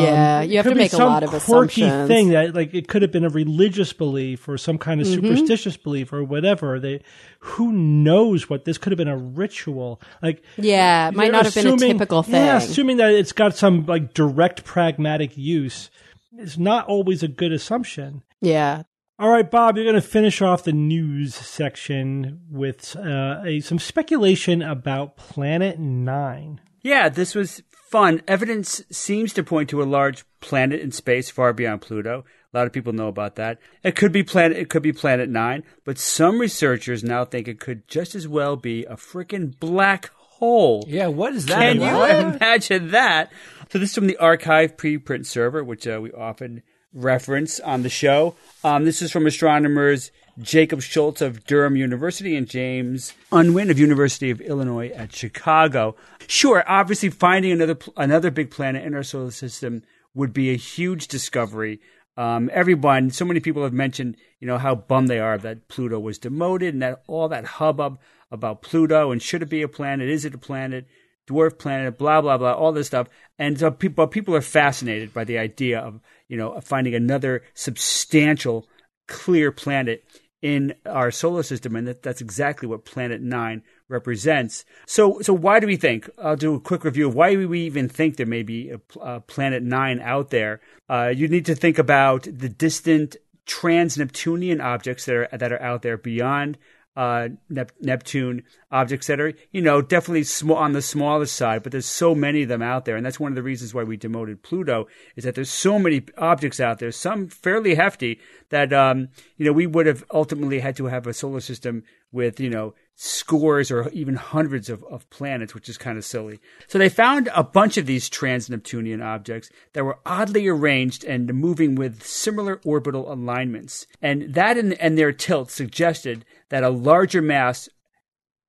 Yeah, 0.03 0.41
it 0.43 0.51
you 0.51 0.57
have 0.59 0.67
to 0.67 0.75
make 0.75 0.93
a 0.93 0.97
lot 0.99 1.23
of 1.23 1.31
quirky 1.31 1.83
assumptions. 1.83 2.09
thing 2.09 2.29
that 2.31 2.55
like 2.55 2.73
it 2.75 2.89
could 2.89 3.03
have 3.03 3.13
been 3.13 3.25
a 3.25 3.29
religious 3.29 3.93
belief 3.93 4.49
or 4.49 4.57
some 4.59 4.79
kind 4.79 5.01
of 5.01 5.07
Mm-hmm. 5.07 5.27
superstitious 5.27 5.77
belief 5.77 6.13
or 6.13 6.25
whatever. 6.25 6.79
They 6.81 7.03
who 7.41 7.73
knows 7.73 8.49
what 8.51 8.65
this 8.65 8.79
could 8.79 8.93
have 8.93 8.99
been 8.99 9.09
a 9.09 9.17
ritual 9.17 10.01
like 10.23 10.43
Yeah, 10.57 11.09
it 11.09 11.15
might 11.15 11.25
they're 11.25 11.33
not 11.33 11.45
have 11.45 11.55
been 11.55 11.67
a 11.67 11.75
assuming- 11.75 11.93
typical 11.99 12.23
thing. 12.23 12.35
Yeah, 12.35 12.57
assuming 12.57 12.97
that 12.99 13.11
it's 13.13 13.33
got 13.33 13.57
some 13.57 13.87
like 13.87 14.15
direct 14.15 14.65
pragmatic 14.65 15.37
use 15.37 15.91
is 16.39 16.59
not 16.59 16.87
always 16.87 17.23
a 17.23 17.29
good 17.29 17.53
assumption. 17.53 18.23
yeah. 18.41 18.83
All 19.17 19.29
right, 19.31 19.49
Bob, 19.49 19.77
you're 19.77 19.85
going 19.85 19.95
to 19.95 20.01
finish 20.01 20.43
off 20.43 20.65
the 20.65 20.73
news 20.73 21.37
section 21.37 22.41
with 22.51 22.97
uh, 22.97 23.43
a, 23.45 23.61
some 23.61 23.79
speculation 23.79 24.61
about 24.61 25.17
Planet 25.17 25.79
Nine. 25.79 26.61
Yeah, 26.83 27.09
this 27.09 27.33
was 27.33 27.63
fun. 27.95 28.21
Evidence 28.27 28.83
seems 28.91 29.33
to 29.33 29.45
point 29.45 29.71
to 29.71 29.81
a 29.81 29.85
large 29.85 30.25
planet 30.41 30.81
in 30.81 30.91
space 30.91 31.31
far 31.31 31.53
beyond 31.53 31.81
Pluto. 31.81 32.25
A 32.53 32.59
lot 32.59 32.67
of 32.67 32.73
people 32.73 32.93
know 32.93 33.07
about 33.07 33.37
that. 33.37 33.61
It 33.85 33.95
could 33.95 34.11
be 34.11 34.25
planet 34.25 34.57
it 34.57 34.69
could 34.69 34.83
be 34.83 34.93
planet 34.93 35.29
9, 35.29 35.63
but 35.85 35.97
some 35.97 36.41
researchers 36.41 37.05
now 37.05 37.25
think 37.25 37.47
it 37.47 37.61
could 37.61 37.87
just 37.87 38.17
as 38.17 38.27
well 38.27 38.57
be 38.57 38.85
a 38.87 38.97
freaking 38.97 39.57
black 39.61 40.11
hole. 40.17 40.85
Yeah, 40.89 41.07
what 41.07 41.35
is 41.35 41.47
that 41.47 41.61
Can 41.61 41.81
you 41.83 41.87
about? 41.87 42.35
imagine 42.35 42.91
that? 42.91 43.31
So 43.71 43.79
this 43.79 43.91
is 43.91 43.95
from 43.95 44.09
the 44.09 44.19
arXiv 44.21 44.75
preprint 44.75 45.27
server, 45.27 45.63
which 45.63 45.87
uh, 45.87 46.01
we 46.03 46.11
often 46.11 46.65
reference 46.93 47.61
on 47.61 47.85
the 47.85 47.89
show. 47.89 48.35
Um, 48.65 48.85
this 48.85 49.03
is 49.03 49.13
from 49.13 49.25
astronomers 49.25 50.11
Jacob 50.41 50.81
Scholtz 50.81 51.21
of 51.21 51.45
Durham 51.45 51.77
University 51.77 52.35
and 52.35 52.49
James 52.49 53.15
Unwin 53.31 53.71
of 53.71 53.79
University 53.79 54.31
of 54.31 54.41
Illinois 54.41 54.89
at 54.89 55.15
Chicago. 55.15 55.95
Sure, 56.27 56.65
obviously 56.67 57.11
finding 57.11 57.53
another 57.53 57.79
another 57.97 58.31
big 58.31 58.51
planet 58.51 58.85
in 58.85 58.95
our 58.95 59.05
solar 59.05 59.31
system 59.31 59.83
would 60.13 60.33
be 60.33 60.51
a 60.51 60.57
huge 60.57 61.07
discovery. 61.07 61.81
Um, 62.17 62.51
everyone, 62.53 63.11
so 63.11 63.25
many 63.25 63.41
people 63.41 63.63
have 63.65 63.73
mentioned, 63.73 64.17
you 64.41 64.47
know, 64.47 64.59
how 64.59 64.75
bummed 64.75 65.09
they 65.09 65.19
are 65.19 65.39
that 65.39 65.69
Pluto 65.69 65.99
was 65.99 66.19
demoted 66.19 66.75
and 66.75 66.83
that 66.83 67.03
all 67.07 67.29
that 67.29 67.45
hubbub 67.45 67.99
about 68.31 68.63
Pluto 68.63 69.11
and 69.11 69.23
should 69.23 69.43
it 69.43 69.49
be 69.49 69.63
a 69.63 69.69
planet? 69.69 70.09
Is 70.09 70.25
it 70.25 70.35
a 70.35 70.39
planet? 70.39 70.87
Dwarf 71.29 71.59
planet? 71.59 71.97
Blah 71.97 72.21
blah 72.23 72.39
blah. 72.39 72.53
All 72.53 72.73
this 72.73 72.89
stuff, 72.89 73.09
and 73.39 73.59
so 73.59 73.71
people 73.71 74.07
people 74.09 74.35
are 74.35 74.41
fascinated 74.41 75.15
by 75.15 75.23
the 75.23 75.39
idea 75.39 75.79
of 75.79 76.01
you 76.27 76.37
know 76.37 76.61
finding 76.61 76.95
another 76.95 77.45
substantial, 77.55 78.67
clear 79.07 79.53
planet 79.53 80.05
in 80.45 80.75
our 80.85 81.11
solar 81.11 81.43
system, 81.43 81.75
and 81.75 81.89
that, 81.89 82.03
that's 82.03 82.21
exactly 82.21 82.69
what 82.69 82.85
Planet 82.85 83.23
Nine 83.23 83.63
represents. 83.89 84.67
So, 84.85 85.19
so 85.23 85.33
why 85.33 85.59
do 85.59 85.67
we 85.67 85.77
think? 85.77 86.11
I'll 86.23 86.37
do 86.37 86.55
a 86.55 86.61
quick 86.61 86.85
review 86.85 87.09
of 87.09 87.15
why 87.15 87.35
we 87.35 87.63
even 87.63 87.89
think 87.89 88.17
there 88.17 88.27
may 88.27 88.43
be 88.43 88.71
a, 88.71 88.81
a 89.01 89.21
Planet 89.21 89.63
Nine 89.63 90.01
out 90.01 90.29
there. 90.29 90.61
Uh, 90.87 91.11
you 91.17 91.29
need 91.29 91.47
to 91.47 91.55
think 91.55 91.79
about 91.79 92.25
the 92.25 92.51
distant 92.51 93.17
trans-Neptunian 93.47 94.61
objects 94.61 95.07
that 95.07 95.15
are 95.17 95.29
that 95.33 95.51
are 95.51 95.63
out 95.63 95.81
there 95.81 95.97
beyond 95.97 96.59
uh, 96.97 97.29
Nep- 97.49 97.73
Neptune 97.81 98.43
objects 98.71 99.09
that 99.09 99.21
are, 99.21 99.33
you 99.51 99.61
know, 99.61 99.83
definitely 99.83 100.25
small 100.25 100.57
on 100.57 100.73
the 100.73 100.83
smaller 100.83 101.27
side, 101.27 101.63
but 101.63 101.73
there's 101.73 101.87
so 101.87 102.15
many 102.15 102.43
of 102.43 102.49
them 102.49 102.63
out 102.63 102.85
there, 102.85 102.97
and 102.97 103.05
that's 103.05 103.19
one 103.19 103.33
of 103.33 103.37
the 103.37 103.43
reasons 103.43 103.75
why 103.75 103.83
we 103.83 103.97
demoted 103.97 104.43
Pluto 104.43 104.87
is 105.17 105.25
that 105.25 105.35
there's 105.35 105.51
so 105.51 105.79
many 105.79 106.03
objects 106.19 106.61
out 106.61 106.79
there, 106.79 106.93
some 106.93 107.29
fairly 107.29 107.75
hefty, 107.75 108.21
that 108.51 108.73
um, 108.73 109.09
you 109.37 109.45
know 109.45 109.53
we 109.53 109.67
would 109.67 109.87
have 109.87 110.05
ultimately 110.13 110.61
had 110.61 110.77
to 110.77 110.87
have 110.87 111.07
a 111.07 111.15
solar 111.15 111.41
system 111.41 111.83
with 112.13 112.39
you 112.39 112.49
know 112.49 112.75
scores 112.97 113.71
or 113.73 113.89
even 113.91 114.15
hundreds 114.15 114.71
of, 114.71 114.85
of 114.85 115.09
planets, 115.11 115.55
which 115.55 115.69
is 115.69 115.77
kind 115.77 115.99
of 115.99 116.05
silly. 116.05 116.39
So 116.69 116.79
they 116.79 116.89
found 116.89 117.29
a 117.35 117.43
bunch 117.43 117.77
of 117.77 117.87
these 117.87 118.09
trans 118.09 118.49
Neptunian 118.49 119.03
objects 119.03 119.51
that 119.73 119.85
were 119.85 119.99
oddly 120.07 120.47
arranged 120.47 121.05
and 121.05 121.35
moving 121.35 121.75
with 121.75 122.05
similar 122.05 122.61
orbital 122.65 123.13
alignments. 123.13 123.87
And 124.01 124.35
that 124.35 124.57
and, 124.57 124.75
and 124.75 124.97
their 124.97 125.13
tilt 125.13 125.51
suggested 125.51 126.25
that 126.55 126.63
a 126.63 126.71
larger 126.71 127.21
mass 127.21 127.69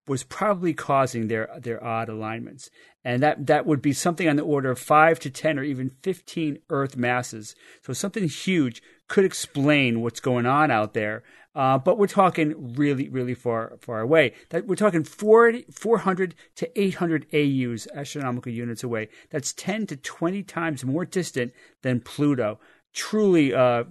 was 0.08 0.24
probably 0.24 0.76
causing 0.76 1.28
their 1.28 1.50
their 1.58 1.84
odd 1.84 2.08
alignments. 2.08 2.70
And 3.04 3.24
that, 3.24 3.48
that 3.48 3.66
would 3.66 3.82
be 3.82 3.94
something 3.94 4.28
on 4.30 4.36
the 4.36 4.44
order 4.44 4.70
of 4.70 4.78
5 4.78 5.20
to 5.22 5.32
10 5.32 5.58
or 5.58 5.64
even 5.64 5.90
15 6.04 6.60
Earth 6.70 6.96
masses. 6.96 7.56
So 7.82 7.94
something 7.94 8.28
huge 8.28 8.84
could 9.08 9.26
explain 9.26 10.02
what's 10.02 10.20
going 10.20 10.46
on 10.46 10.70
out 10.70 10.94
there. 10.94 11.24
Uh, 11.56 11.80
but 11.80 11.98
we're 11.98 12.06
talking 12.06 12.76
really, 12.76 13.10
really 13.10 13.34
far, 13.34 13.76
far 13.82 14.02
away. 14.02 14.34
That 14.52 14.68
we're 14.68 14.76
talking 14.76 15.04
40, 15.04 15.66
400 15.72 16.36
to 16.58 16.80
800 16.80 17.26
AUs, 17.34 17.88
astronomical 17.92 18.52
units 18.52 18.84
away. 18.84 19.10
That's 19.32 19.52
10 19.54 19.88
to 19.88 19.98
20 19.98 20.44
times 20.44 20.86
more 20.86 21.06
distant 21.06 21.54
than 21.82 22.02
Pluto. 22.02 22.60
Truly 22.94 23.52
uh, 23.52 23.86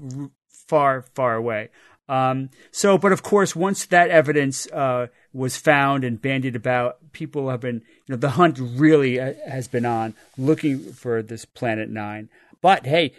far, 0.68 1.02
far 1.02 1.34
away. 1.34 1.70
Um, 2.08 2.50
so, 2.70 2.98
but 2.98 3.12
of 3.12 3.22
course, 3.22 3.56
once 3.56 3.86
that 3.86 4.10
evidence 4.10 4.66
uh, 4.72 5.06
was 5.32 5.56
found 5.56 6.04
and 6.04 6.20
bandied 6.20 6.56
about, 6.56 7.12
people 7.12 7.48
have 7.48 7.60
been, 7.60 7.82
you 8.06 8.14
know, 8.14 8.16
the 8.16 8.30
hunt 8.30 8.58
really 8.58 9.18
uh, 9.18 9.34
has 9.48 9.68
been 9.68 9.86
on 9.86 10.14
looking 10.36 10.78
for 10.92 11.22
this 11.22 11.44
planet 11.44 11.88
nine. 11.88 12.28
But 12.60 12.86
hey, 12.86 13.12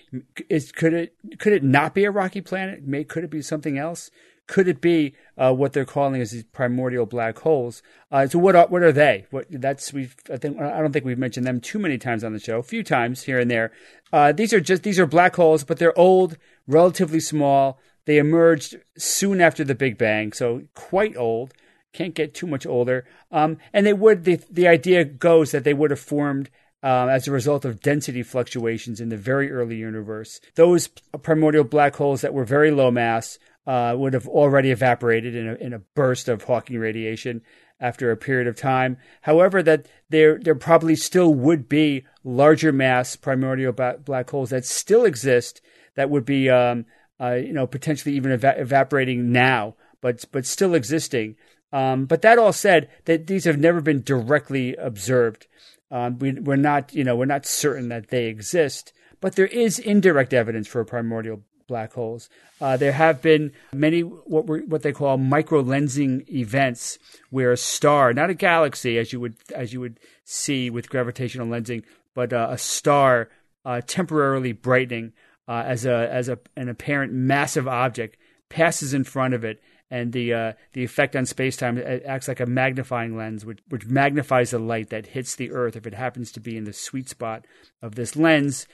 is, 0.49 0.71
could 0.71 0.93
it 0.93 1.13
could 1.37 1.53
it 1.53 1.63
not 1.63 1.93
be 1.93 2.03
a 2.03 2.11
rocky 2.11 2.41
planet? 2.41 2.87
May 2.87 3.03
could 3.03 3.23
it 3.23 3.29
be 3.29 3.43
something 3.43 3.77
else? 3.77 4.09
Could 4.47 4.67
it 4.67 4.79
be 4.79 5.13
uh, 5.37 5.53
what 5.53 5.73
they're 5.73 5.85
calling 5.85 6.21
as 6.21 6.31
these 6.31 6.43
primordial 6.43 7.05
black 7.05 7.39
holes? 7.39 7.81
Uh, 8.11 8.27
so 8.27 8.39
what 8.39 8.55
are 8.55 8.67
what 8.67 8.83
are 8.83 8.91
they? 8.91 9.25
What 9.31 9.45
that's 9.49 9.93
we 9.93 10.09
I 10.31 10.37
think 10.37 10.59
I 10.59 10.79
don't 10.79 10.91
think 10.91 11.05
we've 11.05 11.17
mentioned 11.17 11.45
them 11.45 11.61
too 11.61 11.79
many 11.79 11.97
times 11.97 12.23
on 12.23 12.33
the 12.33 12.39
show. 12.39 12.57
A 12.57 12.63
few 12.63 12.83
times 12.83 13.23
here 13.23 13.39
and 13.39 13.49
there. 13.49 13.71
Uh, 14.13 14.31
these 14.31 14.53
are 14.53 14.59
just 14.59 14.83
these 14.83 14.99
are 14.99 15.05
black 15.05 15.35
holes, 15.35 15.63
but 15.63 15.77
they're 15.77 15.97
old, 15.97 16.37
relatively 16.67 17.19
small. 17.19 17.79
They 18.05 18.17
emerged 18.17 18.77
soon 18.97 19.41
after 19.41 19.63
the 19.63 19.75
Big 19.75 19.97
Bang, 19.97 20.31
so 20.31 20.63
quite 20.73 21.17
old. 21.17 21.53
Can't 21.93 22.13
get 22.13 22.33
too 22.33 22.47
much 22.47 22.65
older. 22.65 23.05
Um, 23.31 23.57
and 23.73 23.85
they 23.85 23.93
would 23.93 24.25
the 24.25 24.39
the 24.49 24.67
idea 24.67 25.05
goes 25.05 25.51
that 25.51 25.63
they 25.63 25.73
would 25.73 25.91
have 25.91 25.99
formed 25.99 26.49
um, 26.83 27.09
as 27.09 27.27
a 27.27 27.31
result 27.31 27.65
of 27.65 27.81
density 27.81 28.21
fluctuations 28.21 29.01
in 29.01 29.09
the 29.09 29.17
very 29.17 29.51
early 29.51 29.77
universe. 29.77 30.39
Those 30.55 30.87
primordial 31.23 31.63
black 31.63 31.95
holes 31.95 32.21
that 32.21 32.33
were 32.33 32.45
very 32.45 32.69
low 32.69 32.91
mass 32.91 33.39
uh, 33.65 33.95
would 33.97 34.13
have 34.13 34.27
already 34.27 34.69
evaporated 34.69 35.35
in 35.35 35.47
a, 35.47 35.55
in 35.55 35.73
a 35.73 35.79
burst 35.79 36.29
of 36.29 36.43
Hawking 36.43 36.77
radiation 36.77 37.41
after 37.79 38.11
a 38.11 38.17
period 38.17 38.47
of 38.47 38.55
time. 38.55 38.97
However, 39.21 39.63
that 39.63 39.87
there 40.09 40.37
there 40.37 40.55
probably 40.55 40.95
still 40.95 41.33
would 41.33 41.67
be 41.67 42.05
larger 42.23 42.71
mass 42.71 43.15
primordial 43.15 43.73
black 43.73 44.29
holes 44.29 44.51
that 44.51 44.65
still 44.65 45.05
exist 45.05 45.61
that 45.95 46.09
would 46.09 46.25
be 46.25 46.49
um, 46.49 46.85
uh, 47.19 47.33
you 47.33 47.53
know 47.53 47.67
potentially 47.67 48.15
even 48.15 48.31
eva- 48.31 48.59
evaporating 48.59 49.31
now, 49.31 49.75
but 50.01 50.25
but 50.31 50.45
still 50.45 50.75
existing. 50.75 51.35
Um, 51.73 52.05
but 52.05 52.21
that 52.21 52.37
all 52.37 52.53
said, 52.53 52.89
that 53.05 53.27
these 53.27 53.43
have 53.45 53.57
never 53.57 53.81
been 53.81 54.01
directly 54.01 54.75
observed. 54.75 55.47
Um, 55.91 56.19
we, 56.19 56.33
we're 56.33 56.55
not 56.55 56.93
you 56.93 57.03
know 57.03 57.15
we're 57.15 57.25
not 57.25 57.45
certain 57.45 57.89
that 57.89 58.09
they 58.09 58.25
exist, 58.25 58.93
but 59.21 59.35
there 59.35 59.47
is 59.47 59.79
indirect 59.79 60.33
evidence 60.33 60.67
for 60.67 60.83
primordial 60.83 61.41
black 61.67 61.93
holes. 61.93 62.29
Uh, 62.61 62.77
there 62.77 62.91
have 62.91 63.21
been 63.21 63.51
many 63.73 64.01
what 64.01 64.45
what 64.67 64.83
they 64.83 64.91
call 64.91 65.17
micro 65.17 65.61
lensing 65.61 66.27
events 66.29 66.97
where 67.29 67.51
a 67.51 67.57
star, 67.57 68.13
not 68.13 68.29
a 68.29 68.33
galaxy 68.33 68.97
as 68.97 69.11
you 69.11 69.19
would 69.19 69.35
as 69.53 69.73
you 69.73 69.79
would 69.79 69.99
see 70.23 70.69
with 70.69 70.89
gravitational 70.89 71.47
lensing, 71.47 71.83
but 72.13 72.31
uh, 72.31 72.47
a 72.49 72.57
star 72.57 73.29
uh, 73.65 73.81
temporarily 73.85 74.53
brightening 74.53 75.13
uh, 75.47 75.63
as 75.65 75.85
a 75.85 76.09
as 76.11 76.29
a 76.29 76.39
an 76.55 76.69
apparent 76.69 77.13
massive 77.13 77.67
object 77.67 78.17
passes 78.49 78.93
in 78.93 79.03
front 79.03 79.33
of 79.33 79.43
it. 79.43 79.61
And 79.91 80.13
the 80.13 80.33
uh, 80.33 80.53
the 80.73 80.83
effect 80.83 81.15
on 81.15 81.27
space 81.27 81.55
time 81.55 81.81
acts 82.05 82.27
like 82.27 82.39
a 82.39 82.47
magnifying 82.47 83.15
lens, 83.15 83.45
which, 83.45 83.59
which 83.69 83.85
magnifies 83.85 84.49
the 84.49 84.59
light 84.59 84.89
that 84.89 85.05
hits 85.07 85.35
the 85.35 85.51
Earth 85.51 85.75
if 85.75 85.85
it 85.85 85.93
happens 85.93 86.31
to 86.31 86.39
be 86.39 86.57
in 86.57 86.63
the 86.63 86.73
sweet 86.73 87.07
spot 87.07 87.45
of 87.83 87.93
this 87.93 88.15
lens 88.15 88.65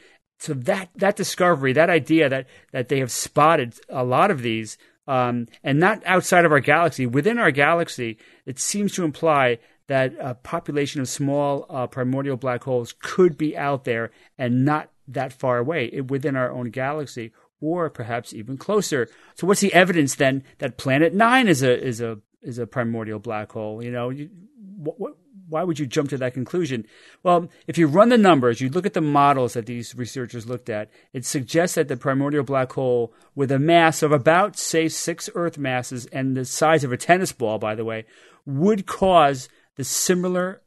so 0.42 0.56
that 0.56 0.90
that 0.96 1.16
discovery, 1.16 1.72
that 1.74 1.92
idea 1.92 2.28
that 2.28 2.48
that 2.72 2.90
they 2.90 2.98
have 2.98 3.12
spotted 3.12 3.76
a 3.90 4.04
lot 4.04 4.32
of 4.32 4.42
these, 4.42 4.76
um, 5.08 5.48
and 5.64 5.80
not 5.80 6.02
outside 6.04 6.46
of 6.46 6.52
our 6.52 6.60
galaxy, 6.60 7.06
within 7.06 7.38
our 7.38 7.52
galaxy, 7.52 8.18
it 8.48 8.58
seems 8.58 8.94
to 8.94 9.04
imply 9.04 9.60
that 9.88 10.14
a 10.20 10.34
population 10.34 11.00
of 11.00 11.08
small 11.08 11.68
uh, 11.70 11.86
primordial 11.86 12.38
black 12.38 12.64
holes 12.64 12.96
could 13.02 13.38
be 13.38 13.56
out 13.56 13.84
there 13.84 14.10
and 14.36 14.66
not 14.66 14.90
that 15.08 15.34
far 15.34 15.58
away 15.58 15.90
eh, 15.92 16.02
within 16.02 16.36
our 16.36 16.52
own 16.52 16.70
galaxy, 16.70 17.32
or 17.60 17.90
perhaps 17.90 18.34
even 18.34 18.58
closer. 18.58 19.08
So, 19.36 19.48
what's 19.48 19.62
the 19.62 19.74
evidence 19.74 20.16
then 20.16 20.44
that 20.60 20.78
Planet 20.78 21.14
Nine 21.14 21.48
is 21.48 21.62
a 21.64 21.82
is 21.82 22.02
a 22.02 22.20
is 22.42 22.58
a 22.58 22.68
primordial 22.68 23.20
black 23.20 23.52
hole? 23.52 23.84
You 23.84 23.92
know, 23.92 24.10
you, 24.10 24.30
what, 24.78 25.00
what 25.00 25.18
why 25.52 25.64
would 25.64 25.80
you 25.80 25.86
jump 25.86 26.10
to 26.10 26.18
that 26.18 26.34
conclusion? 26.34 26.86
Well, 27.24 27.50
if 27.68 27.78
you 27.78 27.88
run 27.88 28.10
the 28.10 28.18
numbers, 28.18 28.62
you 28.62 28.70
look 28.70 28.86
at 28.86 28.94
the 28.94 29.02
models 29.02 29.54
that 29.54 29.66
these 29.66 29.94
researchers 29.94 30.48
looked 30.48 30.70
at, 30.70 30.90
it 31.12 31.26
suggests 31.26 31.76
that 31.76 31.90
the 31.90 31.98
primordial 31.98 32.44
black 32.44 32.72
hole, 32.72 33.14
with 33.36 33.52
a 33.52 33.60
mass 33.60 34.02
of 34.02 34.14
about, 34.14 34.58
say, 34.58 34.88
six 34.88 35.30
Earth 35.36 35.58
masses 35.58 36.06
and 36.08 36.38
the 36.38 36.46
size 36.46 36.86
of 36.86 36.94
a 36.94 36.98
tennis 36.98 37.34
ball, 37.34 37.60
by 37.60 37.76
the 37.76 37.84
way, 37.84 38.06
would 38.46 38.86
cause 38.86 39.50
the 39.76 39.84
similar 39.84 40.62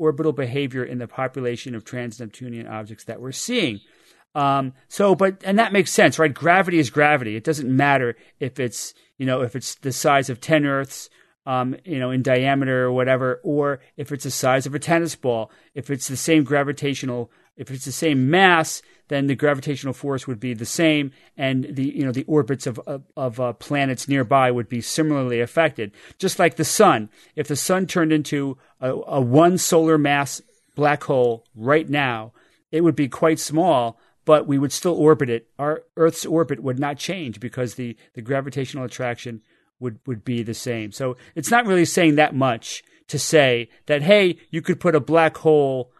orbital 0.00 0.32
behavior 0.32 0.82
in 0.82 0.98
the 0.98 1.06
population 1.06 1.74
of 1.74 1.84
trans-Neptunian 1.84 2.66
objects 2.66 3.04
that 3.04 3.20
we're 3.20 3.30
seeing. 3.30 3.80
Um, 4.34 4.72
so, 4.88 5.14
but 5.14 5.42
and 5.44 5.58
that 5.58 5.72
makes 5.72 5.92
sense, 5.92 6.18
right? 6.18 6.32
Gravity 6.32 6.78
is 6.78 6.90
gravity. 6.90 7.36
It 7.36 7.44
doesn't 7.44 7.68
matter 7.68 8.16
if 8.38 8.58
it's 8.58 8.94
you 9.18 9.26
know 9.26 9.42
if 9.42 9.54
it's 9.54 9.74
the 9.76 9.92
size 9.92 10.30
of 10.30 10.40
ten 10.40 10.64
Earths 10.64 11.10
um, 11.46 11.76
you 11.84 11.98
know, 11.98 12.10
in 12.10 12.22
diameter 12.22 12.84
or 12.84 12.92
whatever, 12.92 13.40
or 13.42 13.80
if 13.96 14.12
it's 14.12 14.24
the 14.24 14.30
size 14.30 14.66
of 14.66 14.74
a 14.74 14.78
tennis 14.78 15.16
ball, 15.16 15.50
if 15.74 15.90
it's 15.90 16.08
the 16.08 16.16
same 16.16 16.44
gravitational, 16.44 17.30
if 17.56 17.70
it's 17.70 17.84
the 17.84 17.92
same 17.92 18.30
mass, 18.30 18.82
then 19.08 19.26
the 19.26 19.34
gravitational 19.34 19.92
force 19.92 20.26
would 20.26 20.38
be 20.38 20.54
the 20.54 20.64
same, 20.64 21.10
and 21.36 21.66
the 21.68 21.84
you 21.84 22.04
know 22.04 22.12
the 22.12 22.24
orbits 22.24 22.66
of 22.66 22.80
of, 23.16 23.40
uh, 23.40 23.52
planets 23.54 24.08
nearby 24.08 24.50
would 24.50 24.68
be 24.68 24.80
similarly 24.80 25.40
affected. 25.40 25.92
Just 26.18 26.38
like 26.38 26.56
the 26.56 26.64
sun, 26.64 27.10
if 27.34 27.48
the 27.48 27.56
sun 27.56 27.86
turned 27.86 28.12
into 28.12 28.56
a, 28.80 28.90
a 28.90 29.20
one 29.20 29.58
solar 29.58 29.98
mass 29.98 30.40
black 30.76 31.02
hole 31.04 31.44
right 31.54 31.88
now, 31.88 32.32
it 32.70 32.82
would 32.82 32.96
be 32.96 33.08
quite 33.08 33.40
small, 33.40 33.98
but 34.24 34.46
we 34.46 34.58
would 34.58 34.72
still 34.72 34.94
orbit 34.94 35.28
it. 35.28 35.48
Our 35.58 35.82
Earth's 35.96 36.24
orbit 36.24 36.62
would 36.62 36.78
not 36.78 36.96
change 36.96 37.40
because 37.40 37.74
the, 37.74 37.96
the 38.14 38.22
gravitational 38.22 38.84
attraction 38.84 39.42
would 39.80 39.98
would 40.06 40.24
be 40.24 40.44
the 40.44 40.54
same. 40.54 40.92
So 40.92 41.16
it's 41.34 41.50
not 41.50 41.66
really 41.66 41.84
saying 41.84 42.14
that 42.14 42.34
much 42.34 42.84
to 43.08 43.18
say 43.18 43.68
that 43.86 44.02
hey, 44.02 44.38
you 44.50 44.62
could 44.62 44.78
put 44.78 44.94
a 44.94 45.00
black 45.00 45.38
hole 45.38 45.90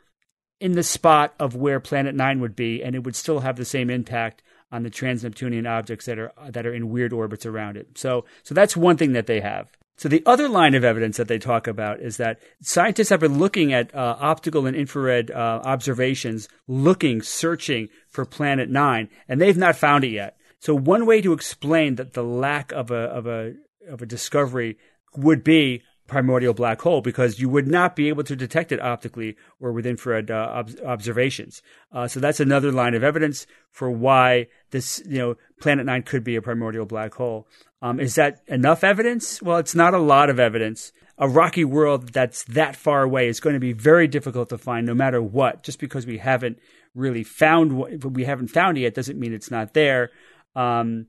in 0.61 0.73
the 0.73 0.83
spot 0.83 1.35
of 1.39 1.57
where 1.57 1.81
Planet 1.81 2.15
Nine 2.15 2.41
would 2.41 2.55
be, 2.55 2.83
and 2.83 2.95
it 2.95 3.03
would 3.05 3.17
still 3.17 3.41
have 3.41 3.57
the 3.57 3.65
same 3.65 3.91
impact 3.91 4.43
on 4.71 4.83
the 4.85 4.91
trans-Neptunian 4.91 5.67
objects 5.67 6.07
that 6.07 6.19
are 6.19 6.33
that 6.51 6.67
are 6.67 6.75
in 6.75 6.91
weird 6.91 7.13
orbits 7.13 7.47
around 7.47 7.77
it. 7.77 7.99
So 7.99 8.25
so 8.43 8.55
that's 8.55 8.77
one 8.77 8.97
thing 8.97 9.13
that 9.13 9.27
they 9.27 9.41
have. 9.41 9.73
So 9.97 10.09
the 10.09 10.23
other 10.25 10.49
line 10.49 10.75
of 10.75 10.85
evidence 10.85 11.19
that 11.19 11.29
they 11.29 11.39
talk 11.39 11.67
about 11.67 12.01
is 12.01 12.17
that 12.17 12.41
scientists 12.63 13.11
have 13.11 13.21
been 13.21 13.39
looking 13.39 13.73
at 13.73 13.95
uh, 13.95 14.17
optical 14.19 14.67
and 14.67 14.75
infrared 14.75 15.31
uh, 15.31 15.61
observations, 15.63 16.49
looking, 16.67 17.21
searching 17.21 17.89
for 18.09 18.25
Planet 18.25 18.71
Nine, 18.71 19.11
and 19.29 19.41
they've 19.41 19.59
not 19.59 19.77
found 19.77 20.05
it 20.05 20.13
yet. 20.13 20.39
So 20.59 20.75
one 20.75 21.05
way 21.05 21.21
to 21.21 21.35
explain 21.35 21.97
that 21.97 22.15
the 22.15 22.23
lack 22.23 22.73
of 22.73 22.91
a 22.91 22.95
of 22.95 23.27
a 23.27 23.55
of 23.89 24.01
a 24.03 24.07
discovery 24.07 24.79
would 25.17 25.43
be 25.43 25.83
primordial 26.11 26.53
black 26.53 26.81
hole 26.83 27.01
because 27.01 27.39
you 27.39 27.49
would 27.49 27.69
not 27.69 27.95
be 27.95 28.09
able 28.09 28.25
to 28.25 28.35
detect 28.35 28.73
it 28.73 28.83
optically 28.83 29.37
or 29.61 29.73
with 29.73 29.87
infrared 29.87 30.29
uh, 30.31 30.35
ob- 30.35 30.81
observations. 30.85 31.63
Uh, 31.93 32.09
so 32.09 32.19
that's 32.19 32.41
another 32.41 32.73
line 32.73 32.95
of 32.95 33.05
evidence 33.05 33.47
for 33.71 33.89
why 33.89 34.49
this, 34.73 35.01
you 35.07 35.19
know, 35.19 35.37
Planet 35.61 35.87
Nine 35.87 36.03
could 36.03 36.25
be 36.25 36.35
a 36.35 36.43
primordial 36.43 36.85
black 36.85 37.15
hole. 37.15 37.47
Um, 37.81 38.01
is 38.01 38.17
that 38.17 38.43
enough 38.49 38.83
evidence? 38.83 39.41
Well, 39.41 39.59
it's 39.59 39.75
not 39.75 39.95
a 39.95 39.99
lot 39.99 40.29
of 40.29 40.41
evidence. 40.41 40.93
A 41.17 41.29
rocky 41.29 41.65
world 41.65 42.13
that's 42.13 42.43
that 42.45 42.75
far 42.75 43.03
away 43.03 43.29
is 43.29 43.39
going 43.39 43.55
to 43.55 43.61
be 43.61 43.73
very 43.73 44.09
difficult 44.09 44.49
to 44.49 44.59
find, 44.59 44.87
no 44.87 44.95
matter 44.95 45.23
what. 45.23 45.63
Just 45.63 45.79
because 45.79 46.07
we 46.07 46.19
haven't 46.19 46.59
really 46.95 47.23
found 47.23 47.73
what 47.73 48.05
we 48.05 48.25
haven't 48.25 48.49
found 48.49 48.77
it 48.77 48.83
yet 48.83 48.95
doesn't 48.95 49.19
mean 49.19 49.33
it's 49.33 49.51
not 49.51 49.75
there. 49.75 50.11
Um, 50.57 51.07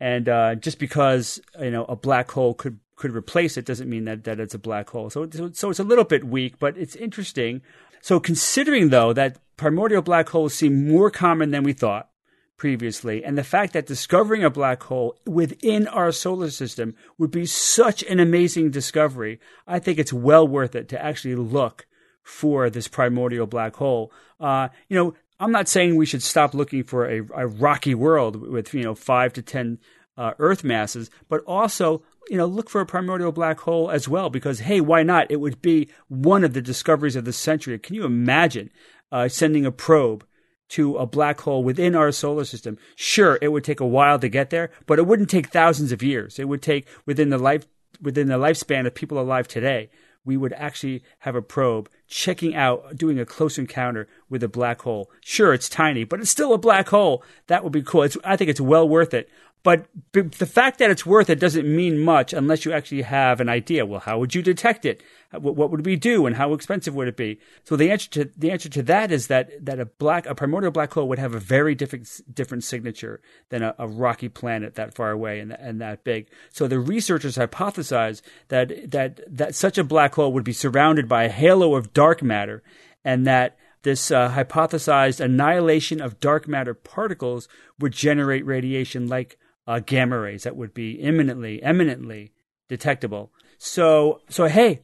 and 0.00 0.28
uh, 0.28 0.54
just 0.54 0.78
because 0.78 1.40
you 1.60 1.70
know 1.70 1.84
a 1.86 1.96
black 1.96 2.30
hole 2.30 2.54
could 2.54 2.78
could 2.96 3.14
replace 3.14 3.56
it 3.56 3.66
doesn't 3.66 3.88
mean 3.88 4.04
that, 4.04 4.24
that 4.24 4.40
it's 4.40 4.54
a 4.54 4.58
black 4.58 4.90
hole. 4.90 5.10
So, 5.10 5.28
so 5.52 5.70
it's 5.70 5.80
a 5.80 5.84
little 5.84 6.04
bit 6.04 6.24
weak, 6.24 6.58
but 6.58 6.76
it's 6.76 6.96
interesting. 6.96 7.62
So 8.00 8.20
considering 8.20 8.90
though 8.90 9.12
that 9.12 9.38
primordial 9.56 10.02
black 10.02 10.28
holes 10.28 10.54
seem 10.54 10.88
more 10.88 11.10
common 11.10 11.50
than 11.50 11.64
we 11.64 11.72
thought 11.72 12.10
previously, 12.56 13.24
and 13.24 13.36
the 13.36 13.44
fact 13.44 13.72
that 13.72 13.86
discovering 13.86 14.44
a 14.44 14.50
black 14.50 14.82
hole 14.84 15.18
within 15.26 15.88
our 15.88 16.12
solar 16.12 16.50
system 16.50 16.94
would 17.18 17.30
be 17.30 17.46
such 17.46 18.02
an 18.04 18.20
amazing 18.20 18.70
discovery, 18.70 19.40
I 19.66 19.78
think 19.78 19.98
it's 19.98 20.12
well 20.12 20.46
worth 20.46 20.74
it 20.74 20.88
to 20.90 21.02
actually 21.02 21.34
look 21.34 21.86
for 22.22 22.70
this 22.70 22.88
primordial 22.88 23.46
black 23.46 23.76
hole. 23.76 24.12
Uh, 24.38 24.68
you 24.88 24.96
know, 24.96 25.14
I'm 25.40 25.52
not 25.52 25.68
saying 25.68 25.96
we 25.96 26.06
should 26.06 26.22
stop 26.22 26.54
looking 26.54 26.84
for 26.84 27.06
a, 27.06 27.20
a 27.34 27.46
rocky 27.46 27.94
world 27.94 28.36
with 28.36 28.72
you 28.72 28.82
know 28.82 28.94
five 28.94 29.32
to 29.34 29.42
ten 29.42 29.78
uh, 30.16 30.32
Earth 30.38 30.64
masses, 30.64 31.10
but 31.28 31.42
also 31.44 32.02
you 32.28 32.36
know, 32.36 32.46
look 32.46 32.70
for 32.70 32.80
a 32.80 32.86
primordial 32.86 33.32
black 33.32 33.60
hole 33.60 33.90
as 33.90 34.08
well 34.08 34.30
because, 34.30 34.60
hey, 34.60 34.80
why 34.80 35.02
not? 35.02 35.30
It 35.30 35.40
would 35.40 35.60
be 35.60 35.88
one 36.08 36.44
of 36.44 36.52
the 36.52 36.62
discoveries 36.62 37.16
of 37.16 37.24
the 37.24 37.32
century. 37.32 37.78
Can 37.78 37.94
you 37.94 38.04
imagine 38.04 38.70
uh, 39.12 39.28
sending 39.28 39.66
a 39.66 39.72
probe 39.72 40.26
to 40.70 40.96
a 40.96 41.06
black 41.06 41.40
hole 41.40 41.62
within 41.62 41.94
our 41.94 42.12
solar 42.12 42.44
system? 42.44 42.78
Sure, 42.96 43.38
it 43.42 43.48
would 43.48 43.64
take 43.64 43.80
a 43.80 43.86
while 43.86 44.18
to 44.18 44.28
get 44.28 44.50
there, 44.50 44.70
but 44.86 44.98
it 44.98 45.06
wouldn't 45.06 45.30
take 45.30 45.48
thousands 45.48 45.92
of 45.92 46.02
years. 46.02 46.38
It 46.38 46.48
would 46.48 46.62
take 46.62 46.86
within 47.06 47.30
the 47.30 47.38
life 47.38 47.66
within 48.00 48.26
the 48.26 48.38
lifespan 48.38 48.86
of 48.86 48.94
people 48.94 49.20
alive 49.20 49.46
today. 49.46 49.90
We 50.24 50.36
would 50.36 50.52
actually 50.54 51.02
have 51.20 51.34
a 51.34 51.42
probe 51.42 51.88
checking 52.08 52.54
out, 52.54 52.96
doing 52.96 53.18
a 53.18 53.26
close 53.26 53.58
encounter 53.58 54.08
with 54.28 54.42
a 54.42 54.48
black 54.48 54.82
hole. 54.82 55.10
Sure, 55.20 55.52
it's 55.52 55.68
tiny, 55.68 56.04
but 56.04 56.20
it's 56.20 56.30
still 56.30 56.54
a 56.54 56.58
black 56.58 56.88
hole. 56.88 57.22
That 57.48 57.62
would 57.62 57.72
be 57.72 57.82
cool. 57.82 58.02
It's, 58.02 58.16
I 58.24 58.36
think 58.36 58.50
it's 58.50 58.60
well 58.60 58.88
worth 58.88 59.12
it. 59.12 59.28
But 59.62 59.86
the 60.12 60.46
fact 60.46 60.78
that 60.78 60.90
it's 60.90 61.06
worth 61.06 61.30
it 61.30 61.40
doesn't 61.40 61.66
mean 61.66 61.98
much 61.98 62.34
unless 62.34 62.66
you 62.66 62.72
actually 62.72 63.00
have 63.00 63.40
an 63.40 63.48
idea. 63.48 63.86
Well, 63.86 64.00
how 64.00 64.18
would 64.18 64.34
you 64.34 64.42
detect 64.42 64.84
it? 64.84 65.02
What 65.38 65.70
would 65.70 65.84
we 65.84 65.96
do, 65.96 66.26
and 66.26 66.36
how 66.36 66.52
expensive 66.52 66.94
would 66.94 67.08
it 67.08 67.16
be? 67.16 67.38
So 67.64 67.76
the 67.76 67.90
answer 67.90 68.10
to 68.10 68.30
the 68.36 68.50
answer 68.50 68.68
to 68.68 68.82
that 68.84 69.10
is 69.10 69.26
that 69.28 69.50
that 69.64 69.80
a 69.80 69.86
black 69.86 70.26
a 70.26 70.34
primordial 70.34 70.72
black 70.72 70.92
hole 70.92 71.08
would 71.08 71.18
have 71.18 71.34
a 71.34 71.40
very 71.40 71.74
different 71.74 72.08
different 72.32 72.64
signature 72.64 73.20
than 73.48 73.62
a, 73.62 73.74
a 73.78 73.88
rocky 73.88 74.28
planet 74.28 74.74
that 74.74 74.94
far 74.94 75.10
away 75.10 75.40
and, 75.40 75.52
and 75.52 75.80
that 75.80 76.04
big. 76.04 76.28
So 76.50 76.66
the 76.66 76.78
researchers 76.78 77.36
hypothesize 77.36 78.22
that 78.48 78.90
that 78.90 79.20
that 79.26 79.54
such 79.54 79.78
a 79.78 79.84
black 79.84 80.14
hole 80.14 80.32
would 80.32 80.44
be 80.44 80.52
surrounded 80.52 81.08
by 81.08 81.24
a 81.24 81.28
halo 81.28 81.74
of 81.74 81.92
dark 81.92 82.22
matter, 82.22 82.62
and 83.04 83.26
that 83.26 83.56
this 83.82 84.10
uh, 84.10 84.30
hypothesized 84.30 85.20
annihilation 85.20 86.00
of 86.00 86.18
dark 86.18 86.48
matter 86.48 86.74
particles 86.74 87.48
would 87.78 87.92
generate 87.92 88.44
radiation 88.46 89.06
like 89.08 89.38
uh, 89.66 89.78
gamma 89.78 90.18
rays 90.18 90.42
that 90.42 90.56
would 90.56 90.74
be 90.74 90.92
imminently, 90.92 91.62
eminently 91.62 92.32
detectable. 92.68 93.30
So, 93.58 94.20
so 94.28 94.46
hey, 94.46 94.82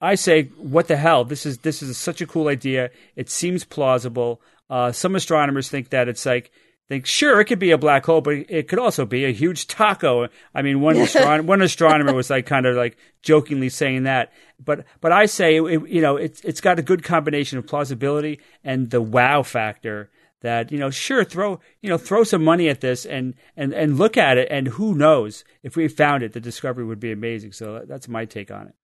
I 0.00 0.14
say, 0.14 0.44
what 0.56 0.88
the 0.88 0.96
hell? 0.96 1.24
This 1.24 1.44
is 1.44 1.58
this 1.58 1.82
is 1.82 1.96
such 1.96 2.20
a 2.20 2.26
cool 2.26 2.48
idea. 2.48 2.90
It 3.16 3.30
seems 3.30 3.64
plausible. 3.64 4.40
Uh, 4.70 4.92
some 4.92 5.16
astronomers 5.16 5.68
think 5.68 5.90
that 5.90 6.08
it's 6.08 6.24
like 6.24 6.52
think 6.88 7.04
sure 7.06 7.40
it 7.40 7.44
could 7.44 7.58
be 7.58 7.70
a 7.70 7.78
black 7.78 8.06
hole, 8.06 8.20
but 8.20 8.34
it 8.48 8.68
could 8.68 8.78
also 8.78 9.04
be 9.04 9.24
a 9.24 9.32
huge 9.32 9.66
taco. 9.66 10.28
I 10.54 10.62
mean, 10.62 10.80
one 10.80 10.96
one 11.46 11.62
astronomer 11.62 12.14
was 12.14 12.30
like 12.30 12.46
kind 12.46 12.66
of 12.66 12.76
like 12.76 12.96
jokingly 13.22 13.68
saying 13.68 14.04
that, 14.04 14.32
but 14.64 14.84
but 15.00 15.12
I 15.12 15.26
say 15.26 15.56
it, 15.56 15.88
you 15.88 16.00
know 16.00 16.16
it's 16.16 16.40
it's 16.42 16.60
got 16.60 16.78
a 16.78 16.82
good 16.82 17.02
combination 17.02 17.58
of 17.58 17.66
plausibility 17.66 18.40
and 18.64 18.90
the 18.90 19.02
wow 19.02 19.42
factor 19.42 20.10
that 20.40 20.70
you 20.70 20.78
know 20.78 20.90
sure 20.90 21.24
throw 21.24 21.60
you 21.82 21.90
know 21.90 21.98
throw 21.98 22.24
some 22.24 22.44
money 22.44 22.68
at 22.68 22.80
this 22.80 23.04
and 23.04 23.34
and 23.56 23.72
and 23.74 23.98
look 23.98 24.16
at 24.16 24.38
it 24.38 24.48
and 24.50 24.68
who 24.68 24.94
knows 24.94 25.44
if 25.62 25.76
we 25.76 25.88
found 25.88 26.22
it 26.22 26.32
the 26.32 26.40
discovery 26.40 26.84
would 26.84 27.00
be 27.00 27.10
amazing 27.10 27.50
so 27.50 27.84
that's 27.86 28.06
my 28.06 28.24
take 28.24 28.50
on 28.50 28.68
it 28.68 28.74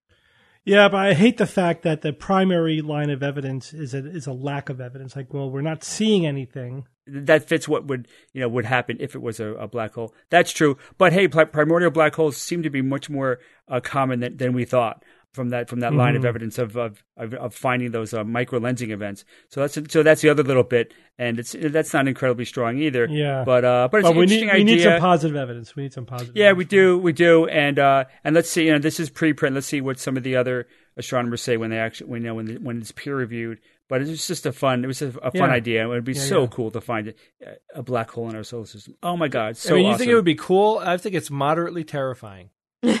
yeah 0.65 0.89
but 0.89 0.97
i 0.97 1.13
hate 1.13 1.37
the 1.37 1.47
fact 1.47 1.83
that 1.83 2.01
the 2.01 2.11
primary 2.11 2.81
line 2.81 3.09
of 3.09 3.23
evidence 3.23 3.73
is 3.73 3.93
a, 3.93 4.05
is 4.05 4.27
a 4.27 4.33
lack 4.33 4.69
of 4.69 4.81
evidence. 4.81 5.15
Like 5.15 5.33
well 5.33 5.49
we're 5.49 5.61
not 5.61 5.83
seeing 5.83 6.25
anything. 6.25 6.87
That 7.07 7.47
fits 7.47 7.67
what 7.67 7.85
would 7.85 8.07
you 8.33 8.41
know 8.41 8.49
would 8.49 8.65
happen 8.65 8.97
if 8.99 9.15
it 9.15 9.21
was 9.21 9.39
a, 9.39 9.53
a 9.53 9.67
black 9.67 9.93
hole. 9.93 10.13
That's 10.29 10.51
true. 10.51 10.77
But 10.97 11.13
hey 11.13 11.27
primordial 11.27 11.91
black 11.91 12.15
holes 12.15 12.37
seem 12.37 12.63
to 12.63 12.69
be 12.69 12.81
much 12.81 13.09
more 13.09 13.39
uh, 13.67 13.79
common 13.79 14.19
than, 14.19 14.37
than 14.37 14.53
we 14.53 14.65
thought 14.65 15.03
from 15.35 15.49
that 15.49 15.69
from 15.69 15.81
that 15.81 15.89
mm-hmm. 15.89 15.99
line 15.99 16.15
of 16.15 16.25
evidence 16.25 16.57
of 16.57 16.75
of, 16.75 17.03
of 17.17 17.53
finding 17.53 17.91
those 17.91 18.13
uh, 18.13 18.23
micro 18.23 18.59
lensing 18.59 18.89
events. 18.89 19.25
So 19.49 19.61
that's 19.61 19.77
so 19.91 20.01
that's 20.01 20.21
the 20.21 20.29
other 20.29 20.43
little 20.43 20.63
bit, 20.63 20.93
and 21.19 21.37
it's 21.37 21.55
that's 21.59 21.93
not 21.93 22.07
incredibly 22.07 22.45
strong 22.45 22.79
either. 22.79 23.07
Yeah, 23.09 23.43
but 23.45 23.65
uh, 23.65 23.89
but 23.91 23.99
it's 23.99 24.05
well, 24.05 24.17
we 24.17 24.25
need, 24.25 24.51
we 24.51 24.63
need 24.63 24.81
some 24.81 24.99
positive 24.99 25.35
evidence. 25.35 25.75
We 25.75 25.83
need 25.83 25.93
some 25.93 26.05
positive. 26.05 26.35
Yeah, 26.35 26.53
we 26.53 26.65
do, 26.65 26.97
we 26.97 27.13
do, 27.13 27.45
and 27.47 27.77
uh, 27.77 28.05
and 28.23 28.33
let's 28.33 28.49
see. 28.49 28.65
You 28.65 28.71
know, 28.71 28.79
this 28.79 28.99
is 28.99 29.09
preprint. 29.09 29.53
Let's 29.53 29.67
see 29.67 29.81
what 29.81 29.99
some 29.99 30.17
of 30.17 30.23
the 30.23 30.37
other 30.37 30.67
astronomers 30.97 31.41
say 31.41 31.57
when 31.57 31.69
they 31.69 31.79
actually 31.79 32.09
when 32.09 32.21
you 32.21 32.29
know 32.29 32.35
when 32.35 32.45
the, 32.45 32.57
when 32.57 32.77
it's 32.79 32.91
peer 32.91 33.15
reviewed. 33.15 33.59
But 33.87 34.01
it's 34.01 34.25
just 34.25 34.47
a 34.47 34.51
fun. 34.51 34.83
It 34.83 34.87
was 34.87 35.03
a, 35.03 35.09
a 35.09 35.29
fun 35.29 35.49
yeah. 35.49 35.55
idea. 35.55 35.83
It 35.83 35.89
would 35.89 36.03
be 36.03 36.13
yeah, 36.13 36.21
so 36.21 36.41
yeah. 36.41 36.47
cool 36.47 36.71
to 36.71 36.81
find 36.81 37.13
a, 37.43 37.53
a 37.75 37.83
black 37.83 38.09
hole 38.09 38.27
in 38.27 38.35
our 38.35 38.43
solar 38.43 38.65
system. 38.65 38.95
Oh 39.03 39.15
my 39.15 39.27
god! 39.27 39.57
So 39.57 39.73
I 39.73 39.77
mean, 39.77 39.85
you 39.85 39.91
awesome. 39.91 39.99
think 39.99 40.11
it 40.11 40.15
would 40.15 40.25
be 40.25 40.33
cool? 40.33 40.79
I 40.79 40.97
think 40.97 41.13
it's 41.13 41.29
moderately 41.29 41.83
terrifying 41.83 42.49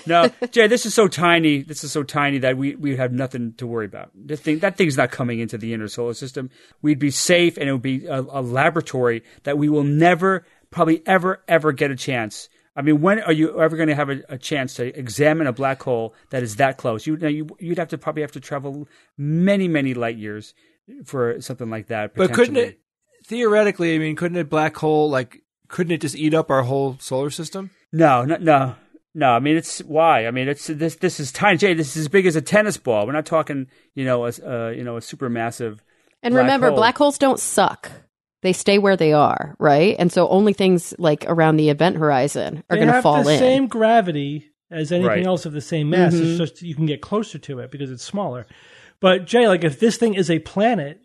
no, 0.05 0.29
Jay, 0.51 0.67
this 0.67 0.85
is 0.85 0.93
so 0.93 1.07
tiny. 1.07 1.61
This 1.61 1.83
is 1.83 1.91
so 1.91 2.03
tiny 2.03 2.39
that 2.39 2.57
we, 2.57 2.75
we 2.75 2.95
have 2.97 3.11
nothing 3.11 3.53
to 3.53 3.67
worry 3.67 3.85
about. 3.85 4.11
The 4.15 4.37
thing, 4.37 4.59
that 4.59 4.77
thing's 4.77 4.97
not 4.97 5.11
coming 5.11 5.39
into 5.39 5.57
the 5.57 5.73
inner 5.73 5.87
solar 5.87 6.13
system. 6.13 6.49
We'd 6.81 6.99
be 6.99 7.11
safe, 7.11 7.57
and 7.57 7.69
it 7.69 7.71
would 7.71 7.81
be 7.81 8.05
a, 8.07 8.21
a 8.21 8.41
laboratory 8.41 9.23
that 9.43 9.57
we 9.57 9.69
will 9.69 9.83
never, 9.83 10.45
probably 10.71 11.01
ever, 11.05 11.43
ever 11.47 11.71
get 11.71 11.91
a 11.91 11.95
chance. 11.95 12.49
I 12.75 12.81
mean, 12.81 13.01
when 13.01 13.21
are 13.21 13.31
you 13.31 13.59
ever 13.61 13.77
going 13.77 13.89
to 13.89 13.95
have 13.95 14.09
a, 14.09 14.21
a, 14.27 14.37
chance 14.37 14.73
to 14.75 14.97
examine 14.97 15.47
a 15.47 15.53
black 15.53 15.81
hole 15.81 16.13
that 16.31 16.43
is 16.43 16.57
that 16.57 16.77
close? 16.77 17.07
You, 17.07 17.17
you, 17.17 17.69
would 17.69 17.77
have 17.77 17.87
to 17.89 17.97
probably 17.97 18.21
have 18.21 18.33
to 18.33 18.41
travel 18.41 18.89
many, 19.17 19.69
many 19.69 19.93
light 19.93 20.17
years 20.17 20.53
for 21.05 21.39
something 21.39 21.69
like 21.69 21.87
that. 21.87 22.15
But 22.15 22.33
couldn't 22.33 22.57
it 22.57 22.79
theoretically? 23.25 23.95
I 23.95 23.99
mean, 23.99 24.17
couldn't 24.17 24.37
a 24.37 24.43
black 24.43 24.75
hole 24.75 25.09
like 25.09 25.41
couldn't 25.67 25.93
it 25.93 26.01
just 26.01 26.15
eat 26.15 26.33
up 26.33 26.51
our 26.51 26.63
whole 26.63 26.97
solar 26.99 27.29
system? 27.29 27.71
No, 27.91 28.25
no, 28.25 28.37
no. 28.37 28.75
No, 29.17 29.31
I 29.31 29.39
mean 29.39 29.55
it's 29.55 29.79
why. 29.79 30.27
I 30.27 30.31
mean 30.31 30.47
it's 30.49 30.67
this. 30.67 30.95
This 30.97 31.19
is 31.21 31.31
tiny. 31.31 31.57
Jay, 31.57 31.73
this 31.73 31.95
is 31.95 32.01
as 32.01 32.07
big 32.09 32.25
as 32.25 32.35
a 32.35 32.41
tennis 32.41 32.75
ball. 32.77 33.07
We're 33.07 33.13
not 33.13 33.25
talking, 33.25 33.67
you 33.95 34.03
know, 34.05 34.25
a 34.25 34.29
uh, 34.29 34.69
you 34.71 34.83
know 34.83 34.97
a 34.97 35.01
super 35.01 35.29
massive. 35.29 35.83
And 36.21 36.33
black 36.33 36.43
remember, 36.43 36.67
hole. 36.67 36.75
black 36.77 36.97
holes 36.97 37.17
don't 37.17 37.39
suck. 37.39 37.89
They 38.41 38.51
stay 38.53 38.77
where 38.77 38.97
they 38.97 39.13
are, 39.13 39.55
right? 39.57 39.95
And 39.97 40.11
so 40.11 40.27
only 40.27 40.53
things 40.53 40.93
like 40.99 41.23
around 41.27 41.55
the 41.57 41.69
event 41.69 41.95
horizon 41.97 42.63
are 42.69 42.75
going 42.75 42.89
to 42.89 43.01
fall 43.01 43.23
the 43.23 43.31
in. 43.31 43.39
Same 43.39 43.67
gravity 43.67 44.51
as 44.69 44.91
anything 44.91 45.07
Right. 45.07 45.25
else 45.25 45.45
of 45.45 45.53
the 45.53 45.61
same 45.61 45.89
mass. 45.89 46.13
Mm-hmm. 46.13 46.25
It's 46.25 46.37
just 46.37 46.61
you 46.61 46.75
can 46.75 46.85
get 46.85 47.01
closer 47.01 47.39
to 47.39 47.59
it 47.59 47.71
because 47.71 47.89
it's 47.89 48.03
smaller. 48.03 48.45
But 48.99 49.25
Jay, 49.25 49.47
like 49.47 49.63
if 49.63 49.79
this 49.79 49.97
thing 49.97 50.13
is 50.13 50.29
a 50.29 50.39
planet, 50.39 50.99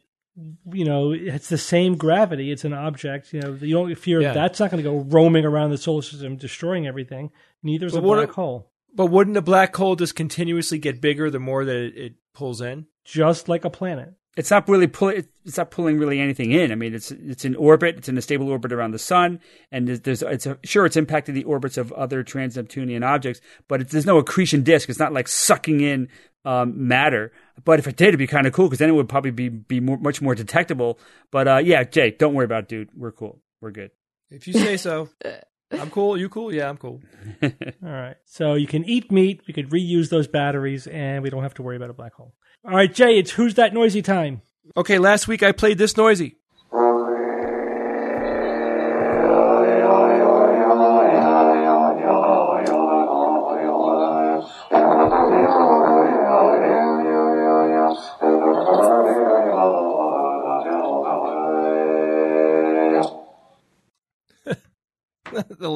you 0.72 0.84
know, 0.84 1.12
it's 1.12 1.48
the 1.48 1.58
same 1.58 1.96
gravity. 1.96 2.50
It's 2.50 2.64
an 2.64 2.72
object. 2.72 3.32
You 3.32 3.40
know, 3.40 3.54
the 3.54 3.74
only 3.74 3.94
fear 3.94 4.20
Yeah. 4.20 4.32
that's 4.32 4.58
not 4.60 4.70
going 4.70 4.82
to 4.82 4.88
go 4.90 4.98
roaming 5.08 5.44
around 5.44 5.70
the 5.70 5.78
solar 5.78 6.02
system, 6.02 6.36
destroying 6.36 6.86
everything. 6.86 7.30
Neither 7.62 7.86
is 7.86 7.94
a 7.94 8.00
But 8.00 8.06
black 8.06 8.30
hole. 8.32 8.70
But 8.94 9.06
wouldn't 9.06 9.36
a 9.36 9.42
black 9.42 9.74
hole 9.76 9.96
just 9.96 10.14
continuously 10.14 10.78
get 10.78 11.00
bigger 11.00 11.30
the 11.30 11.38
more 11.38 11.64
that 11.64 11.76
it, 11.76 11.96
it 11.96 12.14
pulls 12.34 12.60
in? 12.60 12.86
Just 13.04 13.48
like 13.48 13.64
a 13.64 13.70
planet. 13.70 14.14
it's 14.36 14.50
not 14.50 14.68
really 14.68 14.86
pulling. 14.86 15.26
It's 15.44 15.56
not 15.56 15.70
pulling 15.70 15.98
really 15.98 16.20
anything 16.20 16.52
in. 16.52 16.72
I 16.72 16.74
mean, 16.74 16.94
it's 16.94 17.10
it's 17.10 17.44
in 17.44 17.56
orbit. 17.56 17.96
It's 17.98 18.08
in 18.08 18.18
a 18.18 18.22
stable 18.22 18.48
orbit 18.48 18.72
around 18.72 18.92
the 18.92 18.98
sun, 18.98 19.40
and 19.70 19.88
there's, 19.88 20.00
there's 20.00 20.22
it's 20.22 20.46
a, 20.46 20.58
sure 20.64 20.86
it's 20.86 20.96
impacting 20.96 21.34
the 21.34 21.44
orbits 21.44 21.76
of 21.76 21.92
other 21.92 22.22
trans-Neptunian 22.22 23.02
objects, 23.02 23.40
but 23.68 23.80
it's, 23.80 23.92
there's 23.92 24.06
no 24.06 24.18
accretion 24.18 24.62
disk. 24.62 24.88
It's 24.88 24.98
not 24.98 25.12
like 25.12 25.28
sucking 25.28 25.80
in 25.80 26.08
um, 26.44 26.88
matter. 26.88 27.32
But 27.64 27.78
if 27.78 27.86
it 27.86 27.96
did, 27.96 28.08
it'd 28.08 28.18
be 28.18 28.26
kind 28.26 28.46
of 28.46 28.52
cool 28.52 28.66
because 28.66 28.78
then 28.78 28.88
it 28.88 28.94
would 28.94 29.08
probably 29.08 29.30
be 29.30 29.48
be 29.48 29.80
more, 29.80 29.98
much 29.98 30.22
more 30.22 30.34
detectable. 30.34 30.98
But 31.30 31.48
uh, 31.48 31.58
yeah, 31.58 31.84
Jay, 31.84 32.10
don't 32.10 32.34
worry 32.34 32.44
about 32.44 32.64
it, 32.64 32.68
dude. 32.68 32.90
We're 32.94 33.12
cool. 33.12 33.40
We're 33.60 33.72
good. 33.72 33.90
If 34.30 34.46
you 34.46 34.54
say 34.54 34.76
so. 34.76 35.08
I'm 35.72 35.90
cool. 35.90 36.16
You 36.16 36.28
cool? 36.28 36.52
Yeah, 36.52 36.68
I'm 36.68 36.76
cool. 36.76 37.00
All 37.42 37.50
right. 37.82 38.16
So 38.24 38.54
you 38.54 38.66
can 38.66 38.84
eat 38.84 39.10
meat. 39.12 39.42
We 39.46 39.54
could 39.54 39.70
reuse 39.70 40.08
those 40.08 40.26
batteries, 40.26 40.86
and 40.86 41.22
we 41.22 41.30
don't 41.30 41.42
have 41.42 41.54
to 41.54 41.62
worry 41.62 41.76
about 41.76 41.90
a 41.90 41.94
black 41.94 42.14
hole. 42.14 42.34
All 42.64 42.74
right, 42.74 42.92
Jay. 42.92 43.18
It's 43.18 43.30
who's 43.32 43.54
that 43.54 43.72
noisy 43.72 44.02
time. 44.02 44.42
Okay, 44.76 44.98
last 44.98 45.28
week 45.28 45.42
I 45.42 45.52
played 45.52 45.78
this 45.78 45.96
noisy. 45.96 46.36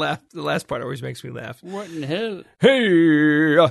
Laugh. 0.05 0.21
The 0.33 0.43
last 0.43 0.69
part 0.69 0.83
always 0.83 1.03
makes 1.03 1.25
me 1.25 1.31
laugh. 1.31 1.63
What 1.63 1.89
in 1.91 2.03
hell? 2.03 2.43
Hey, 2.61 3.59
uh, 3.59 3.71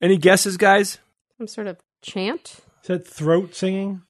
any 0.00 0.16
guesses, 0.16 0.56
guys? 0.56 0.98
Some 1.38 1.48
sort 1.48 1.66
of 1.66 1.78
chant. 2.02 2.60
Is 2.82 2.88
that 2.88 3.06
throat 3.06 3.54
singing? 3.54 4.02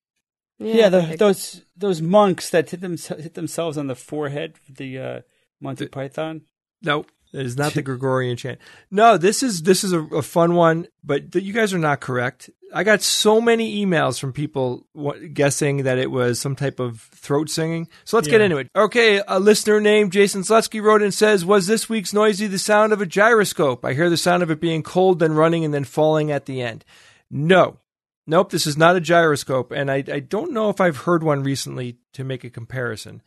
Yeah, 0.59 0.89
the, 0.89 1.17
those 1.19 1.63
those 1.77 2.01
monks 2.01 2.51
that 2.51 2.71
hit 2.71 2.81
them 2.81 2.97
hit 2.97 3.35
themselves 3.35 3.77
on 3.77 3.87
the 3.87 3.95
forehead 3.95 4.55
the 4.69 4.99
uh, 4.99 5.21
Monty 5.61 5.87
Python. 5.89 6.43
No, 6.83 7.07
it 7.35 7.45
is 7.45 7.57
not 7.57 7.75
the 7.75 7.83
Gregorian 7.91 8.37
chant. 8.37 8.61
No, 8.91 9.19
this 9.19 9.43
is 9.43 9.63
this 9.63 9.83
is 9.83 9.93
a, 9.93 10.01
a 10.01 10.23
fun 10.23 10.55
one, 10.55 10.87
but 11.03 11.33
th- 11.33 11.45
you 11.45 11.53
guys 11.53 11.75
are 11.75 11.79
not 11.79 12.01
correct. 12.01 12.49
I 12.73 12.85
got 12.85 13.03
so 13.03 13.41
many 13.41 13.85
emails 13.85 14.19
from 14.19 14.33
people 14.33 14.87
w- 14.97 15.29
guessing 15.29 15.85
that 15.85 15.99
it 15.99 16.11
was 16.11 16.41
some 16.41 16.57
type 16.57 16.81
of 16.81 17.01
throat 17.01 17.51
singing. 17.51 17.89
So 18.05 18.17
let's 18.17 18.29
get 18.29 18.41
into 18.41 18.57
it. 18.59 18.69
Okay, 18.75 19.21
a 19.27 19.39
listener 19.39 19.81
named 19.81 20.13
Jason 20.13 20.43
Slutsky 20.43 20.81
wrote 20.81 21.03
and 21.03 21.13
says, 21.13 21.45
"Was 21.45 21.67
this 21.67 21.89
week's 21.89 22.13
noisy 22.13 22.47
the 22.47 22.59
sound 22.59 22.93
of 22.93 23.01
a 23.01 23.07
gyroscope? 23.07 23.85
I 23.85 23.95
hear 23.95 24.09
the 24.09 24.17
sound 24.17 24.43
of 24.43 24.51
it 24.51 24.61
being 24.61 24.83
cold, 24.83 25.19
then 25.19 25.35
running, 25.35 25.65
and 25.65 25.75
then 25.75 25.85
falling 25.85 26.31
at 26.31 26.47
the 26.47 26.63
end." 26.63 26.85
No. 27.31 27.79
Nope, 28.27 28.51
this 28.51 28.67
is 28.67 28.79
not 28.79 28.97
a 28.97 29.01
gyroscope, 29.01 29.71
and 29.71 29.91
I, 29.91 29.97
I 29.97 30.21
don't 30.21 30.53
know 30.53 30.71
if 30.71 30.81
I've 30.81 30.97
heard 30.99 31.23
one 31.23 31.43
recently 31.43 31.99
to 32.15 32.25
make 32.25 32.43
a 32.43 32.49
comparison. 32.49 33.21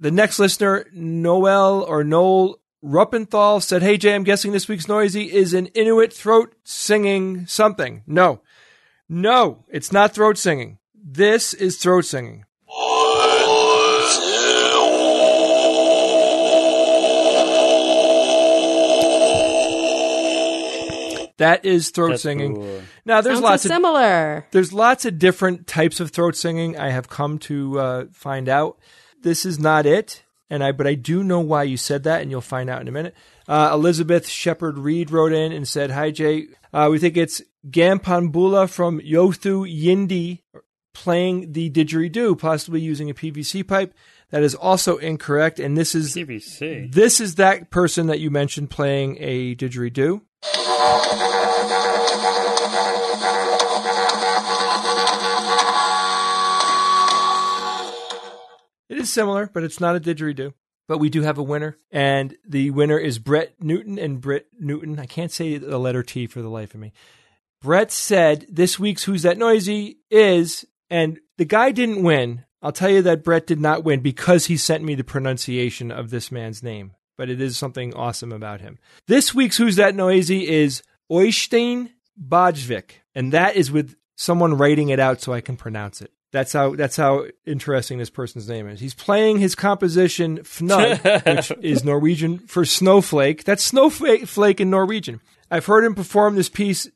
The 0.00 0.10
next 0.10 0.40
listener, 0.40 0.86
Noel 0.92 1.82
or 1.82 2.02
Noel 2.02 2.56
Ruppenthal, 2.84 3.62
said, 3.62 3.82
Hey 3.82 3.96
Jay, 3.96 4.14
I'm 4.14 4.24
guessing 4.24 4.52
this 4.52 4.68
week's 4.68 4.88
noisy 4.88 5.32
is 5.32 5.54
an 5.54 5.66
Inuit 5.68 6.12
throat 6.12 6.54
singing 6.64 7.46
something. 7.46 8.02
No. 8.06 8.40
No, 9.08 9.64
it's 9.68 9.92
not 9.92 10.14
throat 10.14 10.36
singing. 10.38 10.78
This 10.94 11.54
is 11.54 11.76
throat 11.76 12.04
singing. 12.06 12.44
That 21.38 21.64
is 21.64 21.90
throat 21.90 22.10
That's 22.10 22.22
singing. 22.22 22.54
cool. 22.54 22.82
Now 23.04 23.20
there's 23.20 23.36
Sounds 23.38 23.44
lots 23.44 23.62
so 23.64 23.68
of 23.70 23.72
similar. 23.74 24.46
there's 24.52 24.72
lots 24.72 25.04
of 25.04 25.18
different 25.18 25.66
types 25.66 25.98
of 25.98 26.10
throat 26.12 26.36
singing 26.36 26.78
I 26.78 26.90
have 26.90 27.08
come 27.08 27.38
to 27.40 27.80
uh, 27.80 28.04
find 28.12 28.48
out. 28.48 28.78
This 29.22 29.44
is 29.44 29.58
not 29.58 29.84
it, 29.84 30.22
and 30.50 30.62
I 30.62 30.72
but 30.72 30.86
I 30.86 30.94
do 30.94 31.22
know 31.22 31.40
why 31.40 31.62
you 31.64 31.76
said 31.76 32.04
that, 32.04 32.22
and 32.22 32.30
you'll 32.30 32.40
find 32.40 32.68
out 32.70 32.80
in 32.80 32.88
a 32.88 32.92
minute. 32.92 33.14
Uh, 33.48 33.70
Elizabeth 33.72 34.28
Shepard 34.28 34.78
Reed 34.78 35.10
wrote 35.10 35.32
in 35.32 35.52
and 35.52 35.66
said, 35.66 35.90
"Hi 35.90 36.10
Jay, 36.10 36.48
uh, 36.72 36.88
we 36.90 36.98
think 36.98 37.16
it's 37.16 37.42
Gampanbula 37.68 38.68
from 38.68 39.00
Yothu 39.00 39.66
Yindi 39.66 40.40
playing 40.94 41.52
the 41.52 41.70
didgeridoo, 41.70 42.38
possibly 42.38 42.80
using 42.80 43.08
a 43.08 43.14
PVC 43.14 43.66
pipe. 43.66 43.94
That 44.30 44.42
is 44.42 44.54
also 44.54 44.96
incorrect, 44.96 45.58
and 45.58 45.76
this 45.76 45.94
is 45.94 46.14
PVC. 46.14 46.92
this 46.92 47.20
is 47.20 47.34
that 47.36 47.70
person 47.70 48.06
that 48.06 48.20
you 48.20 48.30
mentioned 48.30 48.70
playing 48.70 49.16
a 49.20 49.54
didgeridoo." 49.54 50.22
It 58.92 58.98
is 58.98 59.10
similar, 59.10 59.48
but 59.50 59.64
it's 59.64 59.80
not 59.80 59.96
a 59.96 60.00
didgeridoo. 60.00 60.52
But 60.86 60.98
we 60.98 61.08
do 61.08 61.22
have 61.22 61.38
a 61.38 61.42
winner, 61.42 61.78
and 61.90 62.36
the 62.46 62.70
winner 62.70 62.98
is 62.98 63.18
Brett 63.18 63.54
Newton 63.58 63.98
and 63.98 64.20
Brett 64.20 64.44
Newton. 64.60 64.98
I 64.98 65.06
can't 65.06 65.32
say 65.32 65.56
the 65.56 65.78
letter 65.78 66.02
T 66.02 66.26
for 66.26 66.42
the 66.42 66.50
life 66.50 66.74
of 66.74 66.80
me. 66.80 66.92
Brett 67.62 67.90
said 67.90 68.44
this 68.50 68.78
week's 68.78 69.04
Who's 69.04 69.22
That 69.22 69.38
Noisy 69.38 70.00
is, 70.10 70.66
and 70.90 71.20
the 71.38 71.46
guy 71.46 71.70
didn't 71.70 72.02
win. 72.02 72.44
I'll 72.60 72.72
tell 72.72 72.90
you 72.90 73.00
that 73.02 73.24
Brett 73.24 73.46
did 73.46 73.60
not 73.60 73.82
win 73.82 74.00
because 74.00 74.46
he 74.46 74.58
sent 74.58 74.84
me 74.84 74.94
the 74.94 75.04
pronunciation 75.04 75.90
of 75.90 76.10
this 76.10 76.30
man's 76.30 76.62
name, 76.62 76.92
but 77.16 77.30
it 77.30 77.40
is 77.40 77.56
something 77.56 77.94
awesome 77.94 78.32
about 78.32 78.60
him. 78.60 78.78
This 79.06 79.34
week's 79.34 79.56
Who's 79.56 79.76
That 79.76 79.94
Noisy 79.94 80.46
is 80.46 80.82
Oystein 81.10 81.92
Baadsvik, 82.20 82.90
and 83.14 83.32
that 83.32 83.56
is 83.56 83.72
with 83.72 83.96
someone 84.16 84.58
writing 84.58 84.90
it 84.90 85.00
out 85.00 85.22
so 85.22 85.32
I 85.32 85.40
can 85.40 85.56
pronounce 85.56 86.02
it. 86.02 86.12
That's 86.32 86.54
how 86.54 86.74
that's 86.74 86.96
how 86.96 87.26
interesting 87.44 87.98
this 87.98 88.10
person's 88.10 88.48
name 88.48 88.66
is. 88.66 88.80
He's 88.80 88.94
playing 88.94 89.38
his 89.38 89.54
composition 89.54 90.38
Fnugg, 90.38 91.26
which 91.36 91.52
is 91.62 91.84
Norwegian 91.84 92.38
for 92.38 92.64
snowflake. 92.64 93.44
That's 93.44 93.62
snowflake 93.62 94.60
in 94.60 94.70
Norwegian. 94.70 95.20
I've 95.50 95.66
heard 95.66 95.84
him 95.84 95.94
perform 95.94 96.34
this 96.34 96.48
piece 96.48 96.88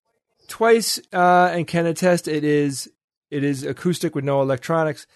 twice 0.49 0.99
uh, 1.13 1.51
and 1.53 1.67
can 1.67 1.85
attest 1.85 2.29
it 2.29 2.45
is 2.45 2.91
it 3.31 3.45
is 3.45 3.63
acoustic 3.63 4.15
with 4.15 4.25
no 4.25 4.41
electronics. 4.41 5.07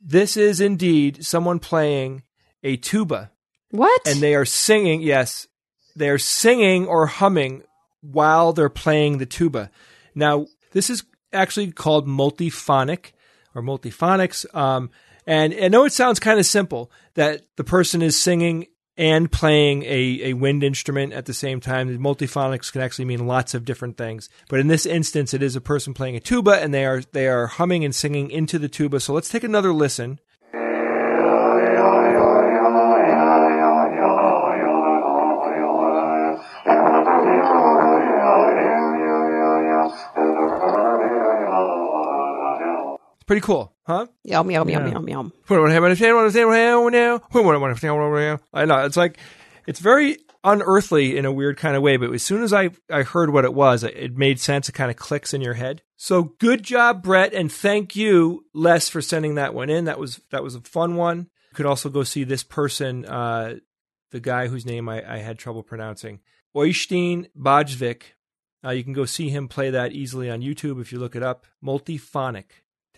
This 0.00 0.36
is 0.36 0.60
indeed 0.60 1.24
someone 1.24 1.58
playing 1.58 2.22
a 2.62 2.76
tuba 2.76 3.32
What? 3.70 4.00
and 4.06 4.20
they 4.20 4.34
are 4.34 4.46
singing. 4.46 5.02
Yes, 5.02 5.46
they 5.94 6.08
are 6.08 6.18
singing 6.18 6.86
or 6.86 7.06
humming 7.06 7.64
while 8.00 8.54
they're 8.54 8.68
playing 8.70 9.18
the 9.18 9.26
tuba. 9.26 9.70
Now, 10.14 10.46
this 10.72 10.88
is 10.88 11.04
actually 11.32 11.72
called 11.72 12.06
multiphonic 12.06 13.12
or 13.54 13.62
multiphonics. 13.62 14.52
Um, 14.54 14.90
and 15.26 15.54
I 15.54 15.68
know 15.68 15.84
it 15.84 15.92
sounds 15.92 16.20
kind 16.20 16.38
of 16.38 16.46
simple 16.46 16.90
that 17.14 17.42
the 17.56 17.64
person 17.64 18.02
is 18.02 18.20
singing 18.20 18.66
and 18.96 19.30
playing 19.30 19.84
a, 19.84 20.20
a 20.24 20.32
wind 20.32 20.64
instrument 20.64 21.12
at 21.12 21.26
the 21.26 21.34
same 21.34 21.60
time. 21.60 21.96
Multiphonics 21.98 22.72
can 22.72 22.80
actually 22.80 23.04
mean 23.04 23.26
lots 23.26 23.54
of 23.54 23.64
different 23.64 23.96
things. 23.96 24.28
But 24.48 24.58
in 24.58 24.66
this 24.66 24.86
instance, 24.86 25.32
it 25.32 25.42
is 25.42 25.54
a 25.54 25.60
person 25.60 25.94
playing 25.94 26.16
a 26.16 26.20
tuba 26.20 26.60
and 26.60 26.74
they 26.74 26.84
are, 26.84 27.02
they 27.12 27.28
are 27.28 27.46
humming 27.46 27.84
and 27.84 27.94
singing 27.94 28.30
into 28.30 28.58
the 28.58 28.68
tuba. 28.68 28.98
So 28.98 29.12
let's 29.12 29.28
take 29.28 29.44
another 29.44 29.72
listen. 29.72 30.18
Pretty 43.28 43.42
cool, 43.42 43.76
huh? 43.86 44.06
yum 44.24 44.50
yum 44.50 44.68
yum 44.68 44.86
Yeah. 44.86 44.92
yum 44.92 45.08
yum. 45.08 45.32
I 48.52 48.64
know 48.64 48.84
it's 48.86 48.96
like 48.96 49.18
it's 49.66 49.80
very 49.80 50.16
unearthly 50.42 51.16
in 51.16 51.26
a 51.26 51.32
weird 51.32 51.58
kind 51.58 51.76
of 51.76 51.82
way, 51.82 51.98
but 51.98 52.10
as 52.12 52.22
soon 52.22 52.42
as 52.42 52.52
I 52.54 52.70
I 52.90 53.02
heard 53.02 53.30
what 53.30 53.44
it 53.44 53.52
was, 53.52 53.84
it 53.84 54.16
made 54.16 54.40
sense. 54.40 54.68
It 54.70 54.72
kind 54.72 54.90
of 54.90 54.96
clicks 54.96 55.34
in 55.34 55.42
your 55.42 55.54
head. 55.54 55.82
So 55.96 56.34
good 56.38 56.62
job, 56.62 57.02
Brett, 57.02 57.34
and 57.34 57.52
thank 57.52 57.94
you, 57.94 58.46
Les, 58.54 58.88
for 58.88 59.02
sending 59.02 59.34
that 59.34 59.52
one 59.52 59.68
in. 59.68 59.84
That 59.84 59.98
was 59.98 60.20
that 60.30 60.42
was 60.42 60.54
a 60.54 60.60
fun 60.62 60.96
one. 60.96 61.28
You 61.50 61.54
could 61.56 61.66
also 61.66 61.90
go 61.90 62.04
see 62.04 62.24
this 62.24 62.42
person, 62.42 63.04
uh, 63.04 63.56
the 64.10 64.20
guy 64.20 64.46
whose 64.48 64.64
name 64.64 64.88
I, 64.88 65.16
I 65.16 65.18
had 65.18 65.38
trouble 65.38 65.62
pronouncing, 65.62 66.20
Oystein 66.56 67.26
Baadsvik. 67.36 68.02
Uh, 68.64 68.70
you 68.70 68.82
can 68.84 68.94
go 68.94 69.04
see 69.04 69.28
him 69.28 69.48
play 69.48 69.68
that 69.70 69.92
easily 69.92 70.30
on 70.30 70.40
YouTube 70.40 70.80
if 70.80 70.92
you 70.92 70.98
look 70.98 71.14
it 71.14 71.22
up. 71.22 71.44
Multiphonic. 71.62 72.44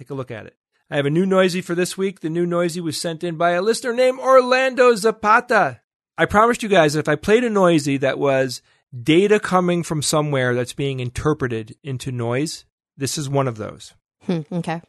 Take 0.00 0.08
a 0.08 0.14
look 0.14 0.30
at 0.30 0.46
it. 0.46 0.56
I 0.90 0.96
have 0.96 1.04
a 1.04 1.10
new 1.10 1.26
noisy 1.26 1.60
for 1.60 1.74
this 1.74 1.98
week. 1.98 2.20
The 2.20 2.30
new 2.30 2.46
noisy 2.46 2.80
was 2.80 2.98
sent 2.98 3.22
in 3.22 3.36
by 3.36 3.50
a 3.50 3.60
listener 3.60 3.92
named 3.92 4.18
Orlando 4.18 4.94
Zapata. 4.94 5.82
I 6.16 6.24
promised 6.24 6.62
you 6.62 6.70
guys 6.70 6.94
that 6.94 7.00
if 7.00 7.08
I 7.08 7.16
played 7.16 7.44
a 7.44 7.50
noisy 7.50 7.98
that 7.98 8.18
was 8.18 8.62
data 8.98 9.38
coming 9.38 9.82
from 9.82 10.00
somewhere 10.00 10.54
that's 10.54 10.72
being 10.72 11.00
interpreted 11.00 11.76
into 11.82 12.10
noise, 12.10 12.64
this 12.96 13.18
is 13.18 13.28
one 13.28 13.46
of 13.46 13.58
those. 13.58 13.92
Hmm, 14.22 14.40
okay. 14.50 14.80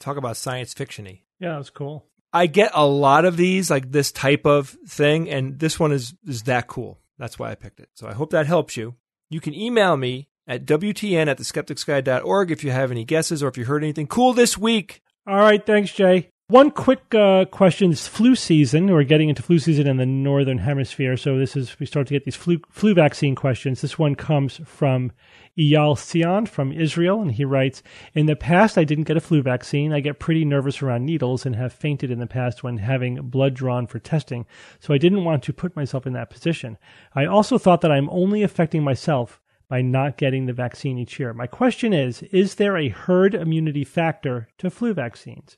Talk 0.00 0.16
about 0.16 0.36
science 0.36 0.74
fictiony. 0.74 1.20
Yeah, 1.38 1.56
that's 1.56 1.70
cool. 1.70 2.06
I 2.32 2.46
get 2.46 2.72
a 2.74 2.86
lot 2.86 3.24
of 3.24 3.36
these, 3.36 3.70
like 3.70 3.92
this 3.92 4.12
type 4.12 4.46
of 4.46 4.76
thing, 4.86 5.28
and 5.30 5.58
this 5.58 5.78
one 5.78 5.92
is 5.92 6.14
is 6.26 6.44
that 6.44 6.66
cool. 6.66 6.98
That's 7.18 7.38
why 7.38 7.50
I 7.50 7.54
picked 7.54 7.80
it. 7.80 7.90
So 7.94 8.08
I 8.08 8.14
hope 8.14 8.30
that 8.30 8.46
helps 8.46 8.76
you. 8.76 8.96
You 9.28 9.40
can 9.40 9.54
email 9.54 9.96
me 9.96 10.28
at 10.46 10.64
WTN 10.64 11.28
at 11.28 11.38
theskepticsguide.org 11.38 12.50
if 12.50 12.64
you 12.64 12.70
have 12.70 12.90
any 12.90 13.04
guesses 13.04 13.42
or 13.42 13.48
if 13.48 13.56
you 13.56 13.66
heard 13.66 13.84
anything 13.84 14.06
cool 14.06 14.32
this 14.32 14.56
week. 14.56 15.02
All 15.26 15.36
right, 15.36 15.64
thanks, 15.64 15.92
Jay. 15.92 16.30
One 16.50 16.72
quick 16.72 17.14
uh, 17.14 17.44
question: 17.44 17.92
It's 17.92 18.08
flu 18.08 18.34
season. 18.34 18.90
We're 18.90 19.04
getting 19.04 19.28
into 19.28 19.40
flu 19.40 19.60
season 19.60 19.86
in 19.86 19.98
the 19.98 20.04
northern 20.04 20.58
hemisphere, 20.58 21.16
so 21.16 21.38
this 21.38 21.54
is 21.54 21.78
we 21.78 21.86
start 21.86 22.08
to 22.08 22.12
get 22.12 22.24
these 22.24 22.34
flu 22.34 22.60
flu 22.70 22.92
vaccine 22.92 23.36
questions. 23.36 23.80
This 23.80 24.00
one 24.00 24.16
comes 24.16 24.60
from 24.64 25.12
Eyal 25.56 25.96
Sion 25.96 26.46
from 26.46 26.72
Israel, 26.72 27.22
and 27.22 27.30
he 27.30 27.44
writes: 27.44 27.84
In 28.14 28.26
the 28.26 28.34
past, 28.34 28.76
I 28.76 28.82
didn't 28.82 29.04
get 29.04 29.16
a 29.16 29.20
flu 29.20 29.42
vaccine. 29.42 29.92
I 29.92 30.00
get 30.00 30.18
pretty 30.18 30.44
nervous 30.44 30.82
around 30.82 31.06
needles 31.06 31.46
and 31.46 31.54
have 31.54 31.72
fainted 31.72 32.10
in 32.10 32.18
the 32.18 32.26
past 32.26 32.64
when 32.64 32.78
having 32.78 33.28
blood 33.28 33.54
drawn 33.54 33.86
for 33.86 34.00
testing. 34.00 34.44
So 34.80 34.92
I 34.92 34.98
didn't 34.98 35.22
want 35.22 35.44
to 35.44 35.52
put 35.52 35.76
myself 35.76 36.04
in 36.04 36.14
that 36.14 36.30
position. 36.30 36.78
I 37.14 37.26
also 37.26 37.58
thought 37.58 37.80
that 37.82 37.92
I'm 37.92 38.10
only 38.10 38.42
affecting 38.42 38.82
myself 38.82 39.40
by 39.68 39.82
not 39.82 40.16
getting 40.16 40.46
the 40.46 40.52
vaccine 40.52 40.98
each 40.98 41.20
year. 41.20 41.32
My 41.32 41.46
question 41.46 41.92
is 41.92 42.22
Is 42.24 42.56
there 42.56 42.76
a 42.76 42.88
herd 42.88 43.36
immunity 43.36 43.84
factor 43.84 44.48
to 44.58 44.68
flu 44.68 44.92
vaccines? 44.92 45.56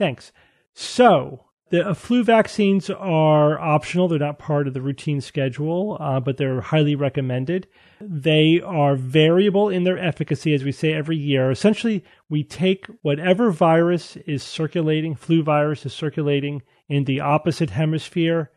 Thanks. 0.00 0.32
So, 0.72 1.44
The 1.70 1.90
uh, 1.90 1.94
flu 1.94 2.24
vaccines 2.24 2.90
are 2.90 3.60
optional. 3.60 4.08
They're 4.08 4.18
not 4.18 4.38
part 4.38 4.66
of 4.66 4.74
the 4.74 4.80
routine 4.82 5.20
schedule, 5.20 5.96
uh, 6.00 6.18
but 6.18 6.36
they're 6.36 6.62
highly 6.62 6.96
recommended. 6.96 7.68
They 8.00 8.60
are 8.64 8.96
variable 8.96 9.68
in 9.68 9.84
their 9.84 9.98
efficacy, 9.98 10.52
as 10.52 10.64
we 10.64 10.72
say 10.72 10.92
every 10.92 11.16
year. 11.16 11.50
Essentially, 11.50 12.02
we 12.28 12.42
take 12.42 12.86
whatever 13.02 13.52
virus 13.52 14.16
is 14.26 14.42
circulating, 14.42 15.14
flu 15.14 15.42
virus 15.42 15.86
is 15.86 15.92
circulating 15.92 16.62
in 16.88 17.04
the 17.04 17.20
opposite 17.20 17.70
hemisphere 17.70 18.50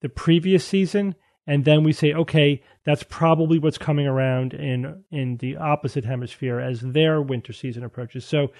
the 0.00 0.08
previous 0.08 0.64
season, 0.64 1.16
and 1.50 1.64
then 1.64 1.82
we 1.82 1.92
say, 1.92 2.14
okay, 2.14 2.62
that's 2.84 3.02
probably 3.02 3.58
what's 3.58 3.76
coming 3.76 4.06
around 4.06 4.54
in 4.54 5.02
in 5.10 5.36
the 5.38 5.56
opposite 5.56 6.04
hemisphere 6.04 6.60
as 6.60 6.80
their 6.80 7.20
winter 7.20 7.52
season 7.52 7.82
approaches. 7.82 8.24
So 8.24 8.52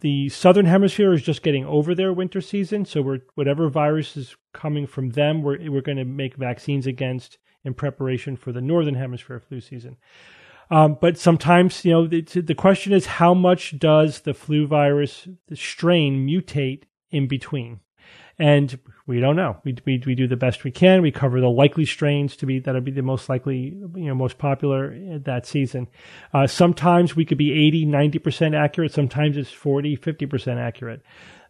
the 0.00 0.30
southern 0.30 0.64
hemisphere 0.64 1.12
is 1.12 1.20
just 1.20 1.42
getting 1.42 1.66
over 1.66 1.94
their 1.94 2.10
winter 2.10 2.40
season. 2.40 2.86
So 2.86 3.02
we're 3.02 3.20
whatever 3.34 3.68
virus 3.68 4.16
is 4.16 4.34
coming 4.54 4.86
from 4.86 5.10
them, 5.10 5.42
we're 5.42 5.70
we're 5.70 5.82
going 5.82 5.98
to 5.98 6.06
make 6.06 6.36
vaccines 6.36 6.86
against 6.86 7.36
in 7.64 7.74
preparation 7.74 8.34
for 8.34 8.50
the 8.50 8.62
northern 8.62 8.94
hemisphere 8.94 9.40
flu 9.40 9.60
season. 9.60 9.98
Um, 10.70 10.96
but 10.98 11.18
sometimes, 11.18 11.84
you 11.84 11.92
know, 11.92 12.06
the, 12.06 12.22
the 12.22 12.54
question 12.54 12.94
is 12.94 13.04
how 13.06 13.34
much 13.34 13.78
does 13.78 14.20
the 14.20 14.32
flu 14.32 14.66
virus 14.66 15.28
the 15.48 15.56
strain 15.56 16.26
mutate 16.26 16.84
in 17.10 17.28
between? 17.28 17.80
And 18.38 18.78
we 19.06 19.20
don't 19.20 19.36
know. 19.36 19.56
We, 19.64 19.76
we 19.84 20.02
we 20.06 20.14
do 20.14 20.28
the 20.28 20.36
best 20.36 20.64
we 20.64 20.70
can. 20.70 21.02
We 21.02 21.10
cover 21.10 21.40
the 21.40 21.48
likely 21.48 21.84
strains 21.84 22.36
to 22.36 22.46
be 22.46 22.60
that'll 22.60 22.80
be 22.80 22.90
the 22.90 23.02
most 23.02 23.28
likely, 23.28 23.76
you 23.94 24.06
know, 24.06 24.14
most 24.14 24.38
popular 24.38 25.18
that 25.20 25.46
season. 25.46 25.88
Uh, 26.32 26.46
sometimes 26.46 27.16
we 27.16 27.24
could 27.24 27.38
be 27.38 27.52
80, 27.66 27.86
90 27.86 28.18
percent 28.18 28.54
accurate. 28.54 28.92
Sometimes 28.92 29.36
it's 29.36 29.50
40, 29.50 29.96
50 29.96 30.26
percent 30.26 30.60
accurate, 30.60 31.02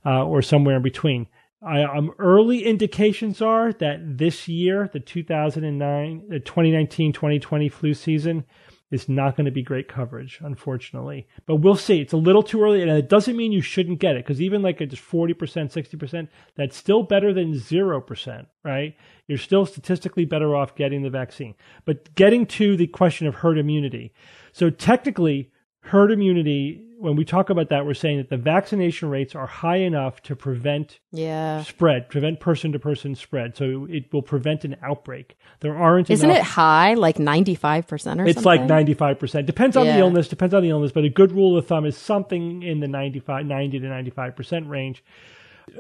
uh, 0.07 0.25
or 0.25 0.41
somewhere 0.41 0.77
in 0.77 0.83
between. 0.83 1.27
I, 1.61 1.83
um, 1.83 2.13
early 2.21 2.65
indications 2.65 3.43
are 3.43 3.73
that 3.75 3.99
this 4.19 4.47
year, 4.47 4.89
the 4.93 5.01
2009, 5.01 6.29
the 6.29 6.39
2019, 6.39 7.13
2020 7.13 7.69
flu 7.69 7.95
season 7.95 8.45
is 8.91 9.09
not 9.09 9.37
going 9.37 9.45
to 9.45 9.51
be 9.51 9.63
great 9.63 9.89
coverage, 9.89 10.39
unfortunately. 10.43 11.27
But 11.47 11.57
we'll 11.57 11.77
see. 11.77 12.01
It's 12.01 12.13
a 12.13 12.19
little 12.19 12.43
too 12.43 12.63
early, 12.63 12.83
and 12.83 12.91
it 12.91 13.09
doesn't 13.09 13.37
mean 13.37 13.53
you 13.53 13.61
shouldn't 13.61 14.01
get 14.01 14.17
it 14.17 14.25
because 14.25 14.41
even 14.41 14.63
like 14.63 14.81
it's 14.81 14.99
percent, 15.35 15.73
sixty 15.73 15.97
percent, 15.97 16.31
that's 16.57 16.77
still 16.77 17.03
better 17.03 17.33
than 17.33 17.59
zero 17.59 18.01
percent, 18.01 18.49
right? 18.65 18.97
You're 19.27 19.39
still 19.39 19.67
statistically 19.67 20.25
better 20.25 20.57
off 20.57 20.75
getting 20.75 21.03
the 21.03 21.11
vaccine. 21.11 21.55
But 21.85 22.15
getting 22.15 22.47
to 22.47 22.77
the 22.77 22.87
question 22.87 23.27
of 23.27 23.37
herd 23.37 23.59
immunity, 23.59 24.13
so 24.53 24.71
technically, 24.71 25.51
herd 25.81 26.11
immunity 26.11 26.88
when 27.01 27.15
we 27.15 27.25
talk 27.25 27.49
about 27.49 27.69
that, 27.69 27.87
we're 27.87 27.95
saying 27.95 28.19
that 28.19 28.29
the 28.29 28.37
vaccination 28.37 29.09
rates 29.09 29.37
are 29.37 29.47
high 29.47 29.77
enough 29.77 30.21
to 30.25 30.35
prevent 30.35 30.99
yeah. 31.13 31.63
spread, 31.63 32.09
prevent 32.09 32.41
person 32.41 32.73
to 32.73 32.79
person 32.81 33.15
spread. 33.15 33.57
So 33.57 33.87
it 33.89 34.13
will 34.13 34.23
prevent 34.23 34.65
an 34.65 34.77
outbreak. 34.83 35.37
There 35.61 35.77
aren't. 35.77 36.11
Isn't 36.11 36.29
enough, 36.29 36.41
it 36.41 36.45
high, 36.45 36.95
like 36.95 37.21
ninety 37.21 37.55
five 37.55 37.87
percent 37.87 38.21
or 38.21 38.25
something? 38.25 38.31
it's 38.31 38.43
something? 38.43 38.63
like 38.63 38.69
ninety 38.69 38.95
five 38.95 39.19
percent. 39.21 39.47
Depends 39.47 39.77
on 39.77 39.87
Yeah. 39.87 39.95
the 39.95 40.01
illness. 40.01 40.27
Depends 40.27 40.55
on 40.55 40.63
the 40.63 40.71
illness. 40.71 40.91
But 40.91 41.05
a 41.05 41.09
good 41.09 41.31
rule 41.31 41.57
of 41.57 41.67
thumb 41.67 41.87
is 41.87 41.97
something 41.97 42.63
in 42.65 42.81
the 42.81 42.89
95, 42.89 43.47
90 43.47 43.79
to 43.79 43.87
ninety 43.87 44.11
five 44.11 44.35
percent 44.35 44.67
range. 44.67 45.05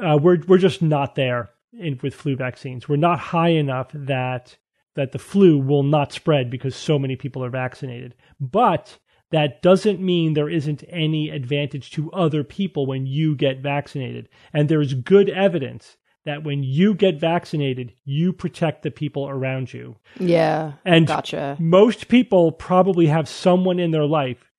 Uh, 0.00 0.18
we're 0.22 0.38
we're 0.46 0.58
just 0.58 0.82
not 0.82 1.16
there 1.16 1.50
in, 1.72 1.98
with 2.00 2.14
flu 2.14 2.36
vaccines. 2.36 2.88
We're 2.88 2.96
not 2.96 3.18
high 3.18 3.50
enough 3.50 3.90
that 3.92 4.56
that 4.94 5.10
the 5.12 5.18
flu 5.18 5.58
will 5.58 5.82
not 5.82 6.12
spread 6.12 6.48
because 6.48 6.76
so 6.76 6.98
many 6.98 7.16
people 7.16 7.44
are 7.44 7.50
vaccinated. 7.50 8.14
But 8.40 8.98
that 9.30 9.62
doesn't 9.62 10.00
mean 10.00 10.32
there 10.32 10.48
isn't 10.48 10.84
any 10.88 11.30
advantage 11.30 11.90
to 11.92 12.10
other 12.12 12.42
people 12.42 12.86
when 12.86 13.06
you 13.06 13.36
get 13.36 13.60
vaccinated. 13.60 14.28
And 14.52 14.68
there's 14.68 14.94
good 14.94 15.28
evidence 15.28 15.96
that 16.24 16.44
when 16.44 16.62
you 16.62 16.94
get 16.94 17.20
vaccinated, 17.20 17.92
you 18.04 18.32
protect 18.32 18.82
the 18.82 18.90
people 18.90 19.28
around 19.28 19.72
you. 19.72 19.96
Yeah. 20.18 20.72
And 20.84 21.06
gotcha. 21.06 21.56
most 21.58 22.08
people 22.08 22.52
probably 22.52 23.06
have 23.06 23.28
someone 23.28 23.78
in 23.78 23.92
their 23.92 24.04
life, 24.04 24.50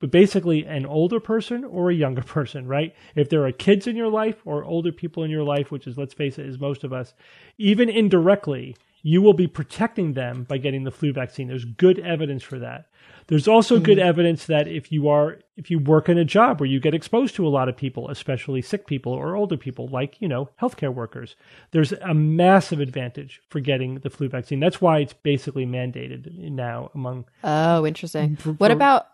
but 0.00 0.10
basically 0.10 0.64
an 0.64 0.86
older 0.86 1.20
person 1.20 1.64
or 1.64 1.90
a 1.90 1.94
younger 1.94 2.22
person, 2.26 2.66
right? 2.66 2.94
If 3.14 3.28
there 3.28 3.44
are 3.46 3.52
kids 3.52 3.86
in 3.86 3.96
your 3.96 4.08
life 4.08 4.36
or 4.44 4.64
older 4.64 4.92
people 4.92 5.22
in 5.24 5.30
your 5.30 5.44
life, 5.44 5.70
which 5.70 5.86
is, 5.86 5.98
let's 5.98 6.14
face 6.14 6.38
it, 6.38 6.46
is 6.46 6.58
most 6.58 6.84
of 6.84 6.92
us, 6.92 7.14
even 7.58 7.88
indirectly, 7.88 8.76
you 9.02 9.20
will 9.20 9.34
be 9.34 9.46
protecting 9.46 10.14
them 10.14 10.44
by 10.44 10.58
getting 10.58 10.84
the 10.84 10.90
flu 10.90 11.12
vaccine. 11.12 11.48
There's 11.48 11.64
good 11.64 11.98
evidence 11.98 12.42
for 12.42 12.58
that. 12.60 12.86
There's 13.26 13.48
also 13.48 13.78
good 13.78 13.98
mm-hmm. 13.98 14.08
evidence 14.08 14.46
that 14.46 14.68
if 14.68 14.90
you 14.90 15.08
are 15.08 15.38
if 15.56 15.70
you 15.70 15.78
work 15.78 16.08
in 16.08 16.18
a 16.18 16.24
job 16.24 16.60
where 16.60 16.68
you 16.68 16.80
get 16.80 16.94
exposed 16.94 17.34
to 17.36 17.46
a 17.46 17.50
lot 17.50 17.68
of 17.68 17.76
people, 17.76 18.08
especially 18.08 18.62
sick 18.62 18.86
people 18.86 19.12
or 19.12 19.36
older 19.36 19.56
people, 19.56 19.88
like 19.88 20.16
you 20.20 20.28
know 20.28 20.48
healthcare 20.60 20.92
workers, 20.92 21.36
there's 21.70 21.92
a 21.92 22.14
massive 22.14 22.80
advantage 22.80 23.40
for 23.48 23.60
getting 23.60 23.96
the 23.96 24.10
flu 24.10 24.28
vaccine. 24.28 24.60
That's 24.60 24.80
why 24.80 24.98
it's 24.98 25.12
basically 25.12 25.66
mandated 25.66 26.50
now 26.50 26.90
among. 26.94 27.26
Oh, 27.44 27.86
interesting. 27.86 28.30
Mm-hmm. 28.30 28.42
For- 28.42 28.52
What 28.52 28.70
about 28.70 29.06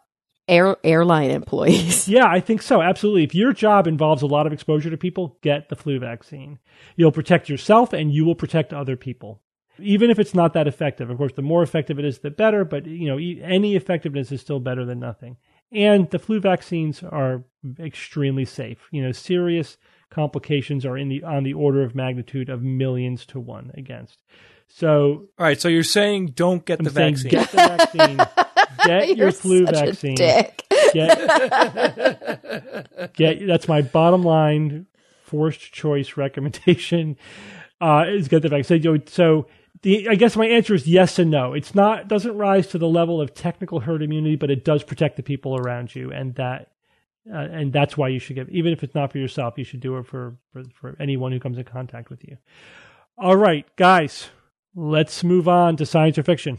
air 0.48 0.77
airline 0.82 1.31
employees? 1.31 2.09
Yeah, 2.19 2.27
I 2.27 2.40
think 2.40 2.62
so. 2.62 2.81
Absolutely. 2.81 3.24
If 3.24 3.35
your 3.35 3.52
job 3.52 3.86
involves 3.86 4.23
a 4.23 4.27
lot 4.27 4.47
of 4.47 4.52
exposure 4.52 4.90
to 4.90 4.97
people, 4.97 5.39
get 5.43 5.69
the 5.69 5.77
flu 5.77 5.98
vaccine. 5.98 6.59
You'll 6.97 7.12
protect 7.12 7.48
yourself 7.48 7.93
and 7.93 8.12
you 8.12 8.24
will 8.24 8.35
protect 8.35 8.73
other 8.73 8.97
people. 8.97 9.43
Even 9.80 10.10
if 10.10 10.18
it's 10.18 10.34
not 10.34 10.52
that 10.55 10.66
effective. 10.66 11.10
Of 11.10 11.16
course, 11.18 11.32
the 11.34 11.42
more 11.42 11.62
effective 11.62 11.98
it 11.98 12.05
is, 12.05 12.18
the 12.20 12.30
better, 12.30 12.64
but 12.64 12.86
you 12.86 13.06
know, 13.09 13.18
e- 13.18 13.40
any 13.42 13.76
effectiveness 13.76 14.32
is 14.32 14.40
still 14.40 14.60
better 14.60 14.84
than 14.84 14.98
nothing. 15.00 15.36
And 15.70 16.09
the 16.10 16.18
flu 16.18 16.40
vaccines 16.40 17.02
are 17.02 17.44
extremely 17.78 18.44
safe. 18.44 18.88
You 18.90 19.02
know, 19.02 19.12
serious 19.12 19.76
complications 20.10 20.86
are 20.86 20.96
in 20.96 21.09
the 21.09 21.22
on 21.22 21.44
the 21.44 21.52
order 21.52 21.82
of 21.82 21.94
magnitude 21.94 22.48
of 22.48 22.62
millions 22.62 23.26
to 23.26 23.38
one 23.40 23.70
against. 23.74 24.22
So 24.68 25.26
All 25.38 25.44
right, 25.46 25.60
so 25.60 25.68
you're 25.68 25.82
saying 25.82 26.32
don't 26.34 26.64
get 26.64 26.78
I'm 26.80 26.84
the 26.84 26.90
saying 26.90 27.16
vaccine. 27.16 27.30
get 27.30 27.50
the 27.50 27.56
vaccine. 27.56 28.18
Get 28.84 29.09
your 29.09 29.16
You're 29.16 29.32
flu 29.32 29.66
such 29.66 29.74
a 29.74 29.86
vaccine. 29.86 30.14
dick. 30.14 30.62
get 30.94 31.18
get 33.14 33.46
that's 33.46 33.66
my 33.68 33.82
bottom 33.82 34.22
line 34.22 34.86
forced 35.24 35.72
choice 35.72 36.16
recommendation 36.16 37.16
uh 37.80 38.05
is 38.09 38.28
get 38.28 38.42
the 38.42 38.48
vaccine 38.48 38.80
so, 38.82 38.96
so 39.06 39.46
the 39.82 40.09
i 40.09 40.14
guess 40.14 40.36
my 40.36 40.46
answer 40.46 40.74
is 40.74 40.86
yes 40.86 41.18
and 41.18 41.30
no. 41.30 41.52
It's 41.52 41.74
not 41.74 42.09
doesn't 42.09 42.36
rise 42.36 42.66
to 42.68 42.78
the 42.78 42.88
level 42.88 43.20
of 43.20 43.34
technical 43.34 43.80
herd 43.80 44.02
immunity 44.02 44.36
but 44.36 44.50
it 44.50 44.64
does 44.64 44.82
protect 44.82 45.16
the 45.16 45.22
people 45.22 45.56
around 45.56 45.94
you 45.94 46.12
and 46.12 46.34
that 46.36 46.72
uh, 47.32 47.36
and 47.36 47.72
that's 47.72 47.96
why 47.96 48.09
you 48.09 48.18
should 48.18 48.36
get 48.36 48.48
even 48.50 48.72
if 48.72 48.82
it's 48.82 48.94
not 48.94 49.12
for 49.12 49.18
yourself 49.18 49.55
you 49.56 49.64
should 49.64 49.80
do 49.80 49.96
it 49.98 50.06
for, 50.06 50.36
for 50.52 50.64
for 50.74 50.96
anyone 50.98 51.32
who 51.32 51.40
comes 51.40 51.59
in 51.59 51.64
contact 51.64 52.10
with 52.10 52.24
you. 52.24 52.36
All 53.16 53.36
right 53.36 53.66
guys 53.76 54.30
let's 54.74 55.24
move 55.24 55.48
on 55.48 55.76
to 55.76 55.86
science 55.86 56.18
or 56.18 56.22
fiction. 56.22 56.59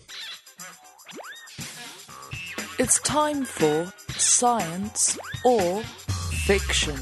It's 2.78 3.00
time 3.02 3.44
for 3.44 3.92
science 4.12 5.20
or 5.44 5.82
fiction. 5.84 6.98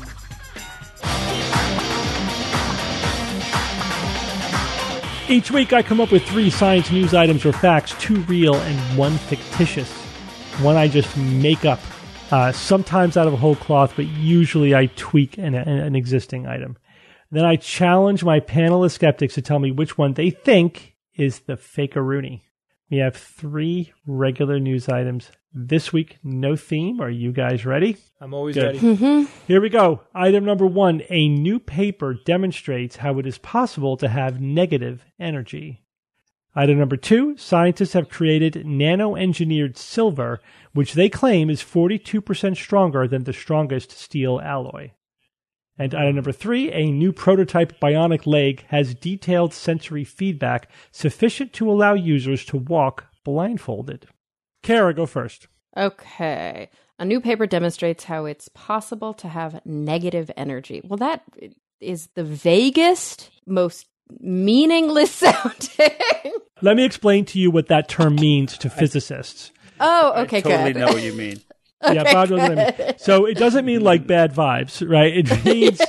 Each 5.29 5.51
week, 5.51 5.73
I 5.73 5.81
come 5.81 5.99
up 5.99 6.13
with 6.13 6.23
three 6.23 6.49
science 6.49 6.89
news 6.89 7.13
items 7.13 7.45
or 7.45 7.51
facts, 7.51 7.93
two 7.99 8.21
real 8.21 8.55
and 8.55 8.97
one 8.97 9.17
fictitious. 9.17 9.91
One 10.61 10.77
I 10.77 10.87
just 10.87 11.17
make 11.17 11.65
up, 11.65 11.81
uh, 12.31 12.53
sometimes 12.53 13.17
out 13.17 13.27
of 13.27 13.33
a 13.33 13.37
whole 13.37 13.57
cloth, 13.57 13.91
but 13.97 14.05
usually 14.05 14.73
I 14.73 14.85
tweak 14.95 15.37
an, 15.37 15.53
an, 15.53 15.97
existing 15.97 16.47
item. 16.47 16.77
Then 17.29 17.43
I 17.43 17.57
challenge 17.57 18.23
my 18.23 18.39
panel 18.39 18.85
of 18.85 18.91
skeptics 18.93 19.33
to 19.33 19.41
tell 19.41 19.59
me 19.59 19.69
which 19.69 19.97
one 19.97 20.13
they 20.13 20.29
think 20.29 20.95
is 21.13 21.39
the 21.39 21.57
fakearoonie. 21.57 22.43
We 22.89 22.99
have 22.99 23.17
three 23.17 23.91
regular 24.05 24.61
news 24.61 24.87
items 24.87 25.29
this 25.57 25.91
week. 25.91 26.17
No 26.23 26.55
theme. 26.55 27.01
Are 27.01 27.09
you 27.09 27.31
guys 27.31 27.65
ready? 27.65 27.97
I'm 28.21 28.33
always 28.33 28.55
Good. 28.55 28.75
ready. 28.75 28.79
Mm-hmm. 28.79 29.31
Here 29.47 29.59
we 29.59 29.69
go. 29.69 30.01
Item 30.13 30.45
number 30.45 30.67
one 30.67 31.01
A 31.09 31.27
new 31.27 31.59
paper 31.59 32.13
demonstrates 32.13 32.97
how 32.97 33.17
it 33.17 33.25
is 33.25 33.39
possible 33.39 33.97
to 33.97 34.07
have 34.07 34.39
negative 34.39 35.03
energy. 35.19 35.81
Item 36.55 36.77
number 36.77 36.97
two 36.97 37.35
Scientists 37.37 37.93
have 37.93 38.09
created 38.09 38.65
nano 38.65 39.15
engineered 39.15 39.77
silver, 39.77 40.39
which 40.73 40.93
they 40.93 41.09
claim 41.09 41.49
is 41.49 41.61
42% 41.63 42.55
stronger 42.55 43.07
than 43.07 43.23
the 43.23 43.33
strongest 43.33 43.91
steel 43.91 44.39
alloy. 44.39 44.91
And 45.77 45.93
item 45.93 46.15
number 46.15 46.31
three 46.31 46.71
A 46.71 46.91
new 46.91 47.11
prototype 47.11 47.79
bionic 47.79 48.27
leg 48.27 48.63
has 48.67 48.93
detailed 48.93 49.53
sensory 49.53 50.03
feedback 50.03 50.69
sufficient 50.91 51.53
to 51.53 51.69
allow 51.69 51.93
users 51.93 52.45
to 52.45 52.57
walk 52.57 53.05
blindfolded. 53.23 54.07
Cara, 54.63 54.93
go 54.93 55.05
first. 55.05 55.47
Okay. 55.75 56.69
A 56.99 57.05
new 57.05 57.21
paper 57.21 57.45
demonstrates 57.45 58.03
how 58.05 58.25
it's 58.25 58.49
possible 58.49 59.13
to 59.15 59.27
have 59.27 59.61
negative 59.65 60.31
energy. 60.35 60.81
Well, 60.83 60.97
that 60.97 61.23
is 61.79 62.07
the 62.15 62.23
vaguest, 62.23 63.29
most 63.45 63.85
meaningless 64.19 65.11
sounding. 65.15 66.33
Let 66.61 66.75
me 66.75 66.83
explain 66.85 67.25
to 67.25 67.39
you 67.39 67.51
what 67.51 67.67
that 67.67 67.87
term 67.87 68.15
means 68.15 68.57
to 68.59 68.69
physicists. 68.69 69.51
oh, 69.79 70.23
okay, 70.23 70.37
I 70.37 70.41
totally 70.41 70.73
good. 70.73 70.79
know 70.79 70.87
what 70.87 71.03
you 71.03 71.13
mean. 71.13 71.39
yeah, 71.83 72.11
Bob 72.11 72.29
knows 72.31 72.39
what 72.49 72.51
I 72.57 72.75
mean. 72.85 72.93
So 72.97 73.25
it 73.25 73.35
doesn't 73.37 73.63
mean 73.63 73.81
like 73.81 74.07
bad 74.07 74.33
vibes, 74.33 74.87
right? 74.89 75.13
It 75.15 75.45
means 75.45 75.79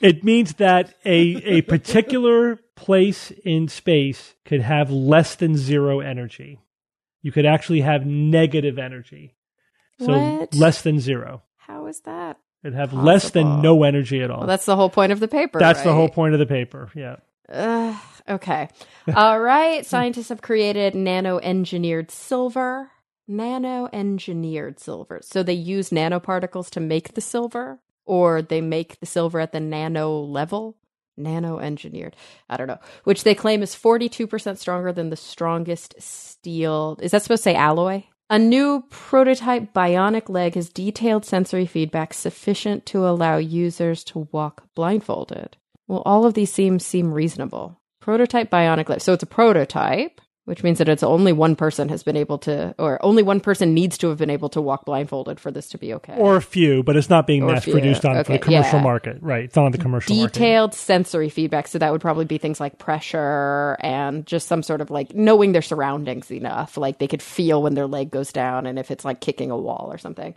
It 0.00 0.24
means 0.24 0.54
that 0.54 0.94
a 1.04 1.18
a 1.58 1.62
particular 1.62 2.58
place 2.74 3.30
in 3.44 3.68
space 3.68 4.34
could 4.46 4.62
have 4.62 4.90
less 4.90 5.34
than 5.34 5.56
zero 5.58 6.00
energy. 6.00 6.58
You 7.22 7.32
could 7.32 7.46
actually 7.46 7.80
have 7.80 8.06
negative 8.06 8.78
energy. 8.78 9.34
So 10.00 10.18
What? 10.18 10.54
less 10.54 10.82
than 10.82 11.00
zero. 11.00 11.42
How 11.56 11.86
is 11.86 12.00
that? 12.00 12.38
It'd 12.62 12.74
have 12.74 12.92
less 12.92 13.30
than 13.30 13.62
no 13.62 13.84
energy 13.84 14.22
at 14.22 14.30
all. 14.30 14.38
Well, 14.40 14.46
that's 14.46 14.66
the 14.66 14.76
whole 14.76 14.90
point 14.90 15.12
of 15.12 15.20
the 15.20 15.28
paper. 15.28 15.58
That's 15.58 15.82
the 15.82 15.92
whole 15.94 16.08
point 16.08 16.34
of 16.34 16.40
the 16.40 16.46
paper. 16.46 16.90
Yeah. 16.94 17.16
Ugh, 17.48 17.96
okay. 18.28 18.68
All 19.14 19.40
right. 19.40 19.84
Scientists 19.84 20.28
have 20.28 20.42
created 20.42 20.94
nano 20.94 21.38
engineered 21.38 22.10
silver. 22.10 22.90
Nano 23.26 23.88
engineered 23.92 24.78
silver. 24.78 25.20
So 25.22 25.42
they 25.42 25.54
use 25.54 25.90
nanoparticles 25.90 26.68
to 26.70 26.80
make 26.80 27.14
the 27.14 27.20
silver, 27.20 27.78
or 28.04 28.42
they 28.42 28.60
make 28.60 29.00
the 29.00 29.06
silver 29.06 29.40
at 29.40 29.52
the 29.52 29.60
nano 29.60 30.18
level? 30.20 30.76
Nano 31.16 31.58
engineered. 31.58 32.16
I 32.48 32.56
don't 32.56 32.66
know. 32.66 32.78
Which 33.04 33.24
they 33.24 33.34
claim 33.34 33.62
is 33.62 33.74
42% 33.74 34.58
stronger 34.58 34.92
than 34.92 35.10
the 35.10 35.16
strongest 35.16 35.94
steel. 35.98 36.98
Is 37.00 37.10
that 37.10 37.22
supposed 37.22 37.44
to 37.44 37.50
say 37.50 37.54
alloy? 37.54 38.04
A 38.28 38.38
new 38.38 38.84
prototype 38.90 39.72
bionic 39.74 40.28
leg 40.28 40.54
has 40.54 40.68
detailed 40.68 41.24
sensory 41.24 41.66
feedback 41.66 42.14
sufficient 42.14 42.86
to 42.86 43.06
allow 43.06 43.38
users 43.38 44.04
to 44.04 44.28
walk 44.30 44.62
blindfolded. 44.76 45.56
Well, 45.88 46.02
all 46.06 46.24
of 46.24 46.34
these 46.34 46.52
seem 46.52 46.78
seem 46.78 47.12
reasonable. 47.12 47.80
Prototype 48.00 48.48
bionic 48.48 48.88
leg. 48.88 49.00
So 49.00 49.12
it's 49.12 49.24
a 49.24 49.26
prototype, 49.26 50.20
which 50.46 50.62
means 50.62 50.78
that 50.78 50.88
it's 50.88 51.02
only 51.02 51.32
one 51.32 51.54
person 51.54 51.88
has 51.90 52.02
been 52.02 52.16
able 52.16 52.38
to, 52.38 52.74
or 52.78 52.98
only 53.04 53.22
one 53.22 53.38
person 53.40 53.72
needs 53.74 53.96
to 53.98 54.08
have 54.08 54.18
been 54.18 54.30
able 54.30 54.48
to 54.48 54.60
walk 54.60 54.84
blindfolded 54.84 55.38
for 55.38 55.50
this 55.50 55.68
to 55.68 55.78
be 55.78 55.94
okay. 55.94 56.14
Or 56.16 56.36
a 56.36 56.42
few, 56.42 56.82
but 56.82 56.96
it's 56.96 57.08
not 57.10 57.26
being 57.26 57.46
mass 57.46 57.64
produced 57.64 58.04
on 58.04 58.14
for 58.14 58.20
Okay, 58.20 58.32
the 58.34 58.38
commercial 58.38 58.78
yeah. 58.78 58.82
market. 58.82 59.18
Right. 59.20 59.44
It's 59.44 59.54
not 59.54 59.66
on 59.66 59.72
the 59.72 59.78
commercial 59.78 60.16
market. 60.16 60.32
detailed 60.32 60.74
sensory 60.74 61.28
feedback. 61.28 61.68
So 61.68 61.78
that 61.78 61.92
would 61.92 62.00
probably 62.00 62.24
be 62.24 62.38
things 62.38 62.58
like 62.58 62.78
pressure 62.78 63.76
and 63.80 64.26
just 64.26 64.48
some 64.48 64.62
sort 64.62 64.80
of 64.80 64.90
like 64.90 65.14
knowing 65.14 65.52
their 65.52 65.62
surroundings 65.62 66.30
enough. 66.32 66.76
Like 66.76 66.98
they 66.98 67.06
could 67.08 67.22
feel 67.22 67.62
when 67.62 67.74
their 67.74 67.86
leg 67.86 68.10
goes 68.10 68.32
down 68.32 68.66
and 68.66 68.78
if 68.78 68.90
it's 68.90 69.04
like 69.04 69.20
kicking 69.20 69.50
a 69.50 69.56
wall 69.56 69.88
or 69.92 69.98
something. 69.98 70.34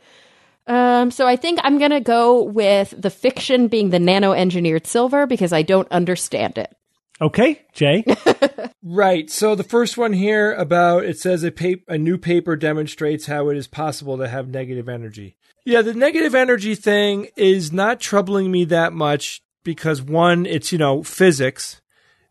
Um, 0.68 1.12
so 1.12 1.28
I 1.28 1.36
think 1.36 1.60
I'm 1.64 1.78
gonna 1.78 2.00
go 2.00 2.42
with 2.44 2.94
the 2.98 3.10
fiction 3.10 3.68
being 3.68 3.90
the 3.90 4.00
nano 4.00 4.32
engineered 4.32 4.88
silver 4.88 5.28
because 5.28 5.52
I 5.52 5.62
don't 5.62 5.92
understand 5.92 6.58
it. 6.58 6.74
Okay, 7.22 7.62
Jay. 7.74 8.04
Right. 8.86 9.30
So 9.30 9.56
the 9.56 9.64
first 9.64 9.98
one 9.98 10.12
here 10.12 10.54
about 10.54 11.06
it 11.06 11.18
says 11.18 11.44
a 11.44 11.52
pap- 11.52 11.88
a 11.88 11.98
new 11.98 12.18
paper 12.18 12.58
demonstrates 12.58 13.28
how 13.28 13.48
it 13.48 13.56
is 13.56 13.66
possible 13.66 14.18
to 14.18 14.28
have 14.28 14.50
negative 14.50 14.90
energy. 14.90 15.38
Yeah, 15.64 15.82
the 15.82 15.94
negative 15.94 16.36
energy 16.36 16.76
thing 16.76 17.30
is 17.38 17.72
not 17.72 18.02
troubling 18.02 18.52
me 18.52 18.66
that 18.66 18.92
much 18.92 19.42
because 19.64 20.02
one, 20.02 20.46
it's 20.46 20.74
you 20.74 20.78
know 20.78 21.02
physics, 21.02 21.82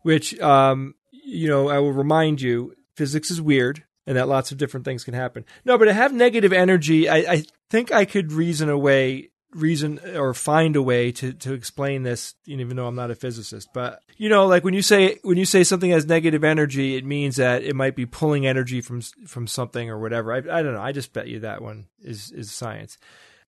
which 0.03 0.39
um 0.39 0.93
you 1.11 1.47
know 1.47 1.69
I 1.69 1.79
will 1.79 1.91
remind 1.91 2.39
you, 2.39 2.75
physics 2.95 3.31
is 3.31 3.41
weird 3.41 3.83
and 4.05 4.15
that 4.15 4.27
lots 4.27 4.51
of 4.51 4.59
different 4.59 4.85
things 4.85 5.03
can 5.03 5.15
happen. 5.15 5.45
No, 5.65 5.79
but 5.79 5.85
to 5.85 5.93
have 5.93 6.13
negative 6.13 6.53
energy, 6.53 7.09
I, 7.09 7.17
I 7.17 7.43
think 7.71 7.91
I 7.91 8.05
could 8.05 8.31
reason 8.31 8.69
a 8.69 8.77
way 8.77 9.31
reason 9.55 9.99
or 10.15 10.33
find 10.33 10.75
a 10.75 10.81
way 10.81 11.11
to, 11.11 11.33
to 11.33 11.53
explain 11.53 12.03
this 12.03 12.35
even 12.45 12.75
though 12.75 12.87
I'm 12.87 12.95
not 12.95 13.11
a 13.11 13.15
physicist. 13.15 13.69
But 13.73 14.01
you 14.17 14.29
know 14.29 14.45
like 14.47 14.63
when 14.63 14.73
you 14.73 14.81
say 14.81 15.19
when 15.23 15.37
you 15.37 15.45
say 15.45 15.63
something 15.63 15.91
has 15.91 16.05
negative 16.05 16.43
energy 16.43 16.95
it 16.95 17.05
means 17.05 17.37
that 17.37 17.63
it 17.63 17.75
might 17.75 17.95
be 17.95 18.05
pulling 18.05 18.45
energy 18.45 18.81
from 18.81 19.01
from 19.01 19.47
something 19.47 19.89
or 19.89 19.99
whatever. 19.99 20.33
I, 20.33 20.37
I 20.37 20.61
don't 20.61 20.73
know. 20.73 20.81
I 20.81 20.91
just 20.91 21.13
bet 21.13 21.27
you 21.27 21.39
that 21.41 21.61
one 21.61 21.87
is 22.01 22.31
is 22.31 22.51
science. 22.51 22.97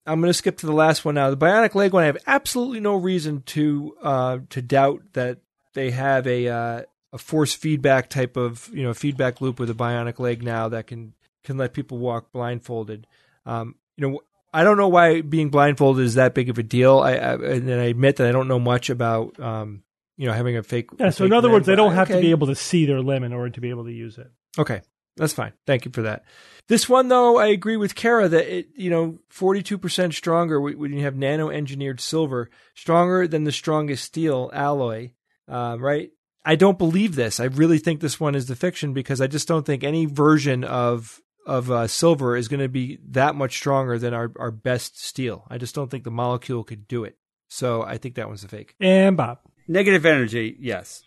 I'm 0.08 0.22
going 0.22 0.30
to 0.30 0.36
skip 0.36 0.58
to 0.60 0.68
the 0.68 0.74
last 0.74 1.04
one 1.04 1.16
now. 1.16 1.32
The 1.32 1.38
bionic 1.38 1.74
leg 1.74 1.94
one 1.94 2.04
I 2.04 2.08
have 2.08 2.18
absolutely 2.28 2.80
no 2.80 2.96
reason 2.96 3.42
to 3.48 3.96
uh 4.02 4.38
to 4.50 4.62
doubt 4.62 5.02
that 5.14 5.40
they 5.74 5.92
have 5.92 6.28
a 6.28 6.48
uh, 6.48 6.82
a 7.12 7.18
force 7.18 7.54
feedback 7.54 8.10
type 8.10 8.38
of 8.38 8.70
you 8.74 8.84
know 8.84 8.94
feedback 8.94 9.42
loop 9.42 9.60
with 9.60 9.70
a 9.70 9.76
bionic 9.76 10.20
leg 10.20 10.44
now 10.44 10.70
that 10.70 10.88
can 10.88 11.14
can 11.44 11.58
let 11.58 11.74
people 11.74 11.98
walk 11.98 12.32
blindfolded. 12.32 13.08
Um 13.46 13.76
you 13.98 14.08
know 14.08 14.22
I 14.56 14.64
don't 14.64 14.78
know 14.78 14.88
why 14.88 15.20
being 15.20 15.50
blindfolded 15.50 16.06
is 16.06 16.16
that 16.16 16.34
big 16.34 16.50
of 16.50 16.58
a 16.58 16.64
deal. 16.64 17.00
I, 17.00 17.16
I 17.16 17.34
and 17.34 17.70
I 17.70 17.86
admit 17.86 18.16
that 18.16 18.28
I 18.28 18.32
don't 18.32 18.48
know 18.48 18.60
much 18.60 18.90
about 18.90 19.38
um, 19.38 19.84
you 20.16 20.28
know 20.28 20.34
having 20.34 20.56
a 20.56 20.64
fake. 20.64 20.90
Yeah, 20.98 21.08
a 21.08 21.12
so 21.12 21.26
fake 21.26 21.28
in 21.28 21.34
other 21.34 21.50
limb, 21.50 21.54
words, 21.56 21.66
they 21.66 21.76
don't 21.76 21.94
have 21.94 22.08
to 22.08 22.22
be 22.22 22.32
able 22.32 22.48
to 22.48 22.56
see 22.56 22.86
their 22.86 23.02
limb 23.02 23.26
in 23.26 23.34
order 23.34 23.50
to 23.50 23.62
be 23.62 23.70
able 23.70 23.84
to 23.84 23.92
use 23.92 24.18
it. 24.18 24.32
Okay, 24.58 24.82
that's 25.18 25.34
fine. 25.34 25.52
Thank 25.68 25.84
you 25.84 25.92
for 25.92 26.04
that. 26.04 26.24
This 26.70 26.88
one 26.88 27.10
though, 27.10 27.38
I 27.38 27.48
agree 27.48 27.76
with 27.76 27.96
Cara 27.96 28.30
that 28.30 28.48
it 28.48 28.70
you 28.76 28.90
know 28.90 29.20
forty 29.30 29.62
two 29.62 29.78
percent 29.78 30.14
stronger 30.14 30.62
when 30.62 30.80
when 30.80 30.94
you 30.94 31.02
have 31.02 31.18
nano 31.18 31.50
engineered 31.50 32.00
silver, 32.00 32.50
stronger 32.76 33.28
than 33.28 33.44
the 33.44 33.52
strongest 33.52 34.06
steel 34.06 34.50
alloy, 34.54 35.12
um, 35.50 35.82
right? 35.82 36.12
I 36.46 36.56
don't 36.56 36.78
believe 36.78 37.16
this. 37.16 37.40
I 37.40 37.46
really 37.46 37.80
think 37.80 38.00
this 38.00 38.20
one 38.20 38.36
is 38.36 38.46
the 38.46 38.56
fiction 38.56 38.94
because 38.94 39.20
I 39.20 39.28
just 39.28 39.48
don't 39.48 39.66
think 39.66 39.84
any 39.84 40.06
version 40.06 40.64
of 40.64 41.20
of 41.46 41.70
uh, 41.72 41.88
silver 41.88 42.36
is 42.36 42.48
going 42.48 42.60
to 42.60 42.70
be 42.70 43.00
that 43.10 43.36
much 43.36 43.56
stronger 43.58 43.98
than 44.00 44.14
our, 44.14 44.32
our 44.38 44.52
best 44.52 45.00
steel. 45.04 45.46
I 45.50 45.58
just 45.58 45.76
don't 45.76 45.90
think 45.92 46.04
the 46.04 46.12
molecule 46.12 46.64
could 46.64 46.88
do 46.88 47.04
it. 47.04 47.18
So 47.48 47.84
I 47.84 47.98
think 47.98 48.16
that 48.16 48.28
one's 48.28 48.44
a 48.44 48.48
fake. 48.48 48.76
And 48.80 49.16
Bob. 49.16 49.40
Negative 49.68 50.06
energy, 50.06 50.56
yes. 50.60 51.04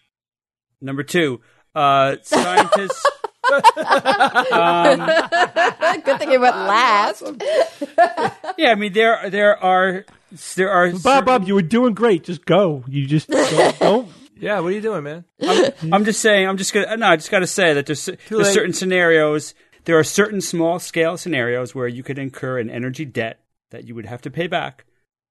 Number 0.80 1.02
two, 1.02 1.40
uh, 1.74 2.16
scientists. 2.22 3.04
um, 3.50 5.06
Good 6.04 6.18
thing 6.18 6.32
it 6.32 6.40
went 6.40 6.56
last. 6.56 7.22
yeah, 8.58 8.70
I 8.70 8.74
mean 8.74 8.92
there 8.92 9.30
there 9.30 9.62
are 9.62 10.04
there 10.54 10.70
are 10.70 10.90
Bob, 10.92 11.00
certain- 11.00 11.24
Bob, 11.24 11.44
you 11.48 11.54
were 11.54 11.62
doing 11.62 11.94
great. 11.94 12.24
Just 12.24 12.44
go. 12.44 12.84
You 12.88 13.06
just 13.06 13.28
don't. 13.28 13.78
don't 13.78 14.08
Yeah, 14.40 14.60
what 14.60 14.68
are 14.68 14.76
you 14.76 14.80
doing, 14.80 15.02
man? 15.02 15.24
I'm 15.92 16.04
just 16.04 16.20
saying. 16.20 16.46
I'm 16.46 16.58
just 16.58 16.72
gonna. 16.72 16.96
No, 16.96 17.08
I 17.08 17.16
just 17.16 17.28
got 17.28 17.40
to 17.40 17.46
say 17.48 17.74
that 17.74 17.86
there's, 17.86 18.08
there's 18.28 18.52
certain 18.52 18.72
scenarios. 18.72 19.52
There 19.84 19.98
are 19.98 20.04
certain 20.04 20.40
small 20.40 20.78
scale 20.78 21.16
scenarios 21.16 21.74
where 21.74 21.88
you 21.88 22.02
could 22.02 22.18
incur 22.18 22.58
an 22.58 22.70
energy 22.70 23.04
debt 23.04 23.40
that 23.70 23.84
you 23.84 23.94
would 23.94 24.06
have 24.06 24.22
to 24.22 24.30
pay 24.30 24.46
back, 24.46 24.84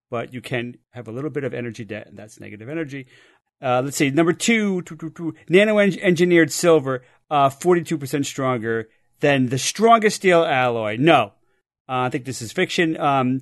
but 0.10 0.34
you 0.34 0.42
can 0.42 0.78
have 0.92 1.08
a 1.08 1.12
little 1.12 1.30
bit 1.30 1.44
of 1.44 1.54
energy 1.54 1.86
debt, 1.86 2.08
and 2.08 2.18
that's 2.18 2.40
negative 2.40 2.70
energy. 2.70 3.08
Uh, 3.62 3.82
let's 3.84 3.98
see. 3.98 4.10
Number 4.10 4.34
two, 4.34 4.84
nano 5.50 5.80
engineered 5.80 6.52
silver, 6.52 7.04
uh, 7.30 7.50
42% 7.50 8.26
stronger 8.26 8.90
than 9.20 9.48
the 9.48 9.58
strongest 9.58 10.18
steel 10.18 10.44
alloy. 10.44 10.98
No. 11.00 11.34
Uh, 11.90 12.04
I 12.04 12.10
think 12.10 12.26
this 12.26 12.42
is 12.42 12.52
fiction. 12.52 13.00
Um, 13.00 13.42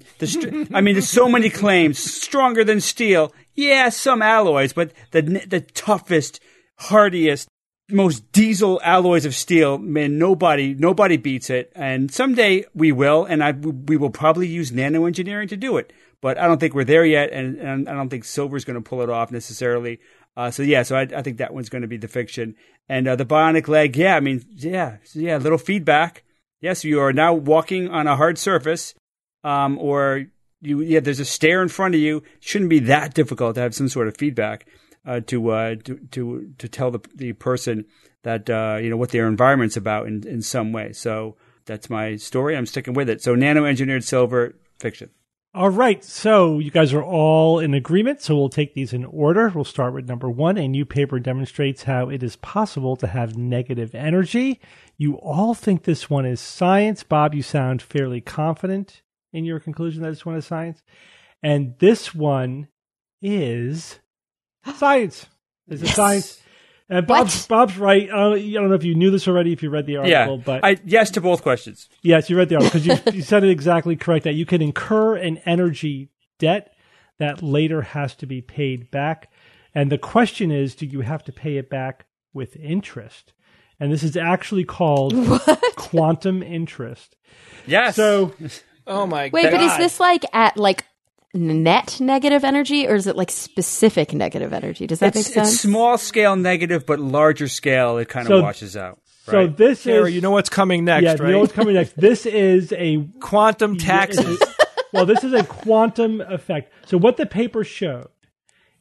I 0.73 0.81
mean, 0.81 0.93
there's 0.93 1.09
so 1.09 1.27
many 1.27 1.49
claims. 1.49 1.97
Stronger 1.97 2.63
than 2.63 2.79
steel. 2.79 3.33
Yeah, 3.55 3.89
some 3.89 4.21
alloys, 4.21 4.71
but 4.71 4.91
the 5.11 5.21
the 5.21 5.61
toughest, 5.61 6.39
hardiest, 6.77 7.47
most 7.89 8.31
diesel 8.31 8.81
alloys 8.83 9.25
of 9.25 9.35
steel, 9.35 9.77
man, 9.77 10.17
nobody 10.17 10.73
nobody 10.73 11.17
beats 11.17 11.49
it. 11.49 11.71
And 11.75 12.11
someday 12.11 12.65
we 12.73 12.91
will, 12.91 13.25
and 13.25 13.43
I 13.43 13.51
we 13.51 13.97
will 13.97 14.09
probably 14.09 14.47
use 14.47 14.71
nano 14.71 15.05
engineering 15.05 15.47
to 15.49 15.57
do 15.57 15.77
it. 15.77 15.93
But 16.21 16.37
I 16.37 16.47
don't 16.47 16.59
think 16.59 16.73
we're 16.73 16.85
there 16.85 17.05
yet, 17.05 17.31
and, 17.31 17.57
and 17.57 17.89
I 17.89 17.93
don't 17.93 18.09
think 18.09 18.23
silver's 18.23 18.65
going 18.65 18.81
to 18.81 18.89
pull 18.89 19.01
it 19.01 19.09
off 19.09 19.31
necessarily. 19.31 19.99
Uh, 20.35 20.49
so 20.49 20.63
yeah, 20.63 20.83
so 20.83 20.95
I, 20.95 21.01
I 21.01 21.21
think 21.21 21.37
that 21.37 21.53
one's 21.53 21.69
going 21.69 21.83
to 21.83 21.87
be 21.87 21.97
the 21.97 22.07
fiction. 22.07 22.55
And 22.89 23.07
uh, 23.07 23.15
the 23.15 23.25
bionic 23.25 23.67
leg, 23.67 23.95
yeah, 23.95 24.15
I 24.15 24.19
mean, 24.19 24.43
yeah, 24.55 24.97
yeah, 25.13 25.37
little 25.37 25.57
feedback. 25.57 26.23
Yes, 26.61 26.83
you 26.83 26.99
are 26.99 27.13
now 27.13 27.33
walking 27.33 27.89
on 27.89 28.07
a 28.07 28.15
hard 28.15 28.37
surface, 28.37 28.95
um, 29.43 29.77
or 29.77 30.25
you, 30.61 30.81
yeah, 30.81 30.99
there's 30.99 31.19
a 31.19 31.25
stair 31.25 31.61
in 31.61 31.67
front 31.67 31.93
of 31.93 32.01
you. 32.01 32.23
Shouldn't 32.39 32.71
be 32.71 32.79
that 32.79 33.13
difficult 33.13 33.55
to 33.55 33.61
have 33.61 33.75
some 33.75 33.87
sort 33.87 34.07
of 34.07 34.17
feedback 34.17 34.65
uh, 35.05 35.19
to, 35.21 35.49
uh, 35.49 35.75
to 35.83 35.97
to 36.11 36.53
to 36.57 36.67
tell 36.67 36.91
the 36.91 36.99
the 37.15 37.33
person 37.33 37.85
that 38.23 38.49
uh, 38.49 38.77
you 38.81 38.89
know 38.89 38.97
what 38.97 39.11
their 39.11 39.27
environment's 39.27 39.77
about 39.77 40.07
in 40.07 40.27
in 40.27 40.41
some 40.41 40.71
way. 40.71 40.93
So 40.93 41.35
that's 41.65 41.89
my 41.89 42.15
story. 42.15 42.55
I'm 42.55 42.65
sticking 42.65 42.93
with 42.93 43.09
it. 43.09 43.21
So 43.21 43.35
nano 43.35 43.65
engineered 43.65 44.03
silver 44.03 44.55
fiction. 44.79 45.09
All 45.55 45.69
right, 45.69 46.03
so 46.03 46.59
you 46.59 46.69
guys 46.69 46.93
are 46.93 47.01
all 47.01 47.59
in 47.59 47.73
agreement. 47.73 48.21
So 48.21 48.35
we'll 48.35 48.49
take 48.49 48.73
these 48.73 48.91
in 48.91 49.05
order. 49.05 49.47
We'll 49.47 49.63
start 49.63 49.93
with 49.93 50.05
number 50.05 50.29
one. 50.29 50.57
A 50.57 50.67
new 50.67 50.85
paper 50.85 51.17
demonstrates 51.17 51.83
how 51.83 52.09
it 52.09 52.21
is 52.21 52.35
possible 52.35 52.97
to 52.97 53.07
have 53.07 53.37
negative 53.37 53.95
energy. 53.95 54.59
You 54.97 55.15
all 55.15 55.53
think 55.53 55.83
this 55.83 56.09
one 56.09 56.25
is 56.25 56.41
science. 56.41 57.03
Bob, 57.03 57.33
you 57.33 57.41
sound 57.41 57.81
fairly 57.81 58.19
confident 58.19 59.01
in 59.31 59.45
your 59.45 59.61
conclusion 59.61 60.03
that 60.03 60.09
this 60.09 60.25
one 60.25 60.35
is 60.35 60.45
science. 60.45 60.83
And 61.41 61.75
this 61.79 62.13
one 62.13 62.67
is 63.21 63.99
science. 64.75 65.25
This 65.67 65.81
is 65.81 65.93
science. 65.93 66.41
And 66.87 67.07
Bob's, 67.07 67.43
What? 67.43 67.49
Bob's 67.49 67.77
right. 67.77 68.03
I 68.03 68.15
don't, 68.15 68.37
I 68.37 68.51
don't 68.53 68.69
know 68.69 68.75
if 68.75 68.83
you 68.83 68.93
knew 68.93 69.09
this 69.09 69.27
already, 69.27 69.51
if 69.53 69.63
you 69.63 69.71
read 69.71 69.87
the 69.87 69.97
article, 69.97 70.37
Yeah, 70.37 70.43
but 70.45 70.63
I, 70.63 70.77
yes 70.85 71.09
to 71.11 71.21
both 71.21 71.41
questions. 71.41 71.89
Yes, 72.03 72.29
you 72.29 72.37
read 72.37 72.49
the 72.49 72.55
article 72.57 72.79
because 72.79 73.05
you, 73.05 73.13
you 73.13 73.21
said 73.23 73.43
it 73.43 73.49
exactly 73.49 73.95
correct 73.95 74.25
that 74.25 74.35
you 74.35 74.45
can 74.45 74.61
incur 74.61 75.15
an 75.15 75.37
energy 75.45 76.09
debt 76.37 76.73
that 77.17 77.41
later 77.41 77.81
has 77.81 78.13
to 78.15 78.27
be 78.27 78.41
paid 78.41 78.91
back. 78.91 79.31
And 79.73 79.91
the 79.91 79.97
question 79.97 80.51
is, 80.51 80.75
do 80.75 80.85
you 80.85 81.01
have 81.01 81.23
to 81.23 81.31
pay 81.31 81.57
it 81.57 81.69
back 81.69 82.05
with 82.33 82.55
interest? 82.57 83.33
And 83.79 83.91
this 83.91 84.03
is 84.03 84.15
actually 84.15 84.63
called 84.63 85.13
quantum 85.75 86.43
interest. 86.43 87.15
Yes. 87.65 87.95
So 87.95 88.33
Oh 88.87 89.05
my 89.07 89.29
God. 89.29 89.33
Wait, 89.33 89.43
god! 89.43 89.51
but 89.51 89.61
is 89.61 89.77
this 89.77 89.99
like 89.99 90.23
at 90.33 90.57
like 90.57 90.85
net 91.35 91.99
negative 91.99 92.43
energy 92.43 92.87
or 92.87 92.95
is 92.95 93.07
it 93.07 93.15
like 93.15 93.29
specific 93.29 94.13
negative 94.13 94.53
energy? 94.53 94.87
Does 94.87 94.99
that 94.99 95.15
it's, 95.15 95.27
make 95.27 95.33
sense? 95.33 95.53
It's 95.53 95.61
small 95.61 95.97
scale 95.97 96.35
negative, 96.35 96.85
but 96.85 96.99
larger 96.99 97.47
scale, 97.47 97.97
it 97.97 98.09
kind 98.09 98.29
of 98.29 98.41
washes 98.41 98.75
out. 98.75 98.99
So 99.25 99.39
right? 99.39 99.57
this 99.57 99.81
Sarah, 99.81 100.07
is 100.07 100.13
you 100.13 100.21
know 100.21 100.31
what's 100.31 100.49
coming 100.49 100.85
next, 100.85 101.03
yeah, 101.03 101.11
right? 101.11 101.21
you 101.21 101.31
know 101.31 101.39
what's 101.39 101.53
coming 101.53 101.73
next. 101.73 101.97
This 101.97 102.25
is 102.25 102.71
a 102.73 103.03
Quantum 103.19 103.77
taxes. 103.77 104.41
well, 104.93 105.05
this 105.05 105.23
is 105.23 105.33
a 105.33 105.43
quantum 105.43 106.21
effect. 106.21 106.71
So 106.85 106.97
what 106.97 107.17
the 107.17 107.25
paper 107.25 107.63
showed 107.63 108.09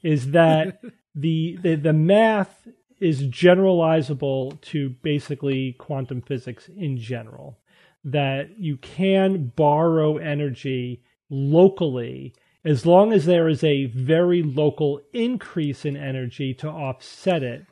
is 0.02 0.32
that 0.32 0.80
the, 1.14 1.58
the 1.62 1.76
the 1.76 1.92
math 1.92 2.68
is 3.00 3.22
generalizable 3.22 4.60
to 4.60 4.90
basically 5.02 5.72
quantum 5.78 6.20
physics 6.20 6.68
in 6.68 6.98
general. 6.98 7.58
That 8.04 8.58
you 8.58 8.76
can 8.76 9.46
borrow 9.56 10.18
energy 10.18 11.02
locally 11.30 12.34
as 12.64 12.86
long 12.86 13.12
as 13.12 13.26
there 13.26 13.48
is 13.48 13.62
a 13.62 13.86
very 13.86 14.42
local 14.42 15.00
increase 15.12 15.84
in 15.84 15.96
energy 15.96 16.54
to 16.54 16.68
offset 16.68 17.42
it 17.42 17.66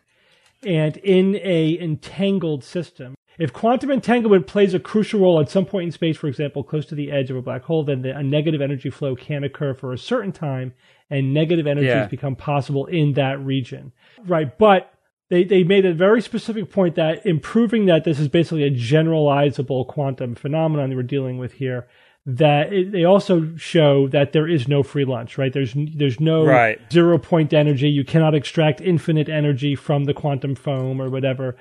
and 0.65 0.97
in 0.99 1.37
a 1.37 1.79
entangled 1.81 2.63
system. 2.63 3.15
If 3.39 3.53
quantum 3.53 3.91
entanglement 3.91 4.47
plays 4.47 4.75
a 4.75 4.79
crucial 4.79 5.21
role 5.21 5.41
at 5.41 5.49
some 5.49 5.65
point 5.65 5.87
in 5.87 5.93
space, 5.93 6.19
for 6.19 6.29
example, 6.29 6.63
close 6.63 6.85
to 6.87 6.95
the 6.95 7.11
edge 7.11 7.31
of 7.31 7.37
a 7.37 7.43
black 7.43 7.63
hole, 7.63 7.83
then 7.83 8.03
the, 8.03 8.17
a 8.17 8.23
negative 8.23 8.61
energy 8.61 8.91
flow 8.91 9.17
can 9.17 9.43
occur 9.43 9.73
for 9.73 9.93
a 9.93 9.99
certain 9.99 10.33
time, 10.33 10.75
and 11.09 11.33
negative 11.33 11.67
energies 11.67 11.89
Yeah. 11.89 12.07
become 12.07 12.37
possible 12.37 12.87
in 12.87 13.15
that 13.15 13.41
region. 13.41 13.93
Right, 14.27 14.57
but 14.59 14.93
they, 15.31 15.45
they 15.45 15.65
made 15.65 15.87
a 15.87 15.95
very 15.95 16.21
specific 16.21 16.71
point 16.71 16.95
that 16.97 17.25
improving 17.25 17.87
that 17.87 18.05
this 18.05 18.21
is 18.21 18.29
basically 18.29 18.65
a 18.65 18.71
generalizable 18.71 19.89
quantum 19.89 20.35
phenomenon 20.35 20.91
that 20.91 20.97
we're 20.97 21.03
dealing 21.03 21.39
with 21.39 21.55
here. 21.55 21.89
That 22.25 22.73
it, 22.73 22.93
they 22.93 23.05
also 23.05 23.57
show 23.57 24.07
that 24.09 24.33
there 24.33 24.49
is 24.49 24.69
no 24.69 24.85
free 24.85 25.05
lunch, 25.05 25.39
right? 25.39 25.53
There's 25.53 25.75
there's 25.75 26.21
no 26.21 26.45
Right. 26.45 26.79
zero 26.93 27.19
point 27.19 27.53
energy. 27.53 27.89
You 27.91 28.05
cannot 28.05 28.35
extract 28.35 28.81
infinite 28.81 29.29
energy 29.29 29.75
from 29.75 30.05
the 30.05 30.15
quantum 30.15 30.55
foam 30.55 31.01
or 31.03 31.11
whatever. 31.11 31.57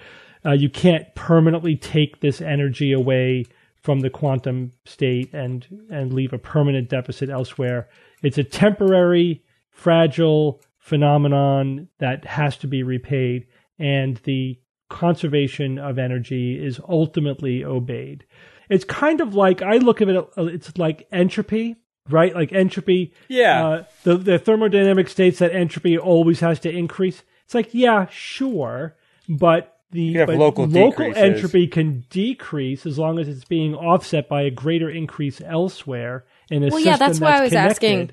Uh, 0.46 0.52
you 0.52 0.70
can't 0.70 1.14
permanently 1.16 1.76
take 1.76 2.20
this 2.20 2.42
energy 2.42 2.92
away 2.92 3.46
from 3.82 4.02
the 4.02 4.10
quantum 4.12 4.72
state 4.86 5.34
and 5.34 5.66
and 5.90 6.14
leave 6.14 6.32
a 6.34 6.38
permanent 6.38 6.90
deficit 6.90 7.30
elsewhere. 7.30 7.90
It's 8.22 8.38
a 8.38 8.44
temporary, 8.44 9.44
fragile 9.72 10.62
phenomenon 10.78 11.88
that 11.98 12.26
has 12.26 12.56
to 12.58 12.68
be 12.68 12.84
repaid, 12.84 13.48
and 13.80 14.18
the 14.26 14.60
conservation 14.90 15.80
of 15.80 15.98
energy 15.98 16.64
is 16.64 16.80
ultimately 16.88 17.64
obeyed. 17.64 18.26
It's 18.72 18.86
kind 18.86 19.22
of 19.22 19.36
like 19.36 19.62
I 19.62 19.78
look 19.78 20.02
at 20.02 20.08
it. 20.10 20.16
uh, 20.38 20.46
It's 20.46 20.78
like 20.78 21.08
entropy, 21.12 21.76
right? 22.10 22.34
Like 22.34 22.54
entropy. 22.54 23.14
Yeah. 23.28 23.68
Uh, 23.68 23.84
the 24.04 24.18
the 24.18 24.40
thermodynamic 24.40 25.10
states 25.10 25.40
that 25.40 25.54
entropy 25.54 25.98
always 25.98 26.40
has 26.40 26.60
to 26.62 26.70
increase. 26.72 27.22
It's 27.46 27.54
like 27.54 27.74
yeah, 27.74 28.08
sure, 28.10 28.96
but 29.28 29.78
the 29.92 30.14
but 30.26 30.36
local 30.38 30.68
local 30.68 31.06
decreases. 31.08 31.22
entropy 31.22 31.68
can 31.68 32.06
decrease 32.10 32.86
as 32.86 32.98
long 32.98 33.20
as 33.20 33.28
it's 33.28 33.44
being 33.44 33.76
offset 33.76 34.30
by 34.30 34.44
a 34.44 34.50
greater 34.50 34.90
increase 34.90 35.42
elsewhere 35.42 36.24
in 36.50 36.64
a 36.64 36.68
well, 36.68 36.78
system 36.78 36.92
yeah, 36.92 36.98
that's 36.98 37.20
why 37.20 37.38
I 37.38 37.42
was 37.42 37.50
connected. 37.50 37.72
asking 37.72 38.12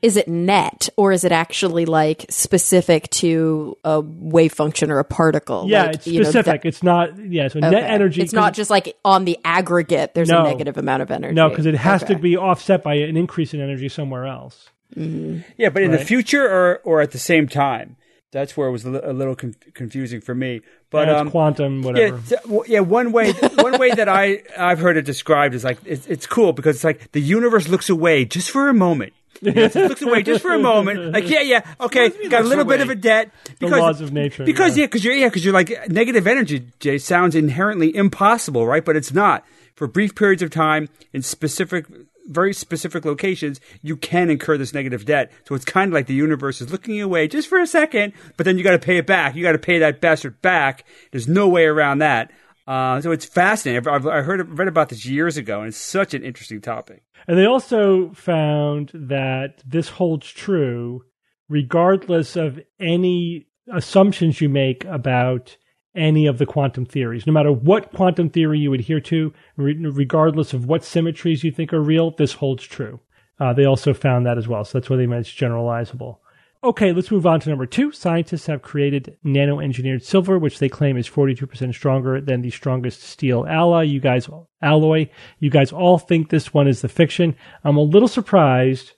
is 0.00 0.16
it 0.16 0.28
net 0.28 0.88
or 0.96 1.10
is 1.12 1.24
it 1.24 1.32
actually 1.32 1.84
like 1.86 2.24
specific 2.30 3.08
to 3.10 3.76
a 3.84 4.00
wave 4.00 4.52
function 4.52 4.90
or 4.90 4.98
a 5.00 5.04
particle? 5.04 5.64
Yeah, 5.68 5.84
Like, 5.84 5.94
it's 5.96 6.06
you 6.06 6.18
know, 6.20 6.24
specific. 6.24 6.62
that- 6.62 6.68
it's 6.68 6.82
not. 6.82 7.18
Yeah, 7.18 7.48
so 7.48 7.58
net 7.58 7.74
energy. 7.74 8.22
It's 8.22 8.32
not 8.32 8.54
just 8.54 8.70
like 8.70 8.96
on 9.04 9.24
the 9.24 9.38
aggregate. 9.44 10.14
There's 10.14 10.28
No. 10.28 10.44
a 10.44 10.48
negative 10.48 10.76
amount 10.78 11.02
of 11.02 11.10
energy. 11.10 11.34
no, 11.34 11.48
because 11.48 11.66
it 11.66 11.74
has 11.74 12.02
to 12.04 12.16
be 12.16 12.36
offset 12.36 12.82
by 12.82 12.94
an 12.94 13.16
increase 13.16 13.52
in 13.54 13.60
energy 13.60 13.88
somewhere 13.88 14.26
else. 14.26 14.68
Yeah, 14.96 15.68
but 15.68 15.82
in 15.82 15.90
the 15.90 15.98
future 15.98 16.42
or 16.48 16.80
or 16.84 17.00
at 17.00 17.10
the 17.12 17.18
same 17.18 17.48
time. 17.48 17.96
That's 18.30 18.58
where 18.58 18.68
it 18.68 18.72
was 18.72 18.84
a 18.84 18.90
little 18.90 19.34
con- 19.34 19.54
confusing 19.72 20.20
for 20.20 20.34
me. 20.34 20.60
But 20.90 21.06
That's 21.06 21.20
um, 21.22 21.30
quantum, 21.30 21.80
yeah, 21.80 21.86
whatever. 21.86 22.20
th- 22.28 22.42
w- 22.42 22.62
yeah. 22.66 22.80
One 22.80 23.10
way, 23.10 23.32
one 23.32 23.78
way 23.78 23.88
that 23.92 24.06
I 24.06 24.42
I've 24.58 24.80
heard 24.80 24.98
it 24.98 25.06
described 25.06 25.54
is 25.54 25.64
like 25.64 25.78
it's, 25.86 26.06
it's 26.06 26.26
cool 26.26 26.52
because 26.52 26.76
it's 26.76 26.84
like 26.84 27.10
the 27.12 27.22
universe 27.22 27.68
looks 27.68 27.88
away 27.88 28.26
just 28.26 28.50
for 28.50 28.68
a 28.68 28.74
moment. 28.74 29.14
Looks 29.42 30.02
away 30.02 30.22
just 30.22 30.42
for 30.42 30.52
a 30.52 30.58
moment. 30.58 31.12
Like 31.12 31.28
yeah, 31.28 31.40
yeah, 31.40 31.74
okay, 31.80 32.10
got 32.28 32.44
a 32.44 32.48
little 32.48 32.64
bit 32.64 32.80
of 32.80 32.90
a 32.90 32.94
debt 32.94 33.30
because 33.58 33.78
laws 33.78 34.00
of 34.00 34.12
nature, 34.12 34.44
Because 34.44 34.76
yeah. 34.76 34.82
yeah, 34.82 34.86
because 34.86 35.04
you're 35.04 35.14
yeah, 35.14 35.28
because 35.28 35.44
you're 35.44 35.54
like 35.54 35.88
negative 35.88 36.26
energy. 36.26 36.66
Jay 36.80 36.98
sounds 36.98 37.34
inherently 37.34 37.94
impossible, 37.94 38.66
right? 38.66 38.84
But 38.84 38.96
it's 38.96 39.12
not. 39.12 39.44
For 39.74 39.86
brief 39.86 40.16
periods 40.16 40.42
of 40.42 40.50
time 40.50 40.88
in 41.12 41.22
specific, 41.22 41.86
very 42.26 42.52
specific 42.52 43.04
locations, 43.04 43.60
you 43.80 43.96
can 43.96 44.28
incur 44.28 44.58
this 44.58 44.74
negative 44.74 45.04
debt. 45.04 45.30
So 45.46 45.54
it's 45.54 45.64
kind 45.64 45.88
of 45.88 45.94
like 45.94 46.06
the 46.06 46.14
universe 46.14 46.60
is 46.60 46.72
looking 46.72 47.00
away 47.00 47.28
just 47.28 47.48
for 47.48 47.60
a 47.60 47.66
second, 47.66 48.12
but 48.36 48.44
then 48.44 48.58
you 48.58 48.64
got 48.64 48.72
to 48.72 48.78
pay 48.78 48.98
it 48.98 49.06
back. 49.06 49.36
You 49.36 49.42
got 49.42 49.52
to 49.52 49.58
pay 49.58 49.78
that 49.78 50.00
bastard 50.00 50.42
back. 50.42 50.84
There's 51.12 51.28
no 51.28 51.48
way 51.48 51.64
around 51.64 51.98
that. 51.98 52.32
Uh, 52.68 53.00
so 53.00 53.10
it's 53.12 53.24
fascinating. 53.24 53.78
I've, 53.78 53.88
I've 53.88 54.06
I 54.06 54.20
heard 54.20 54.46
read 54.58 54.68
about 54.68 54.90
this 54.90 55.06
years 55.06 55.38
ago, 55.38 55.60
and 55.60 55.68
it's 55.68 55.78
such 55.78 56.12
an 56.12 56.22
interesting 56.22 56.60
topic. 56.60 57.02
And 57.26 57.38
they 57.38 57.46
also 57.46 58.10
found 58.10 58.90
that 58.92 59.62
this 59.66 59.88
holds 59.88 60.30
true 60.30 61.04
regardless 61.48 62.36
of 62.36 62.60
any 62.78 63.46
assumptions 63.72 64.42
you 64.42 64.50
make 64.50 64.84
about 64.84 65.56
any 65.96 66.26
of 66.26 66.36
the 66.36 66.44
quantum 66.44 66.84
theories. 66.84 67.26
No 67.26 67.32
matter 67.32 67.50
what 67.50 67.90
quantum 67.92 68.28
theory 68.28 68.58
you 68.58 68.74
adhere 68.74 69.00
to, 69.00 69.32
re- 69.56 69.74
regardless 69.74 70.52
of 70.52 70.66
what 70.66 70.84
symmetries 70.84 71.42
you 71.42 71.50
think 71.50 71.72
are 71.72 71.80
real, 71.80 72.10
this 72.10 72.34
holds 72.34 72.64
true. 72.64 73.00
Uh, 73.40 73.54
they 73.54 73.64
also 73.64 73.94
found 73.94 74.26
that 74.26 74.36
as 74.36 74.46
well. 74.46 74.62
So 74.64 74.78
that's 74.78 74.90
why 74.90 74.96
they 74.96 75.06
meant 75.06 75.26
it's 75.26 75.34
generalizable. 75.34 76.18
Okay, 76.62 76.92
let's 76.92 77.10
move 77.12 77.24
on 77.24 77.38
to 77.40 77.48
number 77.50 77.66
two. 77.66 77.92
Scientists 77.92 78.46
have 78.46 78.62
created 78.62 79.16
nano 79.22 79.60
engineered 79.60 80.02
silver, 80.02 80.38
which 80.40 80.58
they 80.58 80.68
claim 80.68 80.96
is 80.96 81.08
42% 81.08 81.72
stronger 81.72 82.20
than 82.20 82.42
the 82.42 82.50
strongest 82.50 83.02
steel 83.02 83.46
alloy. 83.48 83.82
You 83.82 84.00
guys, 84.00 84.28
alloy. 84.60 85.08
You 85.38 85.50
guys 85.50 85.70
all 85.72 85.98
think 85.98 86.30
this 86.30 86.52
one 86.52 86.66
is 86.66 86.80
the 86.82 86.88
fiction. 86.88 87.36
I'm 87.62 87.76
a 87.76 87.82
little 87.82 88.08
surprised 88.08 88.94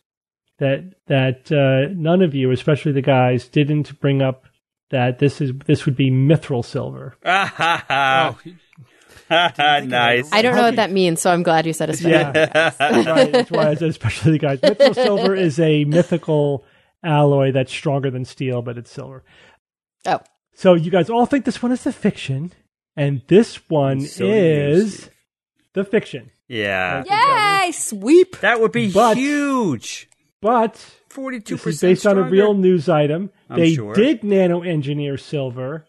that 0.59 0.95
that 1.07 1.53
uh, 1.53 1.93
none 1.95 2.23
of 2.23 2.35
you, 2.35 2.51
especially 2.51 2.93
the 2.93 3.03
guys, 3.03 3.47
didn't 3.47 4.01
bring 4.01 4.23
up 4.23 4.47
that 4.91 5.19
this 5.19 5.43
is 5.43 5.53
this 5.67 5.85
would 5.85 5.97
be 5.97 6.11
mithril 6.11 6.65
silver. 6.65 7.17
Oh, 7.25 8.39
nice. 9.31 10.33
I 10.33 10.41
don't 10.43 10.57
know 10.57 10.63
what 10.63 10.77
that 10.77 10.91
means, 10.91 11.21
so 11.21 11.31
I'm 11.31 11.43
glad 11.43 11.67
you 11.67 11.75
said 11.75 11.91
especially. 11.91 12.13
Yeah, 12.13 12.73
right. 12.81 13.33
That's 13.33 13.51
why 13.51 13.69
I 13.69 13.75
said 13.75 13.91
especially 13.91 14.33
the 14.33 14.39
guys. 14.39 14.61
Mithril 14.61 14.95
silver 14.95 15.35
is 15.35 15.61
a 15.61 15.85
mythical 15.85 16.65
alloy 17.05 17.53
that's 17.53 17.73
stronger 17.73 18.11
than 18.11 18.25
steel, 18.25 18.63
but 18.63 18.79
it's 18.79 18.91
silver. 18.91 19.25
Oh, 20.07 20.21
So 20.55 20.75
you 20.75 20.91
guys 20.91 21.09
all 21.11 21.27
think 21.27 21.45
this 21.45 21.63
one 21.63 21.73
is 21.73 21.85
the 21.85 21.93
fiction, 21.93 22.53
and 22.97 23.23
this 23.29 23.57
one 23.69 24.01
So 24.03 24.25
is 24.27 24.95
Steve. 25.05 25.11
the 25.75 25.85
fiction. 25.85 26.31
Yeah. 26.49 27.05
yay! 27.65 27.71
Sweep. 27.73 28.39
That 28.41 28.61
would 28.61 28.73
be 28.73 28.91
But- 28.93 29.17
huge. 29.17 30.09
But 30.43 30.77
Forty-two 31.09 31.55
this 31.57 31.61
is 31.61 31.65
percent. 31.65 31.91
based 31.91 32.07
on 32.07 32.17
a 32.19 32.23
real 32.23 32.55
news 32.55 32.89
item. 32.89 33.31
I'm 33.51 33.59
they 33.61 33.75
sure. 33.75 33.93
did 33.95 34.25
nano 34.25 34.63
engineer 34.63 35.19
silver, 35.19 35.85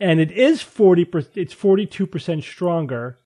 and 0.00 0.18
it 0.20 0.32
is 0.32 0.62
forty. 0.62 1.04
per 1.04 1.22
It's 1.34 1.52
forty 1.52 1.84
two 1.86 2.06
percent 2.06 2.42
stronger 2.44 3.18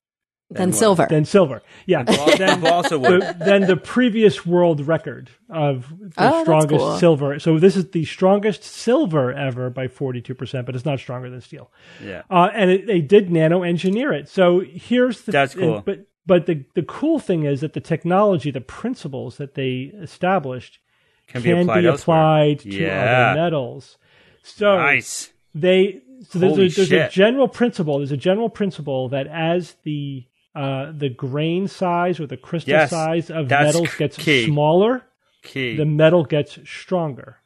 Then 0.55 0.69
what? 0.69 0.77
silver. 0.77 1.07
than 1.09 1.25
silver. 1.25 1.61
Yeah, 1.85 2.03
Then 2.03 2.65
also 2.67 2.97
would. 2.99 3.21
the, 3.21 3.35
than 3.39 3.61
the 3.67 3.77
previous 3.77 4.45
world 4.45 4.85
record 4.87 5.29
of 5.49 5.89
the 5.99 6.13
Oh, 6.17 6.43
strongest 6.43 6.79
cool. 6.79 6.97
silver. 6.97 7.39
So 7.39 7.59
this 7.59 7.75
is 7.75 7.91
the 7.91 8.05
strongest 8.05 8.63
silver 8.63 9.31
ever 9.33 9.69
by 9.69 9.87
42%, 9.87 10.65
but 10.65 10.75
it's 10.75 10.85
not 10.85 10.99
stronger 10.99 11.29
than 11.29 11.41
steel. 11.41 11.71
Yeah. 12.03 12.23
Uh, 12.29 12.49
and 12.53 12.71
it, 12.71 12.87
they 12.87 13.01
did 13.01 13.31
nano 13.31 13.63
engineer 13.63 14.13
it. 14.13 14.29
So 14.29 14.61
here's 14.61 15.21
the 15.23 15.31
That's 15.31 15.53
cool. 15.55 15.75
and- 15.77 15.85
but 15.85 15.99
but 16.27 16.47
the 16.47 16.65
the 16.73 16.81
cool 16.81 17.19
thing 17.19 17.43
is 17.43 17.61
that 17.61 17.73
the 17.73 17.79
technology, 17.79 18.49
the 18.49 18.59
principles 18.59 19.37
that 19.37 19.53
they 19.53 19.91
established 20.01 20.79
Can 21.27 21.43
can, 21.43 21.55
be 21.57 21.61
applied 21.61 21.81
be 21.81 21.87
applied 21.87 22.59
to 22.61 22.69
Yeah. 22.69 23.29
other 23.31 23.41
metals. 23.41 23.97
So 24.41 24.75
Nice. 24.77 25.31
they 25.53 26.01
so 26.29 26.39
there's, 26.39 26.53
a, 26.57 26.85
there's 26.85 26.91
a 26.91 27.09
general 27.09 27.47
principle. 27.47 27.99
There's 27.99 28.11
a 28.11 28.17
general 28.17 28.49
principle 28.49 29.09
that 29.09 29.27
as 29.27 29.75
the 29.83 30.25
uh, 30.55 30.91
the 30.95 31.09
grain 31.09 31.67
size 31.67 32.19
or 32.19 32.27
the 32.27 32.37
crystal 32.37 32.71
Yes, 32.71 32.89
size 32.89 33.29
of 33.29 33.49
that's 33.49 33.73
metals 33.73 33.93
gets 33.95 34.17
key. 34.17 34.45
smaller, 34.45 35.03
Key. 35.43 35.75
the 35.75 35.85
metal 35.85 36.23
gets 36.23 36.57
stronger. 36.65 37.37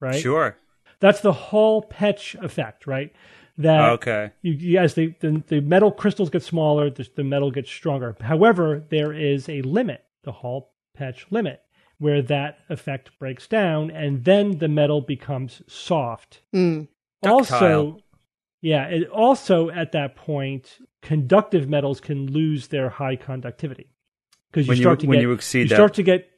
Right. 0.00 0.20
Sure. 0.20 0.56
That's 1.00 1.20
the 1.20 1.32
Hall 1.32 1.82
Petch 1.82 2.34
effect, 2.42 2.86
right? 2.86 3.12
That 3.58 3.90
Okay. 3.92 4.30
you, 4.42 4.52
you, 4.52 4.78
as 4.78 4.94
the, 4.94 5.14
the 5.20 5.42
the 5.46 5.60
metal 5.60 5.92
crystals 5.92 6.30
get 6.30 6.42
smaller, 6.42 6.88
the, 6.88 7.06
the 7.14 7.24
metal 7.24 7.50
gets 7.50 7.70
stronger. 7.70 8.16
However, 8.20 8.82
there 8.88 9.12
is 9.12 9.48
a 9.48 9.60
limit, 9.62 10.02
the 10.24 10.32
Hall 10.32 10.72
Petch 10.98 11.24
limit, 11.30 11.60
where 11.98 12.22
that 12.22 12.58
effect 12.70 13.10
breaks 13.18 13.46
down, 13.46 13.90
and 13.90 14.24
then 14.24 14.58
the 14.58 14.68
metal 14.68 15.02
becomes 15.02 15.60
soft. 15.66 16.40
Mm. 16.54 16.88
Also, 17.22 17.52
Ductile. 17.60 18.00
Yeah, 18.60 18.86
it 18.88 19.08
also 19.08 19.70
at 19.70 19.92
that 19.92 20.16
point, 20.16 20.78
conductive 21.02 21.68
metals 21.68 22.00
can 22.00 22.26
lose 22.26 22.68
their 22.68 22.88
high 22.90 23.16
conductivity 23.16 23.90
because 24.50 24.66
you 24.66 24.70
When 24.70 24.78
you- 24.78 24.82
start 24.82 25.00
to 25.00 25.06
when 25.06 25.16
get 25.18 25.22
you 25.22 25.32
exceed 25.32 25.62
you 25.62 25.68
that. 25.68 25.74
start 25.76 25.94
to 25.94 26.02
get 26.02 26.28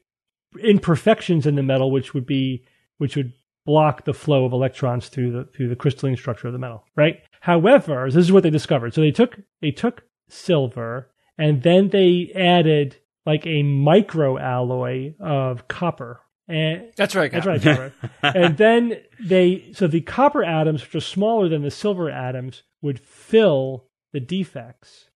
imperfections 0.63 1.47
in 1.47 1.55
the 1.55 1.63
metal, 1.63 1.91
which 1.91 2.15
would 2.15 2.27
be 2.27 2.65
which 2.99 3.17
would 3.17 3.33
block 3.65 4.05
the 4.05 4.15
flow 4.15 4.45
of 4.45 4.53
electrons 4.53 5.09
through 5.09 5.33
the 5.33 5.45
through 5.57 5.69
the 5.69 5.77
crystalline 5.77 6.17
structure 6.17 6.47
of 6.49 6.53
the 6.53 6.59
metal, 6.59 6.85
right? 6.97 7.21
However, 7.41 8.07
this 8.07 8.17
is 8.17 8.33
what 8.33 8.43
they 8.43 8.51
discovered. 8.51 8.95
So 8.95 9.01
they 9.01 9.11
took 9.11 9.39
they 9.61 9.71
took 9.71 10.03
silver 10.29 11.09
and 11.39 11.63
then 11.63 11.89
they 11.89 12.31
added 12.35 12.97
like 13.25 13.47
a 13.47 13.63
micro 13.63 14.39
alloy 14.39 15.15
of 15.21 15.69
copper. 15.69 16.21
And 16.53 16.93
That's 16.97 17.15
right. 17.15 17.33
that's 17.33 17.47
right, 17.47 17.93
and 18.23 18.59
then 18.59 18.99
they 19.19 19.71
so 19.73 19.87
the 19.87 20.03
copper 20.03 20.45
atoms, 20.45 20.83
which 20.83 20.95
are 20.95 21.01
smaller 21.01 21.49
than 21.49 21.63
the 21.63 21.71
silver 21.71 22.11
atoms, 22.11 22.63
would 22.83 23.01
fill 23.01 23.87
the 24.13 24.21
defects. 24.21 25.09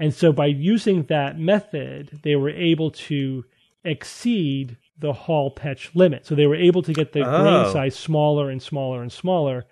And 0.00 0.12
so 0.12 0.32
by 0.32 0.46
using 0.46 1.04
that 1.04 1.38
method, 1.38 2.18
they 2.24 2.34
were 2.34 2.50
able 2.50 2.90
to 2.90 3.44
exceed 3.84 4.76
the 4.98 5.12
Hall 5.12 5.54
Petch 5.54 5.94
limit. 5.94 6.26
So 6.26 6.34
they 6.34 6.46
were 6.46 6.56
able 6.56 6.82
to 6.82 6.92
get 6.92 7.12
the 7.12 7.22
Oh. 7.22 7.42
grain 7.42 7.72
size 7.72 7.94
smaller 7.96 8.50
and 8.50 8.60
smaller 8.60 9.00
and 9.02 9.12
smaller 9.12 9.66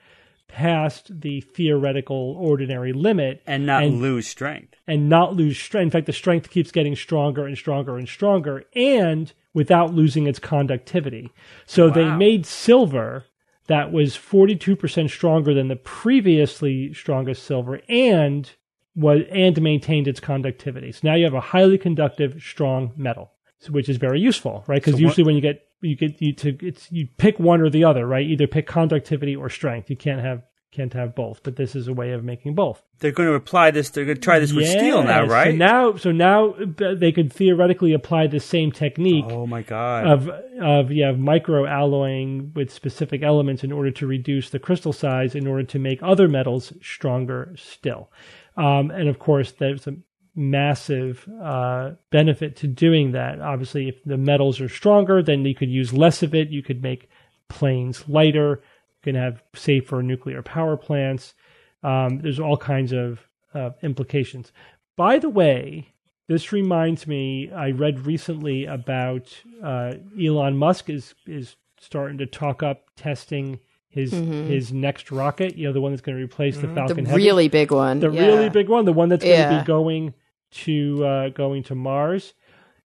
past 0.47 1.21
the 1.23 1.41
theoretical 1.41 2.37
ordinary 2.39 2.93
limit 2.93 3.43
and 3.47 3.67
not 3.67 3.83
And- 3.85 4.01
lose 4.01 4.29
strength. 4.29 4.75
and 4.87 5.09
not 5.09 5.35
lose 5.35 5.59
strength. 5.59 5.87
In 5.87 5.91
fact, 5.91 6.07
the 6.07 6.13
strength 6.13 6.51
keeps 6.51 6.71
getting 6.71 6.95
stronger 6.95 7.47
and 7.47 7.57
stronger 7.59 7.97
and 7.99 8.09
stronger, 8.09 8.65
and 8.77 9.33
without 9.55 9.93
losing 9.95 10.27
its 10.27 10.39
conductivity. 10.39 11.31
So 11.67 11.91
they 11.91 12.05
made 12.17 12.47
silver 12.47 13.25
that 13.67 13.93
was 13.93 14.17
42% 14.17 15.09
stronger 15.11 15.55
than 15.55 15.69
the 15.69 15.77
previously 15.77 16.93
strongest 16.95 17.45
silver 17.45 17.81
and 17.89 18.51
was 18.95 19.23
and 19.31 19.61
maintained 19.63 20.09
its 20.09 20.21
conductivity. 20.21 20.93
So 20.93 21.01
now 21.05 21.15
you 21.15 21.25
have 21.25 21.35
a 21.35 21.41
highly 21.41 21.79
conductive, 21.79 22.43
strong 22.43 22.93
metal, 22.97 23.31
which 23.71 23.89
is 23.89 23.97
very 23.97 24.21
useful, 24.21 24.65
right? 24.67 24.83
Because 24.83 24.93
So 24.95 24.97
what- 24.97 25.03
usually 25.03 25.25
when 25.25 25.35
you 25.37 25.41
get 25.41 25.67
you 25.81 25.97
get 25.97 26.21
you 26.23 26.33
to 26.35 26.57
it's 26.61 26.91
you 26.93 27.09
pick 27.17 27.41
one 27.41 27.61
or 27.61 27.69
the 27.71 27.85
other, 27.85 28.07
right? 28.07 28.27
Either 28.27 28.47
pick 28.47 28.67
conductivity 28.67 29.35
or 29.35 29.49
strength. 29.49 29.91
You 29.91 29.97
can't 29.97 30.21
have 30.21 30.43
can't 30.73 30.93
have 30.95 31.15
both, 31.15 31.43
but 31.43 31.57
this 31.57 31.77
is 31.77 31.87
a 31.87 31.93
way 31.93 32.13
of 32.13 32.25
making 32.25 32.55
both. 32.55 32.83
They're 32.99 33.13
going 33.13 33.29
to 33.29 33.35
apply 33.35 33.71
this. 33.73 33.91
They're 33.91 34.07
going 34.07 34.17
to 34.17 34.23
try 34.23 34.39
this 34.39 34.53
with 34.53 34.67
steel 34.67 35.03
now, 35.03 35.27
right? 35.27 35.53
So 35.53 35.57
now, 35.57 35.97
so 35.97 36.13
now 36.13 36.55
uh, 36.55 36.95
they 36.95 37.13
could 37.13 37.33
theoretically 37.33 37.93
apply 37.93 38.27
the 38.29 38.41
same 38.41 38.73
technique 38.73 39.27
oh 39.29 39.47
my 39.47 39.63
god! 39.63 40.07
of 40.07 40.29
of 40.61 40.91
yeah 40.91 41.11
of 41.11 41.19
micro 41.19 41.67
alloying 41.67 42.53
with 42.55 42.73
specific 42.73 43.23
elements 43.23 43.63
in 43.63 43.71
order 43.71 43.91
to 43.91 44.07
reduce 44.07 44.49
the 44.51 44.59
crystal 44.59 44.93
size 44.93 45.35
in 45.35 45.47
order 45.47 45.63
to 45.65 45.79
make 45.79 46.03
other 46.03 46.27
metals 46.27 46.73
stronger 46.83 47.55
still. 47.57 48.11
Um, 48.57 48.91
and 48.91 49.09
of 49.09 49.19
course, 49.19 49.53
there's 49.53 49.87
a 49.87 49.97
massive 50.35 51.29
uh, 51.43 51.91
benefit 52.11 52.57
to 52.57 52.67
doing 52.67 53.13
that. 53.13 53.41
Obviously, 53.41 53.89
if 53.89 54.03
the 54.05 54.17
metals 54.17 54.61
are 54.61 54.69
stronger, 54.69 55.23
then 55.23 55.45
you 55.45 55.55
could 55.55 55.71
use 55.71 55.93
less 55.93 56.23
of 56.23 56.35
it. 56.35 56.49
You 56.49 56.63
could 56.63 56.83
make 56.83 57.11
planes 57.49 58.09
lighter. 58.09 58.63
You 59.05 59.13
can 59.13 59.21
have 59.21 59.43
safer 59.55 60.03
nuclear 60.03 60.43
power 60.43 60.77
plants. 60.77 61.35
Um, 61.83 62.21
there's 62.21 62.39
all 62.39 62.57
kinds 62.57 62.93
of 62.93 63.21
uh, 63.55 63.71
implications. 63.83 64.53
By 64.97 65.19
the 65.19 65.29
way, 65.29 65.89
this 66.29 66.53
reminds 66.53 67.07
me. 67.07 67.51
I 67.51 67.73
read 67.73 68.07
recently 68.07 68.65
about 68.67 69.37
uh, 69.63 69.95
Elon 70.21 70.57
Musk 70.57 70.89
is 70.89 71.15
is 71.27 71.57
starting 71.81 72.19
to 72.19 72.27
talk 72.27 72.63
up 72.63 72.85
testing 72.97 73.59
his 73.89 74.13
his 74.13 74.73
next 74.73 75.11
rocket. 75.11 75.57
You 75.57 75.67
know, 75.67 75.73
the 75.73 75.81
one 75.81 75.91
that's 75.91 76.03
going 76.03 76.17
to 76.17 76.23
replace 76.23 76.57
the 76.59 76.69
The 76.69 76.75
Falcon 76.75 77.05
Heavy, 77.05 77.11
The 77.11 77.27
really 77.27 77.49
big 77.49 77.73
one. 77.73 77.99
the 77.99 78.11
yeah. 78.11 78.25
really 78.27 78.51
big 78.51 78.69
one, 78.69 78.85
the 78.85 78.93
one 78.93 79.09
that's 79.09 79.25
going 79.25 79.37
to 79.37 79.43
Yeah. 79.55 79.61
be 79.63 79.67
going 79.67 80.15
to 80.53 81.05
uh, 81.05 81.29
going 81.31 81.65
to 81.65 81.75
Mars. 81.75 82.35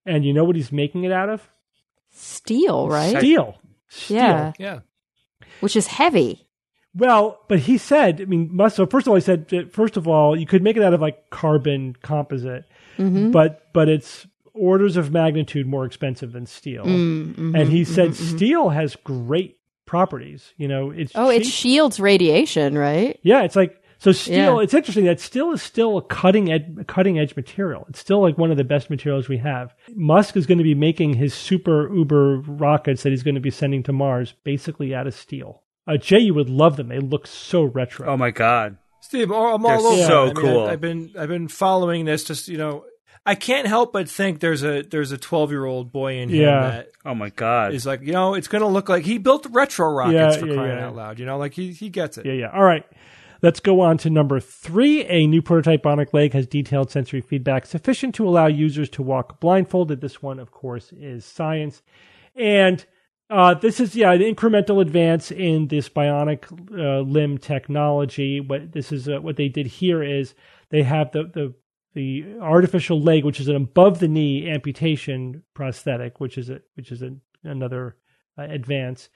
And 0.06 0.26
you 0.26 0.34
know 0.34 0.46
what 0.46 0.56
he's 0.56 0.72
making 0.72 1.04
it 1.04 1.12
out 1.12 1.30
of? 1.30 1.48
steel, 2.10 2.90
right? 2.90 3.16
Steel. 3.18 3.60
Steel. 3.90 4.18
Yeah, 4.18 4.54
Yeah. 4.58 4.80
Which 5.60 5.76
is 5.76 5.88
heavy. 5.88 6.44
Well, 6.96 7.40
but 7.48 7.60
he 7.60 7.78
said, 7.78 8.22
I 8.22 8.26
mean, 8.26 8.58
So 8.70 8.86
first 8.88 9.06
of 9.06 9.12
all, 9.12 9.16
he 9.16 9.22
said, 9.22 9.70
first 9.72 9.98
of 9.98 10.08
all, 10.08 10.36
you 10.38 10.48
could 10.48 10.64
make 10.64 10.78
it 10.78 10.84
out 10.84 10.94
of 10.94 11.02
like 11.02 11.30
carbon 11.30 11.96
composite, 12.02 12.66
Mm-hmm. 12.98 13.30
but 13.30 13.72
but 13.74 13.88
it's 13.90 14.26
orders 14.56 14.98
of 14.98 15.12
magnitude 15.12 15.68
more 15.68 15.86
expensive 15.86 16.32
than 16.32 16.48
steel. 16.48 16.84
Mm-hmm. 16.84 17.56
and 17.56 17.70
he 17.70 17.84
said 17.86 18.16
steel 18.16 18.70
has 18.70 18.96
great 18.96 19.60
properties. 19.86 20.54
You 20.58 20.68
know, 20.68 20.90
it's 20.90 21.12
Oh, 21.14 21.30
it 21.30 21.46
shields 21.46 22.00
radiation, 22.00 22.76
right? 22.76 23.20
yeah, 23.22 23.44
it's 23.44 23.56
like 23.56 23.80
so 24.00 24.12
steel. 24.12 24.58
Yeah. 24.58 24.60
It's 24.64 24.74
interesting 24.74 25.06
that 25.06 25.20
steel 25.20 25.52
is 25.52 25.62
still 25.62 25.98
a 25.98 26.02
cutting 26.02 26.52
edge 26.52 26.66
cutting 26.88 27.18
edge 27.20 27.36
material. 27.36 27.86
It's 27.90 28.00
still 28.00 28.22
like 28.22 28.38
one 28.38 28.52
of 28.52 28.58
the 28.58 28.64
best 28.64 28.90
materials 28.90 29.28
we 29.28 29.38
have. 29.38 29.74
Musk 29.96 30.38
is 30.38 30.46
going 30.46 30.58
to 30.60 30.64
be 30.64 30.76
making 30.76 31.14
his 31.16 31.34
super 31.34 31.94
uber 31.94 32.40
rockets 32.42 33.04
that 33.04 33.10
he's 33.10 33.24
going 33.24 33.36
to 33.36 33.42
be 33.42 33.50
sending 33.52 33.84
to 33.84 33.92
Mars 33.94 34.34
basically 34.44 34.94
out 34.94 35.08
of 35.08 35.14
steel. 35.14 35.64
Uh, 35.88 35.98
Jay, 35.98 36.20
you 36.20 36.34
would 36.34 36.50
love 36.50 36.76
them. 36.78 36.90
They 36.90 37.00
look 37.00 37.26
so 37.28 37.64
retro. 37.64 38.08
oh 38.08 38.18
my 38.18 38.30
god! 38.32 38.78
Steve, 39.02 39.32
I'm 39.32 39.36
all 39.36 39.58
They're 39.60 39.78
over. 39.78 40.04
so. 40.04 40.22
I 40.24 40.26
mean, 40.26 40.36
cool. 40.36 40.66
I, 40.66 40.72
have 40.72 40.82
been 40.82 41.12
I've 41.18 41.30
been 41.30 41.48
following 41.48 42.04
this. 42.06 42.26
Just 42.26 42.50
you 42.50 42.58
know, 42.58 42.84
I 43.26 43.36
can't 43.36 43.68
help 43.68 43.94
but 43.94 44.10
think 44.10 44.42
there's 44.42 44.64
a 44.64 44.82
there's 44.82 45.14
a 45.14 45.18
12 45.18 45.50
year 45.52 45.64
old 45.66 45.92
boy 45.94 46.18
in 46.18 46.28
him 46.30 46.42
Yeah. 46.42 46.60
that 46.70 46.90
Oh 47.06 47.16
my 47.16 47.30
god! 47.30 47.74
is 47.74 47.86
like 47.86 48.02
you 48.02 48.12
know 48.12 48.34
it's 48.34 48.50
going 48.50 48.62
to 48.64 48.68
look 48.68 48.90
like 48.90 49.06
he 49.06 49.18
built 49.18 49.48
retro 49.50 49.90
rockets 49.90 50.36
Yeah, 50.36 50.40
for 50.42 50.48
yeah, 50.48 50.54
crying 50.54 50.78
yeah. 50.78 50.88
out 50.88 50.96
loud. 50.96 51.20
You 51.20 51.26
know, 51.26 51.38
like 51.38 51.54
he 51.54 51.72
he 51.72 51.90
gets 51.90 52.18
it. 52.18 52.26
Yeah, 52.26 52.34
yeah. 52.34 52.52
All 52.54 52.64
right. 52.64 52.86
Let's 53.42 53.60
go 53.60 53.82
on 53.82 53.98
to 54.00 54.10
number 54.10 54.40
three. 54.40 55.06
A 55.06 55.28
new 55.28 55.42
prototype 55.42 55.84
bionic 55.84 56.14
leg 56.14 56.34
has 56.34 56.48
detailed 56.48 56.90
sensory 56.90 57.22
feedback 57.22 57.66
sufficient 57.66 58.16
to 58.16 58.28
allow 58.28 58.48
users 58.48 58.90
to 58.92 59.04
walk 59.04 59.40
blindfolded. 59.40 60.02
This 60.02 60.22
one, 60.22 60.40
of 60.40 60.52
course, 60.52 60.92
is 60.94 61.24
science. 61.24 61.84
And 62.36 62.84
uh, 63.30 63.54
this 63.54 63.80
is, 63.80 63.96
yeah, 63.96 64.12
an 64.12 64.22
incremental 64.22 64.82
advance 64.82 65.32
in 65.32 65.68
this 65.68 65.90
bionic 65.90 66.46
uh, 66.78 67.02
limb 67.02 67.38
technology. 67.38 68.40
What 68.40 68.72
this 68.72 68.92
is, 68.92 69.08
uh, 69.08 69.20
what 69.20 69.36
they 69.36 69.50
did 69.50 69.68
here 69.68 70.02
is 70.02 70.34
they 70.70 70.84
have 70.84 71.12
the, 71.12 71.24
the, 71.24 71.54
the 71.94 72.38
artificial 72.42 73.02
leg, 73.02 73.26
which 73.26 73.40
is 73.40 73.50
an 73.50 73.56
above 73.56 74.00
the 74.00 74.08
knee 74.08 74.50
amputation 74.50 75.44
prosthetic, 75.54 76.20
which 76.20 76.38
is 76.38 76.50
a, 76.50 76.62
which 76.76 76.92
is 76.92 77.02
a, 77.02 77.12
another 77.44 77.98
uh, 78.38 78.44
advance 78.44 79.10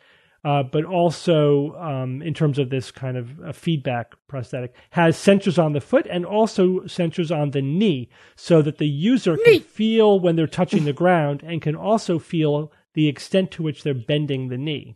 uh, 0.43 0.63
but 0.63 0.85
also 0.85 1.75
um, 1.75 2.21
in 2.21 2.33
terms 2.33 2.57
of 2.57 2.69
this 2.69 2.91
kind 2.91 3.17
of 3.17 3.39
uh, 3.41 3.51
feedback 3.51 4.13
prosthetic, 4.27 4.73
has 4.91 5.15
sensors 5.15 5.63
on 5.63 5.73
the 5.73 5.81
foot 5.81 6.07
and 6.09 6.25
also 6.25 6.79
sensors 6.81 7.35
on 7.35 7.51
the 7.51 7.61
knee, 7.61 8.09
so 8.35 8.61
that 8.61 8.77
the 8.77 8.87
user 8.87 9.37
can 9.37 9.59
feel 9.59 10.19
when 10.19 10.35
they're 10.35 10.47
touching 10.47 10.85
the 10.85 10.93
ground 10.93 11.43
and 11.43 11.61
can 11.61 11.75
also 11.75 12.17
feel 12.17 12.71
the 12.93 13.07
extent 13.07 13.51
to 13.51 13.63
which 13.63 13.83
they're 13.83 13.93
bending 13.93 14.49
the 14.49 14.57
knee. 14.57 14.95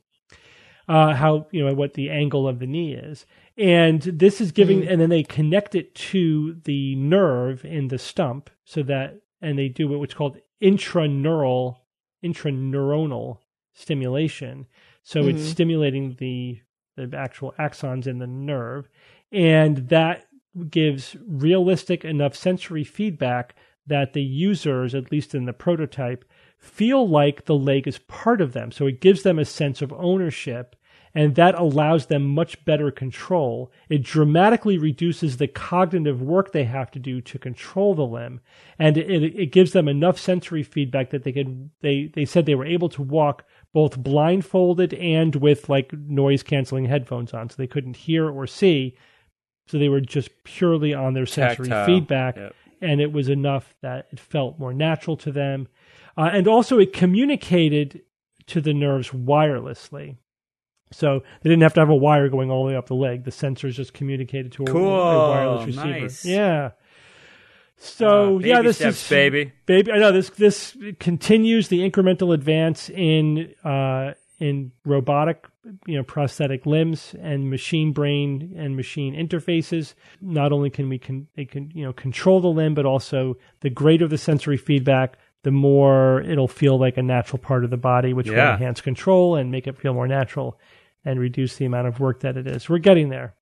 Uh, 0.88 1.15
how 1.15 1.47
you 1.51 1.65
know 1.65 1.73
what 1.73 1.95
the 1.95 2.09
angle 2.11 2.47
of 2.47 2.59
the 2.59 2.67
knee 2.67 2.93
is, 2.93 3.26
and 3.57 4.01
this 4.03 4.39
is 4.39 4.51
giving, 4.51 4.88
and 4.88 5.01
then 5.01 5.09
they 5.09 5.23
connect 5.23 5.73
it 5.73 5.95
to 5.95 6.59
the 6.65 6.95
nerve 6.95 7.65
in 7.65 7.88
the 7.88 7.97
stump, 7.97 8.49
so 8.65 8.84
that, 8.84 9.22
and 9.41 9.57
they 9.57 9.67
do 9.67 9.88
what's 9.88 10.13
called 10.13 10.38
intraneural, 10.61 11.77
intraneuronal 12.23 13.39
stimulation. 13.73 14.67
So 15.06 15.27
it's 15.27 15.40
mm-hmm. 15.40 15.49
stimulating 15.49 16.15
the 16.18 16.60
the 16.98 17.15
actual 17.15 17.53
axons 17.60 18.07
in 18.07 18.18
the 18.18 18.27
nerve, 18.27 18.90
and 19.32 19.90
that 19.90 20.26
gives 20.69 21.15
realistic 21.27 22.03
enough 22.03 22.36
sensory 22.36 22.84
feedback 22.84 23.56
that 23.86 24.14
the 24.14 24.23
users, 24.23 24.95
at 24.95 25.11
least 25.11 25.36
in 25.36 25.45
the 25.45 25.53
prototype, 25.53 26.26
feel 26.57 27.07
like 27.07 27.45
the 27.45 27.56
leg 27.56 27.88
is 27.88 27.99
part 27.99 28.41
of 28.41 28.53
them. 28.53 28.72
So 28.72 28.88
it 28.88 28.99
gives 28.99 29.22
them 29.22 29.38
a 29.38 29.45
sense 29.45 29.84
of 29.84 29.94
ownership, 29.94 30.76
and 31.14 31.36
that 31.36 31.53
allows 31.53 32.07
them 32.07 32.26
much 32.26 32.65
better 32.65 32.90
control. 32.90 33.72
It 33.90 34.02
dramatically 34.02 34.80
reduces 34.80 35.38
the 35.38 35.48
cognitive 35.48 36.19
work 36.19 36.52
they 36.52 36.64
have 36.64 36.90
to 36.91 36.99
do 36.99 37.22
to 37.22 37.38
control 37.38 37.94
the 37.94 38.07
limb, 38.07 38.41
and 38.80 38.98
it, 38.98 39.23
it 39.23 39.52
gives 39.52 39.73
them 39.73 39.88
enough 39.88 40.18
sensory 40.18 40.64
feedback 40.64 41.11
that 41.11 41.23
they 41.23 41.32
could. 41.32 41.69
They 41.82 42.10
they 42.11 42.26
said 42.26 42.48
they 42.48 42.56
were 42.56 42.65
able 42.65 42.90
to 42.90 43.03
walk 43.03 43.45
both 43.76 43.97
blindfolded 44.02 44.93
and 44.93 45.35
with 45.35 45.68
like 45.68 45.91
noise 45.91 46.41
canceling 46.43 46.85
headphones 46.85 47.34
on, 47.34 47.49
so 47.49 47.56
they 47.57 47.68
couldn't 47.68 47.97
hear 47.97 48.30
or 48.30 48.47
see. 48.47 48.95
So 49.68 49.77
they 49.77 49.89
were 49.89 49.99
just 49.99 50.30
purely 50.45 50.93
on 50.93 51.14
their 51.14 51.26
sensory 51.26 51.68
Tactile. 51.68 51.85
feedback, 51.85 52.38
Yep. 52.38 52.56
and 52.81 53.02
it 53.02 53.11
was 53.11 53.27
enough 53.27 53.76
that 53.81 54.07
it 54.14 54.19
felt 54.19 54.57
more 54.57 54.73
natural 54.73 55.18
to 55.18 55.31
them. 55.31 55.68
Uh, 56.18 56.30
and 56.31 56.47
also, 56.47 56.80
it 56.80 56.93
communicated 56.93 58.02
to 58.47 58.61
the 58.61 58.73
nerves 58.73 59.10
wirelessly. 59.10 60.15
So 60.91 61.23
they 61.41 61.49
didn't 61.49 61.64
have 61.64 61.73
to 61.73 61.81
have 61.81 61.89
a 61.89 61.95
wire 61.95 62.30
going 62.30 62.49
all 62.49 62.64
the 62.64 62.69
way 62.69 62.77
up 62.77 62.85
the 62.88 62.93
leg. 62.95 63.26
The 63.26 63.31
sensors 63.31 63.73
just 63.73 63.93
communicated 63.93 64.53
to 64.53 64.64
a, 64.64 64.68
Cool. 64.68 64.88
a 65.02 65.30
wireless 65.31 65.65
receiver. 65.65 65.99
Nice. 65.99 66.23
Yeah. 66.26 66.72
So 67.77 68.38
Uh, 68.38 68.39
yeah, 68.39 68.61
this 68.61 68.77
steps, 68.77 69.03
is 69.03 69.10
baby. 69.10 69.52
baby. 69.65 69.91
I 69.91 69.97
know 69.97 70.11
this 70.11 70.30
this 70.31 70.77
continues 70.99 71.68
the 71.68 71.89
incremental 71.89 72.34
advance 72.34 72.89
in 72.89 73.53
uh, 73.64 74.14
in 74.39 74.72
robotic, 74.85 75.45
you 75.85 75.95
know, 75.95 76.03
prosthetic 76.03 76.65
limbs 76.65 77.15
and 77.22 77.49
machine 77.49 77.91
brain 77.91 78.53
and 78.57 78.76
machine 78.76 79.14
interfaces. 79.14 79.93
Not 80.22 80.52
only 80.52 80.69
can 80.69 80.89
we 80.89 80.97
can 80.97 81.27
they 81.35 81.45
can 81.45 81.72
you 81.73 81.84
know 81.84 81.93
control 81.93 82.39
the 82.41 82.47
limb, 82.47 82.73
but 82.76 82.85
also 82.85 83.38
the 83.61 83.69
greater 83.69 84.07
the 84.07 84.18
sensory 84.18 84.57
feedback, 84.57 85.18
the 85.43 85.52
more 85.52 86.22
it'll 86.22 86.47
feel 86.47 86.80
like 86.80 86.97
a 86.97 87.03
natural 87.03 87.39
part 87.39 87.64
of 87.64 87.69
the 87.69 87.77
body, 87.77 88.14
which 88.14 88.30
will 88.30 88.38
enhance 88.53 88.81
control 88.81 89.35
and 89.35 89.52
make 89.52 89.68
it 89.68 89.77
feel 89.77 89.93
more 89.93 90.07
natural 90.07 90.60
and 91.03 91.19
reduce 91.19 91.57
the 91.57 91.65
amount 91.65 91.88
of 91.88 91.99
work 91.99 92.22
that 92.22 92.35
it 92.38 92.47
is. 92.47 92.68
We're 92.69 92.80
getting 92.80 93.10
there. 93.10 93.35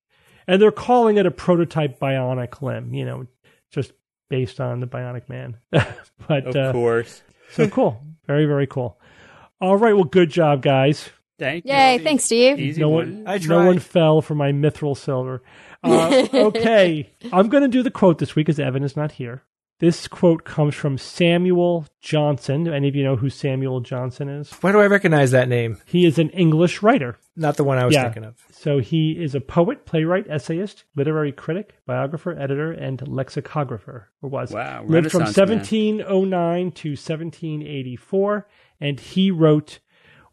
And 0.47 0.61
they're 0.61 0.71
calling 0.71 1.15
it 1.17 1.25
a 1.25 1.31
prototype 1.31 1.97
bionic 1.99 2.61
limb, 2.61 2.93
you 2.93 3.05
know, 3.05 3.25
just 3.71 3.93
based 4.33 4.59
on 4.59 4.79
the 4.79 4.87
bionic 4.87 5.29
man. 5.29 5.57
but 5.71 6.47
Of 6.47 6.55
uh, 6.55 6.71
course. 6.71 7.21
so 7.51 7.69
cool. 7.69 8.01
Very, 8.25 8.47
very 8.47 8.65
cool. 8.65 8.99
All 9.61 9.77
right. 9.77 9.93
Well, 9.93 10.05
good 10.05 10.31
job, 10.31 10.63
guys. 10.63 11.07
Thank 11.37 11.65
you. 11.65 11.71
Yay, 11.71 11.99
thanks, 11.99 12.23
Steve. 12.23 12.59
Easy 12.59 12.81
No 12.81 12.89
one. 12.89 13.25
one, 13.25 13.27
I 13.27 13.37
no 13.37 13.63
one 13.63 13.77
fell 13.77 14.23
for 14.23 14.33
my 14.33 14.51
mithril 14.51 14.97
silver. 14.97 15.43
Uh, 15.83 16.27
okay, 16.33 17.11
I'm 17.31 17.47
going 17.47 17.61
to 17.61 17.67
do 17.67 17.83
the 17.83 17.91
quote 17.91 18.17
this 18.17 18.35
week 18.35 18.47
because 18.47 18.59
Evan 18.59 18.83
is 18.83 18.95
not 18.97 19.11
here. 19.11 19.43
This 19.79 20.07
quote 20.07 20.45
comes 20.45 20.75
from 20.75 20.97
Samuel 20.97 21.85
Johnson. 21.99 22.65
Do 22.65 22.73
any 22.73 22.87
of 22.87 22.95
you 22.95 23.03
know 23.03 23.15
who 23.17 23.29
Samuel 23.29 23.81
Johnson 23.81 24.29
is? 24.29 24.51
Why 24.61 24.71
do 24.71 24.79
I 24.79 24.85
recognize 24.87 25.31
that 25.31 25.49
name? 25.49 25.77
He 25.85 26.05
is 26.05 26.17
an 26.19 26.29
English 26.29 26.81
writer. 26.81 27.17
Not 27.35 27.57
the 27.57 27.63
one 27.63 27.77
I 27.77 27.85
was 27.85 27.95
Yeah. 27.95 28.03
thinking 28.03 28.23
of. 28.23 28.35
So 28.51 28.79
he 28.79 29.11
is 29.21 29.35
a 29.35 29.41
poet, 29.41 29.85
playwright, 29.85 30.27
essayist, 30.29 30.85
literary 30.95 31.31
critic, 31.31 31.73
biographer, 31.85 32.37
editor, 32.39 32.71
and 32.71 33.05
lexicographer. 33.07 34.09
Or 34.21 34.29
was 34.29 34.51
Wow, 34.51 34.85
lived 34.85 35.11
from 35.11 35.21
Renaissance 35.23 35.37
man. 35.37 35.57
1709 35.57 36.71
to 36.71 36.95
1784, 36.95 38.47
and 38.79 38.99
he 38.99 39.31
wrote, 39.31 39.79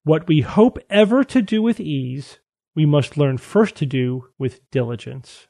"What 0.05 0.29
we 0.29 0.43
hope 0.43 0.79
ever 0.91 1.25
to 1.25 1.43
do 1.43 1.63
with 1.63 1.81
ease, 1.81 2.39
we 2.77 2.87
must 2.87 3.17
learn 3.17 3.39
first 3.39 3.75
to 3.77 3.87
do 3.87 4.27
with 4.39 4.71
diligence." 4.71 5.49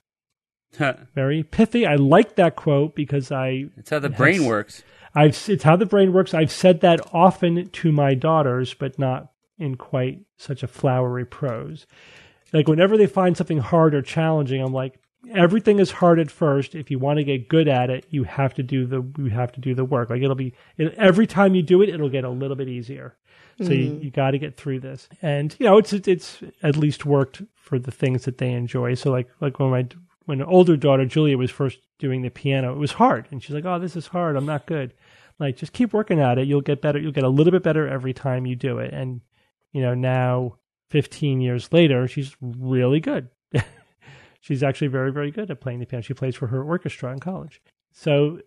Very 1.14 1.42
pithy. 1.42 1.86
I 1.86 1.96
like 1.96 2.36
that 2.36 2.56
quote 2.56 2.94
because 2.94 3.32
I 3.32 3.66
That's 3.76 3.90
how 3.90 3.98
the 3.98 4.08
brain 4.08 4.42
Yes. 4.42 4.48
works. 4.48 4.82
I've 5.14 5.48
it's 5.48 5.64
how 5.64 5.76
the 5.76 5.86
brain 5.86 6.12
works. 6.12 6.34
I've 6.34 6.52
said 6.52 6.80
that 6.80 7.00
often 7.12 7.68
to 7.68 7.92
my 7.92 8.14
daughters, 8.14 8.74
but 8.74 8.98
not 8.98 9.32
in 9.58 9.76
quite 9.76 10.20
such 10.36 10.62
a 10.62 10.68
flowery 10.68 11.26
prose. 11.26 11.86
Like 12.52 12.68
whenever 12.68 12.96
they 12.96 13.06
find 13.06 13.36
something 13.36 13.58
hard 13.58 13.94
or 13.94 14.02
challenging, 14.02 14.62
I'm 14.62 14.72
like, 14.72 14.98
everything 15.34 15.78
is 15.78 15.90
hard 15.90 16.18
at 16.18 16.30
first. 16.30 16.74
If 16.74 16.90
you 16.90 16.98
want 16.98 17.18
to 17.18 17.24
get 17.24 17.48
good 17.48 17.68
at 17.68 17.90
it, 17.90 18.06
you 18.10 18.24
have 18.24 18.54
to 18.54 18.62
do 18.62 18.86
the 18.86 19.04
you 19.18 19.30
have 19.30 19.52
to 19.52 19.60
do 19.60 19.74
the 19.74 19.84
work. 19.84 20.10
Like 20.10 20.22
it'll 20.22 20.34
be 20.34 20.54
it, 20.76 20.94
every 20.96 21.26
time 21.26 21.54
you 21.54 21.62
do 21.62 21.82
it, 21.82 21.88
it'll 21.88 22.08
get 22.08 22.24
a 22.24 22.30
little 22.30 22.56
bit 22.56 22.68
easier. 22.68 23.16
So 23.62 23.72
you, 23.72 23.90
mm-hmm. 23.90 24.04
you 24.04 24.10
got 24.10 24.30
to 24.30 24.38
get 24.38 24.56
through 24.56 24.80
this, 24.80 25.06
and 25.20 25.54
you 25.58 25.66
know 25.66 25.76
it's 25.76 25.92
it's 25.92 26.40
at 26.62 26.76
least 26.76 27.04
worked 27.04 27.42
for 27.54 27.78
the 27.78 27.90
things 27.90 28.24
that 28.24 28.38
they 28.38 28.52
enjoy. 28.52 28.94
So 28.94 29.10
like 29.10 29.28
like 29.40 29.58
when 29.58 29.70
my 29.70 29.86
when 30.30 30.40
an 30.40 30.46
older 30.46 30.76
daughter 30.76 31.04
Julia 31.04 31.36
was 31.36 31.50
first 31.50 31.80
doing 31.98 32.22
the 32.22 32.30
piano, 32.30 32.72
it 32.72 32.78
was 32.78 32.92
hard, 32.92 33.26
and 33.32 33.42
she's 33.42 33.52
like, 33.52 33.64
"Oh, 33.64 33.80
this 33.80 33.96
is 33.96 34.06
hard. 34.06 34.36
I'm 34.36 34.46
not 34.46 34.64
good." 34.64 34.94
Like 35.40 35.56
just 35.56 35.72
keep 35.72 35.92
working 35.92 36.20
at 36.20 36.38
it. 36.38 36.46
You'll 36.46 36.60
get 36.60 36.80
better. 36.80 37.00
You'll 37.00 37.10
get 37.10 37.24
a 37.24 37.28
little 37.28 37.50
bit 37.50 37.64
better 37.64 37.88
every 37.88 38.12
time 38.12 38.46
you 38.46 38.54
do 38.54 38.78
it. 38.78 38.94
And 38.94 39.22
you 39.72 39.82
know 39.82 39.92
now, 39.92 40.58
15 40.90 41.40
years 41.40 41.72
later, 41.72 42.06
she's 42.06 42.36
really 42.40 43.00
good. 43.00 43.28
she's 44.40 44.62
actually 44.62 44.86
very 44.86 45.10
very 45.10 45.32
good 45.32 45.50
at 45.50 45.60
playing 45.60 45.80
the 45.80 45.84
piano. 45.86 46.02
She 46.04 46.14
plays 46.14 46.36
for 46.36 46.46
her 46.46 46.62
orchestra 46.62 47.12
in 47.12 47.18
college. 47.18 47.60
So 47.92 48.38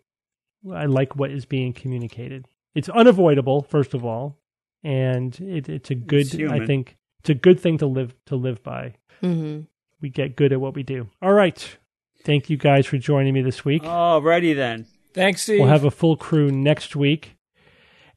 I 0.72 0.86
like 0.86 1.18
what 1.18 1.32
is 1.32 1.44
being 1.44 1.74
communicated. 1.74 2.48
It's 2.76 2.88
unavoidable, 2.88 3.62
first 3.62 3.94
of 3.94 4.06
all, 4.06 4.40
and 4.86 5.38
it, 5.42 5.68
it's 5.68 5.92
a 5.92 5.96
good. 5.96 6.34
It's. 6.34 6.36
I 6.50 6.66
think 6.66 6.96
it's 7.20 7.30
a 7.30 7.36
good 7.36 7.60
thing 7.60 7.78
to 7.80 7.88
live 7.88 8.16
to 8.28 8.38
live 8.38 8.64
by. 8.64 8.94
hmm 9.20 9.64
We 10.04 10.10
get 10.10 10.36
good 10.36 10.52
at 10.52 10.60
what 10.60 10.76
we 10.76 10.84
do. 10.84 11.08
All 11.22 11.32
right. 11.32 11.78
Thank 12.24 12.50
you 12.50 12.58
guys 12.58 12.86
for 12.86 12.98
joining 12.98 13.34
me 13.34 13.42
this 13.42 13.64
week. 13.64 13.84
Alrighty 13.84 14.54
then. 14.54 14.86
Thanks, 15.14 15.44
Steve. 15.44 15.62
We'll 15.62 15.70
have 15.70 15.86
a 15.86 15.92
full 15.92 16.18
crew 16.18 16.52
next 16.52 16.94
week. 16.94 17.38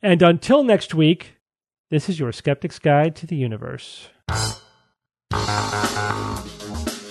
And 0.03 0.21
until 0.21 0.65
next 0.65 0.95
week, 0.95 1.37
this 1.89 2.09
is 2.09 2.19
your 2.19 2.33
Skeptic's 2.33 2.81
Guide 2.81 3.15
to 3.17 3.27
the 3.27 3.37
Universe. 3.37 4.09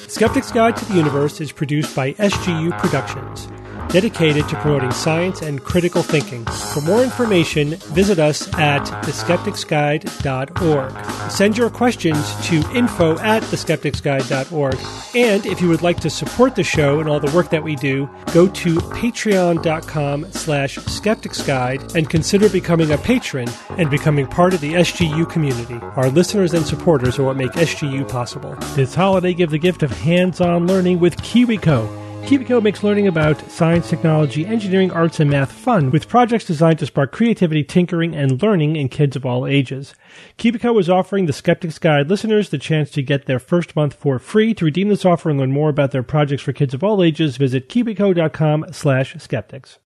Skeptic's 0.10 0.52
Guide 0.52 0.76
to 0.76 0.85
the 0.85 0.95
Universe 0.95 1.39
is 1.39 1.53
produced 1.53 1.95
by 1.95 2.11
SGU 2.14 2.77
Productions, 2.77 3.47
dedicated 3.89 4.47
to 4.49 4.55
promoting 4.57 4.91
science 4.91 5.41
and 5.41 5.63
critical 5.63 6.03
thinking. 6.03 6.45
For 6.45 6.81
more 6.81 7.03
information, 7.03 7.75
visit 7.93 8.19
us 8.19 8.47
at 8.55 8.83
theskepticsguide.org. 9.03 11.31
Send 11.31 11.57
your 11.57 11.69
questions 11.69 12.35
to 12.47 12.55
info 12.73 13.17
at 13.19 13.43
theskepticsguide.org. 13.43 14.77
And 15.15 15.45
if 15.45 15.61
you 15.61 15.69
would 15.69 15.81
like 15.81 15.99
to 16.01 16.09
support 16.09 16.55
the 16.55 16.63
show 16.63 16.99
and 16.99 17.09
all 17.09 17.19
the 17.19 17.33
work 17.35 17.49
that 17.49 17.63
we 17.63 17.75
do, 17.75 18.09
go 18.33 18.47
to 18.47 18.75
patreon.com 18.75 20.31
slash 20.31 20.77
skepticsguide 20.77 21.95
and 21.95 22.09
consider 22.09 22.49
becoming 22.49 22.91
a 22.91 22.97
patron 22.97 23.49
and 23.71 23.89
becoming 23.89 24.27
part 24.27 24.53
of 24.53 24.61
the 24.61 24.73
SGU 24.73 25.29
community. 25.29 25.79
Our 25.95 26.09
listeners 26.09 26.53
and 26.53 26.65
supporters 26.65 27.17
are 27.17 27.23
what 27.23 27.37
make 27.37 27.51
SGU 27.51 28.07
possible. 28.09 28.55
This 28.75 28.95
holiday, 28.95 29.33
give 29.33 29.51
the 29.51 29.57
gift 29.57 29.83
of 29.83 29.91
hands-on 29.91 30.67
learning 30.67 30.99
with 30.99 31.17
KiwiCo. 31.17 32.05
KiwiCo 32.26 32.60
makes 32.64 32.84
learning 32.84 33.07
about 33.07 33.39
science, 33.52 33.88
technology, 33.88 34.47
engineering, 34.47 34.89
arts, 34.89 35.19
and 35.19 35.30
math 35.30 35.52
fun 35.52 35.91
with 35.91 36.07
projects 36.07 36.45
designed 36.45 36.80
to 36.80 36.88
spark 36.88 37.11
creativity, 37.11 37.64
tinkering, 37.64 38.15
and 38.15 38.41
learning 38.41 38.76
in 38.76 38.89
kids 38.89 39.15
of 39.15 39.27
all 39.27 39.45
ages. 39.45 39.93
KiwiCo 40.39 40.80
is 40.80 40.89
offering 40.89 41.27
the 41.27 41.34
Skeptic's 41.34 41.77
Guide 41.77 42.10
listeners 42.10 42.49
the 42.49 42.57
chance 42.57 42.89
to 42.91 43.03
get 43.03 43.27
their 43.27 43.38
first 43.38 43.76
month 43.76 43.93
for 43.93 44.18
free. 44.18 44.56
To 44.56 44.65
redeem 44.65 44.89
this 44.89 45.06
offer 45.06 45.30
and 45.30 45.39
learn 45.39 45.52
more 45.52 45.69
about 45.69 45.91
their 45.91 46.02
projects 46.02 46.41
for 46.41 46.52
kids 46.52 46.73
of 46.73 46.84
all 46.84 47.03
ages, 47.03 47.38
visit 47.38 47.69
kiwico.com 47.69 48.65
slash 48.72 49.15
skeptics. 49.19 49.77